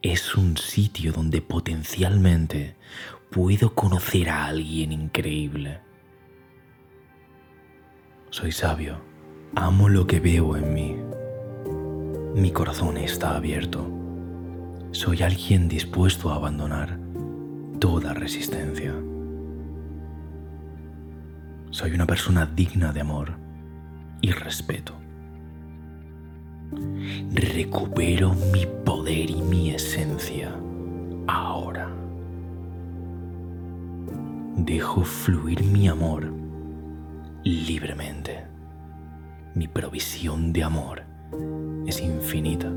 es 0.03 0.35
un 0.35 0.57
sitio 0.57 1.13
donde 1.13 1.41
potencialmente 1.41 2.77
puedo 3.31 3.75
conocer 3.75 4.31
a 4.31 4.47
alguien 4.47 4.93
increíble. 4.93 5.81
Soy 8.31 8.53
sabio, 8.53 9.01
amo 9.55 9.89
lo 9.89 10.07
que 10.07 10.21
veo 10.21 10.57
en 10.57 10.75
mí. 10.75 10.97
Mi 12.35 12.51
corazón 12.51 12.97
está 12.97 13.37
abierto 13.37 13.99
soy 14.93 15.23
alguien 15.23 15.69
dispuesto 15.69 16.31
a 16.31 16.37
abandonar 16.37 16.99
toda 17.79 18.15
resistencia. 18.15 18.95
Soy 21.71 21.93
una 21.93 22.07
persona 22.07 22.47
digna 22.47 22.93
de 22.93 23.01
amor 23.01 23.33
y 24.21 24.33
respeto. 24.33 24.95
Recupero 27.33 28.35
mi 28.53 28.67
poder 28.85 29.31
y 29.31 29.43
mi 29.43 29.71
esencia 29.71 30.55
ahora. 31.27 31.89
Dejo 34.57 35.03
fluir 35.03 35.63
mi 35.65 35.89
amor 35.89 36.33
libremente. 37.45 38.47
Mi 39.55 39.69
provisión 39.69 40.53
de 40.53 40.65
amor 40.65 41.03
es 41.87 42.01
infinita 42.01 42.71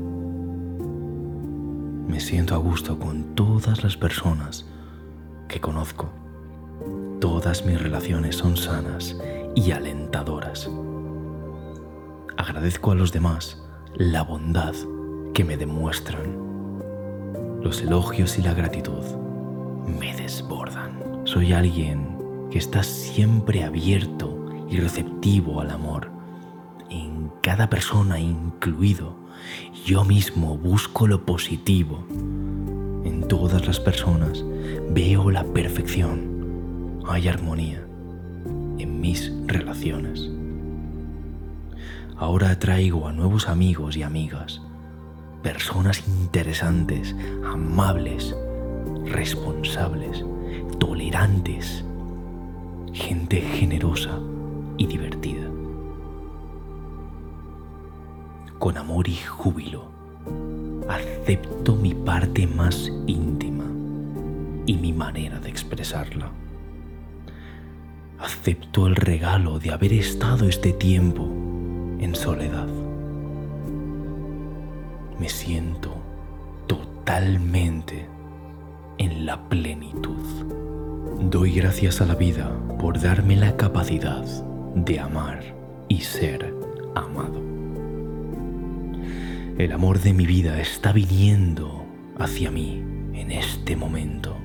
me 2.12 2.20
siento 2.20 2.54
a 2.54 2.58
gusto 2.58 2.98
con 2.98 3.34
todas 3.34 3.82
las 3.82 3.96
personas 3.96 4.66
que 5.52 5.60
conozco. 5.60 6.10
Todas 7.20 7.64
mis 7.64 7.80
relaciones 7.80 8.36
son 8.36 8.56
sanas 8.56 9.16
y 9.54 9.70
alentadoras. 9.70 10.68
Agradezco 12.36 12.90
a 12.90 12.94
los 12.94 13.12
demás 13.12 13.62
la 13.94 14.22
bondad 14.22 14.74
que 15.34 15.44
me 15.44 15.56
demuestran. 15.56 16.40
Los 17.62 17.82
elogios 17.82 18.38
y 18.38 18.42
la 18.42 18.54
gratitud 18.54 19.04
me 19.86 20.16
desbordan. 20.16 21.22
Soy 21.24 21.52
alguien 21.52 22.48
que 22.50 22.58
está 22.58 22.82
siempre 22.82 23.62
abierto 23.62 24.44
y 24.68 24.78
receptivo 24.78 25.60
al 25.60 25.70
amor 25.70 26.10
en 26.88 27.30
cada 27.42 27.68
persona 27.68 28.18
incluido 28.18 29.16
yo 29.84 30.04
mismo 30.04 30.56
busco 30.56 31.06
lo 31.06 31.24
positivo. 31.24 32.04
En 33.04 33.26
todas 33.28 33.66
las 33.66 33.80
personas 33.80 34.44
veo 34.94 35.30
la 35.30 35.44
perfección. 35.44 37.00
Hay 37.08 37.28
armonía 37.28 37.84
en 38.78 39.00
mis 39.00 39.32
relaciones. 39.46 40.28
Ahora 42.16 42.58
traigo 42.58 43.08
a 43.08 43.12
nuevos 43.12 43.48
amigos 43.48 43.96
y 43.96 44.02
amigas, 44.02 44.60
personas 45.42 46.06
interesantes, 46.06 47.14
amables, 47.44 48.36
responsables, 49.06 50.24
tolerantes, 50.78 51.84
gente 52.92 53.40
generosa 53.40 54.18
y 54.76 54.86
divertida. 54.86 55.52
con 58.62 58.78
amor 58.78 59.08
y 59.08 59.16
júbilo. 59.16 59.90
Acepto 60.88 61.74
mi 61.74 61.94
parte 61.94 62.46
más 62.46 62.92
íntima 63.08 63.51
y 64.66 64.76
mi 64.76 64.92
manera 64.92 65.40
de 65.40 65.48
expresarla. 65.48 66.30
Acepto 68.18 68.86
el 68.86 68.96
regalo 68.96 69.58
de 69.58 69.70
haber 69.70 69.92
estado 69.92 70.48
este 70.48 70.72
tiempo 70.72 71.24
en 71.98 72.14
soledad. 72.14 72.68
Me 75.18 75.28
siento 75.28 75.94
totalmente 76.66 78.06
en 78.98 79.26
la 79.26 79.48
plenitud. 79.48 80.22
Doy 81.20 81.52
gracias 81.52 82.00
a 82.00 82.06
la 82.06 82.14
vida 82.14 82.50
por 82.78 83.00
darme 83.00 83.36
la 83.36 83.56
capacidad 83.56 84.24
de 84.74 85.00
amar 85.00 85.42
y 85.88 86.00
ser 86.00 86.54
amado. 86.94 87.40
El 89.58 89.72
amor 89.72 90.00
de 90.00 90.12
mi 90.12 90.26
vida 90.26 90.60
está 90.60 90.92
viniendo 90.92 91.84
hacia 92.18 92.50
mí 92.50 92.82
en 93.14 93.30
este 93.30 93.76
momento. 93.76 94.41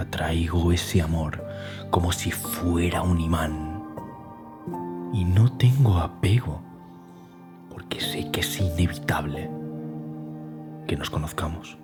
Atraigo 0.00 0.72
ese 0.72 1.02
amor 1.02 1.44
como 1.90 2.10
si 2.10 2.30
fuera 2.30 3.02
un 3.02 3.20
imán. 3.20 3.84
Y 5.12 5.26
no 5.26 5.52
tengo 5.58 5.98
apego, 5.98 6.62
porque 7.68 8.00
sé 8.00 8.30
que 8.30 8.40
es 8.40 8.58
inevitable 8.58 9.50
que 10.86 10.96
nos 10.96 11.10
conozcamos. 11.10 11.76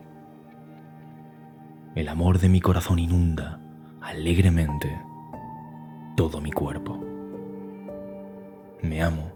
El 1.95 2.09
amor 2.09 2.39
de 2.39 2.49
mi 2.49 2.63
corazón 2.63 2.99
inunda 2.99 3.61
alegremente 4.01 4.99
todo 6.17 6.41
mi 6.41 6.53
cuerpo. 6.53 6.99
Me 8.81 9.03
amo 9.03 9.31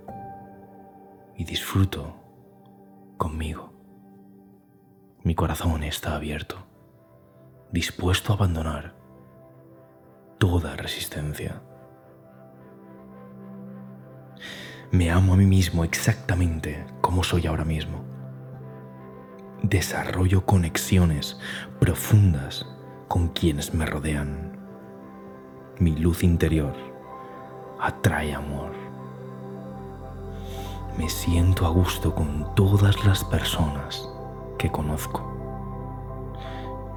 y 1.37 1.45
disfruto 1.45 2.17
conmigo. 3.19 3.75
Mi 5.23 5.35
corazón 5.35 5.83
está 5.83 6.15
abierto 6.15 6.70
dispuesto 7.73 8.33
a 8.33 8.37
abandonar 8.37 8.95
toda 10.39 10.75
resistencia. 10.75 11.63
Me 14.91 15.11
amo 15.11 15.35
a 15.35 15.37
mí 15.37 15.47
mismo 15.47 15.85
exactamente 15.85 16.85
como 17.01 17.23
soy 17.23 17.47
ahora 17.47 17.65
mismo. 17.65 18.05
Desarrollo 19.63 20.45
conexiones 20.47 21.39
profundas 21.79 22.67
con 23.07 23.29
quienes 23.29 23.73
me 23.73 23.87
rodean. 23.87 24.59
Mi 25.79 25.95
luz 25.97 26.25
interior 26.25 26.75
atrae 27.79 28.35
amor. 28.35 28.73
Me 30.99 31.09
siento 31.09 31.67
a 31.67 31.69
gusto 31.69 32.15
con 32.15 32.53
todas 32.57 33.05
las 33.05 33.23
personas 33.25 34.09
que 34.59 34.71
conozco. 34.71 35.30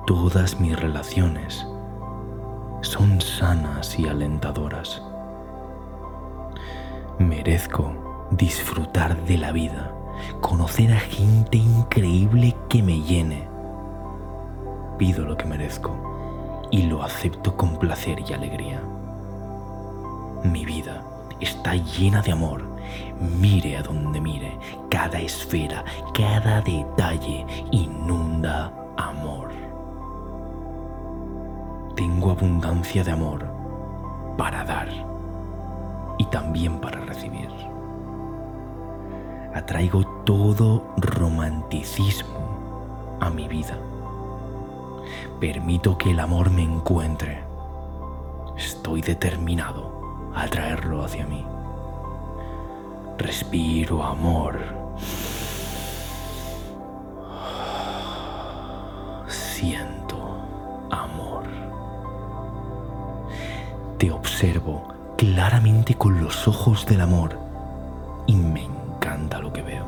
Todas 0.05 0.59
mis 0.59 0.77
relaciones 0.77 1.65
son 2.81 3.21
sanas 3.21 3.97
y 3.97 4.05
alentadoras. 4.05 5.01
Merezco 7.19 8.27
disfrutar 8.29 9.15
de 9.23 9.37
la 9.37 9.53
vida, 9.53 9.93
conocer 10.41 10.91
a 10.91 10.99
gente 10.99 11.55
increíble 11.55 12.53
que 12.67 12.83
me 12.83 13.01
llene. 13.01 13.47
Pido 14.97 15.23
lo 15.23 15.37
que 15.37 15.45
merezco 15.45 16.67
y 16.69 16.81
lo 16.81 17.01
acepto 17.01 17.55
con 17.55 17.79
placer 17.79 18.21
y 18.27 18.33
alegría. 18.33 18.81
Mi 20.43 20.65
vida 20.65 21.01
está 21.39 21.75
llena 21.75 22.21
de 22.21 22.33
amor. 22.33 22.61
Mire 23.39 23.77
a 23.77 23.83
donde 23.83 24.19
mire, 24.19 24.59
cada 24.89 25.19
esfera, 25.19 25.85
cada 26.13 26.59
detalle 26.59 27.45
inunda 27.71 28.73
amor. 28.97 29.42
Tengo 31.95 32.31
abundancia 32.31 33.03
de 33.03 33.11
amor 33.11 33.45
para 34.37 34.63
dar 34.63 34.87
y 36.17 36.25
también 36.25 36.79
para 36.79 36.99
recibir. 37.01 37.49
Atraigo 39.53 40.03
todo 40.25 40.83
romanticismo 40.97 43.17
a 43.19 43.29
mi 43.29 43.47
vida. 43.47 43.77
Permito 45.39 45.97
que 45.97 46.11
el 46.11 46.19
amor 46.19 46.49
me 46.49 46.63
encuentre. 46.63 47.43
Estoy 48.57 49.01
determinado 49.01 50.31
a 50.33 50.47
traerlo 50.47 51.03
hacia 51.03 51.27
mí. 51.27 51.45
Respiro 53.19 54.03
amor. 54.03 54.59
Siento 59.27 60.02
Te 63.97 64.11
observo 64.11 64.87
claramente 65.17 65.95
con 65.95 66.21
los 66.21 66.47
ojos 66.47 66.85
del 66.85 67.01
amor 67.01 67.37
y 68.27 68.35
me 68.35 68.65
encanta 68.65 69.39
lo 69.39 69.53
que 69.53 69.61
veo. 69.61 69.85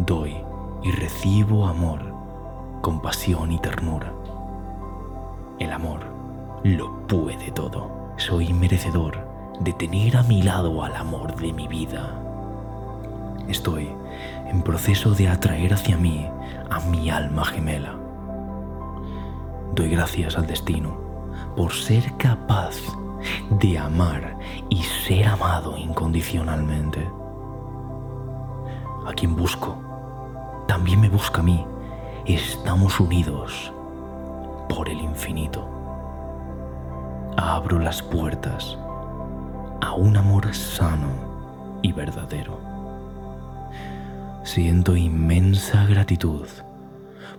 Doy 0.00 0.36
y 0.82 0.90
recibo 0.90 1.66
amor, 1.66 2.00
compasión 2.80 3.52
y 3.52 3.58
ternura. 3.58 4.12
El 5.58 5.72
amor 5.72 6.00
lo 6.62 7.06
puede 7.06 7.50
todo 7.52 8.04
soy 8.16 8.52
merecedor 8.52 9.18
de 9.60 9.72
tener 9.72 10.16
a 10.16 10.22
mi 10.22 10.42
lado 10.42 10.82
al 10.82 10.94
amor 10.94 11.34
de 11.36 11.52
mi 11.52 11.66
vida. 11.66 12.14
Estoy 13.48 13.90
en 14.46 14.62
proceso 14.62 15.10
de 15.10 15.28
atraer 15.28 15.74
hacia 15.74 15.96
mí 15.96 16.26
a 16.70 16.80
mi 16.80 17.10
alma 17.10 17.44
gemela. 17.44 17.94
Doy 19.74 19.90
gracias 19.90 20.36
al 20.36 20.46
destino 20.46 21.03
por 21.56 21.72
ser 21.72 22.12
capaz 22.16 22.76
de 23.50 23.78
amar 23.78 24.38
y 24.68 24.82
ser 24.82 25.26
amado 25.26 25.76
incondicionalmente. 25.76 27.08
A 29.06 29.12
quien 29.14 29.36
busco, 29.36 29.76
también 30.66 31.00
me 31.00 31.08
busca 31.08 31.40
a 31.40 31.44
mí. 31.44 31.64
Estamos 32.26 32.98
unidos 33.00 33.72
por 34.68 34.88
el 34.88 35.00
infinito 35.00 35.74
abro 37.36 37.78
las 37.78 38.02
puertas 38.02 38.78
a 39.80 39.92
un 39.92 40.16
amor 40.16 40.54
sano 40.54 41.78
y 41.82 41.92
verdadero. 41.92 42.60
Siento 44.44 44.96
inmensa 44.96 45.84
gratitud 45.86 46.46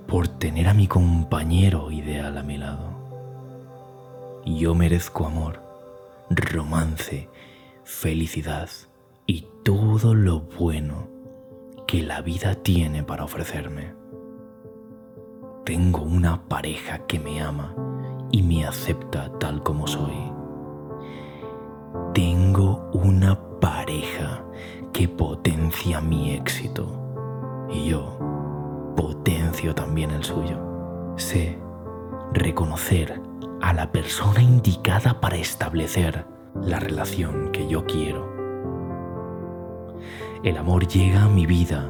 por 0.07 0.27
tener 0.27 0.67
a 0.67 0.73
mi 0.73 0.87
compañero 0.87 1.91
ideal 1.91 2.37
a 2.37 2.43
mi 2.43 2.57
lado. 2.57 3.04
Yo 4.45 4.75
merezco 4.75 5.25
amor, 5.25 5.59
romance, 6.29 7.27
felicidad 7.83 8.69
y 9.25 9.47
todo 9.63 10.13
lo 10.13 10.41
bueno 10.41 11.07
que 11.87 12.03
la 12.03 12.21
vida 12.21 12.53
tiene 12.53 13.03
para 13.03 13.23
ofrecerme. 13.23 13.95
Tengo 15.63 16.01
una 16.03 16.47
pareja 16.47 16.99
que 17.07 17.19
me 17.19 17.41
ama 17.41 17.75
y 18.31 18.43
me 18.43 18.67
acepta 18.67 19.31
tal 19.39 19.63
como 19.63 19.87
soy. 19.87 20.31
Tengo 22.13 22.91
una 22.93 23.59
pareja 23.59 24.45
que 24.93 25.07
potencia 25.07 26.01
mi 26.01 26.33
éxito 26.33 27.65
y 27.71 27.87
yo 27.89 28.15
potencio 28.95 29.73
también 29.73 30.11
el 30.11 30.23
suyo. 30.23 30.59
Sé 31.17 31.57
reconocer 32.31 33.24
a 33.61 33.73
la 33.73 33.91
persona 33.91 34.41
indicada 34.41 35.19
para 35.19 35.37
establecer 35.37 36.25
la 36.55 36.79
relación 36.79 37.51
que 37.51 37.67
yo 37.67 37.85
quiero. 37.85 38.33
El 40.43 40.57
amor 40.57 40.87
llega 40.87 41.23
a 41.23 41.29
mi 41.29 41.45
vida 41.45 41.89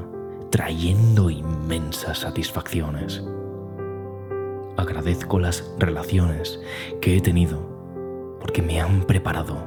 trayendo 0.49 1.29
inmensas 1.29 2.19
satisfacciones 2.19 3.23
agradezco 4.77 5.39
las 5.39 5.73
relaciones 5.79 6.59
que 7.01 7.17
he 7.17 7.21
tenido 7.21 7.59
porque 8.39 8.61
me 8.61 8.79
han 8.79 9.01
preparado 9.03 9.57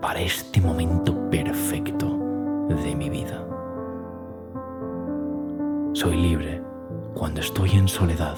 para 0.00 0.20
este 0.20 0.60
momento 0.60 1.30
perfecto 1.30 2.06
de 2.68 2.94
mi 2.94 3.10
vida. 3.10 3.46
Soy 5.92 6.16
libre 6.16 6.62
cuando 7.14 7.40
estoy 7.40 7.70
en 7.72 7.88
soledad 7.88 8.36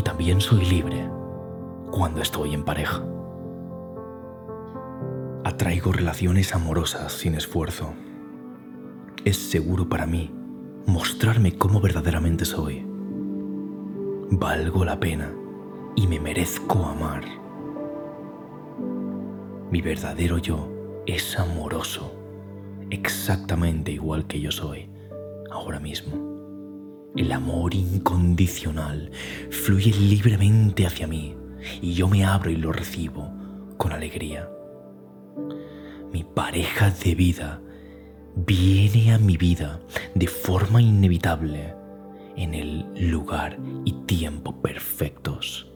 y 0.00 0.02
también 0.02 0.40
soy 0.40 0.64
libre 0.64 1.10
cuando 1.90 2.22
estoy 2.22 2.54
en 2.54 2.64
pareja. 2.64 3.04
Atraigo 5.44 5.92
relaciones 5.92 6.54
amorosas 6.54 7.12
sin 7.12 7.34
esfuerzo. 7.34 7.92
Es 9.26 9.36
seguro 9.36 9.90
para 9.90 10.06
mí 10.06 10.34
mostrarme 10.86 11.58
cómo 11.58 11.82
verdaderamente 11.82 12.46
soy 12.46 12.86
valgo 14.30 14.86
la 14.86 14.98
pena 14.98 15.34
y 15.96 16.06
me 16.06 16.18
merezco 16.18 16.86
amar. 16.86 17.22
Mi 19.70 19.82
verdadero 19.82 20.38
yo 20.38 20.66
es 21.04 21.38
amoroso, 21.38 22.10
exactamente 22.88 23.92
igual 23.92 24.26
que 24.26 24.40
yo 24.40 24.50
soy 24.50 24.88
ahora 25.50 25.78
mismo. 25.78 26.29
El 27.16 27.32
amor 27.32 27.74
incondicional 27.74 29.10
fluye 29.50 29.92
libremente 29.92 30.86
hacia 30.86 31.08
mí 31.08 31.34
y 31.82 31.94
yo 31.94 32.06
me 32.06 32.24
abro 32.24 32.50
y 32.50 32.56
lo 32.56 32.72
recibo 32.72 33.32
con 33.76 33.92
alegría. 33.92 34.48
Mi 36.12 36.22
pareja 36.22 36.90
de 36.90 37.14
vida 37.16 37.60
viene 38.36 39.12
a 39.12 39.18
mi 39.18 39.36
vida 39.36 39.80
de 40.14 40.28
forma 40.28 40.80
inevitable 40.80 41.74
en 42.36 42.54
el 42.54 43.10
lugar 43.10 43.58
y 43.84 43.92
tiempo 44.06 44.62
perfectos. 44.62 45.68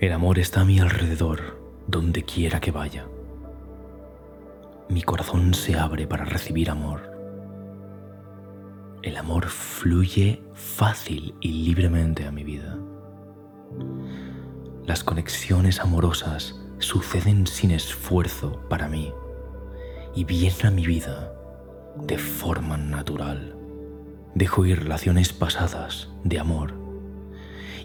El 0.00 0.12
amor 0.12 0.38
está 0.38 0.62
a 0.62 0.64
mi 0.64 0.80
alrededor, 0.80 1.60
donde 1.86 2.24
quiera 2.24 2.60
que 2.60 2.70
vaya. 2.70 3.06
Mi 4.88 5.02
corazón 5.02 5.54
se 5.54 5.76
abre 5.76 6.06
para 6.06 6.24
recibir 6.24 6.70
amor. 6.70 7.11
El 9.02 9.16
amor 9.16 9.48
fluye 9.48 10.40
fácil 10.54 11.34
y 11.40 11.64
libremente 11.64 12.24
a 12.24 12.30
mi 12.30 12.44
vida. 12.44 12.78
Las 14.86 15.02
conexiones 15.02 15.80
amorosas 15.80 16.60
suceden 16.78 17.48
sin 17.48 17.72
esfuerzo 17.72 18.60
para 18.68 18.86
mí 18.86 19.12
y 20.14 20.22
vienen 20.22 20.66
a 20.66 20.70
mi 20.70 20.86
vida 20.86 21.34
de 21.96 22.16
forma 22.16 22.76
natural. 22.76 23.56
Dejo 24.36 24.66
ir 24.66 24.84
relaciones 24.84 25.32
pasadas 25.32 26.08
de 26.22 26.38
amor 26.38 26.74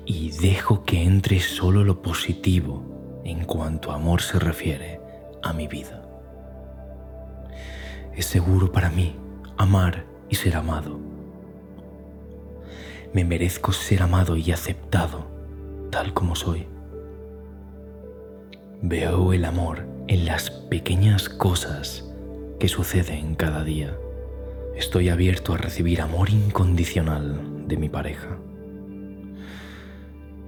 y 0.06 0.30
dejo 0.38 0.84
que 0.84 1.02
entre 1.02 1.40
solo 1.40 1.84
lo 1.84 2.04
positivo 2.04 3.22
en 3.26 3.44
cuanto 3.44 3.92
a 3.92 3.96
amor 3.96 4.22
se 4.22 4.38
refiere 4.38 5.02
a 5.42 5.52
mi 5.52 5.68
vida. 5.68 6.04
Es 8.14 8.28
seguro 8.28 8.72
para 8.72 8.92
mí 8.92 9.16
amar 9.58 10.06
y 10.30 10.36
ser 10.36 10.56
amado. 10.56 11.07
Me 13.14 13.24
merezco 13.24 13.72
ser 13.72 14.04
amado 14.04 14.36
y 14.36 14.52
aceptado 14.52 15.28
tal 15.90 16.14
como 16.14 16.36
soy. 16.36 16.68
Veo 18.82 19.34
el 19.34 19.46
amor 19.46 19.88
en 20.08 20.26
las 20.26 20.52
pequeñas 20.52 21.30
cosas 21.30 22.14
que 22.60 22.68
suceden 22.68 23.36
cada 23.36 23.64
día. 23.64 23.98
Estoy 24.76 25.10
abierto 25.10 25.54
a 25.54 25.58
recibir 25.58 26.02
amor 26.02 26.30
incondicional 26.30 27.68
de 27.68 27.78
mi 27.78 27.90
pareja. 27.90 28.38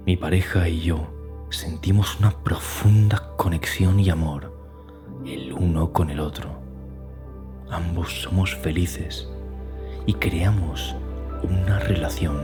Mi 0.06 0.16
pareja 0.16 0.68
y 0.68 0.80
yo 0.80 1.46
sentimos 1.50 2.18
una 2.20 2.30
profunda 2.42 3.32
conexión 3.36 3.98
y 3.98 4.10
amor 4.10 4.56
el 5.26 5.52
uno 5.52 5.92
con 5.92 6.10
el 6.10 6.20
otro. 6.20 6.60
Ambos 7.70 8.22
somos 8.22 8.54
felices 8.54 9.28
y 10.06 10.14
creamos 10.14 10.94
una 11.42 11.78
relación 11.78 12.40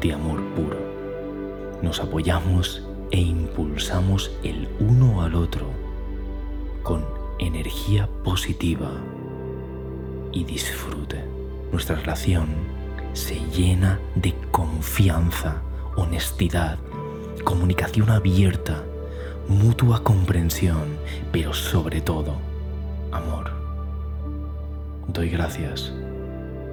de 0.00 0.12
amor 0.12 0.42
puro. 0.54 0.78
Nos 1.82 2.00
apoyamos 2.00 2.86
e 3.10 3.20
impulsamos 3.20 4.30
el 4.42 4.68
uno 4.80 5.22
al 5.22 5.34
otro 5.34 5.66
con 6.82 7.04
energía 7.38 8.08
positiva 8.22 8.90
y 10.32 10.44
disfrute. 10.44 11.24
Nuestra 11.72 11.96
relación 11.96 12.48
se 13.12 13.36
llena 13.56 14.00
de 14.14 14.34
confianza, 14.50 15.62
honestidad, 15.96 16.78
comunicación 17.44 18.10
abierta, 18.10 18.82
mutua 19.48 20.02
comprensión, 20.02 20.96
pero 21.32 21.52
sobre 21.52 22.00
todo 22.00 22.34
amor. 23.12 23.50
Doy 25.08 25.30
gracias 25.30 25.92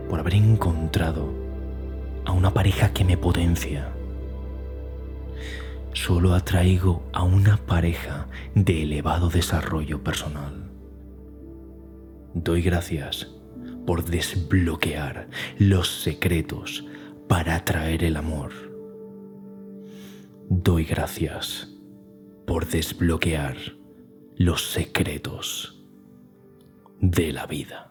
por 0.09 0.19
haber 0.19 0.35
encontrado 0.35 1.40
a 2.25 2.31
una 2.31 2.53
pareja 2.53 2.93
que 2.93 3.03
me 3.03 3.17
potencia. 3.17 3.93
Solo 5.93 6.33
atraigo 6.33 7.03
a 7.13 7.23
una 7.23 7.57
pareja 7.57 8.27
de 8.55 8.83
elevado 8.83 9.29
desarrollo 9.29 10.03
personal. 10.03 10.71
Doy 12.33 12.61
gracias 12.61 13.27
por 13.85 14.05
desbloquear 14.05 15.27
los 15.57 15.89
secretos 15.89 16.85
para 17.27 17.55
atraer 17.55 18.03
el 18.03 18.15
amor. 18.15 18.51
Doy 20.49 20.85
gracias 20.85 21.69
por 22.45 22.67
desbloquear 22.67 23.55
los 24.35 24.69
secretos 24.71 25.81
de 26.99 27.31
la 27.31 27.45
vida. 27.47 27.89